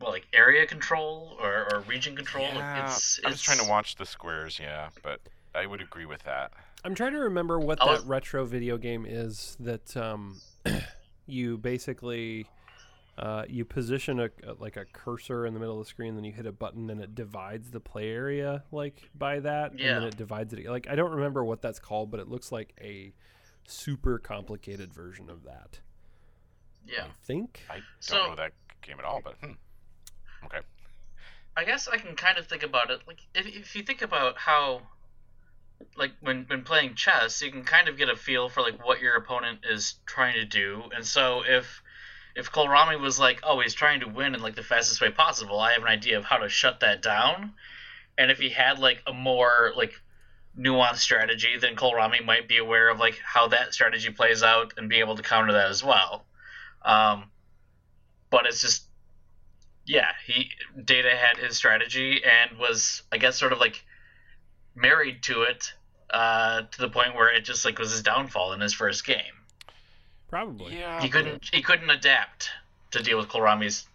well, 0.00 0.10
like 0.10 0.26
area 0.32 0.66
control 0.66 1.36
or, 1.40 1.68
or 1.72 1.80
region 1.80 2.14
control. 2.16 2.46
like, 2.46 2.54
Yeah, 2.56 2.84
it's, 2.84 3.20
I 3.24 3.30
was 3.30 3.40
trying 3.40 3.58
to 3.58 3.68
watch 3.68 3.96
the 3.96 4.04
squares, 4.04 4.58
yeah, 4.60 4.88
but 5.02 5.20
I 5.54 5.66
would 5.66 5.80
agree 5.80 6.04
with 6.04 6.22
that. 6.24 6.52
i'm 6.84 6.94
trying 6.94 7.12
to 7.12 7.20
remember 7.20 7.58
what 7.58 7.80
I 7.80 7.96
that 7.96 8.06
retro 8.06 8.44
video 8.44 8.76
game 8.76 9.06
is 9.08 9.56
that 9.60 9.96
um 9.96 10.40
you 11.26 11.56
basically 11.58 12.48
uh, 13.16 13.44
you 13.48 13.64
position 13.64 14.18
a, 14.18 14.24
a- 14.44 14.54
like 14.58 14.76
a 14.76 14.84
cursor 14.84 15.46
in 15.46 15.54
the 15.54 15.60
middle 15.60 15.78
of 15.78 15.86
the 15.86 15.88
screen, 15.88 16.16
then 16.16 16.24
you 16.24 16.32
hit 16.32 16.46
a 16.46 16.52
button, 16.52 16.90
and 16.90 17.00
it 17.00 17.14
divides 17.14 17.70
the 17.70 17.78
play 17.78 18.10
area 18.10 18.64
like 18.72 19.08
by 19.14 19.38
that, 19.38 19.78
yeah. 19.78 19.90
and 19.90 19.96
then 19.98 20.08
it 20.08 20.16
divides 20.16 20.52
it. 20.52 20.66
Like 20.66 20.88
I 20.90 20.96
don't 20.96 21.12
remember 21.12 21.44
what 21.44 21.62
that's 21.62 21.78
called, 21.78 22.10
but 22.10 22.18
it 22.18 22.28
looks 22.28 22.50
like 22.50 22.74
a 22.80 23.12
super 23.66 24.18
complicated 24.18 24.92
version 24.92 25.30
of 25.30 25.44
that. 25.44 25.78
Yeah. 26.86 27.04
I 27.04 27.10
think. 27.24 27.62
I 27.70 27.74
don't 27.74 27.84
So- 28.00 28.28
know 28.28 28.36
that 28.36 28.52
game 28.82 28.98
at 28.98 29.04
all, 29.04 29.20
but 29.22 29.34
hmm. 29.42 29.52
okay. 30.46 30.60
I 31.56 31.64
guess 31.64 31.86
I 31.88 31.98
can 31.98 32.16
kind 32.16 32.36
of 32.38 32.46
think 32.48 32.62
about 32.64 32.90
it 32.90 33.00
like 33.06 33.20
if, 33.34 33.46
if 33.46 33.76
you 33.76 33.82
think 33.82 34.02
about 34.02 34.36
how 34.36 34.82
like 35.96 36.12
when 36.20 36.44
when 36.48 36.62
playing 36.62 36.94
chess, 36.94 37.40
you 37.42 37.50
can 37.50 37.64
kind 37.64 37.88
of 37.88 37.96
get 37.96 38.08
a 38.08 38.16
feel 38.16 38.48
for 38.48 38.60
like 38.62 38.84
what 38.84 39.00
your 39.00 39.14
opponent 39.16 39.60
is 39.68 39.94
trying 40.06 40.34
to 40.34 40.44
do. 40.44 40.82
And 40.94 41.04
so 41.06 41.42
if 41.46 41.82
if 42.36 42.50
Kolrami 42.50 42.98
was 42.98 43.20
like, 43.20 43.40
"Oh, 43.44 43.60
he's 43.60 43.74
trying 43.74 44.00
to 44.00 44.08
win 44.08 44.34
in 44.34 44.42
like 44.42 44.56
the 44.56 44.62
fastest 44.62 45.00
way 45.00 45.10
possible," 45.10 45.60
I 45.60 45.72
have 45.72 45.82
an 45.82 45.88
idea 45.88 46.18
of 46.18 46.24
how 46.24 46.38
to 46.38 46.48
shut 46.48 46.80
that 46.80 47.02
down. 47.02 47.54
And 48.18 48.30
if 48.30 48.38
he 48.38 48.50
had 48.50 48.78
like 48.78 49.02
a 49.06 49.12
more 49.12 49.72
like 49.76 50.00
nuanced 50.58 50.96
strategy, 50.98 51.56
then 51.60 51.76
Kolrami 51.76 52.24
might 52.24 52.48
be 52.48 52.58
aware 52.58 52.88
of 52.88 52.98
like 52.98 53.18
how 53.24 53.48
that 53.48 53.74
strategy 53.74 54.10
plays 54.10 54.42
out 54.42 54.74
and 54.76 54.88
be 54.88 55.00
able 55.00 55.16
to 55.16 55.22
counter 55.22 55.52
that 55.52 55.68
as 55.70 55.82
well. 55.84 56.24
Um, 56.84 57.30
but 58.30 58.46
it's 58.46 58.60
just 58.60 58.84
yeah, 59.86 60.08
he 60.26 60.50
Data 60.84 61.10
had 61.10 61.36
his 61.36 61.56
strategy 61.56 62.22
and 62.24 62.58
was 62.58 63.02
I 63.12 63.18
guess 63.18 63.36
sort 63.36 63.52
of 63.52 63.58
like 63.58 63.84
married 64.74 65.22
to 65.24 65.42
it 65.42 65.72
uh, 66.10 66.62
to 66.62 66.80
the 66.80 66.88
point 66.88 67.14
where 67.14 67.34
it 67.34 67.44
just 67.44 67.64
like 67.64 67.78
was 67.78 67.90
his 67.90 68.02
downfall 68.02 68.52
in 68.52 68.60
his 68.60 68.72
first 68.72 69.06
game. 69.06 69.42
Probably. 70.28 70.76
Yeah. 70.78 71.00
He 71.00 71.08
couldn't 71.08 71.48
he 71.52 71.62
couldn't 71.62 71.90
adapt 71.90 72.50
to 72.92 73.02
deal 73.02 73.18
with 73.18 73.28
Kolrami's 73.28 73.86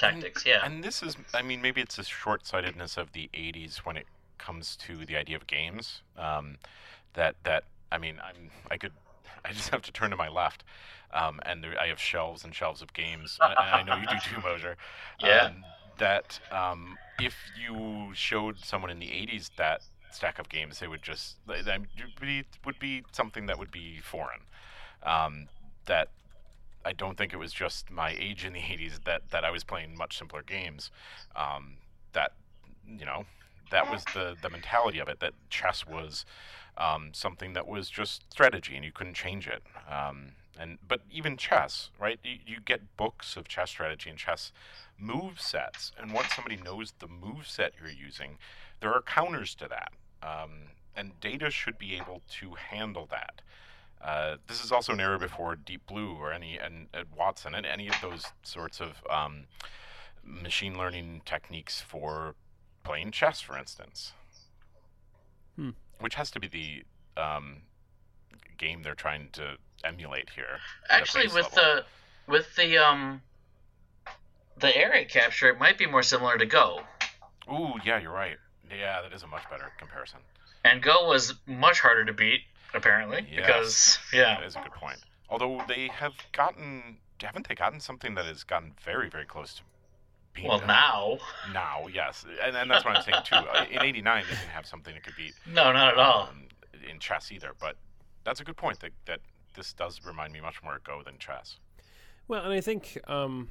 tactics. 0.00 0.44
Yeah. 0.44 0.64
And 0.64 0.82
this 0.82 1.02
is, 1.02 1.16
I 1.34 1.42
mean, 1.42 1.62
maybe 1.62 1.80
it's 1.80 1.96
the 1.96 2.02
short 2.02 2.46
sightedness 2.46 2.96
of 2.96 3.12
the 3.12 3.28
80s 3.34 3.78
when 3.78 3.96
it 3.96 4.06
comes 4.38 4.76
to 4.76 5.04
the 5.04 5.16
idea 5.16 5.36
of 5.36 5.46
games. 5.46 6.02
Um, 6.16 6.56
that, 7.14 7.36
that, 7.44 7.64
I 7.92 7.98
mean, 7.98 8.16
I'm, 8.24 8.50
I 8.70 8.78
could, 8.78 8.92
I 9.44 9.52
just 9.52 9.68
have 9.68 9.82
to 9.82 9.92
turn 9.92 10.10
to 10.10 10.16
my 10.16 10.28
left. 10.28 10.64
Um, 11.12 11.40
and 11.44 11.62
there, 11.62 11.74
I 11.80 11.88
have 11.88 12.00
shelves 12.00 12.44
and 12.44 12.54
shelves 12.54 12.82
of 12.82 12.92
games. 12.92 13.38
and 13.42 13.58
I, 13.58 13.82
know 13.82 13.96
you 13.96 14.06
do 14.06 14.16
too, 14.22 14.40
Mosier. 14.44 14.76
Yeah. 15.20 15.46
Um, 15.46 15.64
that 15.98 16.40
um, 16.50 16.96
if 17.20 17.36
you 17.60 18.12
showed 18.14 18.58
someone 18.58 18.90
in 18.90 18.98
the 19.00 19.08
80s 19.08 19.50
that 19.56 19.82
stack 20.10 20.38
of 20.38 20.48
games, 20.48 20.78
they 20.78 20.88
would 20.88 21.02
just, 21.02 21.36
they, 21.46 21.60
they 21.60 21.76
would 21.76 22.18
be, 22.18 22.44
would 22.64 22.78
be 22.78 23.04
something 23.12 23.44
that 23.46 23.58
would 23.58 23.70
be 23.70 23.98
foreign. 24.02 24.40
Um, 25.02 25.48
that 25.84 26.08
I 26.84 26.92
don't 26.92 27.18
think 27.18 27.34
it 27.34 27.36
was 27.36 27.52
just 27.52 27.90
my 27.90 28.16
age 28.18 28.46
in 28.46 28.54
the 28.54 28.60
80s 28.60 29.04
that, 29.04 29.30
that 29.30 29.44
I 29.44 29.50
was 29.50 29.62
playing 29.62 29.94
much 29.96 30.16
simpler 30.16 30.42
games. 30.42 30.90
Um, 31.36 31.76
that, 32.14 32.32
you 32.86 33.04
know, 33.04 33.26
that 33.70 33.90
was 33.90 34.02
the, 34.14 34.36
the 34.40 34.48
mentality 34.48 34.98
of 34.98 35.08
it, 35.08 35.20
that 35.20 35.34
chess 35.50 35.86
was 35.86 36.24
um, 36.78 37.10
something 37.12 37.52
that 37.52 37.68
was 37.68 37.90
just 37.90 38.30
strategy 38.32 38.74
and 38.74 38.84
you 38.84 38.92
couldn't 38.92 39.14
change 39.14 39.46
it. 39.46 39.62
Um, 39.90 40.32
And 40.60 40.76
but 40.86 41.00
even 41.10 41.38
chess, 41.38 41.88
right? 41.98 42.20
You, 42.22 42.36
you 42.46 42.56
get 42.62 42.96
books 42.98 43.34
of 43.36 43.48
chess 43.48 43.70
strategy 43.70 44.10
and 44.10 44.18
chess 44.18 44.52
move 44.98 45.40
sets, 45.40 45.92
and 45.98 46.12
once 46.12 46.34
somebody 46.34 46.58
knows 46.58 46.92
the 46.98 47.08
move 47.08 47.48
set 47.48 47.72
you're 47.80 47.90
using, 47.90 48.36
there 48.80 48.92
are 48.92 49.00
counters 49.00 49.54
to 49.54 49.68
that, 49.68 49.92
um, 50.22 50.50
and 50.94 51.18
data 51.20 51.50
should 51.50 51.78
be 51.78 51.94
able 51.94 52.20
to 52.40 52.54
handle 52.54 53.08
that. 53.10 53.40
Uh, 54.02 54.36
this 54.48 54.62
is 54.62 54.70
also 54.70 54.92
an 54.92 55.00
era 55.00 55.18
before 55.18 55.56
Deep 55.56 55.86
Blue 55.86 56.14
or 56.14 56.30
any 56.32 56.58
and, 56.58 56.88
and 56.92 57.06
Watson 57.16 57.54
and 57.54 57.64
any 57.64 57.88
of 57.88 57.94
those 58.02 58.24
sorts 58.42 58.80
of 58.80 59.02
um, 59.08 59.44
machine 60.22 60.76
learning 60.76 61.22
techniques 61.24 61.80
for 61.80 62.34
playing 62.84 63.12
chess, 63.12 63.40
for 63.40 63.56
instance, 63.56 64.12
Hmm. 65.56 65.70
which 66.00 66.14
has 66.16 66.30
to 66.32 66.40
be 66.40 66.48
the 66.48 66.84
um, 67.20 67.62
game 68.58 68.82
they're 68.82 68.94
trying 68.94 69.28
to 69.32 69.56
emulate 69.84 70.30
here. 70.34 70.58
Actually, 70.88 71.24
base 71.24 71.34
with 71.34 71.56
level. 71.56 71.82
the 72.26 72.32
with 72.32 72.56
the 72.56 72.78
um 72.78 73.22
the 74.58 74.76
area 74.76 75.04
capture, 75.04 75.48
it 75.48 75.58
might 75.58 75.78
be 75.78 75.86
more 75.86 76.02
similar 76.02 76.36
to 76.38 76.46
Go. 76.46 76.82
Ooh, 77.50 77.74
yeah, 77.84 77.98
you're 78.00 78.12
right. 78.12 78.36
Yeah, 78.70 79.00
that 79.02 79.12
is 79.12 79.22
a 79.22 79.26
much 79.26 79.42
better 79.50 79.72
comparison. 79.78 80.20
And 80.64 80.82
Go 80.82 81.08
was 81.08 81.34
much 81.46 81.80
harder 81.80 82.04
to 82.04 82.12
beat, 82.12 82.40
apparently, 82.74 83.26
Yes. 83.30 83.36
because 83.46 83.98
yeah, 84.12 84.38
that 84.38 84.46
is 84.46 84.56
a 84.56 84.60
good 84.60 84.72
point. 84.72 84.98
Although 85.30 85.62
they 85.66 85.88
have 85.88 86.12
gotten, 86.32 86.98
haven't 87.20 87.48
they 87.48 87.54
gotten 87.54 87.80
something 87.80 88.14
that 88.16 88.26
has 88.26 88.44
gotten 88.44 88.74
very, 88.84 89.08
very 89.08 89.24
close 89.24 89.54
to 89.54 89.62
being 90.34 90.48
well 90.48 90.58
done? 90.58 90.68
now, 90.68 91.18
Now, 91.54 91.86
yes, 91.92 92.24
and, 92.44 92.54
and 92.56 92.70
that's 92.70 92.84
what 92.84 92.96
I'm 92.96 93.02
saying 93.02 93.22
too. 93.24 93.36
Uh, 93.36 93.64
In 93.70 93.80
'89, 93.82 94.24
they 94.28 94.34
didn't 94.34 94.48
have 94.50 94.66
something 94.66 94.92
that 94.94 95.02
could 95.02 95.16
beat 95.16 95.34
no, 95.46 95.72
not 95.72 95.94
at 95.94 95.98
all. 95.98 96.28
um, 96.28 96.48
in 96.88 96.98
chess 97.00 97.32
either. 97.32 97.52
But 97.58 97.76
that's 98.24 98.40
a 98.40 98.44
good 98.44 98.56
point. 98.56 98.78
That 98.80 98.92
that 99.06 99.20
this 99.54 99.72
does 99.72 100.00
remind 100.04 100.32
me 100.32 100.40
much 100.40 100.62
more 100.62 100.76
of 100.76 100.84
Go 100.84 101.02
than 101.04 101.18
chess. 101.18 101.58
Well, 102.28 102.44
and 102.44 102.52
I 102.52 102.60
think 102.60 102.98
um, 103.08 103.48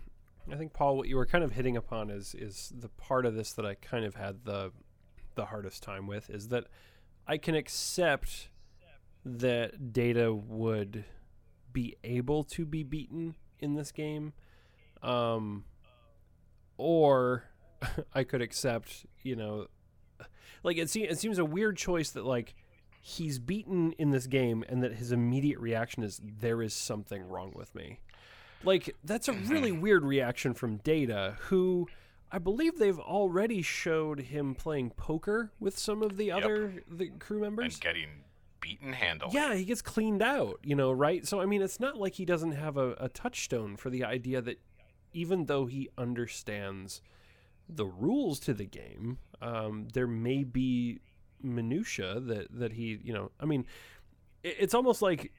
I 0.52 0.56
think 0.56 0.74
Paul, 0.74 0.98
what 0.98 1.08
you 1.08 1.18
were 1.18 1.26
kind 1.26 1.44
of 1.44 1.52
hitting 1.52 1.78
upon 1.78 2.10
is 2.10 2.36
is 2.36 2.72
the 2.76 2.90
part 2.90 3.26
of 3.26 3.36
this 3.36 3.54
that 3.54 3.66
I 3.66 3.76
kind 3.76 4.06
of 4.06 4.16
had 4.16 4.46
the 4.46 4.72
the 5.36 5.46
hardest 5.46 5.84
time 5.84 6.08
with 6.08 6.30
is 6.30 6.50
that 6.50 6.66
I 7.28 7.38
can 7.38 7.56
accept 7.56 8.50
that 9.26 9.94
data 9.94 10.34
would 10.34 11.06
be 11.72 11.96
able 12.04 12.44
to 12.44 12.66
be 12.66 12.84
beaten 12.84 13.36
in 13.60 13.76
this 13.76 13.92
game, 13.92 14.34
um, 15.04 15.66
or 16.78 17.44
I 18.14 18.24
could 18.24 18.42
accept, 18.42 19.06
you 19.22 19.36
know, 19.36 19.68
like 20.64 20.78
it, 20.78 20.90
se- 20.90 21.08
it 21.08 21.20
seems 21.20 21.38
a 21.38 21.46
weird 21.46 21.78
choice 21.78 22.12
that 22.12 22.26
like 22.26 22.56
he's 23.02 23.40
beaten 23.40 23.94
in 23.94 24.12
this 24.12 24.28
game 24.28 24.64
and 24.68 24.84
that 24.84 24.94
his 24.94 25.12
immediate 25.12 25.60
reaction 25.60 26.04
is 26.04 26.20
there 26.24 26.62
is 26.62 26.74
something 26.74 27.28
wrong 27.28 27.52
with 27.56 27.74
me. 27.74 28.00
Like 28.64 28.96
that's 29.04 29.28
a 29.28 29.34
really 29.34 29.72
weird 29.72 30.04
reaction 30.04 30.54
from 30.54 30.78
Data 30.78 31.38
who 31.44 31.88
I 32.32 32.38
believe 32.38 32.78
they've 32.78 33.00
already 33.00 33.62
showed 33.62 34.20
him 34.20 34.54
playing 34.54 34.92
poker 34.92 35.52
with 35.60 35.78
some 35.78 36.04
of 36.04 36.18
the 36.18 36.32
other 36.32 36.84
the 36.90 37.10
crew 37.20 37.40
members. 37.40 37.76
And 37.76 37.82
getting 37.82 38.10
beaten 38.62 38.94
handily. 38.94 39.32
Yeah, 39.34 39.56
he 39.56 39.64
gets 39.64 39.82
cleaned 39.82 40.22
out, 40.22 40.60
you 40.64 40.76
know, 40.76 40.92
right? 40.92 41.26
So 41.26 41.40
I 41.40 41.46
mean, 41.46 41.62
it's 41.62 41.80
not 41.80 41.98
like 41.98 42.16
he 42.16 42.26
doesn't 42.26 42.52
have 42.52 42.78
a, 42.78 42.92
a 43.00 43.10
touchstone 43.10 43.78
for 43.78 43.90
the 43.90 44.04
idea 44.04 44.42
that 44.42 44.60
even 45.14 45.46
though 45.46 45.66
he 45.66 45.90
understands 45.98 47.02
the 47.68 47.86
rules 47.86 48.40
to 48.42 48.54
the 48.54 48.66
game, 48.66 49.20
um, 49.42 49.88
there 49.94 50.08
may 50.08 50.44
be 50.44 51.00
minutia 51.42 52.20
that 52.20 52.48
that 52.60 52.74
he, 52.74 53.00
you 53.04 53.14
know, 53.14 53.32
I 53.40 53.46
mean, 53.46 53.66
it, 54.44 54.56
it's 54.60 54.74
almost 54.74 55.02
like 55.02 55.32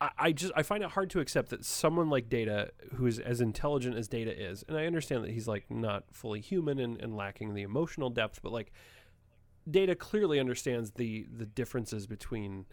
I, 0.00 0.10
I 0.18 0.32
just 0.32 0.52
I 0.56 0.62
find 0.62 0.82
it 0.82 0.90
hard 0.90 1.10
to 1.10 1.20
accept 1.20 1.50
that 1.50 1.64
someone 1.64 2.10
like 2.10 2.28
Data, 2.28 2.70
who 2.94 3.06
is 3.06 3.18
as 3.18 3.40
intelligent 3.40 3.96
as 3.96 4.08
Data 4.08 4.30
is, 4.36 4.64
and 4.68 4.76
I 4.76 4.86
understand 4.86 5.24
that 5.24 5.30
he's 5.30 5.48
like 5.48 5.70
not 5.70 6.04
fully 6.12 6.40
human 6.40 6.78
and, 6.78 7.00
and 7.00 7.16
lacking 7.16 7.54
the 7.54 7.62
emotional 7.62 8.10
depth, 8.10 8.40
but 8.42 8.52
like 8.52 8.72
Data 9.68 9.94
clearly 9.94 10.38
understands 10.38 10.92
the 10.92 11.26
the 11.34 11.46
differences 11.46 12.06
between 12.06 12.66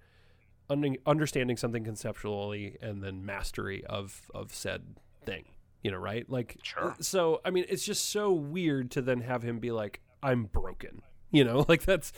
un- 0.69 0.97
understanding 1.05 1.57
something 1.57 1.83
conceptually 1.83 2.77
and 2.81 3.03
then 3.03 3.25
mastery 3.25 3.83
of 3.85 4.29
of 4.33 4.53
said 4.53 4.99
thing. 5.25 5.45
You 5.81 5.91
know, 5.91 5.97
right? 5.97 6.29
Like, 6.29 6.57
Sure. 6.63 6.95
So 7.01 7.41
I 7.43 7.49
mean, 7.49 7.65
it's 7.67 7.85
just 7.85 8.09
so 8.09 8.31
weird 8.31 8.91
to 8.91 9.01
then 9.01 9.21
have 9.21 9.43
him 9.43 9.59
be 9.59 9.71
like, 9.71 10.01
"I'm 10.21 10.45
broken." 10.45 11.01
You 11.31 11.43
know, 11.43 11.65
like 11.69 11.83
that's 11.83 12.13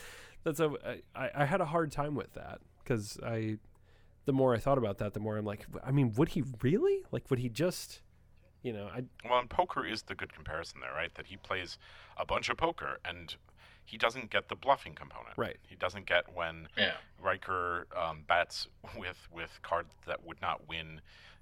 that's 0.46 0.62
a 0.62 0.72
I, 1.14 1.30
I 1.36 1.46
had 1.46 1.60
a 1.60 1.66
hard 1.66 1.92
time 1.92 2.16
with 2.16 2.34
that 2.34 2.62
because 2.82 3.20
I 3.22 3.58
the 4.26 4.34
more 4.34 4.56
I 4.56 4.60
thought 4.60 4.78
about 4.78 5.00
that, 5.00 5.14
the 5.14 5.20
more 5.20 5.38
I'm 5.38 5.46
like, 5.46 5.66
I 5.84 5.92
mean, 5.92 6.14
would 6.14 6.30
he 6.30 6.44
really? 6.62 7.04
Like, 7.12 7.30
would 7.30 7.40
he 7.40 7.50
just? 7.50 8.02
You 8.64 8.74
know, 8.74 8.88
I 8.88 9.04
Well, 9.30 9.40
and 9.40 9.50
poker 9.50 9.86
is 9.86 10.04
the 10.04 10.16
good 10.16 10.34
comparison 10.34 10.80
there, 10.80 10.94
right? 10.94 11.14
That 11.16 11.28
he 11.28 11.38
plays 11.38 11.78
a 12.18 12.26
bunch 12.26 12.50
of 12.50 12.58
poker 12.58 13.00
and 13.06 13.36
he 13.86 13.98
doesn't 13.98 14.32
get 14.32 14.50
the 14.50 14.56
bluffing 14.56 14.96
component. 14.96 15.38
Right. 15.38 15.58
He 15.68 15.76
doesn't 15.76 16.08
get 16.08 16.34
when 16.34 16.68
Yeah. 16.76 16.94
Riker 17.22 17.86
um, 17.96 18.24
bets 18.28 18.68
with 18.98 19.28
with 19.32 19.60
cards 19.62 19.94
that 20.08 20.26
would 20.26 20.42
not 20.42 20.68
win, 20.68 21.02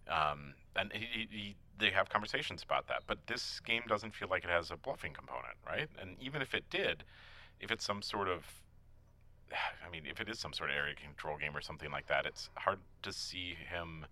um, 0.09 0.53
and 0.75 0.91
he, 0.91 1.05
he, 1.05 1.27
he, 1.31 1.55
they 1.77 1.91
have 1.91 2.09
conversations 2.09 2.61
about 2.63 2.87
that. 2.87 3.03
But 3.07 3.27
this 3.27 3.61
game 3.61 3.83
doesn't 3.87 4.13
feel 4.13 4.27
like 4.27 4.43
it 4.43 4.49
has 4.49 4.71
a 4.71 4.75
bluffing 4.75 5.13
component, 5.13 5.55
right? 5.65 5.87
And 6.01 6.17
even 6.19 6.41
if 6.41 6.53
it 6.53 6.69
did, 6.69 7.05
if 7.61 7.71
it's 7.71 7.85
some 7.85 8.01
sort 8.01 8.27
of 8.27 8.43
I 9.85 9.89
mean, 9.89 10.03
if 10.09 10.19
it 10.19 10.29
is 10.29 10.39
some 10.39 10.53
sort 10.53 10.69
of 10.69 10.75
area 10.75 10.95
control 10.95 11.37
game 11.37 11.55
or 11.55 11.61
something 11.61 11.91
like 11.91 12.07
that, 12.07 12.25
it's 12.25 12.49
hard 12.55 12.79
to 13.03 13.13
see 13.13 13.55
him 13.69 14.05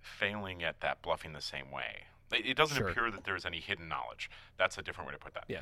failing 0.00 0.62
at 0.62 0.80
that 0.80 1.02
bluffing 1.02 1.32
the 1.32 1.40
same 1.40 1.70
way. 1.70 2.04
It, 2.32 2.46
it 2.46 2.56
doesn't 2.56 2.76
Sure. 2.76 2.88
appear 2.88 3.10
that 3.10 3.24
there's 3.24 3.44
any 3.46 3.60
hidden 3.60 3.88
knowledge. 3.88 4.30
That's 4.56 4.78
a 4.78 4.82
different 4.82 5.08
way 5.08 5.14
to 5.14 5.18
put 5.20 5.34
that. 5.34 5.44
Yeah. 5.48 5.60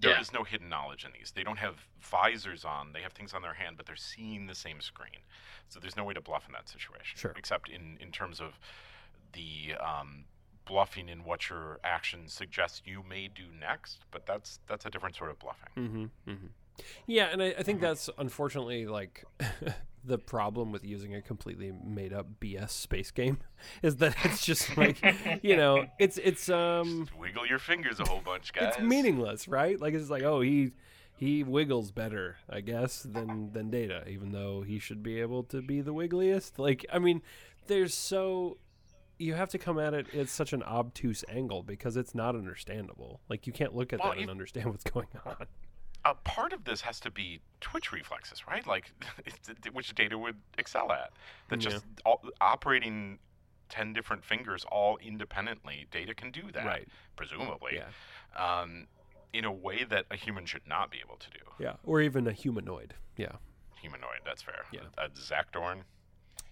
There 0.00 0.18
is 0.20 0.30
Yeah. 0.32 0.38
no 0.38 0.44
hidden 0.44 0.68
knowledge 0.68 1.04
in 1.04 1.12
these. 1.12 1.32
They 1.32 1.42
don't 1.42 1.58
have 1.58 1.86
visors 2.00 2.64
on. 2.64 2.92
They 2.92 3.02
have 3.02 3.12
things 3.12 3.34
on 3.34 3.42
their 3.42 3.54
hand, 3.54 3.76
but 3.76 3.86
they're 3.86 3.96
seeing 3.96 4.46
the 4.46 4.54
same 4.54 4.80
screen. 4.80 5.20
So 5.68 5.80
there's 5.80 5.96
no 5.96 6.04
way 6.04 6.14
to 6.14 6.20
bluff 6.20 6.46
in 6.46 6.52
that 6.52 6.68
situation. 6.68 7.18
Sure. 7.18 7.34
Except 7.36 7.68
in, 7.68 7.98
in 8.00 8.10
terms 8.12 8.40
of 8.40 8.58
the 9.32 9.74
um, 9.80 10.24
bluffing 10.66 11.08
in 11.08 11.24
what 11.24 11.48
your 11.50 11.80
action 11.82 12.28
suggests 12.28 12.82
you 12.84 13.02
may 13.02 13.28
do 13.28 13.44
next. 13.58 14.04
But 14.10 14.24
that's 14.26 14.60
that's 14.66 14.86
a 14.86 14.90
different 14.90 15.16
sort 15.16 15.30
of 15.30 15.38
bluffing. 15.38 15.68
Mm-hmm, 15.76 16.30
mm-hmm. 16.30 16.46
Yeah, 17.06 17.28
and 17.32 17.42
I, 17.42 17.54
I 17.58 17.62
think 17.62 17.80
that's 17.80 18.08
unfortunately 18.18 18.86
like 18.86 19.24
the 20.04 20.18
problem 20.18 20.72
with 20.72 20.84
using 20.84 21.14
a 21.14 21.20
completely 21.20 21.72
made 21.84 22.12
up 22.12 22.26
BS 22.40 22.70
space 22.70 23.10
game 23.10 23.38
is 23.82 23.96
that 23.96 24.14
it's 24.24 24.44
just 24.44 24.76
like 24.76 24.98
you 25.42 25.56
know 25.56 25.86
it's 25.98 26.18
it's 26.18 26.48
um 26.48 27.08
Wiggle 27.18 27.46
your 27.46 27.58
fingers 27.58 28.00
a 28.00 28.04
whole 28.08 28.20
bunch, 28.24 28.52
guys. 28.52 28.74
it's 28.74 28.80
meaningless, 28.80 29.48
right? 29.48 29.80
Like 29.80 29.94
it's 29.94 30.10
like 30.10 30.22
oh 30.22 30.40
he 30.40 30.72
he 31.16 31.42
wiggles 31.42 31.90
better, 31.90 32.36
I 32.48 32.60
guess, 32.60 33.02
than 33.02 33.52
than 33.52 33.70
Data, 33.70 34.04
even 34.08 34.30
though 34.32 34.62
he 34.62 34.78
should 34.78 35.02
be 35.02 35.20
able 35.20 35.42
to 35.44 35.60
be 35.60 35.80
the 35.80 35.92
wiggliest. 35.92 36.58
Like 36.58 36.86
I 36.92 36.98
mean, 37.00 37.22
there's 37.66 37.92
so 37.92 38.58
you 39.18 39.34
have 39.34 39.48
to 39.50 39.58
come 39.58 39.80
at 39.80 39.94
it 39.94 40.14
at 40.14 40.28
such 40.28 40.52
an 40.52 40.62
obtuse 40.62 41.24
angle 41.28 41.64
because 41.64 41.96
it's 41.96 42.14
not 42.14 42.36
understandable. 42.36 43.20
Like 43.28 43.48
you 43.48 43.52
can't 43.52 43.74
look 43.74 43.92
at 43.92 43.98
Well, 43.98 44.10
that 44.10 44.18
and 44.18 44.30
understand 44.30 44.70
what's 44.70 44.84
going 44.84 45.08
on. 45.26 45.46
A 46.10 46.14
part 46.14 46.52
of 46.52 46.64
this 46.64 46.80
has 46.82 47.00
to 47.00 47.10
be 47.10 47.40
twitch 47.60 47.92
reflexes, 47.92 48.46
right? 48.46 48.66
Like, 48.66 48.92
which 49.72 49.94
data 49.94 50.16
would 50.16 50.36
excel 50.56 50.90
at. 50.92 51.12
That 51.50 51.62
Yeah. 51.62 51.70
just 51.70 51.84
all, 52.06 52.22
operating 52.40 53.18
ten 53.68 53.92
different 53.92 54.24
fingers 54.24 54.64
all 54.72 54.96
independently, 54.98 55.86
data 55.90 56.14
can 56.14 56.30
do 56.30 56.50
that, 56.52 56.64
Right. 56.64 56.88
presumably, 57.16 57.74
Yeah. 57.76 57.90
um, 58.60 58.86
in 59.34 59.44
a 59.44 59.52
way 59.52 59.84
that 59.84 60.06
a 60.10 60.16
human 60.16 60.46
should 60.46 60.66
not 60.66 60.90
be 60.90 60.98
able 61.04 61.16
to 61.18 61.30
do. 61.30 61.40
Yeah, 61.58 61.74
or 61.84 62.00
even 62.00 62.26
a 62.26 62.32
humanoid. 62.32 62.94
Yeah, 63.16 63.32
Humanoid, 63.82 64.20
that's 64.24 64.40
fair. 64.42 64.64
Yeah. 64.72 64.80
A, 64.96 65.04
a 65.04 65.08
Zakdorn. 65.10 65.82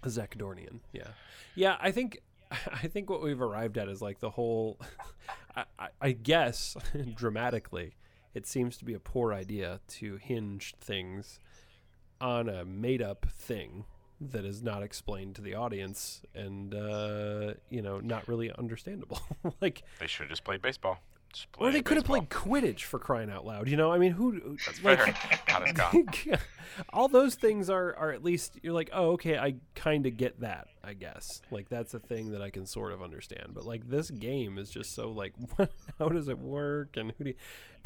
a. 0.04 0.80
Yeah, 0.92 1.08
yeah. 1.54 1.76
I 1.80 1.90
think, 1.92 2.18
I 2.50 2.86
think 2.88 3.08
what 3.08 3.22
we've 3.22 3.40
arrived 3.40 3.78
at 3.78 3.88
is 3.88 4.02
like 4.02 4.18
the 4.20 4.30
whole. 4.30 4.78
I, 5.56 5.64
I, 5.78 5.88
I 6.02 6.12
guess 6.12 6.76
dramatically, 7.14 7.94
it 8.36 8.46
seems 8.46 8.76
to 8.76 8.84
be 8.84 8.92
a 8.92 9.00
poor 9.00 9.32
idea 9.32 9.80
to 9.88 10.16
hinge 10.16 10.74
things 10.78 11.40
on 12.20 12.50
a 12.50 12.66
made-up 12.66 13.24
thing 13.34 13.86
that 14.20 14.44
is 14.44 14.62
not 14.62 14.82
explained 14.82 15.34
to 15.34 15.40
the 15.40 15.54
audience 15.54 16.20
and 16.34 16.74
uh, 16.74 17.54
you 17.70 17.80
know 17.80 17.98
not 17.98 18.28
really 18.28 18.52
understandable. 18.58 19.20
like, 19.62 19.82
They 20.00 20.06
should 20.06 20.24
have 20.24 20.30
just 20.30 20.44
played 20.44 20.60
baseball. 20.60 20.98
Or 21.58 21.70
they 21.70 21.82
could 21.82 21.96
have 21.96 22.06
played 22.06 22.30
Quidditch 22.30 22.82
for 22.82 22.98
crying 22.98 23.30
out 23.30 23.44
loud. 23.44 23.68
You 23.68 23.76
know, 23.76 23.92
I 23.92 23.98
mean, 23.98 24.12
who? 24.12 24.56
That's 24.64 24.82
like, 24.82 24.98
fair. 24.98 25.40
God, 25.46 25.62
it's 25.66 25.72
gone. 25.72 26.38
all 26.92 27.08
those 27.08 27.34
things 27.34 27.70
are 27.70 27.94
are 27.96 28.12
at 28.12 28.22
least 28.22 28.58
you're 28.62 28.74
like 28.74 28.90
oh 28.92 29.12
okay 29.12 29.38
i 29.38 29.54
kind 29.74 30.04
of 30.04 30.16
get 30.16 30.40
that 30.40 30.66
i 30.84 30.92
guess 30.92 31.40
like 31.50 31.68
that's 31.70 31.94
a 31.94 31.98
thing 31.98 32.32
that 32.32 32.42
i 32.42 32.50
can 32.50 32.66
sort 32.66 32.92
of 32.92 33.00
understand 33.00 33.52
but 33.54 33.64
like 33.64 33.88
this 33.88 34.10
game 34.10 34.58
is 34.58 34.68
just 34.68 34.94
so 34.94 35.10
like 35.10 35.32
how 35.98 36.08
does 36.08 36.28
it 36.28 36.38
work 36.38 36.96
and 36.96 37.14
who 37.16 37.24
do 37.24 37.30
you 37.30 37.36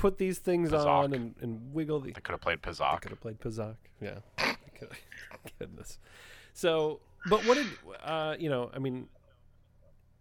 put 0.01 0.17
these 0.17 0.39
things 0.39 0.71
Pazaak. 0.71 0.87
on 0.87 1.13
and, 1.13 1.35
and 1.43 1.75
wiggle 1.75 2.01
the 2.01 2.13
I 2.17 2.21
could 2.21 2.33
have 2.33 2.41
played 2.41 2.59
I 2.65 2.97
could 2.97 3.11
have 3.11 3.21
played 3.21 3.39
Pazaak. 3.39 3.77
Yeah. 4.01 4.21
Goodness. 5.59 5.99
So, 6.55 7.01
but 7.29 7.45
what 7.45 7.59
did 7.59 7.67
uh, 8.03 8.35
you 8.39 8.49
know? 8.49 8.71
I 8.75 8.79
mean, 8.79 9.09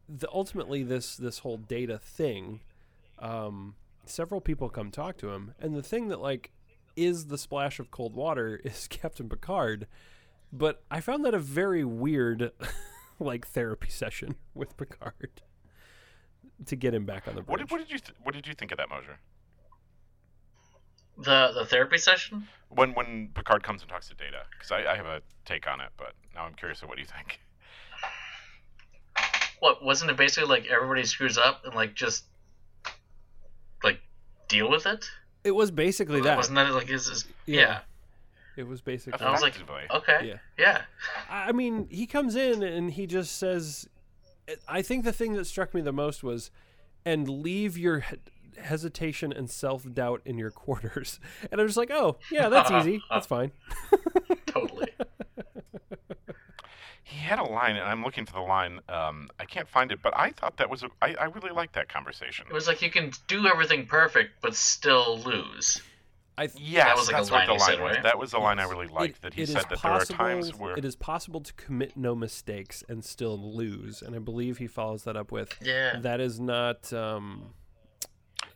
the, 0.10 0.28
ultimately 0.34 0.84
this 0.84 1.16
this 1.16 1.40
whole 1.40 1.58
data 1.58 1.98
thing, 1.98 2.60
um, 3.20 3.76
several 4.06 4.42
people 4.42 4.70
come 4.70 4.92
talk 4.92 5.18
to 5.18 5.30
him, 5.30 5.54
and 5.60 5.76
the 5.76 5.84
thing 5.84 6.08
that 6.10 6.20
like 6.20 6.52
is 6.96 7.28
the 7.28 7.38
splash 7.38 7.80
of 7.80 7.92
cold 7.92 8.16
water 8.16 8.60
is 8.64 8.88
Captain 8.90 9.30
Picard. 9.30 9.88
But 10.52 10.84
I 10.90 11.00
found 11.00 11.24
that 11.26 11.34
a 11.34 11.40
very 11.40 11.84
weird, 11.84 12.52
like 13.20 13.48
therapy 13.48 13.90
session 13.90 14.36
with 14.54 14.76
Picard 14.78 15.42
to 16.66 16.76
get 16.76 16.94
him 16.94 17.06
back 17.06 17.28
on 17.28 17.36
the 17.36 17.42
bridge. 17.42 17.50
What 17.50 17.60
did, 17.60 17.72
what 17.72 17.78
did 17.80 17.92
you 17.92 18.00
th- 18.00 18.18
what 18.24 18.34
did 18.34 18.48
you 18.48 18.54
think 18.54 18.72
of 18.72 18.78
that, 18.78 18.90
Mosier? 18.90 19.20
The 21.18 21.52
the 21.54 21.66
therapy 21.66 21.98
session. 21.98 22.48
When 22.70 22.94
when 22.94 23.30
Picard 23.34 23.64
comes 23.64 23.82
and 23.82 23.90
talks 23.90 24.10
to 24.10 24.16
Data, 24.16 24.44
because 24.52 24.72
I, 24.72 24.94
I 24.94 24.96
have 24.96 25.06
a 25.06 25.22
take 25.46 25.68
on 25.68 25.82
it, 25.82 25.90
but 25.98 26.14
now 26.34 26.46
I'm 26.46 26.54
curious 26.54 26.82
of 26.82 26.90
what 26.90 26.96
do 26.96 27.02
you 27.02 27.08
think. 27.08 27.40
What 29.60 29.84
wasn't 29.84 30.12
it 30.12 30.18
basically 30.18 30.48
like 30.48 30.68
everybody 30.68 31.04
screws 31.04 31.38
up 31.38 31.66
and 31.66 31.76
like 31.76 31.94
just 31.94 32.24
like 32.24 32.30
deal 34.50 34.70
with 34.70 34.86
it? 34.86 35.10
It 35.46 35.52
was 35.52 35.72
basically 35.72 36.20
that. 36.22 36.36
Wasn't 36.36 36.56
that 36.56 36.74
like 36.74 36.88
his? 36.90 37.08
his 37.08 37.26
Yeah. 37.46 37.60
yeah. 37.62 37.80
It 38.58 38.68
was 38.68 38.82
basically. 38.82 39.26
I 39.26 39.32
was 39.32 39.42
like, 39.42 39.56
Effectively. 39.56 39.84
okay, 39.90 40.28
Yeah. 40.28 40.38
yeah. 40.58 40.82
I 41.30 41.54
mean, 41.54 41.88
he 41.90 42.06
comes 42.06 42.36
in 42.36 42.62
and 42.62 42.92
he 42.92 43.08
just 43.08 43.38
says, 43.38 43.88
I 44.68 44.82
think 44.82 45.06
the 45.06 45.14
thing 45.14 45.34
that 45.34 45.46
struck 45.46 45.74
me 45.74 45.80
the 45.80 45.94
most 45.94 46.24
was, 46.24 46.52
and 47.06 47.30
leave 47.30 47.78
your 47.78 48.04
hesitation 48.62 49.32
and 49.32 49.50
self 49.50 49.86
doubt 49.94 50.22
in 50.26 50.38
your 50.38 50.52
quarters. 50.52 51.22
And 51.52 51.62
I'm 51.62 51.68
just 51.68 51.78
like, 51.78 51.90
oh, 51.92 52.18
yeah, 52.32 52.50
that's 52.50 52.70
easy. 52.80 53.02
That's 53.10 53.28
fine. 53.28 53.52
totally. 54.46 54.90
He 57.10 57.18
had 57.26 57.40
a 57.40 57.44
line, 57.44 57.76
and 57.76 57.86
I'm 57.90 58.04
looking 58.04 58.26
for 58.26 58.34
the 58.34 58.42
line. 58.42 58.80
Um, 58.88 59.30
I 59.40 59.46
can't 59.46 59.68
find 59.68 59.92
it, 59.92 60.00
but 60.04 60.16
I 60.16 60.30
thought 60.32 60.58
that 60.58 60.70
was. 60.70 60.84
A, 60.84 60.90
I, 61.02 61.16
I 61.16 61.24
really 61.26 61.50
liked 61.50 61.74
that 61.74 61.90
conversation. 61.90 62.46
It 62.50 62.54
was 62.54 62.68
like 62.68 62.82
you 62.84 62.92
can 62.92 63.12
do 63.28 63.48
everything 63.48 63.88
perfect 63.88 64.42
but 64.42 64.56
still 64.56 65.20
lose. 65.20 65.82
I 66.38 66.48
th- 66.48 66.60
Yes, 66.64 66.86
that 66.86 66.96
was 66.96 67.08
like 67.08 67.16
a 67.16 67.20
that's 67.20 67.32
line 67.32 67.48
what 67.50 67.50
he 67.50 67.58
the 67.58 67.60
line 67.60 67.70
said, 67.72 67.84
was. 67.84 67.94
right? 67.96 68.04
That 68.04 68.20
was 68.20 68.32
the 68.32 68.38
line 68.40 68.60
I 68.60 68.64
really 68.66 68.86
it- 68.86 68.92
liked. 68.92 69.22
that 69.24 69.34
he 69.34 69.46
said 69.46 69.66
that 69.70 69.82
there 69.82 69.92
are 69.92 70.06
times 70.06 70.56
where 70.56 70.78
it 70.78 70.86
is 70.86 70.96
possible 70.96 71.42
to 71.42 71.52
commit 71.54 71.98
no 71.98 72.14
mistakes 72.16 72.84
and 72.88 73.04
still 73.04 73.38
lose. 73.38 74.02
And 74.02 74.16
I 74.16 74.20
believe 74.20 74.58
he 74.60 74.68
follows 74.68 75.04
that 75.04 75.18
up 75.18 75.32
with, 75.32 75.54
Yeah. 75.62 76.00
that 76.00 76.22
is 76.22 76.40
not, 76.40 76.94
um, 76.94 77.54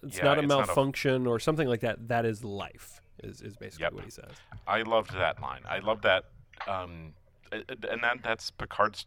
it's 0.02 0.18
Yeah, 0.20 0.24
not 0.26 0.38
a 0.38 0.42
it's 0.42 0.48
not 0.50 0.64
a- 0.64 0.66
malfunction 0.68 1.28
or 1.28 1.40
something 1.40 1.68
like 1.68 1.82
that. 1.82 2.08
That 2.08 2.26
is 2.26 2.44
life. 2.44 3.02
Is, 3.22 3.42
is 3.42 3.56
basically 3.58 3.84
Yep. 3.86 3.94
what 3.94 4.04
he 4.06 4.12
says. 4.12 4.32
I 4.68 4.84
loved 4.84 5.12
that 5.14 5.42
line. 5.42 5.62
I 5.66 5.80
love 5.80 6.02
that, 6.04 6.26
um, 6.68 6.72
a- 6.72 6.72
a- 6.72 7.14
and 7.54 8.04
that 8.04 8.20
that's 8.24 8.52
Picard's. 8.52 9.06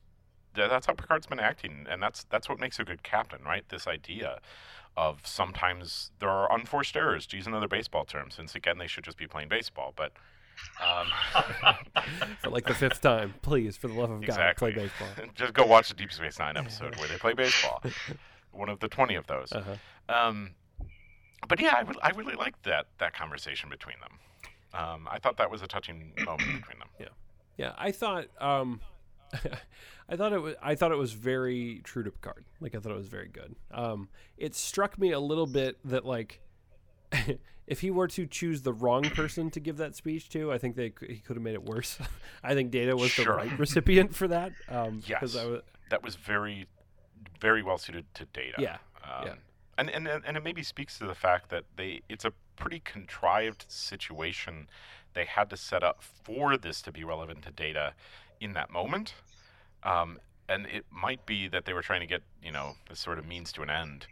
That's 0.54 0.86
how 0.86 0.94
Picard's 0.94 1.26
been 1.26 1.40
acting, 1.40 1.86
and 1.88 2.02
that's 2.02 2.24
that's 2.24 2.48
what 2.48 2.58
makes 2.58 2.78
a 2.78 2.84
good 2.84 3.02
captain, 3.02 3.42
right? 3.44 3.68
This 3.68 3.86
idea 3.86 4.40
of 4.96 5.26
sometimes 5.26 6.10
there 6.18 6.30
are 6.30 6.50
unforced 6.52 6.96
errors. 6.96 7.26
To 7.26 7.36
use 7.36 7.46
another 7.46 7.68
baseball 7.68 8.04
term, 8.04 8.30
since 8.30 8.54
again 8.54 8.78
they 8.78 8.86
should 8.86 9.04
just 9.04 9.18
be 9.18 9.26
playing 9.26 9.48
baseball, 9.48 9.92
but. 9.96 10.12
Um, 10.82 11.08
For 12.42 12.48
like 12.48 12.64
the 12.64 12.72
fifth 12.72 13.02
time, 13.02 13.34
please, 13.42 13.76
for 13.76 13.88
the 13.88 13.94
love 13.94 14.10
of 14.10 14.20
God, 14.22 14.28
exactly. 14.28 14.72
play 14.72 14.84
baseball. 14.84 15.08
just 15.34 15.52
go 15.52 15.66
watch 15.66 15.90
the 15.90 15.94
Deep 15.94 16.10
Space 16.10 16.38
Nine 16.38 16.56
episode 16.56 16.96
where 16.96 17.06
they 17.08 17.18
play 17.18 17.34
baseball. 17.34 17.82
One 18.52 18.70
of 18.70 18.80
the 18.80 18.88
twenty 18.88 19.16
of 19.16 19.26
those. 19.26 19.52
Uh-huh. 19.52 19.74
Um, 20.08 20.52
but 21.46 21.60
yeah, 21.60 21.84
I—I 22.02 22.10
really 22.16 22.34
liked 22.34 22.62
that 22.64 22.86
that 22.98 23.12
conversation 23.12 23.68
between 23.68 23.96
them. 24.00 24.18
Um, 24.72 25.08
I 25.10 25.18
thought 25.18 25.36
that 25.36 25.50
was 25.50 25.62
a 25.62 25.66
touching 25.66 26.12
moment 26.24 26.62
between 26.62 26.78
them. 26.78 26.88
Yeah, 26.98 27.08
I 27.76 27.92
thought 27.92 28.26
um 28.40 28.80
I 30.08 30.16
thought 30.16 30.32
it 30.32 30.40
was 30.40 30.54
I 30.62 30.74
thought 30.74 30.92
it 30.92 30.98
was 30.98 31.12
very 31.12 31.80
true 31.84 32.02
to 32.04 32.10
Picard. 32.10 32.44
Like 32.60 32.74
I 32.74 32.78
thought 32.78 32.92
it 32.92 32.96
was 32.98 33.08
very 33.08 33.28
good. 33.28 33.56
Um 33.70 34.08
it 34.36 34.54
struck 34.54 34.98
me 34.98 35.12
a 35.12 35.20
little 35.20 35.46
bit 35.46 35.78
that 35.84 36.04
like 36.04 36.40
if 37.66 37.80
he 37.80 37.90
were 37.90 38.08
to 38.08 38.26
choose 38.26 38.62
the 38.62 38.72
wrong 38.72 39.04
person 39.10 39.50
to 39.50 39.60
give 39.60 39.76
that 39.78 39.96
speech 39.96 40.28
to, 40.30 40.52
I 40.52 40.58
think 40.58 40.76
they 40.76 40.92
he 41.08 41.16
could 41.18 41.36
have 41.36 41.42
made 41.42 41.54
it 41.54 41.64
worse. 41.64 41.98
I 42.42 42.54
think 42.54 42.70
Data 42.70 42.96
was 42.96 43.14
the 43.16 43.24
right 43.24 43.58
recipient 43.58 44.14
for 44.14 44.28
that. 44.28 44.52
Um 44.68 45.02
Yes. 45.06 45.22
was 45.22 45.62
That 45.90 46.02
was 46.02 46.16
very, 46.16 46.66
very 47.40 47.62
well 47.62 47.78
suited 47.78 48.06
to 48.14 48.24
Data. 48.26 48.56
Yeah, 48.58 48.78
Um, 49.04 49.26
yeah. 49.26 49.34
And, 49.78 49.90
and 49.90 50.08
and 50.08 50.36
it 50.36 50.42
maybe 50.42 50.62
speaks 50.62 50.98
to 50.98 51.06
the 51.06 51.14
fact 51.14 51.50
that 51.50 51.64
they 51.76 52.00
it's 52.08 52.24
a 52.24 52.32
pretty 52.56 52.80
contrived 52.80 53.66
situation 53.68 54.68
they 55.16 55.24
had 55.24 55.50
to 55.50 55.56
set 55.56 55.82
up 55.82 56.02
for 56.02 56.56
this 56.56 56.80
to 56.82 56.92
be 56.92 57.02
relevant 57.02 57.42
to 57.42 57.50
Data 57.50 57.94
in 58.40 58.52
that 58.52 58.70
moment. 58.70 59.14
Um, 59.82 60.18
and 60.48 60.66
it 60.66 60.84
might 60.92 61.26
be 61.26 61.48
that 61.48 61.64
they 61.64 61.72
were 61.72 61.82
trying 61.82 62.02
to 62.02 62.06
get 62.06 62.22
you 62.40 62.52
know 62.52 62.74
this 62.88 63.00
sort 63.00 63.18
of 63.18 63.26
means 63.26 63.50
to 63.52 63.62
an 63.62 63.70
end. 63.70 64.06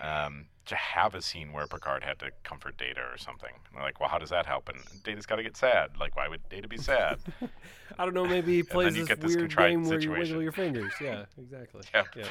Um, 0.00 0.46
to 0.66 0.76
have 0.76 1.14
a 1.14 1.22
scene 1.22 1.52
where 1.52 1.66
Picard 1.66 2.04
had 2.04 2.18
to 2.20 2.30
comfort 2.44 2.76
Data 2.76 3.00
or 3.00 3.16
something. 3.16 3.50
And 3.72 3.82
like, 3.82 3.98
well, 3.98 4.08
how 4.08 4.18
does 4.18 4.30
that 4.30 4.46
help? 4.46 4.68
And 4.68 4.78
Data's 5.02 5.26
got 5.26 5.36
to 5.36 5.42
get 5.42 5.56
sad. 5.56 5.90
Like, 5.98 6.14
why 6.14 6.28
would 6.28 6.46
Data 6.50 6.68
be 6.68 6.76
sad? 6.76 7.18
I 7.98 8.04
don't 8.04 8.14
know, 8.14 8.26
maybe 8.26 8.56
he 8.56 8.62
plays 8.62 8.94
you 8.94 9.00
this 9.02 9.08
get 9.08 9.20
this 9.20 9.30
weird 9.30 9.48
contrived 9.48 9.70
game 9.72 9.84
where 9.88 9.98
you 9.98 10.10
wiggle 10.12 10.42
your 10.42 10.52
fingers. 10.52 10.92
Yeah, 11.00 11.24
exactly. 11.38 11.82
Yeah. 11.94 12.04
Yeah. 12.14 12.26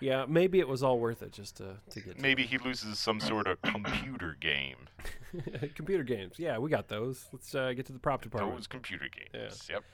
Yeah, 0.00 0.24
maybe 0.26 0.60
it 0.60 0.68
was 0.68 0.82
all 0.82 0.98
worth 0.98 1.22
it 1.22 1.32
just 1.32 1.56
to, 1.58 1.76
to 1.90 2.00
get 2.00 2.16
to 2.16 2.22
Maybe 2.22 2.44
he 2.44 2.58
loses 2.58 2.98
some 2.98 3.20
sort 3.20 3.46
of 3.46 3.60
computer 3.62 4.36
game. 4.40 4.88
computer 5.74 6.02
games. 6.04 6.38
Yeah, 6.38 6.58
we 6.58 6.70
got 6.70 6.88
those. 6.88 7.26
Let's 7.32 7.54
uh, 7.54 7.72
get 7.74 7.86
to 7.86 7.92
the 7.92 7.98
prop 7.98 8.22
department. 8.22 8.56
Those 8.56 8.66
computer 8.66 9.06
games. 9.32 9.68
Yep. 9.70 9.84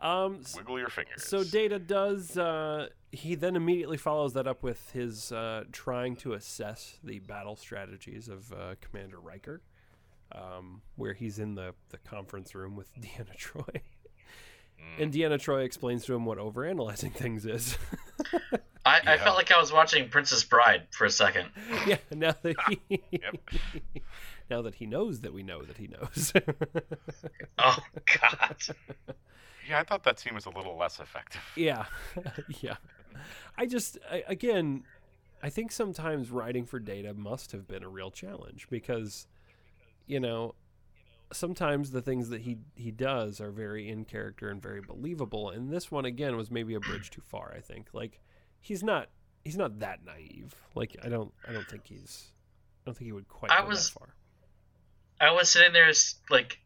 Um, 0.00 0.42
Wiggle 0.56 0.80
your 0.80 0.88
fingers. 0.88 1.24
so 1.24 1.44
Data 1.44 1.78
does. 1.78 2.36
Uh, 2.36 2.88
he 3.12 3.36
then 3.36 3.54
immediately 3.54 3.96
follows 3.96 4.32
that 4.32 4.48
up 4.48 4.64
with 4.64 4.90
his 4.90 5.30
uh, 5.30 5.62
trying 5.70 6.16
to 6.16 6.32
assess 6.32 6.98
the 7.04 7.20
battle 7.20 7.54
strategies 7.54 8.28
of 8.28 8.52
uh, 8.52 8.74
Commander 8.80 9.20
Riker, 9.20 9.62
um, 10.32 10.82
where 10.96 11.12
he's 11.12 11.38
in 11.38 11.54
the 11.54 11.72
the 11.90 11.98
conference 11.98 12.52
room 12.52 12.74
with 12.74 12.92
Deanna 13.00 13.36
Troi. 13.38 13.80
Mm. 14.98 15.02
And 15.02 15.12
Deanna 15.12 15.38
Troi 15.38 15.64
explains 15.64 16.04
to 16.06 16.14
him 16.14 16.24
what 16.24 16.38
overanalyzing 16.38 17.12
things 17.14 17.46
is. 17.46 17.78
I, 18.84 18.98
I 18.98 19.00
Yeah. 19.14 19.16
felt 19.24 19.36
like 19.36 19.52
I 19.52 19.58
was 19.60 19.72
watching 19.72 20.08
Princess 20.08 20.42
Bride 20.44 20.88
for 20.90 21.04
a 21.04 21.10
second. 21.10 21.48
yeah, 21.86 21.98
now 22.10 22.34
that 22.42 22.56
he 22.88 23.00
Yep. 23.12 23.36
now 24.50 24.62
that 24.62 24.74
he 24.76 24.86
knows 24.86 25.20
that 25.20 25.32
we 25.32 25.42
know 25.44 25.62
that 25.62 25.78
he 25.78 25.86
knows. 25.86 26.32
Oh 27.58 27.78
God. 28.20 28.56
Yeah, 29.68 29.78
I 29.78 29.84
thought 29.84 30.02
that 30.02 30.18
scene 30.18 30.34
was 30.34 30.46
a 30.46 30.50
little 30.50 30.76
less 30.76 30.98
effective. 30.98 31.40
Yeah, 31.56 31.84
yeah. 32.60 32.76
I 33.56 33.66
just 33.66 33.98
I, 34.10 34.24
again, 34.26 34.82
I 35.42 35.48
think 35.50 35.70
sometimes 35.70 36.30
writing 36.32 36.64
for 36.66 36.80
data 36.80 37.14
must 37.14 37.52
have 37.52 37.68
been 37.68 37.84
a 37.84 37.88
real 37.88 38.10
challenge 38.10 38.66
because, 38.68 39.28
you 40.06 40.18
know, 40.18 40.56
sometimes 41.32 41.90
the 41.90 42.02
things 42.02 42.28
that 42.30 42.42
he 42.42 42.58
he 42.74 42.90
does 42.90 43.40
are 43.40 43.50
very 43.50 43.88
in 43.88 44.04
character 44.04 44.48
and 44.50 44.60
very 44.62 44.80
believable, 44.80 45.50
and 45.50 45.70
this 45.70 45.90
one 45.90 46.04
again 46.04 46.36
was 46.36 46.50
maybe 46.50 46.74
a 46.74 46.80
bridge 46.80 47.10
too 47.10 47.22
far. 47.22 47.52
I 47.56 47.60
think 47.60 47.88
like 47.92 48.20
he's 48.60 48.82
not 48.82 49.08
he's 49.44 49.56
not 49.56 49.80
that 49.80 50.04
naive. 50.04 50.54
Like 50.74 50.96
I 51.04 51.08
don't 51.08 51.32
I 51.48 51.52
don't 51.52 51.68
think 51.68 51.86
he's 51.86 52.32
I 52.84 52.88
don't 52.88 52.96
think 52.96 53.06
he 53.06 53.12
would 53.12 53.28
quite 53.28 53.50
I 53.50 53.62
go 53.62 53.68
was- 53.68 53.90
that 53.90 53.98
far. 53.98 54.08
I 55.20 55.30
was 55.30 55.48
sitting 55.50 55.72
there 55.72 55.90
like 56.30 56.58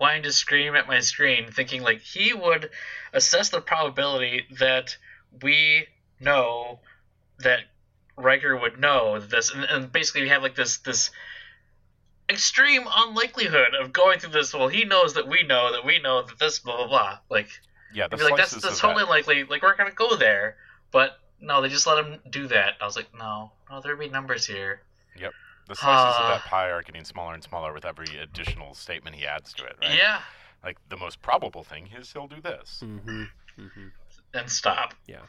wanting 0.00 0.22
to 0.22 0.32
scream 0.32 0.74
at 0.76 0.86
my 0.86 1.00
screen, 1.00 1.50
thinking 1.50 1.82
like 1.82 2.00
he 2.00 2.32
would 2.32 2.70
assess 3.12 3.50
the 3.50 3.60
probability 3.60 4.46
that 4.58 4.96
we 5.42 5.86
know 6.20 6.80
that 7.40 7.60
Riker 8.16 8.56
would 8.56 8.80
know 8.80 9.18
this, 9.20 9.52
and, 9.54 9.64
and 9.64 9.92
basically 9.92 10.22
we 10.22 10.28
have 10.30 10.42
like 10.42 10.54
this 10.54 10.78
this 10.78 11.10
extreme 12.30 12.84
unlikelihood 12.94 13.74
of 13.80 13.92
going 13.92 14.18
through 14.18 14.30
this. 14.32 14.52
Well, 14.54 14.68
he 14.68 14.84
knows 14.84 15.14
that 15.14 15.26
we 15.28 15.42
know 15.44 15.72
that 15.72 15.84
we 15.84 15.98
know 16.00 16.22
that 16.22 16.38
this 16.38 16.58
blah 16.58 16.76
blah 16.76 16.86
blah. 16.88 17.18
Like, 17.30 17.48
Yeah, 17.92 18.08
the 18.08 18.16
like 18.16 18.36
that's 18.36 18.50
slices 18.50 18.62
that's 18.62 18.80
totally 18.80 19.04
that. 19.04 19.10
likely. 19.10 19.44
Like 19.44 19.62
we're 19.62 19.76
gonna 19.76 19.90
go 19.92 20.16
there, 20.16 20.56
but 20.90 21.18
no, 21.40 21.62
they 21.62 21.68
just 21.68 21.86
let 21.86 22.04
him 22.04 22.20
do 22.30 22.48
that. 22.48 22.74
I 22.80 22.84
was 22.84 22.96
like, 22.96 23.08
no, 23.16 23.52
no, 23.70 23.80
there'd 23.80 23.98
be 23.98 24.08
numbers 24.08 24.44
here. 24.46 24.82
Yep, 25.18 25.32
the 25.68 25.74
slices 25.76 26.16
of 26.18 26.24
Ah. 26.24 26.28
that 26.34 26.44
pie 26.44 26.68
are 26.70 26.82
getting 26.82 27.04
smaller 27.04 27.34
and 27.34 27.42
smaller 27.42 27.72
with 27.72 27.84
every 27.84 28.18
additional 28.18 28.74
statement 28.74 29.16
he 29.16 29.26
adds 29.26 29.52
to 29.54 29.64
it. 29.64 29.76
Right? 29.82 29.96
Yeah, 29.96 30.20
Like 30.64 30.76
the 30.88 30.96
most 30.96 31.22
probable 31.22 31.62
thing 31.64 31.88
is 31.98 32.12
he'll 32.12 32.26
do 32.28 32.40
this. 32.40 32.80
Mm-hmm. 32.84 33.22
Mm-hmm. 33.58 33.88
and 34.34 34.50
stop. 34.50 34.94
Yeah, 35.06 35.22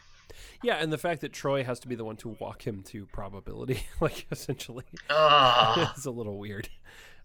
and 0.64 0.92
the 0.92 0.98
fact 0.98 1.22
that 1.22 1.32
Troi 1.34 1.64
has 1.66 1.80
to 1.82 1.88
be 1.88 1.96
the 1.96 2.04
one 2.06 2.18
to 2.18 2.30
walk 2.40 2.66
him 2.66 2.82
to 2.84 3.06
probability, 3.08 3.84
like 4.02 4.28
essentially, 4.32 4.86
Ugh. 5.10 5.90
is 5.98 6.06
a 6.06 6.12
little 6.12 6.38
weird. 6.38 6.70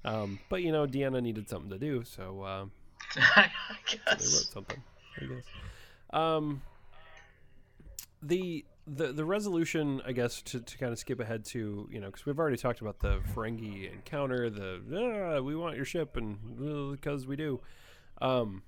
Um, 0.05 0.39
but 0.49 0.63
you 0.63 0.73
know, 0.73 0.87
Deanna 0.87 1.23
needed 1.23 1.49
something 1.49 1.71
to 1.71 1.79
do, 1.79 2.05
so 2.05 2.45
um, 2.45 2.73
I 3.17 3.51
they 3.89 3.99
wrote 4.11 4.19
guess. 4.19 4.51
something. 4.53 4.83
I 5.21 5.25
guess. 5.25 5.45
Um, 6.11 6.63
the 8.23 8.65
the 8.87 9.13
the 9.13 9.25
resolution, 9.25 10.03
I 10.07 10.13
guess, 10.13 10.43
to, 10.43 10.61
to 10.61 10.79
kind 10.79 10.93
of 10.93 10.99
skip 10.99 11.21
ahead 11.21 11.45
to 11.47 11.89
you 11.91 12.01
know, 12.01 12.07
because 12.07 12.27
we've 12.27 12.39
already 12.39 12.57
talked 12.57 12.81
about 12.81 13.01
the 13.01 13.21
Ferengi 13.35 13.93
encounter, 13.93 14.51
the 14.51 14.81
ah, 15.39 15.41
we 15.41 15.57
want 15.57 15.77
your 15.77 15.85
ship, 15.87 16.17
and 16.17 16.93
because 16.93 17.27
we 17.27 17.37
do. 17.37 17.61
Um, 18.21 18.63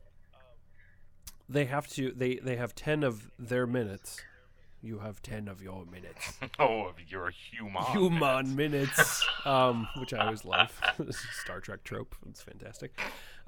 they 1.49 1.67
have 1.67 1.87
to 1.89 2.13
they 2.13 2.37
they 2.37 2.57
have 2.57 2.75
10 2.75 3.03
of 3.03 3.31
their 3.39 3.67
minutes 3.67 4.21
You 4.83 4.99
have 5.01 5.21
ten 5.23 5.49
of 5.49 5.63
your 5.63 5.85
minutes. 5.87 6.35
oh, 6.61 6.93
you're 7.09 7.29
a 7.29 7.33
human. 7.33 7.83
Human 7.93 8.55
minutes, 8.55 9.27
um, 9.45 9.89
which 9.97 10.13
I 10.13 10.19
always 10.27 10.45
love. 10.45 10.71
this 10.99 11.17
is 11.17 11.27
Star 11.43 11.61
Trek 11.61 11.83
trope. 11.83 12.15
It's 12.29 12.43
fantastic. 12.43 12.97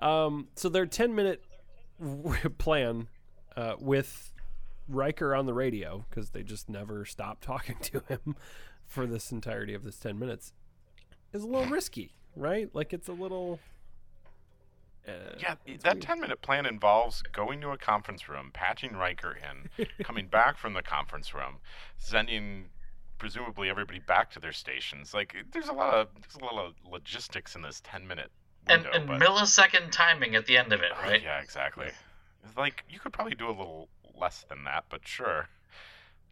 Um, 0.00 0.48
so 0.56 0.68
their 0.68 0.86
ten 0.86 1.14
minute 1.14 1.44
w- 2.00 2.48
plan 2.58 3.08
uh, 3.56 3.74
with 3.78 4.32
Riker 4.88 5.34
on 5.34 5.46
the 5.46 5.54
radio 5.54 6.04
because 6.08 6.30
they 6.30 6.42
just 6.42 6.68
never 6.68 7.04
stop 7.04 7.40
talking 7.40 7.76
to 7.82 8.02
him 8.08 8.34
for 8.86 9.06
this 9.06 9.30
entirety 9.30 9.74
of 9.74 9.84
this 9.84 9.98
ten 9.98 10.18
minutes 10.18 10.52
is 11.32 11.42
a 11.44 11.46
little 11.46 11.66
risky, 11.70 12.14
right? 12.34 12.68
Like 12.74 12.92
it's 12.92 13.08
a 13.08 13.12
little. 13.12 13.60
Uh, 15.08 15.12
Yeah, 15.38 15.54
it's 15.66 15.84
that 15.84 15.94
weird. 15.94 16.02
10 16.02 16.20
minute 16.20 16.42
plan 16.42 16.66
involves 16.66 17.22
going 17.32 17.60
to 17.62 17.70
a 17.70 17.78
conference 17.78 18.28
room, 18.28 18.50
patching 18.52 18.94
Riker 18.96 19.36
in, 19.78 19.86
coming 20.04 20.26
back 20.26 20.58
from 20.58 20.74
the 20.74 20.82
conference 20.82 21.32
room, 21.34 21.56
sending 21.96 22.66
presumably 23.18 23.68
everybody 23.70 23.98
back 24.00 24.30
to 24.32 24.40
their 24.40 24.52
stations. 24.52 25.14
Like 25.14 25.34
there's 25.52 25.68
a 25.68 25.72
lot 25.72 25.94
of 25.94 26.08
there's 26.20 26.36
a 26.40 26.44
lot 26.54 26.64
of 26.64 26.74
logistics 26.90 27.54
in 27.56 27.62
this 27.62 27.80
10 27.84 28.06
minute 28.06 28.30
And, 28.68 28.82
window. 28.84 28.98
and 28.98 29.06
but, 29.08 29.20
millisecond 29.20 29.90
timing 29.90 30.34
at 30.36 30.46
the 30.46 30.56
end 30.58 30.72
of 30.72 30.80
it, 30.82 30.92
Oh, 30.96 31.02
right? 31.02 31.22
yeah, 31.22 31.40
exactly. 31.40 31.88
It's 32.44 32.56
like 32.56 32.84
you 32.88 32.98
could 33.00 33.12
probably 33.12 33.34
do 33.34 33.46
a 33.46 33.50
little 33.56 33.88
less 34.14 34.44
than 34.48 34.64
that, 34.64 34.84
but 34.88 35.06
sure. 35.06 35.48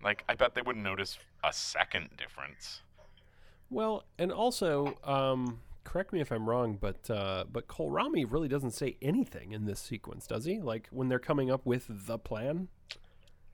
Like 0.03 0.25
I 0.29 0.35
bet 0.35 0.55
they 0.55 0.63
wouldn't 0.63 0.85
notice 0.85 1.19
a 1.43 1.53
second 1.53 2.11
difference. 2.17 2.83
Well, 3.71 4.05
and 4.19 4.31
also, 4.31 4.97
um, 5.03 5.59
correct 5.87 6.13
me 6.13 6.21
if 6.21 6.31
I'm 6.33 6.49
wrong, 6.49 6.77
but 6.81 7.09
uh, 7.09 7.45
but 7.51 7.69
Kolrami 7.69 8.31
really 8.31 8.49
doesn't 8.49 8.73
say 8.73 8.97
anything 9.01 9.53
in 9.53 9.65
this 9.65 9.81
sequence, 9.81 10.27
does 10.27 10.45
he? 10.45 10.61
Like 10.61 10.89
when 10.91 11.09
they're 11.09 11.19
coming 11.19 11.51
up 11.51 11.65
with 11.65 11.87
the 11.89 12.19
plan. 12.19 12.69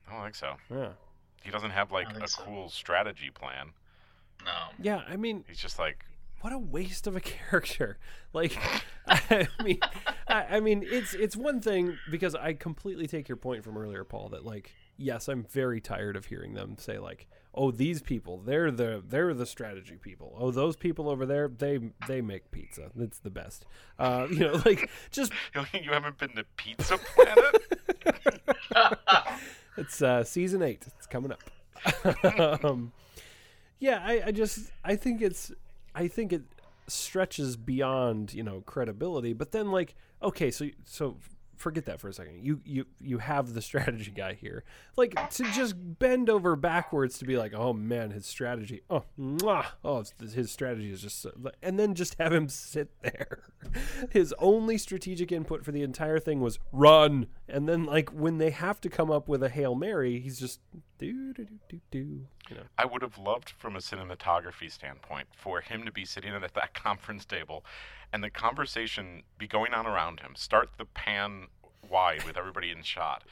I 0.07 0.13
don't 0.13 0.23
think 0.23 0.35
so. 0.35 0.55
Yeah. 0.69 0.89
He 1.43 1.51
doesn't 1.51 1.71
have 1.71 1.91
like 1.91 2.09
a 2.17 2.27
so. 2.27 2.43
cool 2.43 2.69
strategy 2.69 3.29
plan. 3.29 3.71
No. 4.43 4.51
Yeah. 4.81 5.01
I 5.07 5.15
mean, 5.15 5.45
He's 5.47 5.59
just 5.59 5.79
like 5.79 6.05
what 6.41 6.51
a 6.51 6.57
waste 6.59 7.07
of 7.07 7.15
a 7.15 7.19
character. 7.21 7.97
Like, 8.33 8.57
I 9.07 9.47
mean, 9.63 9.79
I, 10.27 10.57
I 10.57 10.59
mean, 10.59 10.83
it's 10.85 11.13
it's 11.13 11.37
one 11.37 11.61
thing 11.61 11.97
because 12.09 12.35
I 12.35 12.53
completely 12.53 13.07
take 13.07 13.29
your 13.29 13.37
point 13.37 13.63
from 13.63 13.77
earlier, 13.77 14.03
Paul. 14.03 14.29
That 14.29 14.43
like, 14.43 14.71
yes, 14.97 15.29
I'm 15.29 15.43
very 15.43 15.79
tired 15.79 16.15
of 16.15 16.25
hearing 16.25 16.53
them 16.55 16.77
say 16.77 16.97
like, 16.97 17.27
"Oh, 17.53 17.71
these 17.71 18.01
people, 18.01 18.39
they're 18.39 18.71
the 18.71 19.03
they're 19.07 19.33
the 19.33 19.45
strategy 19.45 19.97
people. 20.01 20.35
Oh, 20.39 20.51
those 20.51 20.75
people 20.75 21.09
over 21.09 21.25
there, 21.25 21.47
they 21.47 21.79
they 22.07 22.21
make 22.21 22.51
pizza. 22.51 22.91
That's 22.95 23.19
the 23.19 23.29
best." 23.29 23.65
Uh, 23.99 24.27
you 24.31 24.39
know, 24.39 24.61
like 24.65 24.89
just 25.11 25.31
you 25.55 25.91
haven't 25.91 26.17
been 26.17 26.31
to 26.31 26.45
Pizza 26.57 26.97
Planet? 26.97 27.63
It's 29.77 30.01
uh, 30.01 30.23
season 30.23 30.61
eight. 30.61 30.85
It's 30.97 31.07
coming 31.07 31.31
up. 31.31 32.63
um, 32.63 32.91
yeah, 33.79 34.01
I, 34.03 34.23
I 34.27 34.31
just 34.31 34.71
I 34.83 34.95
think 34.95 35.21
it's 35.21 35.51
I 35.95 36.07
think 36.07 36.31
it 36.31 36.43
stretches 36.87 37.55
beyond 37.57 38.33
you 38.33 38.43
know 38.43 38.61
credibility. 38.61 39.33
But 39.33 39.51
then 39.51 39.71
like 39.71 39.95
okay, 40.21 40.51
so 40.51 40.69
so 40.85 41.17
forget 41.63 41.85
that 41.85 41.99
for 41.99 42.09
a 42.09 42.13
second. 42.13 42.43
You 42.43 42.61
you 42.65 42.85
you 42.99 43.17
have 43.17 43.53
the 43.53 43.61
strategy 43.69 44.11
guy 44.11 44.33
here. 44.33 44.63
Like 44.95 45.29
to 45.31 45.43
just 45.51 45.75
bend 45.77 46.29
over 46.29 46.55
backwards 46.55 47.17
to 47.19 47.25
be 47.25 47.37
like, 47.37 47.53
oh 47.55 47.73
man, 47.73 48.11
his 48.11 48.25
strategy. 48.25 48.81
Oh, 48.89 49.05
mwah, 49.17 49.65
oh, 49.83 50.03
his 50.19 50.51
strategy 50.51 50.91
is 50.91 51.01
just, 51.01 51.21
so, 51.21 51.31
and 51.63 51.79
then 51.79 51.95
just 51.95 52.15
have 52.19 52.33
him 52.33 52.49
sit 52.49 52.91
there. 53.01 53.39
His 54.11 54.33
only 54.37 54.77
strategic 54.77 55.31
input 55.31 55.63
for 55.63 55.71
the 55.71 55.81
entire 55.81 56.19
thing 56.19 56.41
was 56.41 56.59
run, 56.71 57.27
and 57.47 57.67
then 57.67 57.85
like 57.85 58.09
when 58.09 58.37
they 58.37 58.51
have 58.51 58.81
to 58.81 58.89
come 58.89 59.09
up 59.09 59.27
with 59.27 59.41
a 59.41 59.49
hail 59.49 59.73
mary, 59.73 60.19
he's 60.19 60.39
just 60.39 60.59
do 61.11 61.33
do 61.33 61.47
do 61.69 61.79
do. 61.91 62.55
I 62.77 62.85
would 62.85 63.01
have 63.01 63.17
loved, 63.17 63.49
from 63.49 63.75
a 63.75 63.79
cinematography 63.79 64.71
standpoint, 64.71 65.27
for 65.35 65.61
him 65.61 65.83
to 65.85 65.91
be 65.91 66.05
sitting 66.05 66.33
at 66.33 66.53
that 66.53 66.73
conference 66.83 67.25
table 67.25 67.65
and 68.11 68.23
the 68.23 68.29
conversation 68.29 69.23
be 69.37 69.47
going 69.47 69.73
on 69.73 69.85
around 69.85 70.19
him. 70.21 70.33
Start 70.35 70.69
the 70.77 70.85
pan 70.85 71.47
wide 71.89 72.23
with 72.23 72.37
everybody 72.37 72.69
in 72.69 72.83
shot. 72.83 73.23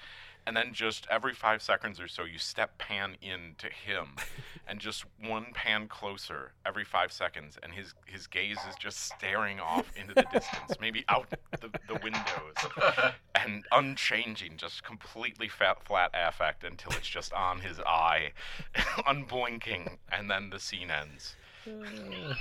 And 0.45 0.57
then 0.57 0.73
just 0.73 1.07
every 1.09 1.33
five 1.33 1.61
seconds 1.61 1.99
or 1.99 2.07
so, 2.07 2.23
you 2.23 2.39
step 2.39 2.77
pan 2.77 3.15
in 3.21 3.55
to 3.59 3.67
him, 3.67 4.15
and 4.67 4.79
just 4.79 5.05
one 5.23 5.47
pan 5.53 5.87
closer 5.87 6.53
every 6.65 6.83
five 6.83 7.11
seconds, 7.11 7.57
and 7.61 7.73
his 7.73 7.93
his 8.05 8.27
gaze 8.27 8.57
is 8.67 8.75
just 8.79 8.99
staring 8.99 9.59
off 9.59 9.85
into 9.95 10.13
the 10.13 10.25
distance, 10.33 10.79
maybe 10.79 11.05
out 11.09 11.29
the, 11.29 11.69
the 11.87 11.99
windows, 12.03 13.13
and 13.35 13.63
unchanging, 13.71 14.57
just 14.57 14.83
completely 14.83 15.47
fat, 15.47 15.83
flat 15.85 16.11
affect 16.13 16.63
until 16.63 16.91
it's 16.93 17.07
just 17.07 17.33
on 17.33 17.59
his 17.59 17.79
eye, 17.81 18.31
unblinking, 19.07 19.97
and 20.11 20.29
then 20.29 20.49
the 20.49 20.59
scene 20.59 20.89
ends. 20.89 21.35
Mm. 21.67 22.35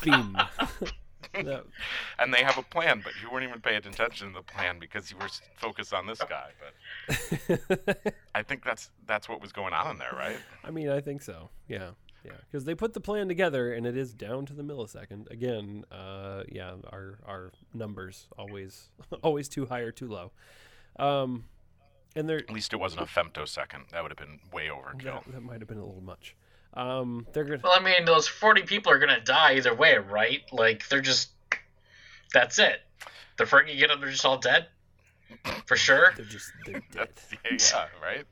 Theme. 0.00 0.36
That- 1.44 1.64
And 2.18 2.32
they 2.32 2.42
have 2.42 2.58
a 2.58 2.62
plan, 2.62 3.00
but 3.04 3.12
you 3.22 3.30
weren't 3.30 3.44
even 3.48 3.60
paying 3.60 3.76
attention 3.78 4.28
to 4.28 4.34
the 4.34 4.42
plan 4.42 4.78
because 4.78 5.10
you 5.10 5.16
were 5.18 5.28
focused 5.56 5.92
on 5.92 6.06
this 6.06 6.20
guy. 6.20 6.50
But 7.08 8.14
I 8.34 8.42
think 8.42 8.64
that's 8.64 8.90
that's 9.06 9.28
what 9.28 9.40
was 9.40 9.52
going 9.52 9.72
on 9.72 9.90
in 9.92 9.98
there, 9.98 10.12
right? 10.12 10.36
I 10.64 10.70
mean, 10.70 10.88
I 10.88 11.00
think 11.00 11.22
so. 11.22 11.50
Yeah, 11.68 11.90
yeah, 12.24 12.32
because 12.50 12.64
they 12.64 12.74
put 12.74 12.94
the 12.94 13.00
plan 13.00 13.28
together, 13.28 13.72
and 13.72 13.86
it 13.86 13.96
is 13.96 14.12
down 14.14 14.46
to 14.46 14.52
the 14.54 14.62
millisecond. 14.62 15.30
Again, 15.30 15.84
uh, 15.92 16.44
yeah, 16.50 16.74
our 16.90 17.18
our 17.26 17.52
numbers 17.72 18.28
always 18.38 18.88
always 19.22 19.48
too 19.48 19.66
high 19.66 19.80
or 19.80 19.92
too 19.92 20.08
low. 20.08 20.32
Um, 20.98 21.44
and 22.16 22.28
they're 22.28 22.38
At 22.38 22.50
least 22.50 22.72
it 22.72 22.76
wasn't 22.76 23.02
a 23.02 23.06
femtosecond. 23.06 23.88
That 23.90 24.02
would 24.02 24.12
have 24.12 24.18
been 24.18 24.38
way 24.52 24.68
overkill. 24.68 25.24
that, 25.24 25.32
that 25.32 25.42
might 25.42 25.58
have 25.60 25.66
been 25.68 25.78
a 25.78 25.84
little 25.84 26.00
much. 26.02 26.36
Um, 26.74 27.26
they're 27.32 27.44
gonna. 27.44 27.60
Well, 27.62 27.72
I 27.74 27.80
mean, 27.82 28.04
those 28.04 28.26
40 28.26 28.62
people 28.62 28.90
are 28.92 28.98
going 28.98 29.14
to 29.14 29.20
die 29.24 29.54
either 29.54 29.74
way, 29.74 29.96
right? 29.96 30.42
Like, 30.52 30.88
they're 30.88 31.00
just. 31.00 31.30
That's 32.32 32.58
it. 32.58 32.80
The 33.38 33.44
Fergie 33.44 33.78
get 33.78 33.88
them, 33.88 34.00
they're 34.00 34.10
just 34.10 34.24
all 34.24 34.38
dead? 34.38 34.66
For 35.66 35.76
sure? 35.76 36.12
They're 36.16 36.24
just 36.26 36.50
they're 36.66 36.82
dead. 36.92 37.08
Yeah, 37.44 37.56
yeah, 37.60 37.86
right. 38.02 38.24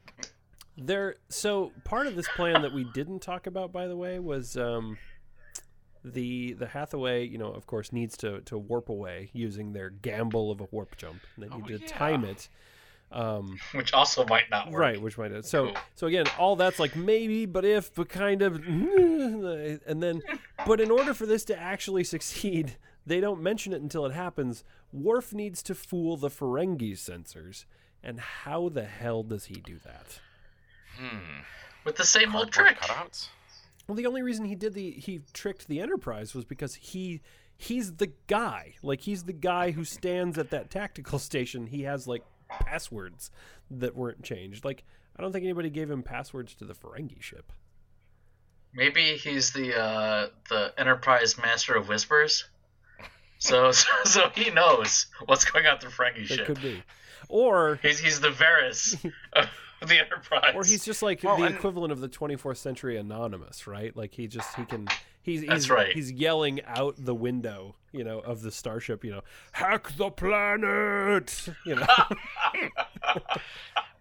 There. 0.76 1.16
So 1.28 1.72
part 1.84 2.07
of 2.07 2.16
this 2.16 2.28
plan 2.34 2.62
that 2.62 2.72
we 2.72 2.84
didn't 2.95 3.20
talk 3.20 3.47
about, 3.47 3.72
by 3.72 3.86
the 3.86 3.97
way, 3.97 4.18
was 4.18 4.57
um, 4.57 4.97
the 6.05 6.55
the 6.55 6.66
Hathaway. 6.66 7.26
You 7.26 7.38
know, 7.38 7.53
of 7.53 7.66
course, 7.66 7.93
needs 7.93 8.16
to 8.18 8.40
to 8.43 8.59
warp 8.59 8.88
away 8.88 9.30
using 9.32 9.72
their 9.72 9.90
gamble 9.90 10.51
of 10.51 10.61
a 10.61 10.66
warp 10.70 10.97
jump. 10.97 11.20
They 11.38 11.49
need 11.49 11.62
Oh, 11.64 11.66
to 11.68 11.78
yeah. 11.78 11.86
time 11.86 12.24
it. 12.24 12.49
Um, 13.12 13.58
Which 13.74 13.92
also 13.92 14.24
might 14.26 14.48
not 14.50 14.70
work. 14.70 14.80
right, 14.80 15.00
which 15.00 15.18
might 15.18 15.32
not. 15.32 15.44
so 15.44 15.66
Cool. 15.66 15.76
so 15.94 16.06
again, 16.06 16.26
all 16.38 16.56
that's 16.56 16.78
like 16.78 16.96
maybe, 16.96 17.44
but 17.46 17.64
if, 17.64 17.94
but 17.94 18.08
kind 18.08 18.40
of, 18.42 18.56
and 18.66 20.02
then, 20.02 20.22
but 20.66 20.80
in 20.80 20.90
order 20.90 21.12
for 21.14 21.26
this 21.26 21.44
to 21.46 21.58
actually 21.58 22.04
succeed, 22.04 22.76
they 23.06 23.20
don't 23.20 23.42
mention 23.42 23.72
it 23.72 23.82
until 23.82 24.06
it 24.06 24.12
happens. 24.12 24.64
Worf 24.92 25.32
needs 25.34 25.62
to 25.64 25.74
fool 25.74 26.16
the 26.16 26.30
Ferengi 26.30 26.92
sensors, 26.92 27.64
and 28.02 28.18
how 28.20 28.68
the 28.68 28.84
hell 28.84 29.22
does 29.22 29.46
he 29.46 29.54
do 29.54 29.78
that? 29.84 30.20
Hmm. 30.98 31.42
With 31.84 31.96
the 31.96 32.04
same 32.04 32.34
old 32.34 32.52
trick. 32.52 32.78
cutouts. 32.80 33.28
Well, 33.88 33.96
the 33.96 34.06
only 34.06 34.22
reason 34.22 34.44
he 34.44 34.54
did 34.54 34.74
the 34.74 34.92
he 34.92 35.20
tricked 35.32 35.66
the 35.68 35.80
Enterprise 35.80 36.34
was 36.34 36.44
because 36.44 36.76
he 36.76 37.20
he's 37.56 37.94
the 37.94 38.12
guy. 38.28 38.74
Like 38.82 39.00
he's 39.02 39.24
the 39.24 39.32
guy 39.32 39.72
who 39.72 39.84
stands 39.84 40.38
at 40.38 40.50
that 40.50 40.70
tactical 40.70 41.18
station. 41.30 41.66
He 41.66 41.82
has 41.82 42.06
like 42.06 42.22
passwords 42.61 43.30
that 43.70 43.94
weren't 43.96 44.22
changed. 44.22 44.64
Like 44.64 44.84
I 45.16 45.22
don't 45.22 45.32
think 45.32 45.44
anybody 45.44 45.70
gave 45.70 45.90
him 45.90 46.03
passwords 46.03 46.55
to 46.57 46.64
the 46.64 46.74
Ferengi 46.74 47.20
ship. 47.22 47.53
Maybe 48.74 49.16
he's 49.16 49.53
the 49.53 49.78
uh, 49.78 50.26
the 50.48 50.72
Enterprise 50.78 51.36
Master 51.38 51.74
of 51.74 51.88
Whispers. 51.88 52.44
So, 53.38 53.70
so, 53.72 53.88
so 54.05 54.30
he 54.34 54.50
knows 54.50 55.07
what's 55.26 55.44
going 55.44 55.66
on 55.66 55.74
with 55.74 55.82
the 55.82 55.88
Ferengi 55.88 56.28
That 56.28 56.34
ship. 56.36 56.46
could 56.46 56.62
be. 56.62 56.82
Or 57.28 57.78
He's, 57.82 57.98
he's 57.98 58.20
the 58.20 58.28
Varys 58.28 58.94
of 59.32 59.88
the 59.88 59.98
Enterprise. 59.98 60.53
or 60.55 60.64
he's 60.64 60.84
just 60.84 61.03
like 61.03 61.22
Well, 61.22 61.36
the 61.38 61.44
and- 61.44 61.55
equivalent 61.55 61.92
of 61.92 62.00
the 62.00 62.09
24th 62.09 62.59
century 62.59 62.96
anonymous, 62.96 63.66
right? 63.66 63.94
Like 63.96 64.14
he 64.14 64.26
just 64.26 64.55
he 64.57 64.64
can 64.64 64.86
he's 65.22 65.44
That's 65.46 65.64
he's, 65.64 65.70
right. 65.70 65.92
he's 65.92 66.12
yelling 66.12 66.60
out 66.66 66.96
the 66.98 67.14
window, 67.14 67.74
you 67.92 68.04
know, 68.04 68.20
of 68.20 68.42
the 68.42 68.50
starship, 68.50 69.04
you 69.04 69.10
know, 69.10 69.22
hack 69.52 69.96
the 69.96 70.10
planet, 70.10 71.48
you 71.64 71.76
know. 71.76 71.86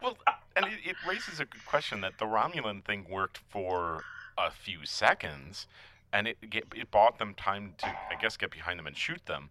Well, 0.02 0.18
and 0.56 0.66
it, 0.66 0.80
it 0.84 0.96
raises 1.08 1.40
a 1.40 1.46
good 1.46 1.66
question 1.66 2.02
that 2.02 2.18
the 2.18 2.26
Romulan 2.26 2.84
thing 2.84 3.06
worked 3.10 3.38
for 3.50 4.04
a 4.38 4.50
few 4.50 4.80
seconds, 4.86 5.68
and 6.12 6.28
it 6.28 6.38
it 6.42 6.90
bought 6.92 7.20
them 7.20 7.34
time 7.36 7.76
to, 7.78 7.88
I 7.88 8.16
guess, 8.20 8.36
get 8.38 8.52
behind 8.52 8.80
them 8.80 8.88
and 8.88 8.98
shoot 8.98 9.26
them. 9.28 9.50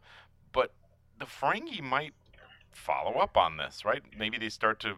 But 0.53 0.73
the 1.19 1.27
Ferengi 1.27 1.81
might 1.81 2.15
follow 2.73 3.19
up 3.19 3.37
on 3.37 3.57
this, 3.57 3.85
right? 3.85 4.03
Maybe 4.19 4.39
they 4.39 4.49
start 4.49 4.81
to. 4.81 4.97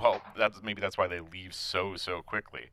Well, 0.00 0.22
that's 0.36 0.62
maybe 0.62 0.80
that's 0.80 0.98
why 0.98 1.06
they 1.06 1.20
leave 1.20 1.54
so 1.54 1.96
so 1.96 2.22
quickly. 2.22 2.70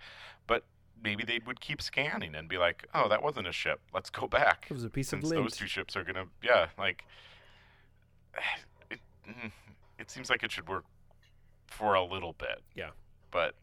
But 0.47 0.63
maybe 1.03 1.23
they 1.23 1.39
would 1.45 1.59
keep 1.61 1.81
scanning 1.81 2.35
and 2.35 2.47
be 2.47 2.57
like, 2.57 2.85
"Oh, 2.93 3.07
that 3.09 3.21
wasn't 3.23 3.47
a 3.47 3.51
ship. 3.51 3.79
Let's 3.93 4.09
go 4.09 4.27
back." 4.27 4.67
It 4.69 4.73
was 4.73 4.83
a 4.83 4.89
piece 4.89 5.11
of 5.13 5.19
Since 5.21 5.31
lint. 5.31 5.43
those 5.43 5.57
two 5.57 5.67
ships 5.67 5.95
are 5.95 6.03
gonna, 6.03 6.25
yeah, 6.43 6.67
like. 6.77 7.03
It, 8.89 8.99
it 9.99 10.09
seems 10.11 10.29
like 10.29 10.43
it 10.43 10.51
should 10.51 10.67
work 10.67 10.83
for 11.67 11.93
a 11.93 12.03
little 12.03 12.33
bit 12.33 12.61
Yeah. 12.75 12.89
but 13.31 13.55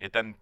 it 0.00 0.12
then 0.14 0.34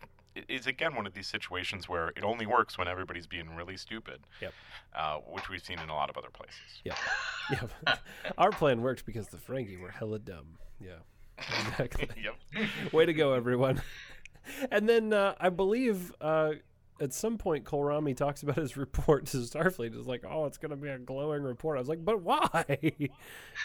is 0.48 0.66
again 0.68 0.94
one 0.94 1.04
of 1.06 1.14
these 1.14 1.26
situations 1.26 1.88
where 1.88 2.08
it 2.10 2.22
only 2.22 2.46
works 2.46 2.78
when 2.78 2.86
everybody's 2.86 3.26
being 3.26 3.56
really 3.56 3.76
stupid. 3.76 4.20
Yep. 4.40 4.52
Uh, 4.94 5.16
which 5.28 5.48
we've 5.48 5.64
seen 5.64 5.80
in 5.80 5.88
a 5.88 5.94
lot 5.94 6.10
of 6.10 6.16
other 6.16 6.28
places. 6.32 6.80
Yeah. 6.84 6.94
yeah. 7.86 7.96
Our 8.38 8.50
plan 8.50 8.82
worked 8.82 9.04
because 9.04 9.28
the 9.28 9.36
Ferengi 9.38 9.80
were 9.80 9.90
hella 9.90 10.18
dumb. 10.20 10.58
Yeah. 10.80 10.98
Exactly. 11.70 12.08
yep. 12.22 12.92
Way 12.92 13.06
to 13.06 13.12
go, 13.12 13.32
everyone. 13.32 13.80
And 14.70 14.88
then 14.88 15.12
uh, 15.12 15.34
I 15.40 15.48
believe 15.50 16.12
uh, 16.20 16.52
at 17.00 17.12
some 17.12 17.38
point 17.38 17.64
Kolrami 17.64 18.16
talks 18.16 18.42
about 18.42 18.56
his 18.56 18.76
report 18.84 19.26
to 19.26 19.38
Starfleet. 19.38 19.96
It's 19.96 20.06
like, 20.06 20.24
oh, 20.28 20.46
it's 20.46 20.58
going 20.58 20.70
to 20.70 20.76
be 20.76 20.88
a 20.88 20.98
glowing 20.98 21.42
report. 21.42 21.76
I 21.76 21.80
was 21.80 21.88
like, 21.88 22.04
but 22.04 22.22
why? 22.22 22.64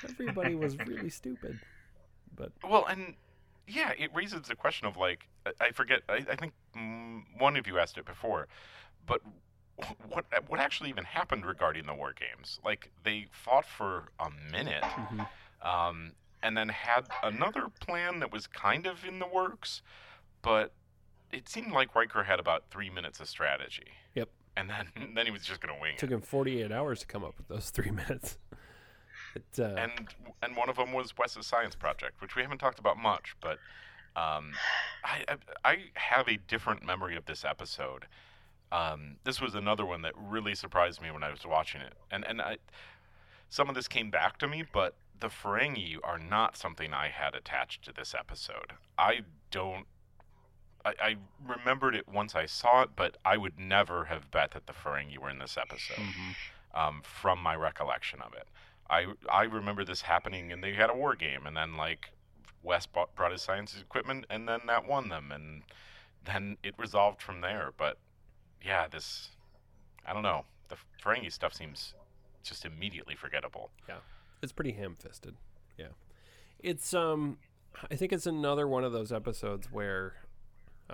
Everybody 0.04 0.56
was 0.56 0.78
really 0.80 1.10
stupid. 1.10 1.60
But 2.36 2.52
Well, 2.68 2.86
and 2.86 3.16
yeah, 3.68 3.92
it 3.98 4.12
raises 4.14 4.42
the 4.44 4.56
question 4.56 4.88
of 4.88 4.98
like 4.98 5.28
I- 5.62 5.72
forget. 5.72 6.02
I, 6.10 6.26
I 6.32 6.36
think 6.36 6.54
one 7.38 7.58
of 7.58 7.68
you 7.68 7.78
asked 7.80 7.98
it 7.98 8.06
before, 8.06 8.48
but 9.06 9.22
what 10.10 10.26
what 10.48 10.60
actually 10.60 10.90
even 10.90 11.04
happened 11.04 11.46
regarding 11.46 11.86
the 11.86 11.94
war 11.94 12.14
games? 12.14 12.60
Like 12.66 12.92
they 13.04 13.28
fought 13.32 13.66
for 13.66 14.10
a 14.20 14.30
minute, 14.52 14.84
Mhm. 14.84 15.28
um, 15.62 16.12
and 16.42 16.56
then 16.58 16.70
had 16.70 17.08
another 17.24 17.68
plan 17.80 18.20
that 18.20 18.32
was 18.32 18.48
kind 18.48 18.86
of 18.86 19.04
in 19.06 19.20
the 19.20 19.28
works, 19.28 19.82
but 20.44 20.74
it 21.32 21.50
seemed 21.50 21.72
like 21.72 21.96
Riker 21.96 22.24
had 22.24 22.40
about 22.40 22.66
three 22.70 22.92
minutes 22.92 23.20
of 23.20 23.28
strategy. 23.28 23.88
Yep. 24.14 24.30
And 24.56 24.70
then 24.70 24.88
then 25.16 25.26
he 25.26 25.32
was 25.32 25.42
just 25.44 25.60
gonna 25.60 25.80
wing 25.82 25.94
it 25.94 26.00
took 26.00 26.12
him 26.12 26.22
48 26.22 26.72
hours 26.72 27.00
to 27.00 27.08
come 27.08 27.24
up 27.24 27.36
with 27.38 27.48
those 27.48 27.72
three 27.72 27.90
minutes. 28.04 28.38
It, 29.36 29.44
uh, 29.58 29.64
And 29.64 29.92
and 30.44 30.56
one 30.56 30.70
of 30.70 30.76
them 30.76 30.94
was 30.94 31.18
Wes's 31.18 31.48
science 31.48 31.74
project, 31.74 32.22
which 32.22 32.36
we 32.36 32.44
haven't 32.44 32.60
talked 32.60 32.78
about 32.78 32.98
much, 32.98 33.36
but 33.42 33.58
um, 34.16 34.52
I, 35.04 35.24
I 35.28 35.36
I 35.66 35.78
have 35.96 36.28
a 36.28 36.38
different 36.38 36.86
memory 36.86 37.16
of 37.16 37.26
this 37.26 37.44
episode. 37.44 38.06
Um, 38.72 39.18
this 39.24 39.40
was 39.42 39.56
another 39.56 39.86
one 39.86 40.02
that 40.04 40.14
really 40.18 40.56
surprised 40.56 41.02
me 41.02 41.12
when 41.12 41.24
I 41.24 41.32
was 41.32 41.46
watching 41.46 41.82
it, 41.82 41.94
and 42.12 42.24
and 42.28 42.42
I, 42.42 42.58
some 43.50 43.70
of 43.70 43.76
this 43.76 43.88
came 43.88 44.12
back 44.12 44.38
to 44.40 44.48
me, 44.48 44.64
but 44.72 44.96
the 45.20 45.30
Ferengi 45.30 45.98
are 46.04 46.20
not 46.20 46.58
something 46.58 46.94
I 46.94 47.08
had 47.08 47.34
attached 47.34 47.84
to 47.86 47.94
this 47.94 48.14
episode. 48.14 48.74
I 48.98 49.22
don't. 49.52 49.86
I, 50.86 50.94
I 51.02 51.16
remembered 51.46 51.96
it 51.96 52.08
once 52.08 52.36
I 52.36 52.46
saw 52.46 52.82
it, 52.84 52.90
but 52.96 53.18
I 53.24 53.38
would 53.38 53.58
never 53.58 54.06
have 54.06 54.30
bet 54.32 54.52
that 54.52 54.68
the 54.68 54.74
Ferengi 54.74 55.18
were 55.18 55.30
in 55.30 55.40
this 55.40 55.58
episode 55.58 55.98
mhm. 55.98 56.36
um, 56.80 57.02
from 57.04 57.40
my 57.40 57.56
recollection 57.56 58.22
of 58.22 58.34
it. 58.34 58.48
I 58.90 59.08
I 59.32 59.44
remember 59.44 59.86
this 59.86 60.02
happening, 60.02 60.52
and 60.52 60.64
they 60.64 60.74
had 60.74 60.90
a 60.90 60.96
war 60.96 61.16
game, 61.16 61.48
and 61.48 61.56
then 61.56 61.78
like 61.78 62.12
Wes 62.62 62.86
bought, 62.86 63.16
brought 63.16 63.32
his 63.32 63.42
science 63.42 63.76
equipment, 63.80 64.26
and 64.30 64.48
then 64.48 64.62
that 64.68 64.88
won 64.88 65.10
them, 65.10 65.32
and 65.32 65.64
then 66.26 66.58
it 66.64 66.76
resolved 66.78 67.22
from 67.22 67.42
there. 67.42 67.72
But 67.78 67.98
yeah, 68.62 68.88
this 68.88 69.30
I 70.06 70.14
don't 70.14 70.24
know. 70.24 70.46
The 70.70 70.76
Ferengi 71.02 71.32
stuff 71.32 71.54
seems 71.54 71.94
just 72.44 72.66
immediately 72.66 73.16
forgettable. 73.16 73.72
Yeah, 73.88 73.98
it's 74.42 74.52
pretty 74.52 74.74
ham-fisted. 74.74 75.36
Yeah. 75.78 75.88
It's 76.60 76.94
um 76.94 77.38
I 77.90 77.96
think 77.96 78.14
it's 78.14 78.28
another 78.28 78.68
one 78.68 78.84
of 78.84 78.92
those 78.92 79.12
episodes 79.12 79.72
where 79.72 80.16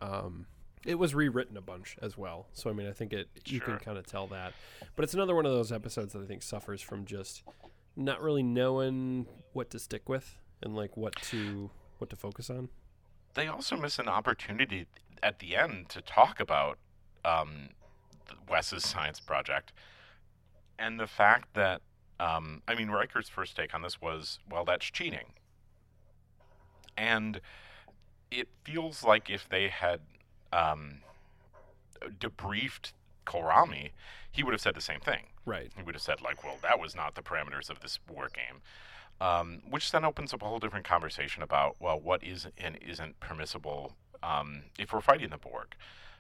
um 0.02 0.46
it 0.86 0.96
was 0.96 1.14
rewritten 1.14 1.58
a 1.58 1.62
bunch 1.62 1.98
as 2.02 2.18
well. 2.18 2.48
So 2.54 2.70
I 2.70 2.74
mean 2.74 2.88
I 2.88 2.92
think 2.92 3.14
it 3.14 3.28
you 3.46 3.60
can 3.60 3.78
kind 3.78 3.98
of 3.98 4.06
tell 4.06 4.28
that. 4.28 4.54
But 4.96 5.04
it's 5.04 5.14
another 5.14 5.36
one 5.36 5.46
of 5.46 5.52
those 5.52 5.72
episodes 5.72 6.14
that 6.14 6.22
I 6.22 6.26
think 6.26 6.42
suffers 6.42 6.82
from 6.82 7.06
just 7.06 7.44
not 7.96 8.22
really 8.22 8.44
knowing 8.44 9.26
what 9.54 9.70
to 9.72 9.80
stick 9.80 10.08
with 10.08 10.38
and 10.62 10.76
like 10.76 10.96
what 10.96 11.16
to 11.24 11.70
what 11.98 12.10
to 12.10 12.16
focus 12.16 12.50
on. 12.50 12.70
They 13.34 13.48
also 13.48 13.76
miss 13.76 14.00
an 14.00 14.08
opportunity 14.08 14.88
at 15.22 15.40
the 15.40 15.56
end 15.56 15.90
to 15.90 16.02
talk 16.02 16.40
about 16.40 16.78
um, 17.26 17.70
Wes's 18.50 18.86
science 18.86 19.20
project 19.20 19.74
and 20.80 21.00
the 21.00 21.08
fact 21.08 21.54
that 21.54 21.82
um, 22.20 22.64
I 22.68 22.76
mean 22.76 22.90
Riker's 22.90 23.30
first 23.30 23.56
take 23.56 23.74
on 23.76 23.82
this 23.82 24.02
was 24.02 24.40
well 24.50 24.66
that's 24.66 24.86
cheating, 24.86 25.34
and 26.98 27.42
it 28.32 28.48
feels 28.64 29.04
like 29.04 29.30
if 29.30 29.48
they 29.50 29.70
had 29.70 30.02
um, 30.54 31.00
debriefed 32.20 32.92
Kolrami, 33.26 33.92
he 34.32 34.44
would 34.44 34.54
have 34.54 34.62
said 34.62 34.76
the 34.76 34.82
same 34.82 35.00
thing. 35.00 35.28
Right. 35.46 35.72
He 35.76 35.84
would 35.84 35.96
have 35.96 36.02
said 36.02 36.22
like, 36.22 36.44
well, 36.44 36.58
that 36.62 36.80
was 36.80 36.96
not 36.96 37.16
the 37.16 37.22
parameters 37.22 37.70
of 37.70 37.80
this 37.82 38.00
war 38.10 38.30
game. 38.34 38.62
Um, 39.22 39.64
which 39.70 39.92
then 39.92 40.06
opens 40.06 40.34
up 40.34 40.42
a 40.42 40.46
whole 40.46 40.60
different 40.60 40.86
conversation 40.86 41.44
about 41.44 41.76
well, 41.80 42.00
what 42.00 42.24
is 42.24 42.48
and 42.58 42.78
isn't 42.78 43.20
permissible 43.20 43.94
um, 44.24 44.64
if 44.78 44.94
we're 44.94 45.02
fighting 45.02 45.30
the 45.30 45.38
Borg. 45.38 45.76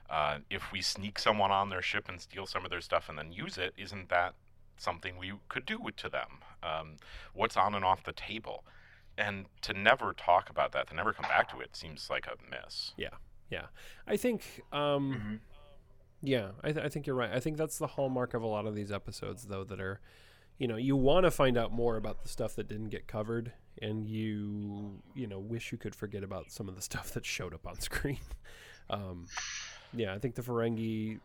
Uh, 0.09 0.39
if 0.49 0.71
we 0.71 0.81
sneak 0.81 1.19
someone 1.19 1.51
on 1.51 1.69
their 1.69 1.81
ship 1.81 2.09
and 2.09 2.19
steal 2.19 2.45
some 2.45 2.65
of 2.65 2.71
their 2.71 2.81
stuff 2.81 3.07
and 3.07 3.17
then 3.17 3.31
use 3.31 3.57
it, 3.57 3.73
isn't 3.77 4.09
that 4.09 4.33
something 4.77 5.17
we 5.17 5.33
could 5.47 5.65
do 5.65 5.79
to 5.95 6.09
them? 6.09 6.39
Um, 6.63 6.97
what's 7.33 7.55
on 7.55 7.75
and 7.75 7.85
off 7.85 8.03
the 8.03 8.11
table? 8.11 8.63
And 9.19 9.45
to 9.63 9.73
never 9.73 10.13
talk 10.13 10.49
about 10.49 10.71
that, 10.71 10.87
to 10.87 10.95
never 10.95 11.11
come 11.13 11.27
back 11.29 11.49
to 11.51 11.59
it, 11.59 11.75
seems 11.75 12.09
like 12.09 12.25
a 12.25 12.35
miss. 12.49 12.93
Yeah. 12.97 13.09
Yeah. 13.49 13.65
I 14.07 14.15
think 14.17 14.61
um 14.71 15.41
Yeah, 16.21 16.49
I, 16.63 16.71
th- 16.71 16.85
I 16.85 16.89
think 16.89 17.05
you're 17.05 17.15
right. 17.15 17.31
I 17.31 17.39
think 17.39 17.57
that's 17.57 17.77
the 17.77 17.87
hallmark 17.87 18.33
of 18.33 18.43
a 18.43 18.47
lot 18.47 18.65
of 18.65 18.75
these 18.75 18.91
episodes, 18.91 19.45
though, 19.45 19.63
that 19.65 19.79
are, 19.81 19.99
you 20.57 20.67
know, 20.67 20.75
you 20.77 20.95
want 20.95 21.25
to 21.25 21.31
find 21.31 21.57
out 21.57 21.71
more 21.71 21.95
about 21.97 22.23
the 22.23 22.29
stuff 22.29 22.55
that 22.55 22.67
didn't 22.67 22.89
get 22.89 23.07
covered, 23.07 23.53
and 23.81 24.05
you, 24.07 25.01
you 25.15 25.27
know, 25.27 25.39
wish 25.39 25.71
you 25.71 25.77
could 25.77 25.95
forget 25.95 26.23
about 26.23 26.51
some 26.51 26.67
of 26.67 26.75
the 26.75 26.81
stuff 26.81 27.11
that 27.13 27.25
showed 27.25 27.53
up 27.53 27.65
on 27.65 27.79
screen. 27.89 28.19
um, 28.89 29.27
yeah, 29.93 30.13
I 30.13 30.19
think 30.19 30.35
the 30.35 30.41
Ferengi 30.41 31.19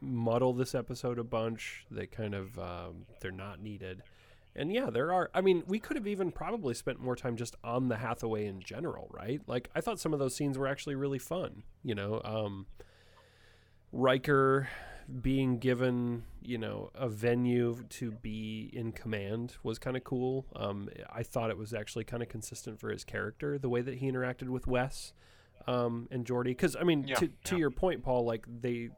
muddle 0.00 0.52
this 0.52 0.74
episode 0.74 1.18
a 1.18 1.24
bunch. 1.24 1.86
They 1.90 2.06
kind 2.06 2.34
of, 2.34 2.58
um, 2.58 3.06
they're 3.20 3.30
not 3.30 3.62
needed. 3.62 4.02
And 4.56 4.72
yeah, 4.72 4.90
there 4.90 5.12
are. 5.12 5.30
I 5.32 5.40
mean, 5.40 5.62
we 5.66 5.78
could 5.78 5.96
have 5.96 6.06
even 6.06 6.32
probably 6.32 6.74
spent 6.74 7.00
more 7.00 7.16
time 7.16 7.36
just 7.36 7.54
on 7.62 7.88
the 7.88 7.96
Hathaway 7.96 8.46
in 8.46 8.60
general, 8.60 9.08
right? 9.12 9.40
Like, 9.46 9.70
I 9.74 9.80
thought 9.80 10.00
some 10.00 10.12
of 10.12 10.18
those 10.18 10.34
scenes 10.34 10.58
were 10.58 10.66
actually 10.66 10.96
really 10.96 11.18
fun. 11.20 11.62
You 11.84 11.94
know, 11.94 12.20
um, 12.24 12.66
Riker 13.92 14.68
being 15.22 15.58
given, 15.58 16.24
you 16.42 16.58
know, 16.58 16.90
a 16.94 17.08
venue 17.08 17.84
to 17.88 18.12
be 18.12 18.70
in 18.72 18.92
command 18.92 19.56
was 19.62 19.78
kind 19.78 19.96
of 19.96 20.04
cool. 20.04 20.46
Um, 20.54 20.88
I 21.10 21.22
thought 21.22 21.50
it 21.50 21.58
was 21.58 21.74
actually 21.74 22.04
kind 22.04 22.22
of 22.22 22.28
consistent 22.28 22.78
for 22.78 22.90
his 22.90 23.02
character, 23.04 23.58
the 23.58 23.68
way 23.68 23.82
that 23.82 23.94
he 23.94 24.10
interacted 24.10 24.48
with 24.48 24.66
Wes 24.66 25.12
um, 25.66 26.08
and 26.10 26.24
Geordi. 26.24 26.44
Because 26.44 26.76
I 26.76 26.84
mean, 26.84 27.04
Yeah, 27.06 27.16
to 27.16 27.28
to 27.44 27.54
yeah. 27.54 27.58
your 27.58 27.70
point, 27.70 28.02
Paul, 28.02 28.24
like 28.24 28.46
they. 28.60 28.90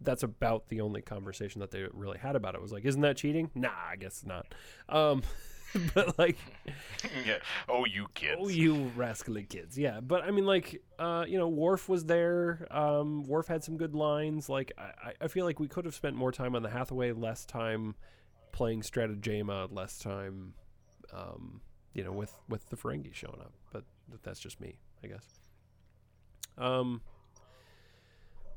That's 0.00 0.22
about 0.22 0.68
the 0.68 0.80
only 0.82 1.00
conversation 1.02 1.60
that 1.60 1.70
they 1.70 1.84
really 1.92 2.18
had 2.18 2.36
about 2.36 2.54
it. 2.54 2.60
Was 2.62 2.72
like, 2.72 2.84
isn't 2.84 3.00
that 3.00 3.16
cheating? 3.16 3.50
Nah, 3.54 3.70
I 3.90 3.96
guess 3.96 4.24
not. 4.26 4.46
Um, 4.88 5.22
but 5.94 6.18
like, 6.18 6.36
yeah. 7.26 7.38
Oh, 7.68 7.84
you 7.86 8.06
kids. 8.14 8.38
Oh, 8.40 8.48
you 8.48 8.92
rascally 8.94 9.44
kids. 9.44 9.78
Yeah. 9.78 10.00
But 10.00 10.22
I 10.24 10.30
mean, 10.30 10.44
like, 10.46 10.82
uh, 10.98 11.24
you 11.26 11.38
know, 11.38 11.48
Worf 11.48 11.88
was 11.88 12.04
there. 12.04 12.66
Um, 12.70 13.24
Worf 13.24 13.46
had 13.48 13.64
some 13.64 13.76
good 13.78 13.94
lines. 13.94 14.48
Like, 14.48 14.72
I, 14.78 14.82
I- 14.82 15.14
I 15.22 15.28
feel 15.28 15.44
like 15.46 15.58
we 15.58 15.68
could 15.68 15.84
have 15.86 15.94
spent 15.94 16.14
more 16.14 16.30
time 16.32 16.54
on 16.54 16.62
the 16.62 16.70
Hathaway, 16.70 17.12
less 17.12 17.44
time 17.46 17.94
playing 18.52 18.82
Stratagema, 18.82 19.68
less 19.74 19.98
time, 19.98 20.52
um, 21.12 21.60
you 21.94 22.04
know, 22.04 22.12
with, 22.12 22.32
with 22.48 22.68
the 22.68 22.76
Ferengi 22.76 23.14
showing 23.14 23.40
up. 23.40 23.52
But 23.72 23.84
that's 24.22 24.40
just 24.40 24.60
me, 24.60 24.76
I 25.02 25.06
guess. 25.08 25.24
Um, 26.58 27.00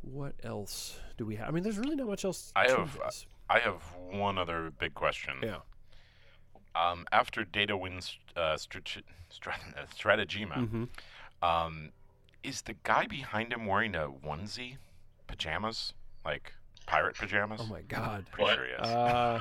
what 0.02 0.34
else 0.44 1.00
do 1.18 1.26
we 1.26 1.36
have? 1.36 1.48
I 1.48 1.52
mean, 1.52 1.64
there's 1.64 1.78
really 1.78 1.96
not 1.96 2.08
much 2.08 2.26
else. 2.26 2.52
I 2.56 2.68
to 2.68 2.78
have, 2.78 2.98
this. 3.06 3.26
I 3.50 3.60
have 3.60 3.82
one 4.10 4.38
other 4.38 4.72
big 4.80 4.94
question. 4.94 5.36
Yeah. 5.44 5.58
Um, 6.76 7.06
after 7.12 7.44
Data 7.44 7.76
wins 7.76 8.18
uh, 8.36 8.56
strate- 8.58 9.04
strat- 9.32 9.78
uh, 9.78 9.86
Stratagema, 9.96 10.68
hmm 10.70 10.84
um, 11.42 11.92
is 12.44 12.62
the 12.64 12.76
guy 12.84 13.06
behind 13.08 13.52
him 13.54 13.66
wearing 13.66 13.96
a 13.96 14.08
onesie, 14.10 14.76
pajamas, 15.28 15.94
like 16.26 16.54
pirate 16.86 17.16
pajamas? 17.16 17.62
Oh 17.64 17.66
my 17.68 17.82
God. 17.82 18.26
Pretty 18.32 18.54
sure 18.54 18.66
he 18.66 18.72
is. 18.72 18.88
Uh, 18.88 19.40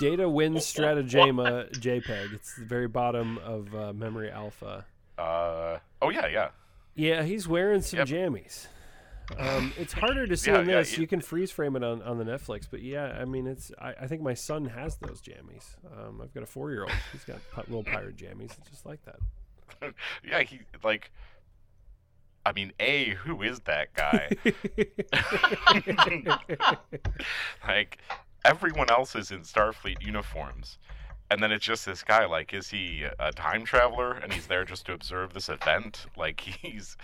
Data 0.00 0.28
wins 0.28 0.64
Stratagema 0.64 1.70
JPEG. 1.72 2.32
It's 2.34 2.56
the 2.56 2.64
very 2.64 2.88
bottom 2.88 3.38
of 3.38 3.74
uh, 3.74 3.92
Memory 3.94 4.30
Alpha. 4.30 4.84
Uh, 5.18 5.78
oh 6.02 6.10
yeah, 6.10 6.26
yeah. 6.26 6.48
Yeah, 6.94 7.22
he's 7.22 7.46
wearing 7.48 7.80
some 7.82 8.00
Yep. 8.00 8.08
jammies. 8.08 8.66
Um, 9.36 9.72
it's 9.76 9.92
harder 9.94 10.26
to 10.26 10.36
see 10.36 10.50
Yeah, 10.50 10.60
in 10.60 10.68
yeah, 10.68 10.78
this. 10.78 10.92
it- 10.94 10.98
you 11.00 11.06
can 11.06 11.20
freeze 11.20 11.50
frame 11.50 11.76
it 11.76 11.82
on, 11.84 12.00
on 12.02 12.18
the 12.18 12.24
Netflix, 12.24 12.66
but 12.70 12.82
yeah, 12.82 13.18
I 13.20 13.24
mean, 13.24 13.46
it's. 13.46 13.70
I, 13.80 13.94
I 14.02 14.06
think 14.06 14.22
my 14.22 14.34
son 14.34 14.64
has 14.66 14.96
those 14.96 15.20
jammies. 15.20 15.76
Um, 15.96 16.20
I've 16.22 16.32
got 16.32 16.42
a 16.42 16.46
four 16.46 16.70
year 16.70 16.82
old. 16.82 16.92
He's 17.12 17.24
got 17.24 17.38
little 17.68 17.84
pirate 17.84 18.16
jammies, 18.16 18.52
just 18.70 18.86
like 18.86 19.00
that. 19.04 19.92
yeah, 20.26 20.42
he 20.42 20.60
like. 20.82 21.10
I 22.46 22.52
mean, 22.52 22.72
a 22.80 23.10
who 23.10 23.42
is 23.42 23.60
that 23.60 23.92
guy? 23.92 24.30
like 27.66 27.98
everyone 28.44 28.90
else 28.90 29.14
is 29.14 29.30
in 29.30 29.40
Starfleet 29.40 30.00
uniforms, 30.04 30.78
and 31.30 31.42
then 31.42 31.52
it's 31.52 31.64
just 31.64 31.84
this 31.84 32.02
guy. 32.02 32.24
Like, 32.26 32.54
is 32.54 32.70
he 32.70 33.04
a 33.18 33.32
time 33.32 33.64
traveler 33.64 34.12
and 34.12 34.32
he's 34.32 34.46
there 34.46 34.64
just 34.64 34.86
to 34.86 34.92
observe 34.92 35.34
this 35.34 35.48
event? 35.48 36.06
Like 36.16 36.40
he's, 36.40 36.96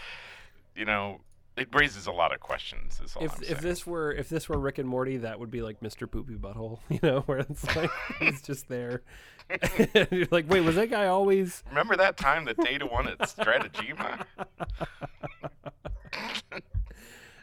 you 0.74 0.84
know, 0.86 1.20
it 1.56 1.68
raises 1.72 2.06
a 2.06 2.12
lot 2.12 2.34
of 2.34 2.40
questions. 2.40 3.00
Is 3.04 3.14
all 3.16 3.24
if 3.24 3.42
if 3.42 3.60
this 3.60 3.86
were 3.86 4.12
if 4.12 4.28
this 4.28 4.48
were 4.48 4.58
Rick 4.58 4.78
and 4.78 4.88
Morty, 4.88 5.18
that 5.18 5.38
would 5.38 5.50
be 5.50 5.62
like 5.62 5.80
Mr. 5.80 6.10
Poopy 6.10 6.34
Butthole, 6.34 6.80
you 6.88 6.98
know, 7.02 7.20
where 7.20 7.38
it's 7.38 7.76
like 7.76 7.90
he's 8.18 8.42
just 8.42 8.68
there. 8.68 9.02
you're 10.10 10.26
like, 10.30 10.48
wait, 10.50 10.62
was 10.62 10.74
that 10.76 10.90
guy 10.90 11.06
always? 11.06 11.62
remember 11.68 11.96
that 11.96 12.16
time 12.16 12.44
that 12.46 12.56
Data 12.56 12.86
won 12.86 13.08
at 13.08 13.18
Stratagema? 13.20 14.24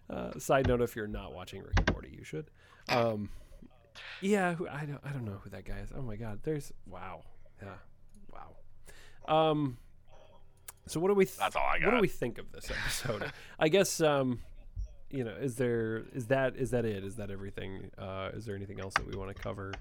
Uh, 0.10 0.38
side 0.38 0.68
note: 0.68 0.82
If 0.82 0.96
you're 0.96 1.08
not 1.08 1.34
watching 1.34 1.62
Rick 1.64 1.74
and 1.78 1.92
Morty, 1.92 2.14
you 2.18 2.26
should. 2.26 2.50
Um, 2.90 3.30
yeah, 4.20 4.54
who, 4.54 4.68
I 4.68 4.86
don't 4.86 5.00
I 5.06 5.12
don't 5.12 5.24
know 5.24 5.40
who 5.42 5.50
that 5.52 5.64
guy 5.64 5.78
is. 5.78 5.90
Oh 5.96 6.02
my 6.02 6.18
God, 6.18 6.40
there's 6.44 6.74
wow, 6.86 7.24
yeah, 7.62 7.76
wow. 8.34 9.52
Um, 9.52 9.78
so 10.92 11.00
what 11.00 11.08
do 11.08 11.14
we? 11.14 11.26
Th- 11.26 11.38
That's 11.38 11.56
all 11.56 11.64
I 11.64 11.84
What 11.86 11.92
do 11.96 12.02
we 12.02 12.08
think 12.08 12.38
of 12.38 12.52
this 12.52 12.70
episode? 12.70 13.32
I 13.60 13.70
guess 13.70 14.02
um, 14.02 14.40
you 15.10 15.24
know, 15.24 15.32
is 15.32 15.56
there 15.56 16.04
is 16.14 16.28
that 16.28 16.56
is 16.56 16.72
that 16.72 16.86
it? 16.86 17.04
Is 17.04 17.16
that 17.16 17.32
everything? 17.32 17.92
Uh, 17.98 18.30
is 18.34 18.46
there 18.46 18.56
anything 18.56 18.80
else 18.80 18.94
that 18.96 19.08
we 19.08 19.16
want 19.18 19.36
to 19.36 19.42
cover? 19.42 19.74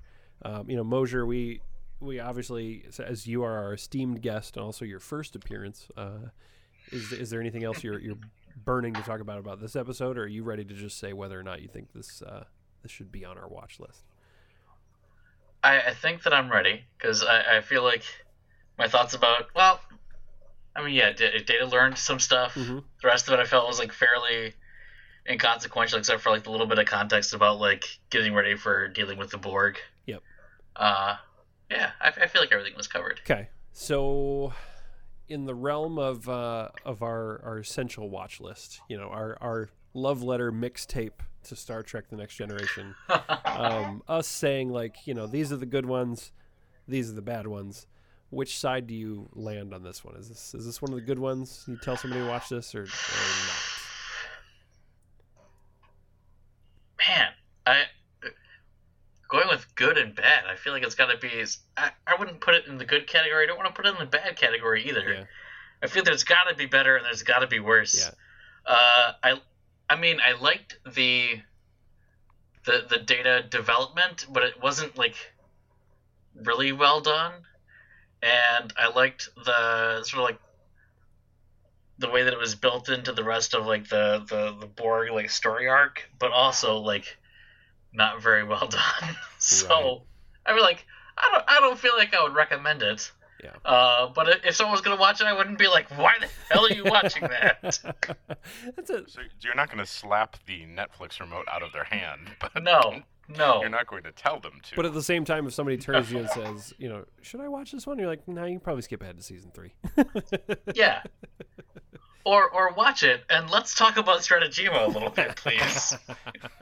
Um, 0.42 0.70
you 0.70 0.76
know, 0.76 0.84
Mosier, 0.84 1.26
we 1.26 1.60
we 2.00 2.18
obviously, 2.18 2.84
as 2.98 3.26
you 3.26 3.42
are 3.42 3.58
our 3.58 3.74
esteemed 3.74 4.22
guest 4.22 4.56
and 4.56 4.64
also 4.64 4.84
your 4.84 5.00
first 5.00 5.36
appearance, 5.36 5.88
uh, 5.96 6.30
is 6.90 7.12
is 7.12 7.30
there 7.30 7.40
anything 7.40 7.64
else 7.64 7.82
you're 7.84 7.98
you're 7.98 8.18
burning 8.64 8.94
to 8.94 9.02
talk 9.02 9.20
about 9.20 9.38
about 9.38 9.60
this 9.60 9.76
episode, 9.76 10.16
or 10.18 10.22
are 10.22 10.28
you 10.28 10.42
ready 10.42 10.64
to 10.64 10.74
just 10.74 10.98
say 10.98 11.12
whether 11.12 11.38
or 11.38 11.42
not 11.42 11.62
you 11.62 11.68
think 11.68 11.92
this 11.92 12.22
uh, 12.22 12.44
this 12.82 12.90
should 12.90 13.12
be 13.12 13.24
on 13.24 13.38
our 13.38 13.48
watch 13.48 13.78
list? 13.80 14.04
I, 15.62 15.80
I 15.80 15.94
think 15.94 16.22
that 16.22 16.32
I'm 16.32 16.50
ready 16.50 16.84
because 16.96 17.22
I, 17.22 17.58
I 17.58 17.60
feel 17.60 17.82
like 17.82 18.02
my 18.78 18.88
thoughts 18.88 19.14
about 19.14 19.54
well, 19.54 19.80
I 20.76 20.84
mean 20.84 20.94
yeah, 20.94 21.12
D- 21.12 21.38
Data 21.44 21.66
learned 21.66 21.98
some 21.98 22.18
stuff. 22.18 22.54
Mhm. 22.54 22.82
The 23.02 23.06
rest 23.06 23.28
of 23.28 23.34
it 23.34 23.40
I 23.40 23.44
felt 23.44 23.66
was 23.66 23.78
like 23.78 23.92
fairly 23.92 24.54
inconsequential, 25.28 25.98
except 25.98 26.20
for 26.22 26.30
like 26.30 26.44
the 26.44 26.50
little 26.50 26.66
bit 26.66 26.78
of 26.78 26.86
context 26.86 27.34
about 27.34 27.58
like 27.58 27.84
getting 28.10 28.34
ready 28.34 28.56
for 28.56 28.88
dealing 28.88 29.18
with 29.18 29.30
the 29.30 29.38
Borg. 29.38 29.78
Yep. 30.06 30.22
Uh, 30.76 31.16
yeah, 31.70 31.90
I, 32.00 32.08
I 32.08 32.26
feel 32.26 32.42
like 32.42 32.52
everything 32.52 32.76
was 32.76 32.88
covered. 32.88 33.20
Okay, 33.24 33.48
so 33.72 34.52
in 35.28 35.44
the 35.46 35.54
realm 35.54 35.98
of 35.98 36.28
uh, 36.28 36.68
of 36.84 37.02
our 37.02 37.40
our 37.44 37.58
essential 37.58 38.10
watch 38.10 38.40
list, 38.40 38.80
you 38.88 38.96
know, 38.96 39.08
our 39.08 39.36
our 39.40 39.70
love 39.94 40.22
letter 40.22 40.50
mixtape 40.50 41.20
to 41.44 41.56
Star 41.56 41.82
Trek: 41.82 42.08
The 42.10 42.16
Next 42.16 42.34
Generation, 42.36 42.94
um, 43.44 44.02
us 44.08 44.26
saying 44.26 44.70
like, 44.70 45.06
you 45.06 45.14
know, 45.14 45.26
these 45.26 45.52
are 45.52 45.56
the 45.56 45.66
good 45.66 45.86
ones, 45.86 46.32
these 46.88 47.10
are 47.10 47.14
the 47.14 47.22
bad 47.22 47.46
ones. 47.46 47.86
Which 48.30 48.58
side 48.58 48.86
do 48.86 48.94
you 48.94 49.28
land 49.32 49.74
on 49.74 49.82
this 49.82 50.04
one? 50.04 50.16
Is 50.16 50.28
this 50.28 50.54
is 50.54 50.64
this 50.64 50.80
one 50.80 50.92
of 50.92 50.96
the 50.96 51.04
good 51.04 51.18
ones? 51.18 51.64
You 51.66 51.76
tell 51.76 51.96
somebody 51.96 52.22
to 52.22 52.28
watch 52.28 52.48
this 52.48 52.74
or, 52.74 52.82
or 52.82 52.86
not? 52.86 53.56
Man, 56.98 57.28
I 57.66 57.82
going 59.30 59.48
with 59.48 59.74
good 59.74 59.96
and 59.96 60.14
bad. 60.14 60.44
I 60.50 60.56
feel 60.56 60.72
like 60.72 60.82
it's 60.82 60.94
got 60.94 61.10
to 61.10 61.16
be. 61.16 61.44
I, 61.76 61.90
I 62.06 62.16
wouldn't 62.18 62.40
put 62.40 62.54
it 62.54 62.66
in 62.66 62.78
the 62.78 62.84
good 62.84 63.06
category. 63.06 63.44
I 63.44 63.46
don't 63.46 63.56
want 63.56 63.68
to 63.68 63.74
put 63.74 63.86
it 63.86 63.94
in 63.94 63.98
the 63.98 64.10
bad 64.10 64.36
category 64.36 64.88
either. 64.88 65.12
Yeah. 65.12 65.24
I 65.82 65.86
feel 65.86 66.04
there's 66.04 66.24
got 66.24 66.44
to 66.48 66.54
be 66.54 66.66
better 66.66 66.96
and 66.96 67.04
there's 67.04 67.22
got 67.22 67.38
to 67.38 67.46
be 67.46 67.60
worse. 67.60 68.10
Yeah. 68.66 68.72
Uh, 68.72 69.12
I, 69.22 69.40
I 69.88 69.96
mean, 69.96 70.18
I 70.24 70.38
liked 70.40 70.78
the, 70.94 71.40
the 72.66 72.84
the 72.90 72.98
data 72.98 73.44
development, 73.48 74.26
but 74.30 74.42
it 74.42 74.62
wasn't 74.62 74.98
like 74.98 75.16
really 76.34 76.72
well 76.72 77.00
done. 77.00 77.32
And 78.22 78.72
I 78.76 78.88
liked 78.88 79.28
the 79.44 80.02
sort 80.04 80.20
of 80.20 80.24
like 80.24 80.38
the 81.98 82.08
way 82.10 82.22
that 82.22 82.32
it 82.32 82.38
was 82.38 82.54
built 82.54 82.88
into 82.88 83.12
the 83.12 83.24
rest 83.24 83.54
of 83.54 83.66
like 83.66 83.88
the 83.88 84.24
the 84.28 84.56
the 84.58 84.66
Borg 84.66 85.10
like 85.12 85.30
story 85.30 85.68
arc, 85.68 86.08
but 86.18 86.32
also 86.32 86.78
like 86.78 87.16
not 87.92 88.22
very 88.22 88.44
well 88.44 88.66
done. 88.68 89.16
so 89.38 89.68
Right. 89.68 90.00
I 90.46 90.52
mean, 90.54 90.62
like 90.62 90.84
I 91.16 91.30
don't 91.32 91.44
I 91.48 91.60
don't 91.60 91.78
feel 91.78 91.96
like 91.96 92.14
I 92.14 92.22
would 92.22 92.34
recommend 92.34 92.82
it. 92.82 93.10
Yeah. 93.42 93.52
Uh, 93.64 94.08
but 94.08 94.44
if 94.44 94.54
someone 94.54 94.72
was 94.72 94.82
gonna 94.82 95.00
watch 95.00 95.20
it, 95.20 95.26
I 95.26 95.32
wouldn't 95.32 95.58
be 95.58 95.66
like, 95.66 95.90
"Why 95.98 96.12
the 96.20 96.28
hell 96.50 96.66
are 96.66 96.74
you 96.74 96.84
watching 96.84 97.22
that?" 97.22 97.62
That's 98.76 98.90
a 98.90 99.08
So 99.08 99.20
you're 99.40 99.54
not 99.54 99.68
going 99.68 99.78
to 99.78 99.86
slap 99.86 100.36
the 100.46 100.66
Netflix 100.66 101.20
remote 101.20 101.46
out 101.50 101.62
of 101.62 101.72
their 101.72 101.84
hand, 101.84 102.28
but 102.38 102.62
No, 102.62 103.02
no. 103.36 103.60
you're 103.60 103.70
not 103.70 103.86
going 103.86 104.02
to 104.04 104.12
tell 104.12 104.40
them 104.40 104.60
to. 104.62 104.76
But 104.76 104.86
at 104.86 104.94
the 104.94 105.02
same 105.02 105.24
time, 105.24 105.46
if 105.46 105.54
somebody 105.54 105.76
turns 105.76 106.10
you 106.10 106.18
and 106.18 106.30
says, 106.34 106.74
you 106.78 106.88
know, 106.88 107.04
should 107.22 107.40
I 107.40 107.48
watch 107.48 107.72
this 107.72 107.86
one? 107.86 107.98
You're 107.98 108.08
like, 108.08 108.26
no, 108.26 108.44
you 108.44 108.52
can 108.52 108.60
probably 108.60 108.82
skip 108.82 109.02
ahead 109.02 109.16
to 109.16 109.22
season 109.22 109.50
three. 109.54 109.72
Yeah. 110.74 111.02
Or 112.22 112.50
or 112.50 112.74
watch 112.74 113.02
it 113.02 113.22
and 113.30 113.48
let's 113.50 113.74
talk 113.74 113.96
about 113.96 114.18
Stratagema 114.18 114.86
a 114.86 114.90
little 114.90 115.08
bit, 115.08 115.36
please. 115.36 115.96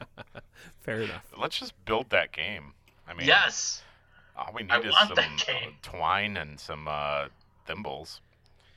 Fair 0.80 1.00
enough. 1.00 1.24
Let's 1.36 1.58
just 1.58 1.74
build 1.84 2.10
that 2.10 2.32
game. 2.32 2.74
I 3.08 3.14
mean, 3.14 3.26
yes. 3.26 3.82
all 4.36 4.52
we 4.54 4.62
need 4.62 4.70
I 4.70 4.78
is 4.78 4.94
some 4.94 5.18
uh, 5.18 5.24
twine 5.82 6.36
and 6.36 6.60
some 6.60 6.86
uh, 6.86 7.26
thimbles. 7.66 8.20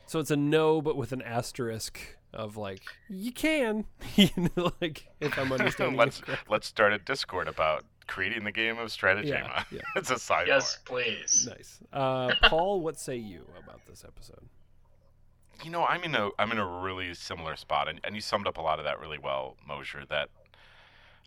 So 0.08 0.20
it's 0.20 0.32
a 0.32 0.36
no, 0.36 0.82
but 0.82 0.98
with 0.98 1.12
an 1.12 1.22
asterisk 1.22 2.18
of 2.34 2.58
like, 2.58 2.82
you 3.10 3.32
can. 3.32 3.86
you 4.16 4.30
know, 4.38 4.72
like, 4.82 5.08
if 5.20 5.38
I'm 5.38 5.52
understanding 5.52 5.98
let's 5.98 6.22
let's 6.50 6.68
start 6.68 6.94
a 6.94 6.98
Discord 6.98 7.48
about 7.48 7.86
creating 8.08 8.44
the 8.44 8.52
game 8.52 8.78
of 8.78 8.90
Stratagema. 8.90 9.26
Yeah, 9.30 9.64
yeah. 9.72 9.82
it's 9.96 10.12
a 10.12 10.16
sidebar. 10.16 10.48
Yes, 10.48 10.80
please. 10.84 11.48
Nice. 11.50 11.80
Uh, 11.94 12.34
Paul, 12.44 12.82
what 12.82 13.00
say 13.00 13.16
you 13.16 13.46
about 13.64 13.86
this 13.88 14.04
episode? 14.06 14.44
You 15.64 15.72
know, 15.72 15.86
I'm 15.86 16.04
in 16.04 16.16
a 16.16 16.30
I'm 16.40 16.52
in 16.52 16.58
a 16.58 16.66
really 16.66 17.14
similar 17.14 17.56
spot, 17.56 17.88
and, 17.88 18.00
and 18.04 18.16
you 18.16 18.22
summed 18.22 18.48
up 18.48 18.58
a 18.58 18.62
lot 18.62 18.80
of 18.80 18.86
that 18.86 19.00
really 19.00 19.20
well, 19.20 19.56
Mosier. 19.68 20.04
That 20.10 20.30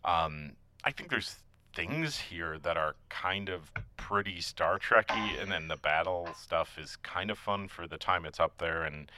um, 0.05 0.53
I 0.85 0.91
think 0.91 1.11
there's 1.11 1.37
things 1.75 2.19
here 2.19 2.59
that 2.59 2.77
are 2.77 2.95
kind 3.09 3.49
of 3.49 3.73
pretty 3.97 4.41
Star 4.41 4.79
Trekky, 4.79 5.41
and 5.41 5.51
then 5.51 5.69
the 5.69 5.77
battle 5.77 6.29
stuff 6.39 6.77
is 6.79 6.97
kind 6.97 7.31
of 7.31 7.39
fun 7.39 7.69
for 7.69 7.87
the 7.87 7.97
time 7.97 8.25
it's 8.25 8.41
up 8.41 8.59
there, 8.59 8.83
and 8.83 9.11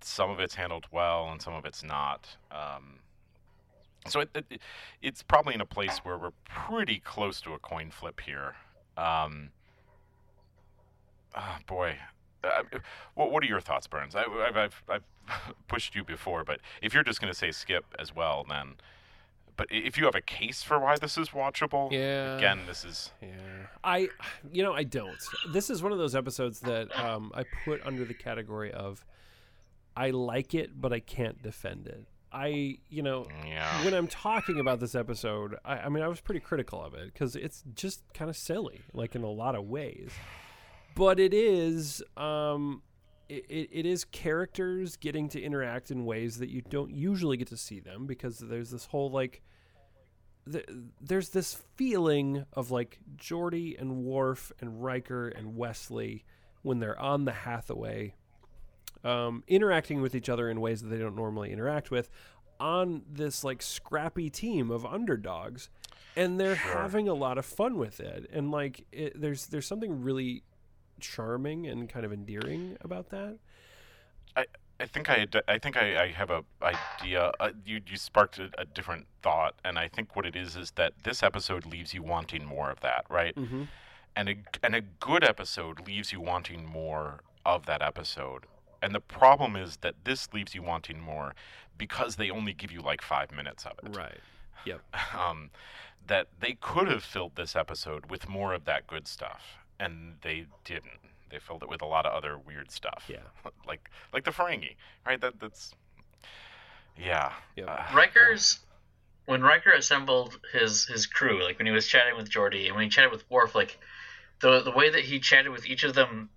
some 0.00 0.30
of 0.30 0.40
it's 0.40 0.54
handled 0.54 0.86
well, 0.90 1.28
and 1.30 1.40
some 1.40 1.54
of 1.54 1.64
it's 1.64 1.82
not. 1.82 2.36
Um, 2.50 3.00
so 4.06 4.20
it, 4.20 4.30
it, 4.34 4.60
it's 5.02 5.22
probably 5.22 5.54
in 5.54 5.60
a 5.60 5.66
place 5.66 5.98
where 5.98 6.16
we're 6.16 6.32
pretty 6.44 7.00
close 7.00 7.40
to 7.42 7.52
a 7.54 7.58
coin 7.58 7.90
flip 7.90 8.20
here. 8.20 8.54
Um, 8.96 9.50
ah, 11.34 11.58
boy, 11.66 11.96
uh, 12.44 12.62
what, 13.14 13.30
what 13.30 13.42
are 13.42 13.46
your 13.46 13.60
thoughts, 13.60 13.86
Burns? 13.86 14.14
I, 14.14 14.22
I've, 14.24 14.56
I've, 14.56 14.82
I've 14.88 15.02
pushed 15.68 15.94
you 15.94 16.04
before, 16.04 16.44
but 16.44 16.60
if 16.82 16.94
you're 16.94 17.02
just 17.04 17.20
going 17.20 17.32
to 17.32 17.38
say 17.38 17.50
skip 17.50 17.84
as 17.98 18.14
well, 18.14 18.44
then. 18.48 18.74
But 19.56 19.66
if 19.72 19.98
you 19.98 20.04
have 20.04 20.14
a 20.14 20.20
case 20.20 20.62
for 20.62 20.78
why 20.78 20.96
this 20.98 21.18
is 21.18 21.30
watchable, 21.30 21.90
Yeah. 21.90 22.36
again, 22.36 22.60
this 22.68 22.84
is 22.84 23.10
Yeah, 23.20 23.28
I, 23.82 24.08
you 24.52 24.62
know, 24.62 24.72
I 24.72 24.84
don't. 24.84 25.18
This 25.52 25.68
is 25.68 25.82
one 25.82 25.90
of 25.90 25.98
those 25.98 26.14
episodes 26.14 26.60
that 26.60 26.96
um, 26.96 27.32
I 27.34 27.42
put 27.64 27.84
under 27.84 28.04
the 28.04 28.14
category 28.14 28.70
of 28.72 29.04
I 29.98 30.10
like 30.10 30.54
it, 30.54 30.80
but 30.80 30.92
I 30.92 31.00
can't 31.00 31.42
defend 31.42 31.88
it. 31.88 32.06
I, 32.30 32.78
you 32.88 33.02
know, 33.02 33.26
yeah. 33.44 33.84
when 33.84 33.94
I'm 33.94 34.06
talking 34.06 34.60
about 34.60 34.78
this 34.78 34.94
episode, 34.94 35.56
I, 35.64 35.78
I 35.78 35.88
mean, 35.88 36.04
I 36.04 36.08
was 36.08 36.20
pretty 36.20 36.38
critical 36.38 36.80
of 36.80 36.94
it 36.94 37.12
because 37.12 37.34
it's 37.34 37.64
just 37.74 38.04
kind 38.14 38.30
of 38.30 38.36
silly, 38.36 38.82
like 38.92 39.16
in 39.16 39.24
a 39.24 39.30
lot 39.30 39.56
of 39.56 39.64
ways. 39.64 40.12
But 40.94 41.18
it 41.18 41.34
is, 41.34 42.00
um, 42.16 42.82
it, 43.28 43.44
it, 43.48 43.70
it 43.72 43.86
is 43.86 44.04
characters 44.04 44.96
getting 44.96 45.28
to 45.30 45.42
interact 45.42 45.90
in 45.90 46.04
ways 46.04 46.38
that 46.38 46.48
you 46.48 46.62
don't 46.62 46.92
usually 46.92 47.36
get 47.36 47.48
to 47.48 47.56
see 47.56 47.80
them 47.80 48.06
because 48.06 48.38
there's 48.38 48.70
this 48.70 48.86
whole 48.86 49.10
like, 49.10 49.42
th- 50.52 50.68
there's 51.00 51.30
this 51.30 51.60
feeling 51.74 52.44
of 52.52 52.70
like 52.70 53.00
Geordi 53.16 53.80
and 53.80 54.04
Worf 54.04 54.52
and 54.60 54.80
Riker 54.80 55.26
and 55.26 55.56
Wesley 55.56 56.24
when 56.62 56.78
they're 56.78 57.00
on 57.00 57.24
the 57.24 57.32
Hathaway 57.32 58.14
um, 59.04 59.42
interacting 59.46 60.00
with 60.00 60.14
each 60.14 60.28
other 60.28 60.50
in 60.50 60.60
ways 60.60 60.82
that 60.82 60.88
they 60.88 60.98
don't 60.98 61.16
normally 61.16 61.52
interact 61.52 61.90
with 61.90 62.08
on 62.60 63.02
this 63.08 63.44
like 63.44 63.62
scrappy 63.62 64.28
team 64.28 64.70
of 64.70 64.84
underdogs 64.84 65.70
and 66.16 66.40
they're 66.40 66.56
Sure. 66.56 66.72
having 66.72 67.08
a 67.08 67.14
lot 67.14 67.38
of 67.38 67.46
fun 67.46 67.78
with 67.78 68.00
it 68.00 68.28
and 68.32 68.50
like 68.50 68.84
it, 68.90 69.20
there's 69.20 69.46
there's 69.46 69.66
something 69.66 70.02
really 70.02 70.42
charming 70.98 71.66
and 71.68 71.88
kind 71.88 72.04
of 72.04 72.12
endearing 72.12 72.76
about 72.80 73.10
that 73.10 73.38
I 74.36 74.46
I 74.80 74.86
think 74.86 75.10
I, 75.10 75.26
I 75.48 75.58
think 75.58 75.76
I, 75.76 76.04
I 76.04 76.08
have 76.08 76.30
a 76.30 76.44
idea. 76.62 77.32
Uh, 77.40 77.50
you 77.66 77.80
you 77.84 77.96
sparked 77.96 78.38
a, 78.38 78.48
a 78.58 78.64
different 78.64 79.06
thought, 79.22 79.54
and 79.64 79.76
I 79.76 79.88
think 79.88 80.14
what 80.14 80.24
it 80.24 80.36
is 80.36 80.54
is 80.54 80.70
that 80.72 80.92
this 81.02 81.22
episode 81.24 81.66
leaves 81.66 81.92
you 81.94 82.02
wanting 82.04 82.44
more 82.44 82.70
of 82.70 82.78
that, 82.82 83.04
right? 83.10 83.34
mm-hmm. 83.34 83.64
and 84.14 84.28
a 84.28 84.36
and 84.62 84.76
a 84.76 84.80
good 84.80 85.24
episode 85.24 85.84
leaves 85.86 86.12
you 86.12 86.20
wanting 86.20 86.64
more 86.64 87.20
of 87.44 87.66
that 87.66 87.82
episode. 87.82 88.44
And 88.82 88.94
the 88.94 89.00
problem 89.00 89.56
is 89.56 89.78
that 89.78 89.94
this 90.04 90.32
leaves 90.32 90.54
you 90.54 90.62
wanting 90.62 91.00
more 91.00 91.34
because 91.76 92.16
they 92.16 92.30
only 92.30 92.52
give 92.52 92.72
you 92.72 92.80
like 92.80 93.02
five 93.02 93.30
minutes 93.32 93.64
of 93.64 93.72
it. 93.84 93.96
right 93.96 94.18
yep 94.64 94.80
Um, 95.18 95.50
that 96.08 96.28
they 96.40 96.56
could 96.60 96.88
have 96.88 97.04
filled 97.04 97.36
this 97.36 97.54
episode 97.54 98.10
with 98.10 98.28
more 98.28 98.54
of 98.54 98.64
that 98.64 98.86
good 98.86 99.06
stuff, 99.06 99.58
and 99.78 100.14
they 100.22 100.46
didn't. 100.64 101.00
They 101.30 101.38
filled 101.38 101.62
it 101.62 101.68
with 101.68 101.82
a 101.82 101.86
lot 101.86 102.06
of 102.06 102.14
other 102.14 102.38
weird 102.38 102.70
stuff. 102.70 103.04
Yeah. 103.08 103.18
like 103.66 103.90
like 104.12 104.24
the 104.24 104.30
Ferengi, 104.30 104.76
right? 105.06 105.20
That 105.20 105.38
that's 105.38 105.74
Yeah. 106.96 107.32
Yep. 107.56 107.68
Uh, 107.68 107.94
Riker's 107.94 108.60
when 109.26 109.42
Riker 109.42 109.72
assembled 109.72 110.38
his 110.52 110.86
his 110.86 111.06
crew, 111.06 111.44
like 111.44 111.58
when 111.58 111.66
he 111.66 111.72
was 111.72 111.86
chatting 111.86 112.16
with 112.16 112.30
Geordi 112.30 112.66
and 112.66 112.74
when 112.74 112.84
he 112.84 112.90
chatted 112.90 113.12
with 113.12 113.30
Worf, 113.30 113.54
like 113.54 113.78
the 114.40 114.60
the 114.60 114.72
way 114.72 114.90
that 114.90 115.02
he 115.02 115.20
chatted 115.20 115.52
with 115.52 115.66
each 115.66 115.84
of 115.84 115.94
them 115.94 116.30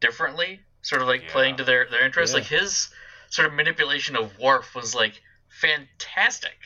differently, 0.00 0.60
sort 0.86 1.02
of 1.02 1.08
like 1.08 1.22
Yeah. 1.24 1.32
playing 1.32 1.56
to 1.56 1.64
their 1.64 1.86
their 1.90 2.04
interests, 2.04 2.32
Yeah. 2.34 2.40
like 2.40 2.48
his 2.48 2.88
sort 3.30 3.46
of 3.48 3.54
manipulation 3.54 4.16
of 4.16 4.38
Worf 4.38 4.74
was 4.74 4.94
like 4.94 5.20
fantastic. 5.48 6.56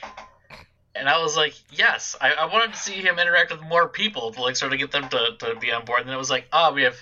And 0.95 1.09
I 1.09 1.23
was 1.23 1.37
like, 1.37 1.55
yes, 1.71 2.17
I, 2.21 2.33
I 2.33 2.45
wanted 2.47 2.75
to 2.75 2.79
see 2.79 2.95
him 2.95 3.19
interact 3.19 3.53
with 3.53 3.63
more 3.63 3.89
people 3.89 4.33
to 4.33 4.43
like 4.43 4.57
sort 4.57 4.73
of 4.73 4.79
get 4.79 4.91
them 4.91 5.09
to, 5.09 5.37
to 5.39 5.55
be 5.61 5.71
on 5.73 5.85
board. 5.85 6.01
And 6.01 6.09
then 6.09 6.15
it 6.17 6.19
was 6.19 6.31
like, 6.31 6.47
oh, 6.53 6.73
we 6.73 6.83
have 6.83 6.97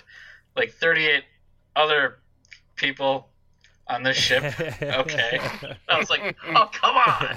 like 0.55 0.71
38 0.73 1.23
other 1.75 2.19
people 2.75 3.27
on 3.87 4.03
this 4.03 4.15
ship. 4.15 4.43
okay. 4.81 5.39
I 5.89 5.97
was 5.97 6.09
like, 6.11 6.35
oh, 6.47 6.69
come 6.71 6.95
on. 6.95 7.35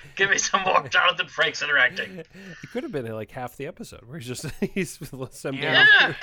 Give 0.16 0.30
me 0.30 0.38
some 0.38 0.62
more 0.62 0.88
Jonathan 0.88 1.26
Frakes 1.26 1.62
interacting. 1.62 2.18
it 2.20 2.26
could 2.72 2.82
have 2.82 2.92
been 2.92 3.06
like 3.12 3.30
half 3.30 3.56
the 3.58 3.66
episode 3.66 4.00
where 4.06 4.18
he's 4.18 4.26
just 4.26 4.46
he's 4.74 4.98
assembling. 5.12 5.62
Yeah. 5.62 6.14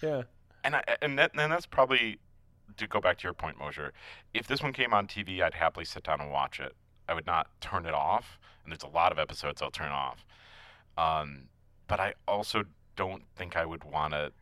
Yeah. 0.00 0.22
And 0.64 0.76
I, 0.76 0.84
and 1.00 1.18
that 1.18 1.32
and 1.34 1.52
that's 1.52 1.66
probably 1.66 2.18
to 2.76 2.86
go 2.86 3.00
back 3.00 3.18
to 3.18 3.24
your 3.24 3.34
point, 3.34 3.58
Mosier. 3.58 3.92
If 4.34 4.46
this 4.46 4.62
one 4.62 4.72
came 4.72 4.94
on 4.94 5.06
TV, 5.06 5.42
I'd 5.42 5.54
happily 5.54 5.84
sit 5.84 6.04
down 6.04 6.20
and 6.20 6.30
watch 6.30 6.60
it. 6.60 6.74
I 7.08 7.14
would 7.14 7.26
not 7.26 7.48
turn 7.60 7.86
it 7.86 7.94
off. 7.94 8.38
And 8.64 8.72
there's 8.72 8.82
a 8.82 8.94
lot 8.94 9.12
of 9.12 9.18
episodes 9.18 9.60
I'll 9.60 9.70
turn 9.70 9.90
off. 9.90 10.24
Um, 10.96 11.48
but 11.88 12.00
I 12.00 12.14
also 12.28 12.64
don't 12.96 13.24
think 13.36 13.56
I 13.56 13.66
would 13.66 13.84
want 13.84 14.12
to 14.12 14.32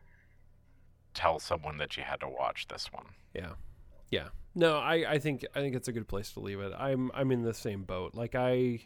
tell 1.13 1.39
someone 1.39 1.77
that 1.77 1.97
you 1.97 2.03
had 2.03 2.19
to 2.21 2.29
watch 2.29 2.67
this 2.67 2.91
one. 2.91 3.05
Yeah. 3.33 3.53
Yeah. 4.09 4.27
No, 4.53 4.77
I, 4.77 5.13
I 5.13 5.19
think 5.19 5.45
I 5.55 5.59
think 5.59 5.75
it's 5.75 5.87
a 5.87 5.93
good 5.93 6.07
place 6.07 6.31
to 6.33 6.39
leave 6.39 6.59
it. 6.59 6.73
I'm 6.77 7.09
I'm 7.13 7.31
in 7.31 7.43
the 7.43 7.53
same 7.53 7.83
boat. 7.83 8.15
Like 8.15 8.35
I 8.35 8.81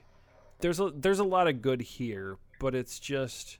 there's 0.59 0.79
a 0.79 0.91
there's 0.95 1.19
a 1.19 1.23
lot 1.23 1.47
of 1.47 1.61
good 1.61 1.81
here, 1.81 2.37
but 2.59 2.75
it's 2.75 2.99
just 2.99 3.57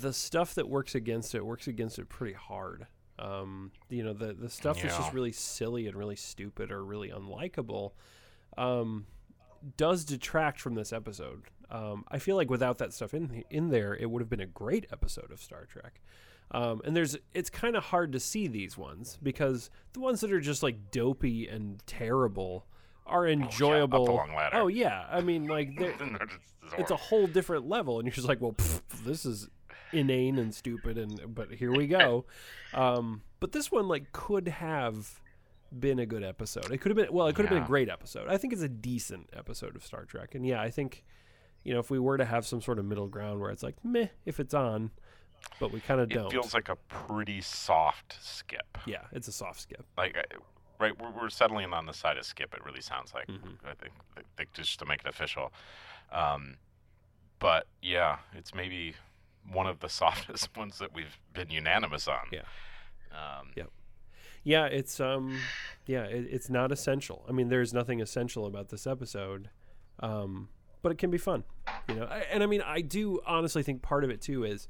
the 0.00 0.12
stuff 0.12 0.54
that 0.54 0.68
works 0.68 0.94
against 0.94 1.34
it 1.34 1.44
works 1.44 1.66
against 1.66 1.98
it 1.98 2.08
pretty 2.08 2.34
hard. 2.34 2.86
Um, 3.18 3.70
you 3.88 4.02
know, 4.02 4.12
the 4.12 4.32
the 4.32 4.50
stuff 4.50 4.80
that's 4.82 4.96
just 4.96 5.12
really 5.12 5.32
silly 5.32 5.86
and 5.86 5.96
really 5.96 6.16
stupid 6.16 6.70
or 6.72 6.84
really 6.84 7.10
unlikable 7.10 7.92
um, 8.58 9.06
does 9.76 10.04
detract 10.04 10.60
from 10.60 10.74
this 10.74 10.92
episode. 10.92 11.44
Um, 11.70 12.04
I 12.08 12.18
feel 12.18 12.36
like 12.36 12.50
without 12.50 12.78
that 12.78 12.92
stuff 12.92 13.14
in 13.14 13.44
in 13.50 13.70
there, 13.70 13.94
it 13.94 14.10
would 14.10 14.20
have 14.20 14.28
been 14.28 14.40
a 14.40 14.46
great 14.46 14.86
episode 14.92 15.30
of 15.30 15.40
Star 15.40 15.66
Trek. 15.66 16.00
Um, 16.50 16.82
and 16.84 16.94
there's 16.96 17.16
it's 17.32 17.50
kind 17.50 17.76
of 17.76 17.84
hard 17.84 18.12
to 18.12 18.20
see 18.20 18.48
these 18.48 18.76
ones 18.76 19.18
because 19.22 19.70
the 19.92 20.00
ones 20.00 20.20
that 20.20 20.32
are 20.32 20.40
just 20.40 20.62
like 20.62 20.90
dopey 20.90 21.48
and 21.48 21.84
terrible 21.86 22.66
are 23.06 23.26
enjoyable. 23.26 24.06
long 24.06 24.34
ladder. 24.34 24.56
Oh 24.56 24.68
yeah, 24.68 25.06
I 25.10 25.20
mean 25.20 25.46
like 25.46 25.70
it's 26.78 26.90
a 26.90 26.96
whole 26.96 27.26
different 27.26 27.68
level, 27.68 27.98
and 27.98 28.06
you're 28.06 28.14
just 28.14 28.28
like, 28.28 28.40
well, 28.40 28.52
pff, 28.52 28.80
this 29.04 29.24
is 29.24 29.48
inane 29.94 30.38
and 30.38 30.54
stupid, 30.54 30.98
and 30.98 31.34
but 31.34 31.52
here 31.52 31.72
we 31.72 31.86
go. 31.86 32.24
Um, 32.72 33.22
but 33.40 33.52
this 33.52 33.70
one 33.70 33.88
like 33.88 34.12
could 34.12 34.48
have 34.48 35.20
been 35.76 35.98
a 35.98 36.06
good 36.06 36.22
episode. 36.24 36.70
It 36.70 36.78
could 36.78 36.90
have 36.90 36.96
been 36.96 37.12
well, 37.14 37.26
it 37.26 37.34
could 37.34 37.44
have 37.46 37.54
been 37.54 37.62
a 37.62 37.66
great 37.66 37.88
episode. 37.88 38.28
I 38.28 38.36
think 38.36 38.52
it's 38.52 38.62
a 38.62 38.68
decent 38.68 39.30
episode 39.32 39.76
of 39.76 39.84
Star 39.84 40.04
Trek, 40.04 40.34
and 40.34 40.46
yeah, 40.46 40.60
I 40.60 40.70
think 40.70 41.04
you 41.62 41.72
know 41.74 41.80
if 41.80 41.90
we 41.90 41.98
were 41.98 42.16
to 42.18 42.24
have 42.24 42.46
some 42.46 42.60
sort 42.60 42.78
of 42.78 42.84
middle 42.84 43.08
ground 43.08 43.40
where 43.40 43.50
it's 43.50 43.62
like 43.62 43.76
meh 43.84 44.08
if 44.26 44.38
it's 44.40 44.54
on, 44.54 44.90
but 45.60 45.72
we 45.72 45.80
kind 45.80 46.00
of 46.00 46.10
it 46.10 46.14
don't. 46.14 46.30
feels 46.30 46.54
like 46.54 46.68
a 46.68 46.76
pretty 46.88 47.40
soft 47.40 48.16
skip. 48.20 48.78
yeah, 48.86 49.02
it's 49.12 49.28
a 49.28 49.32
soft 49.32 49.60
skip. 49.60 49.84
Like, 49.96 50.16
I- 50.16 50.36
right, 50.80 51.00
we're, 51.00 51.10
we're 51.22 51.28
settling 51.30 51.72
on 51.72 51.86
the 51.86 51.92
side 51.94 52.18
of 52.18 52.24
skip. 52.24 52.52
It 52.54 52.64
really 52.64 52.80
sounds 52.82 53.14
like. 53.14 53.28
Mhm. 53.28 53.56
I 53.64 53.74
think, 53.74 53.92
think 54.36 54.52
just 54.52 54.78
to 54.80 54.86
make 54.86 55.00
it 55.00 55.06
official. 55.08 55.52
Um, 56.12 56.56
but 57.38 57.66
yeah, 57.82 58.18
it's 58.34 58.54
maybe 58.54 58.94
one 59.52 59.66
of 59.66 59.80
the 59.80 59.88
softest 60.02 60.56
ones 60.56 60.78
that 60.78 60.94
we've 60.94 61.18
been 61.32 61.50
unanimous 61.50 62.08
on. 62.08 62.26
Yeah. 62.32 62.40
Um, 63.12 63.48
Yep. 63.56 63.70
Yeah, 64.46 64.66
it's 64.66 65.00
um, 65.00 65.38
yeah, 65.86 66.02
it, 66.04 66.26
it's 66.30 66.50
not 66.50 66.70
essential. 66.70 67.24
I 67.28 67.32
mean, 67.32 67.48
there's 67.48 67.72
nothing 67.72 68.02
essential 68.02 68.44
about 68.44 68.68
this 68.68 68.86
episode, 68.86 69.48
um, 70.00 70.48
but 70.82 70.92
it 70.92 70.98
can 70.98 71.10
be 71.10 71.16
fun, 71.16 71.44
you 71.88 71.94
know. 71.94 72.04
I- 72.04 72.26
And 72.30 72.42
I 72.42 72.46
mean, 72.46 72.60
I 72.60 72.82
do 72.82 73.20
honestly 73.26 73.62
think 73.62 73.80
part 73.80 74.04
of 74.04 74.10
it 74.10 74.20
too 74.20 74.44
is, 74.44 74.68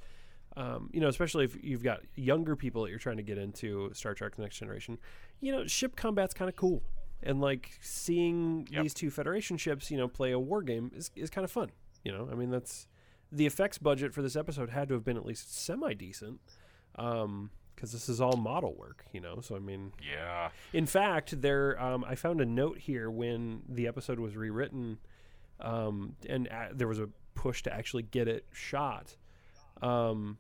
um, 0.57 0.91
you 0.93 1.01
know, 1.01 1.09
especially 1.09 1.45
if 1.45 1.57
you've 1.61 1.83
got 1.83 2.03
younger 2.15 2.55
people 2.55 2.83
that 2.85 2.91
you're 2.91 3.01
trying 3.01 3.17
to 3.17 3.25
get 3.25 3.37
into 3.37 3.91
Star 3.95 4.15
Trek: 4.15 4.37
The 4.37 4.43
Next 4.43 4.59
Generation, 4.59 4.99
you 5.41 5.51
know, 5.51 5.67
ship 5.67 5.97
combat's 5.97 6.35
kind 6.35 6.49
of 6.49 6.55
cool, 6.55 6.85
and 7.21 7.41
like 7.41 7.77
seeing 7.81 8.69
Yep. 8.71 8.83
these 8.83 8.95
two 8.95 9.11
Federation 9.11 9.57
ships, 9.57 9.91
you 9.91 9.97
know, 9.97 10.07
play 10.07 10.31
a 10.31 10.39
war 10.39 10.63
game 10.63 10.93
is 10.95 11.11
is 11.17 11.31
kind 11.31 11.45
of 11.45 11.51
fun. 11.51 11.73
You 12.05 12.13
know, 12.13 12.29
I 12.31 12.37
mean, 12.37 12.51
that's 12.51 12.87
the 13.33 13.47
effects 13.47 13.79
budget 13.79 14.13
for 14.15 14.23
this 14.23 14.37
episode 14.37 14.71
had 14.71 14.89
to 14.89 14.95
have 14.95 15.05
been 15.05 15.17
at 15.17 15.27
least 15.27 15.55
semi 15.57 15.95
decent. 15.95 16.41
Um, 16.97 17.51
because 17.75 17.91
this 17.91 18.09
is 18.09 18.21
all 18.21 18.37
model 18.37 18.73
work, 18.77 19.05
you 19.13 19.21
know. 19.21 19.41
So 19.41 19.57
I 19.57 19.59
mean, 19.59 19.93
Yeah. 20.01 20.51
in 20.73 20.87
fact, 20.87 21.41
there 21.43 21.79
um, 21.83 22.05
I 22.07 22.15
found 22.15 22.41
a 22.41 22.47
note 22.47 22.79
here 22.79 23.11
when 23.11 23.63
the 23.69 23.89
episode 23.89 24.21
was 24.21 24.37
rewritten, 24.37 24.99
um, 25.59 26.15
and 26.29 26.47
a 26.47 26.71
there 26.73 26.87
was 26.87 27.01
a 27.01 27.09
push 27.35 27.65
to 27.65 27.75
actually 27.75 28.05
get 28.05 28.29
it 28.29 28.47
shot. 28.53 29.17
Um, 29.83 30.39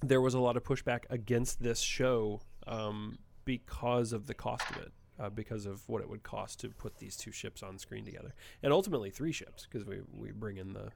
there 0.00 0.20
was 0.20 0.34
a 0.34 0.40
lot 0.40 0.56
of 0.56 0.64
pushback 0.64 1.04
against 1.10 1.62
this 1.62 1.78
show 1.78 2.40
um, 2.66 3.18
because 3.44 4.12
of 4.12 4.26
the 4.26 4.34
cost 4.34 4.68
of 4.72 4.78
it, 4.78 4.92
uh, 5.20 5.30
because 5.30 5.64
of 5.64 5.88
what 5.88 6.02
it 6.02 6.08
would 6.08 6.24
cost 6.24 6.58
to 6.60 6.68
put 6.70 6.98
these 6.98 7.16
two 7.16 7.30
ships 7.32 7.62
on 7.62 7.78
screen 7.78 8.04
together, 8.04 8.34
and 8.64 8.72
ultimately 8.72 9.10
three 9.10 9.32
ships 9.32 9.64
because 9.70 9.86
we 9.86 10.00
we 10.12 10.32
bring 10.32 10.56
in 10.56 10.72
the 10.72 10.90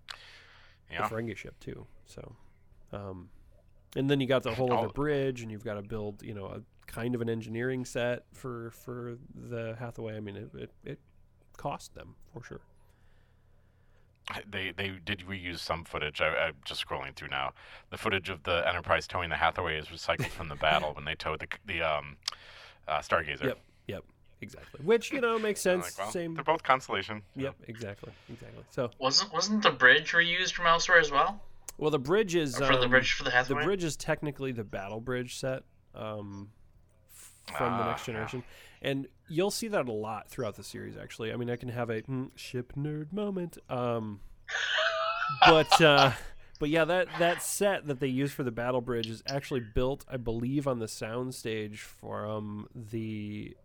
Yeah. 0.91 1.07
the 1.09 1.14
Ferengi 1.14 1.36
ship 1.36 1.59
too. 1.61 1.86
So, 2.07 2.34
um, 2.93 3.28
and 3.97 4.11
then 4.11 4.20
you 4.20 4.26
got 4.26 4.43
the 4.43 4.55
whole 4.55 4.72
other 4.72 4.88
Oh. 4.88 4.93
bridge, 4.93 5.43
and 5.43 5.51
you've 5.51 5.64
got 5.64 5.74
to 5.74 5.82
build, 5.82 6.22
you 6.22 6.34
know, 6.34 6.47
a 6.47 6.62
kind 6.86 7.14
of 7.14 7.20
an 7.20 7.28
engineering 7.30 7.84
set 7.84 8.24
for 8.32 8.70
for 8.72 9.16
the 9.34 9.76
Hathaway. 9.78 10.16
I 10.16 10.20
mean, 10.20 10.36
it 10.36 10.51
it, 10.55 10.70
it 10.84 10.99
cost 11.57 11.95
them 11.95 12.14
for 12.32 12.43
sure. 12.43 12.61
They 14.49 14.70
they 14.70 14.91
did 15.05 15.20
reuse 15.28 15.59
some 15.59 15.84
footage. 15.84 16.20
I, 16.20 16.28
I'm 16.28 16.55
just 16.64 16.86
scrolling 16.86 17.16
through 17.16 17.28
now. 17.28 17.53
The 17.91 17.99
footage 17.99 18.28
of 18.28 18.45
the 18.45 18.62
Enterprise 18.68 19.09
towing 19.09 19.28
the 19.28 19.36
Hathaway 19.36 19.76
is 19.76 19.86
recycled 19.86 20.28
from 20.30 20.49
the 20.49 20.55
battle 20.66 20.93
when 20.95 21.05
they 21.05 21.14
towed 21.16 21.41
the 21.41 21.49
the 21.66 21.82
um, 21.82 22.16
uh, 22.86 22.99
Stargazer. 22.99 23.45
Yep, 23.47 23.59
exactly. 24.41 24.80
Which 24.84 25.12
you 25.12 25.20
know 25.20 25.38
makes 25.38 25.61
sense. 25.61 25.84
like, 25.99 25.99
well, 26.07 26.12
Same. 26.12 26.34
They're 26.34 26.45
both 26.45 26.62
Constellation. 26.62 27.22
Yep, 27.36 27.55
exactly, 27.68 28.12
exactly. 28.32 28.64
So, 28.70 28.91
Wasn't 28.99 29.32
wasn't 29.32 29.62
the 29.62 29.70
bridge 29.70 30.12
reused 30.12 30.53
from 30.53 30.66
elsewhere 30.66 30.99
as 30.99 31.11
well? 31.11 31.41
well, 31.78 31.91
the 31.91 31.99
bridge 31.99 32.34
is 32.34 32.61
Or 32.61 32.64
for 32.66 32.76
the 32.76 32.84
um, 32.84 32.91
bridge 32.91 33.12
for 33.12 33.24
the 33.24 33.30
Hathaway? 33.30 33.61
the 33.61 33.64
bridge 33.66 33.84
is 33.84 33.97
technically 33.97 34.53
the 34.53 34.64
battle 34.64 35.01
bridge 35.01 35.38
set 35.38 35.62
um, 35.95 36.51
f- 37.12 37.32
from 37.57 37.76
the 37.76 37.82
Ah, 37.84 37.86
next 37.88 38.03
yeah. 38.03 38.07
generation, 38.07 38.45
and 38.82 39.07
you'll 39.28 39.51
see 39.51 39.68
that 39.68 39.88
a 39.88 39.93
lot 39.93 40.28
throughout 40.28 40.57
the 40.57 40.64
series. 40.64 40.97
Actually, 40.97 41.32
I 41.32 41.36
mean, 41.36 41.49
I 41.51 41.57
can 41.57 41.68
have 41.70 41.88
a 41.91 42.03
mm, 42.03 42.30
ship 42.36 42.72
nerd 42.76 43.12
moment, 43.12 43.57
um, 43.68 44.20
but 45.47 45.80
uh, 45.80 46.12
but 46.58 46.68
yeah, 46.68 46.84
that 46.84 47.08
that 47.18 47.42
set 47.42 47.87
that 47.87 48.00
they 48.00 48.08
use 48.08 48.33
for 48.33 48.42
the 48.42 48.50
battle 48.50 48.80
bridge 48.80 49.08
is 49.08 49.22
actually 49.26 49.61
built, 49.61 50.04
I 50.11 50.17
believe, 50.18 50.67
on 50.68 50.79
the 50.80 50.87
soundstage 50.87 51.79
from 51.79 52.68
the. 52.75 53.57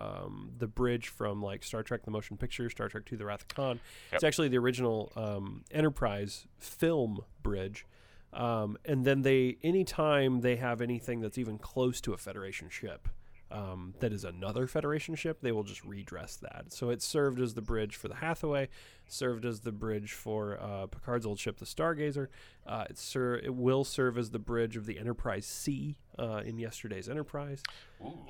Um, 0.00 0.50
the 0.58 0.66
bridge 0.66 1.08
from 1.08 1.42
like 1.42 1.62
Star 1.62 1.82
Trek: 1.82 2.04
The 2.04 2.10
Motion 2.10 2.36
Picture, 2.36 2.68
Star 2.70 2.88
Trek 2.88 3.04
II: 3.10 3.18
The 3.18 3.26
Wrath 3.26 3.42
of 3.42 3.48
Khan. 3.48 3.80
It's 4.12 4.24
actually 4.24 4.48
the 4.48 4.58
original 4.58 5.12
um, 5.16 5.64
Enterprise 5.70 6.46
film 6.58 7.20
bridge. 7.42 7.86
Um, 8.32 8.76
and 8.84 9.04
then 9.04 9.22
they, 9.22 9.58
anytime 9.62 10.40
they 10.40 10.56
have 10.56 10.80
anything 10.80 11.20
that's 11.20 11.38
even 11.38 11.56
close 11.56 12.00
to 12.00 12.12
a 12.12 12.16
Federation 12.16 12.68
ship, 12.68 13.08
um, 13.50 13.94
that 14.00 14.12
is 14.12 14.24
another 14.24 14.66
Federation 14.66 15.14
ship, 15.14 15.38
they 15.40 15.52
will 15.52 15.62
just 15.62 15.84
redress 15.84 16.34
that. 16.36 16.72
So 16.72 16.90
it 16.90 17.00
served 17.00 17.40
as 17.40 17.54
the 17.54 17.62
bridge 17.62 17.94
for 17.94 18.08
the 18.08 18.16
Hathaway, 18.16 18.68
served 19.06 19.44
as 19.44 19.60
the 19.60 19.70
bridge 19.70 20.12
for 20.12 20.58
uh, 20.60 20.86
Picard's 20.86 21.24
old 21.24 21.38
ship, 21.38 21.58
the 21.58 21.64
Stargazer. 21.64 22.26
Uh, 22.66 22.86
it, 22.90 22.98
ser- 22.98 23.36
it 23.36 23.54
will 23.54 23.84
serve 23.84 24.18
as 24.18 24.30
the 24.30 24.40
bridge 24.40 24.76
of 24.76 24.86
the 24.86 24.98
Enterprise 24.98 25.46
C 25.46 25.94
uh, 26.18 26.42
in 26.44 26.58
yesterday's 26.58 27.08
Enterprise. 27.08 27.62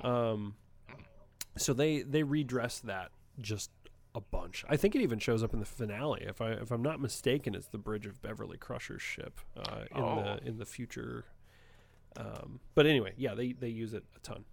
Um, 0.03 0.53
so 1.57 1.73
they 1.73 2.01
they 2.01 2.23
redress 2.23 2.79
that 2.79 3.11
just 3.39 3.71
a 4.13 4.21
bunch. 4.21 4.63
I 4.69 4.77
think 4.77 4.95
it 4.95 5.01
even 5.01 5.19
shows 5.19 5.43
up 5.43 5.53
in 5.53 5.59
the 5.59 5.65
finale. 5.65 6.23
If 6.27 6.41
I 6.41 6.51
if 6.51 6.71
I'm 6.71 6.81
not 6.81 6.99
mistaken, 7.01 7.53
it's 7.55 7.67
the 7.67 7.77
bridge 7.77 8.05
of 8.05 8.21
Beverly 8.21 8.57
Crusher's 8.57 9.01
ship 9.01 9.39
uh, 9.57 9.81
in 9.95 10.01
Oh. 10.03 10.23
the 10.41 10.47
in 10.47 10.57
the 10.57 10.65
future. 10.65 11.25
Um, 12.17 12.59
but 12.75 12.85
anyway, 12.85 13.13
yeah, 13.17 13.33
they 13.33 13.51
they 13.53 13.67
use 13.69 13.93
it 13.93 14.03
a 14.15 14.19
ton. 14.19 14.45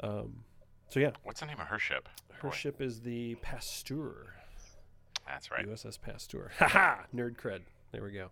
Um, 0.00 0.44
so 0.88 1.00
yeah, 1.00 1.10
What's 1.24 1.40
the 1.40 1.46
name 1.46 1.58
of 1.60 1.66
her 1.66 1.78
ship? 1.80 2.08
her 2.40 2.48
Boy, 2.50 2.54
ship 2.54 2.80
is 2.80 3.00
the 3.00 3.34
Pasteur, 3.36 4.34
That's 5.26 5.50
right. 5.50 5.66
USS 5.66 5.98
Pasteur. 6.00 6.52
Ha 6.58 6.68
ha! 6.68 7.04
Nerd 7.14 7.36
cred. 7.36 7.60
There 7.92 8.02
we 8.04 8.12
go. 8.12 8.28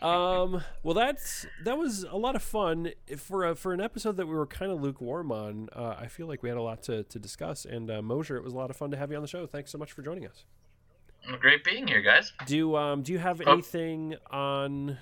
Um, 0.00 0.62
well, 0.82 0.94
that's 0.94 1.46
that 1.64 1.78
was 1.78 2.04
a 2.04 2.16
lot 2.16 2.36
of 2.36 2.42
fun 2.42 2.90
for 3.16 3.44
a, 3.46 3.54
for 3.54 3.72
an 3.72 3.80
episode 3.80 4.16
that 4.16 4.26
we 4.26 4.34
were 4.34 4.46
kind 4.46 4.70
of 4.72 4.80
lukewarm 4.82 5.30
on. 5.32 5.68
Uh, 5.74 5.94
I 5.98 6.06
feel 6.06 6.26
like 6.26 6.42
we 6.42 6.48
had 6.48 6.58
a 6.58 6.62
lot 6.62 6.82
to, 6.84 7.04
to 7.04 7.18
discuss, 7.18 7.64
and 7.64 7.90
uh, 7.90 8.02
Mosier, 8.02 8.36
it 8.36 8.44
was 8.44 8.52
a 8.52 8.56
lot 8.56 8.70
of 8.70 8.76
fun 8.76 8.90
to 8.90 8.96
have 8.96 9.10
you 9.10 9.16
on 9.16 9.22
the 9.22 9.28
show. 9.28 9.46
Thanks 9.46 9.70
so 9.70 9.78
much 9.78 9.92
for 9.92 10.02
joining 10.02 10.26
us. 10.26 10.44
Great 11.40 11.64
being 11.64 11.86
here, 11.86 12.02
guys. 12.02 12.32
Do 12.46 12.76
um 12.76 13.02
do 13.02 13.12
you 13.12 13.18
have 13.18 13.40
Oh. 13.46 13.52
anything 13.52 14.16
on 14.30 14.98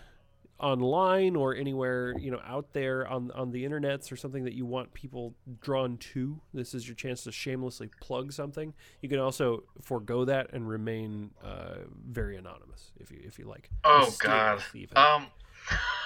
online 0.62 1.36
or 1.36 1.54
anywhere 1.54 2.16
you 2.18 2.30
know 2.30 2.40
out 2.46 2.72
there 2.72 3.06
on 3.06 3.30
on 3.32 3.50
the 3.50 3.64
internets 3.64 4.12
or 4.12 4.16
something 4.16 4.44
that 4.44 4.54
you 4.54 4.64
want 4.64 4.94
people 4.94 5.34
drawn 5.60 5.96
to? 5.98 6.40
This 6.54 6.74
is 6.74 6.86
your 6.86 6.94
chance 6.94 7.24
to 7.24 7.32
shamelessly 7.32 7.90
plug 8.00 8.32
something. 8.32 8.72
You 9.00 9.08
can 9.08 9.18
also 9.18 9.64
forego 9.82 10.24
that 10.24 10.52
and 10.52 10.68
remain 10.68 11.30
uh, 11.44 11.78
very 12.08 12.36
anonymous 12.36 12.92
if 12.98 13.10
you 13.10 13.18
if 13.24 13.38
you 13.38 13.46
like. 13.46 13.68
Oh 13.84 14.14
God. 14.18 14.62
Even. 14.74 14.96
Um. 14.96 15.26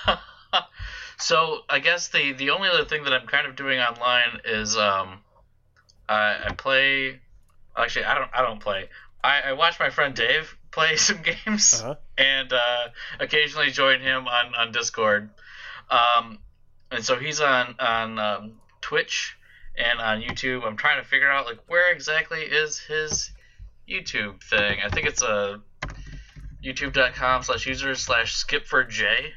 so 1.18 1.60
I 1.68 1.78
guess 1.78 2.08
the 2.08 2.32
the 2.32 2.50
only 2.50 2.68
other 2.68 2.84
thing 2.84 3.04
that 3.04 3.12
I'm 3.12 3.26
kind 3.26 3.46
of 3.46 3.56
doing 3.56 3.78
online 3.78 4.40
is 4.44 4.76
um, 4.76 5.20
I, 6.08 6.36
I 6.48 6.52
play. 6.52 7.20
Actually, 7.76 8.06
I 8.06 8.14
don't. 8.14 8.30
I 8.34 8.42
don't 8.42 8.60
play. 8.60 8.88
I, 9.22 9.40
I 9.46 9.52
watch 9.52 9.78
my 9.80 9.90
friend 9.90 10.14
Dave 10.14 10.56
play 10.76 10.96
some 11.08 11.20
games 11.22 11.80
Uh-huh. 11.80 11.94
and 12.18 12.52
uh, 12.52 12.88
occasionally 13.18 13.70
join 13.70 14.00
him 14.00 14.28
on 14.28 14.54
on 14.54 14.72
Discord. 14.72 15.30
Um, 15.90 16.38
and 16.92 17.02
so 17.04 17.16
he's 17.16 17.40
on 17.40 17.74
on 17.80 18.18
um, 18.18 18.52
Twitch 18.82 19.36
and 19.76 19.98
on 20.00 20.20
YouTube. 20.22 20.64
I'm 20.66 20.76
trying 20.76 21.02
to 21.02 21.08
figure 21.08 21.30
out 21.30 21.46
like 21.46 21.60
where 21.66 21.90
exactly 21.92 22.40
is 22.42 22.78
his 22.78 23.30
YouTube 23.88 24.42
thing. 24.42 24.78
I 24.84 24.88
think 24.90 25.06
it's 25.06 25.22
a 25.22 25.60
youtube.com 26.64 27.42
slash 27.42 27.66
user 27.66 27.94
slash 27.94 28.34
skipfordj. 28.44 29.30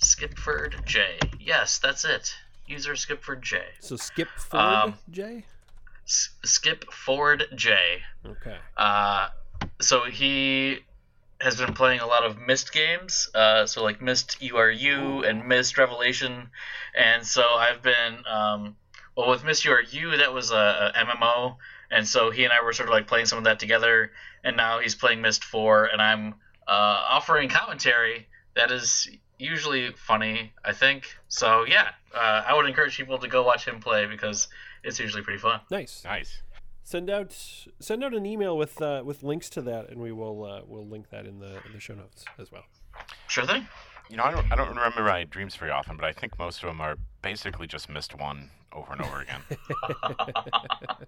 Skipford 0.00 0.84
J. 0.84 1.18
Yes, 1.40 1.78
that's 1.78 2.04
it. 2.04 2.34
User 2.66 2.92
Skipford 2.92 3.42
J. 3.42 3.58
So 3.80 3.96
skip 3.96 4.28
forward, 4.38 4.66
Um, 4.74 4.94
Jay. 5.10 5.44
S- 6.06 6.30
Skip 6.44 6.84
Forward 6.92 7.44
J. 7.54 8.02
Okay. 8.26 8.56
Uh, 8.76 9.28
so 9.80 10.04
he 10.04 10.80
has 11.40 11.56
been 11.56 11.74
playing 11.74 12.00
a 12.00 12.06
lot 12.06 12.24
of 12.24 12.38
Myst 12.38 12.72
games, 12.72 13.28
uh, 13.34 13.66
so 13.66 13.82
like 13.82 14.00
Myst 14.00 14.38
URU 14.40 15.28
and 15.28 15.46
Myst 15.46 15.76
Revelation, 15.76 16.50
and 16.94 17.26
so 17.26 17.42
I've 17.42 17.82
been 17.82 18.18
um, 18.26 18.76
well 19.16 19.30
with 19.30 19.44
Myst 19.44 19.64
URU 19.64 20.18
that 20.18 20.32
was 20.32 20.50
a, 20.50 20.92
a 20.94 21.04
MMO, 21.04 21.56
and 21.90 22.06
so 22.06 22.30
he 22.30 22.44
and 22.44 22.52
I 22.52 22.62
were 22.62 22.72
sort 22.72 22.88
of 22.88 22.94
like 22.94 23.06
playing 23.06 23.26
some 23.26 23.38
of 23.38 23.44
that 23.44 23.58
together, 23.58 24.12
and 24.42 24.56
now 24.56 24.80
he's 24.80 24.94
playing 24.94 25.20
Myst 25.20 25.44
Four, 25.44 25.86
and 25.86 26.00
I'm 26.00 26.34
uh, 26.66 27.04
offering 27.10 27.48
commentary 27.48 28.28
that 28.54 28.70
is 28.70 29.08
usually 29.38 29.92
funny, 29.92 30.52
I 30.64 30.72
think. 30.72 31.06
So 31.28 31.64
yeah, 31.64 31.88
uh, 32.14 32.44
I 32.46 32.54
would 32.54 32.66
encourage 32.66 32.96
people 32.96 33.18
to 33.18 33.28
go 33.28 33.42
watch 33.42 33.66
him 33.66 33.80
play 33.80 34.06
because 34.06 34.48
it's 34.82 34.98
usually 34.98 35.22
pretty 35.22 35.40
fun. 35.40 35.60
Nice. 35.70 36.02
Nice. 36.04 36.40
Send 36.86 37.08
out 37.08 37.34
send 37.80 38.04
out 38.04 38.12
an 38.12 38.26
email 38.26 38.56
with 38.56 38.80
uh, 38.80 39.02
with 39.04 39.22
links 39.22 39.48
to 39.50 39.62
that, 39.62 39.88
and 39.88 40.00
we 40.00 40.12
will 40.12 40.44
uh, 40.44 40.60
we'll 40.66 40.86
link 40.86 41.08
that 41.10 41.26
in 41.26 41.40
the 41.40 41.56
in 41.66 41.72
the 41.72 41.80
show 41.80 41.94
notes 41.94 42.24
as 42.38 42.52
well. 42.52 42.64
Sure 43.26 43.46
thing. 43.46 43.66
You 44.10 44.18
know, 44.18 44.24
I 44.24 44.30
don't, 44.32 44.52
I 44.52 44.56
don't 44.56 44.68
remember 44.68 45.02
my 45.02 45.24
dreams 45.24 45.56
very 45.56 45.70
often, 45.70 45.96
but 45.96 46.04
I 46.04 46.12
think 46.12 46.38
most 46.38 46.62
of 46.62 46.68
them 46.68 46.82
are 46.82 46.96
basically 47.22 47.66
just 47.66 47.88
Myst 47.88 48.14
one 48.14 48.50
over 48.74 48.92
and 48.92 49.02
over 49.02 49.20
again. 49.20 49.40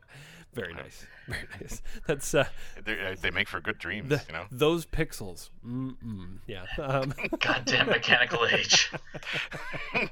Very 0.54 0.72
nice. 0.74 1.04
Very 1.28 1.42
nice. 1.60 1.82
That's 2.06 2.34
uh, 2.34 2.46
They're- 2.84 3.08
uh, 3.12 3.16
they 3.20 3.30
make 3.30 3.48
for 3.48 3.60
good 3.60 3.78
dreams, 3.78 4.08
the, 4.08 4.22
you 4.26 4.32
know. 4.32 4.44
those 4.50 4.86
pixels. 4.86 5.50
Mm-mm. 5.66 6.38
Yeah. 6.46 6.64
Um, 6.78 7.12
Goddamn 7.40 7.88
mechanical 7.88 8.46
age. 8.46 8.90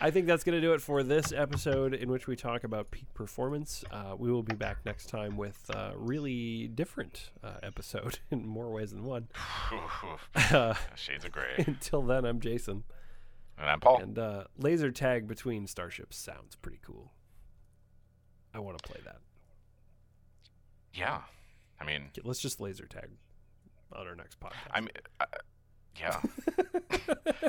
I 0.00 0.10
think 0.10 0.26
that's 0.26 0.42
going 0.42 0.56
to 0.56 0.60
do 0.60 0.72
it 0.72 0.80
for 0.80 1.02
this 1.02 1.30
episode 1.30 1.94
in 1.94 2.10
which 2.10 2.26
we 2.26 2.34
talk 2.34 2.64
about 2.64 2.90
peak 2.90 3.12
performance. 3.14 3.84
Uh, 3.92 4.14
we 4.18 4.32
will 4.32 4.42
be 4.42 4.54
back 4.56 4.78
next 4.84 5.08
time 5.08 5.36
with 5.36 5.70
a 5.70 5.92
really 5.94 6.66
different 6.66 7.30
uh, 7.44 7.52
episode 7.62 8.18
in 8.30 8.46
more 8.46 8.70
ways 8.72 8.90
than 8.90 9.04
one. 9.04 9.28
Uh, 10.50 10.74
Shades 10.96 11.24
of 11.24 11.30
gray. 11.32 11.64
until 11.66 12.02
then, 12.02 12.24
I'm 12.24 12.40
Jason. 12.40 12.82
And 13.58 13.70
I'm 13.70 13.80
Paul. 13.80 14.00
And 14.00 14.18
uh, 14.18 14.44
laser 14.58 14.90
tag 14.90 15.26
between 15.28 15.66
starships 15.66 16.16
sounds 16.16 16.56
pretty 16.56 16.80
cool. 16.84 17.12
I 18.52 18.58
want 18.58 18.78
to 18.78 18.84
play 18.88 19.00
that. 19.04 19.18
Yeah. 20.92 21.22
I 21.80 21.84
mean, 21.84 22.10
Let's 22.22 22.40
just 22.40 22.60
laser 22.60 22.86
tag 22.86 23.10
on 23.92 24.06
our 24.06 24.14
next 24.14 24.38
podcast. 24.40 24.70
I'm. 24.72 24.88
Uh, 25.20 25.26
yeah. 25.98 26.20